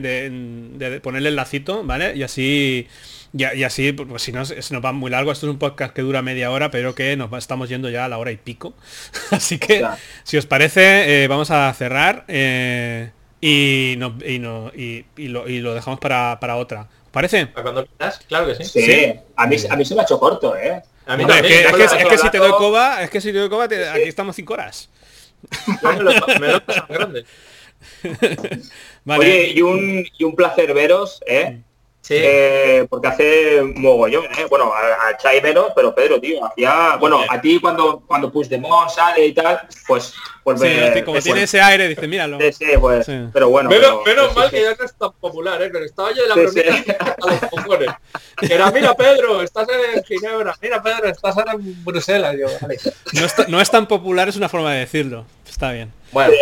de 0.73 1.01
ponerle 1.01 1.29
el 1.29 1.37
lacito, 1.37 1.85
¿vale? 1.85 2.17
Y 2.17 2.23
así 2.23 2.89
y, 3.33 3.65
así, 3.65 3.93
pues 3.93 4.23
si 4.23 4.33
no, 4.33 4.45
se 4.45 4.75
nos 4.75 4.85
va 4.85 4.93
muy 4.93 5.11
largo, 5.11 5.33
esto 5.33 5.47
es 5.47 5.53
un 5.53 5.59
podcast 5.59 5.95
que 5.95 6.03
dura 6.03 6.23
media 6.23 6.51
hora, 6.51 6.71
pero 6.71 6.95
que 6.95 7.17
nos 7.17 7.33
estamos 7.35 7.69
yendo 7.69 7.91
ya 7.91 8.05
a 8.05 8.09
la 8.09 8.19
hora 8.19 8.31
y 8.31 8.37
pico. 8.37 8.75
así 9.31 9.59
que, 9.59 9.87
si 10.25 10.37
os 10.37 10.47
parece, 10.47 11.25
eh, 11.25 11.29
vamos 11.29 11.51
a 11.51 11.73
cerrar 11.75 12.25
eh, 12.29 13.11
y, 13.41 13.95
no, 13.99 14.17
y, 14.25 14.39
no, 14.39 14.71
y, 14.75 15.05
lo, 15.17 15.49
y, 15.49 15.61
lo, 15.61 15.75
dejamos 15.75 16.01
para, 16.01 16.39
para 16.41 16.57
otra. 16.57 16.83
¿Os 16.83 17.11
parece? 17.11 17.49
cuando 17.49 17.87
Claro 18.29 18.47
que 18.47 18.65
sí. 18.65 18.81
Sí, 18.81 19.15
A, 19.37 19.47
mí, 19.47 19.57
a 19.69 19.77
mí 19.77 19.85
se 19.85 19.95
me 19.95 20.01
ha 20.01 20.05
hecho 20.05 20.19
corto, 20.19 20.57
¿eh? 20.57 20.83
A 21.07 21.17
mí 21.17 21.25
es, 21.29 21.43
que, 21.43 21.63
es, 21.63 21.93
que, 22.09 22.19
si 22.19 22.31
te 22.31 22.39
doy 22.39 22.51
coba, 22.53 23.03
es 23.03 23.11
que 23.11 23.21
si 23.21 23.33
te 23.33 23.39
doy 23.39 23.49
coba, 23.49 23.65
aquí 23.65 24.09
estamos 24.09 24.35
cinco 24.35 24.55
horas. 24.55 24.91
me 25.83 26.03
lo, 26.03 26.11
me 26.41 26.63
grande. 26.89 27.25
vale. 29.05 29.25
Oye, 29.25 29.53
y 29.55 29.63
un, 29.63 30.05
y 30.19 30.25
un 30.25 30.35
placer 30.35 30.75
veros, 30.75 31.21
¿eh? 31.27 31.61
Eh, 32.09 32.87
porque 32.89 33.09
hace 33.09 33.63
mogollón, 33.63 34.25
¿eh? 34.25 34.47
Bueno, 34.49 34.73
a, 34.73 35.09
a 35.09 35.17
Chai 35.17 35.41
pero 35.75 35.95
Pedro, 35.95 36.21
tío, 36.21 36.45
hacía... 36.45 36.97
Bueno, 36.97 37.21
a 37.29 37.41
ti 37.41 37.59
cuando, 37.61 38.03
cuando 38.07 38.31
Puigdemont 38.31 38.91
sale 38.91 39.27
y 39.27 39.33
tal, 39.33 39.61
pues... 39.87 40.15
pues 40.45 40.61
sí, 40.61 41.03
como 41.03 41.21
tiene 41.21 41.43
ese 41.43 41.61
aire, 41.61 41.89
dice, 41.89 42.07
míralo. 42.07 42.39
Sí, 42.41 42.53
sí, 42.53 42.67
pues... 42.79 43.07
Pero 43.33 43.49
bueno... 43.49 43.69
Menos, 43.71 44.05
menos 44.05 44.35
mal 44.37 44.51
que 44.51 44.63
ya 44.63 44.75
no 44.79 44.85
es 44.85 44.95
tan 44.95 45.13
popular, 45.13 45.61
¿eh? 45.63 45.71
Pero 45.73 45.85
estaba 45.85 46.13
yo 46.13 46.23
de 46.23 46.29
la 46.29 46.35
bromita 46.35 47.17
a 47.21 47.31
los 47.31 47.51
cojones. 47.51 47.91
era, 48.43 48.71
mira 48.71 48.95
Pedro, 48.95 49.43
estás 49.43 49.67
en 49.69 50.05
Ginebra, 50.05 50.55
mira 50.61 50.83
Pedro, 50.83 51.09
estás 51.09 51.37
ahora 51.37 51.53
en 51.53 51.85
Bruselas. 51.85 52.37
Yo, 52.39 52.47
vale. 52.61 52.79
no, 53.13 53.27
no 53.49 53.61
es 53.61 53.71
tan 53.71 53.87
popular, 53.87 54.29
es 54.29 54.37
una 54.37 54.49
forma 54.49 54.73
de 54.73 54.81
decirlo. 54.81 55.25
Está 55.49 55.73
bien. 55.73 55.93
Bueno. 56.13 56.35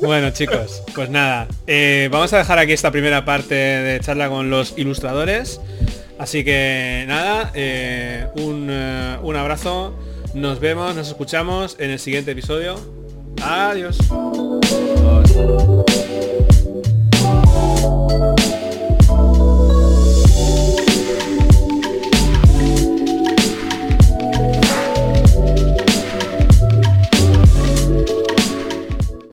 Bueno 0.00 0.30
chicos, 0.30 0.82
pues 0.94 1.10
nada, 1.10 1.46
eh, 1.66 2.08
vamos 2.10 2.32
a 2.32 2.38
dejar 2.38 2.58
aquí 2.58 2.72
esta 2.72 2.90
primera 2.90 3.24
parte 3.24 3.54
de 3.54 4.00
charla 4.00 4.28
con 4.28 4.48
los 4.48 4.74
ilustradores. 4.78 5.60
Así 6.18 6.42
que 6.42 7.04
nada, 7.06 7.50
eh, 7.54 8.26
un, 8.36 8.68
eh, 8.70 9.18
un 9.22 9.36
abrazo, 9.36 9.94
nos 10.34 10.58
vemos, 10.58 10.94
nos 10.94 11.08
escuchamos 11.08 11.76
en 11.78 11.90
el 11.90 11.98
siguiente 11.98 12.30
episodio. 12.30 12.80
Adiós. 13.42 13.98